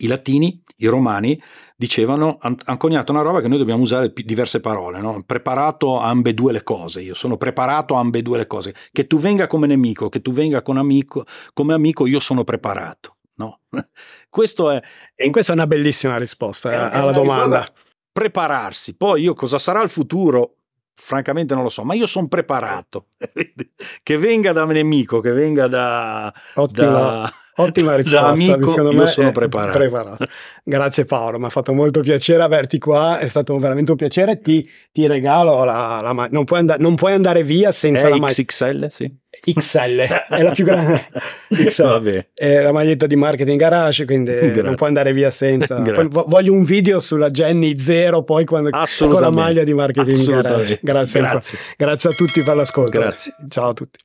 I 0.00 0.06
latini, 0.06 0.62
i 0.76 0.86
romani, 0.86 1.40
dicevano, 1.76 2.36
hanno 2.40 2.76
coniato 2.76 3.10
una 3.10 3.22
roba 3.22 3.40
che 3.40 3.48
noi 3.48 3.58
dobbiamo 3.58 3.82
usare 3.82 4.12
diverse 4.14 4.60
parole, 4.60 5.00
no? 5.00 5.24
preparato 5.26 5.98
a 5.98 6.08
ambedue 6.08 6.52
le 6.52 6.62
cose, 6.62 7.00
io 7.00 7.14
sono 7.14 7.36
preparato 7.36 7.96
a 7.96 7.98
ambedue 7.98 8.38
le 8.38 8.46
cose, 8.46 8.74
che 8.92 9.08
tu 9.08 9.18
venga 9.18 9.48
come 9.48 9.66
nemico, 9.66 10.08
che 10.08 10.20
tu 10.20 10.30
venga 10.30 10.62
amico, 10.64 11.24
come 11.52 11.74
amico, 11.74 12.06
io 12.06 12.20
sono 12.20 12.44
preparato. 12.44 13.16
No? 13.38 13.60
Questo 14.28 14.70
è, 14.70 14.82
è, 15.14 15.30
questa 15.30 15.52
è 15.52 15.54
una 15.54 15.66
bellissima 15.66 16.16
risposta 16.16 16.72
è, 16.72 16.96
alla 16.96 17.12
domanda. 17.12 17.60
Risposta. 17.60 17.86
Prepararsi, 18.18 18.96
poi 18.96 19.22
io 19.22 19.34
cosa 19.34 19.58
sarà 19.58 19.80
il 19.82 19.88
futuro? 19.88 20.54
francamente 21.00 21.54
non 21.54 21.62
lo 21.62 21.68
so, 21.68 21.84
ma 21.84 21.94
io 21.94 22.08
sono 22.08 22.26
preparato. 22.26 23.06
che 24.02 24.18
venga 24.18 24.50
da 24.52 24.64
nemico, 24.64 25.20
che 25.20 25.30
venga 25.30 25.68
da... 25.68 26.32
Ottima, 26.54 26.90
da, 26.90 27.32
ottima 27.58 27.94
risposta, 27.96 28.26
amico, 28.26 28.68
secondo 28.68 28.92
me 28.92 29.06
sono 29.06 29.32
preparato. 29.32 29.78
preparato. 29.78 30.26
Grazie 30.64 31.04
Paolo, 31.06 31.38
mi 31.38 31.46
ha 31.46 31.50
fatto 31.50 31.72
molto 31.72 32.00
piacere 32.00 32.42
averti 32.42 32.78
qua, 32.78 33.18
è 33.18 33.28
stato 33.28 33.56
veramente 33.58 33.90
un 33.90 33.96
piacere, 33.96 34.40
ti, 34.40 34.68
ti 34.92 35.06
regalo 35.06 35.64
la, 35.64 36.00
la 36.02 36.28
non, 36.30 36.44
puoi 36.44 36.58
and- 36.60 36.76
non, 36.78 36.94
puoi 36.94 37.12
andare 37.12 37.42
via 37.42 37.72
senza 37.72 38.06
è 38.06 38.10
la 38.10 38.16
maglietta. 38.16 38.42
XXL, 38.42 38.86
sì. 38.88 39.16
XL, 39.54 39.96
è 40.28 40.42
la 40.42 40.50
più 40.50 40.64
grande. 40.64 41.06
È 42.34 42.60
la 42.60 42.72
maglietta 42.72 43.06
di 43.06 43.16
marketing 43.16 43.58
garage, 43.58 44.04
quindi 44.04 44.32
Grazie. 44.36 44.62
non 44.62 44.74
puoi 44.74 44.88
andare 44.88 45.12
via 45.12 45.30
senza. 45.30 45.82
Voglio 46.08 46.52
un 46.52 46.64
video 46.64 47.00
sulla 47.00 47.30
Jenny 47.30 47.78
Zero, 47.78 48.22
poi 48.22 48.44
quando, 48.44 48.70
con 48.70 49.20
la 49.20 49.30
maglia 49.30 49.64
di 49.64 49.72
marketing 49.72 50.26
garage. 50.26 50.78
Grazie. 50.82 51.20
Grazie. 51.20 51.58
Grazie 51.76 52.10
a 52.10 52.12
tutti 52.12 52.42
per 52.42 52.56
l'ascolto. 52.56 52.98
Grazie. 52.98 53.32
Ciao 53.48 53.68
a 53.68 53.72
tutti. 53.72 53.98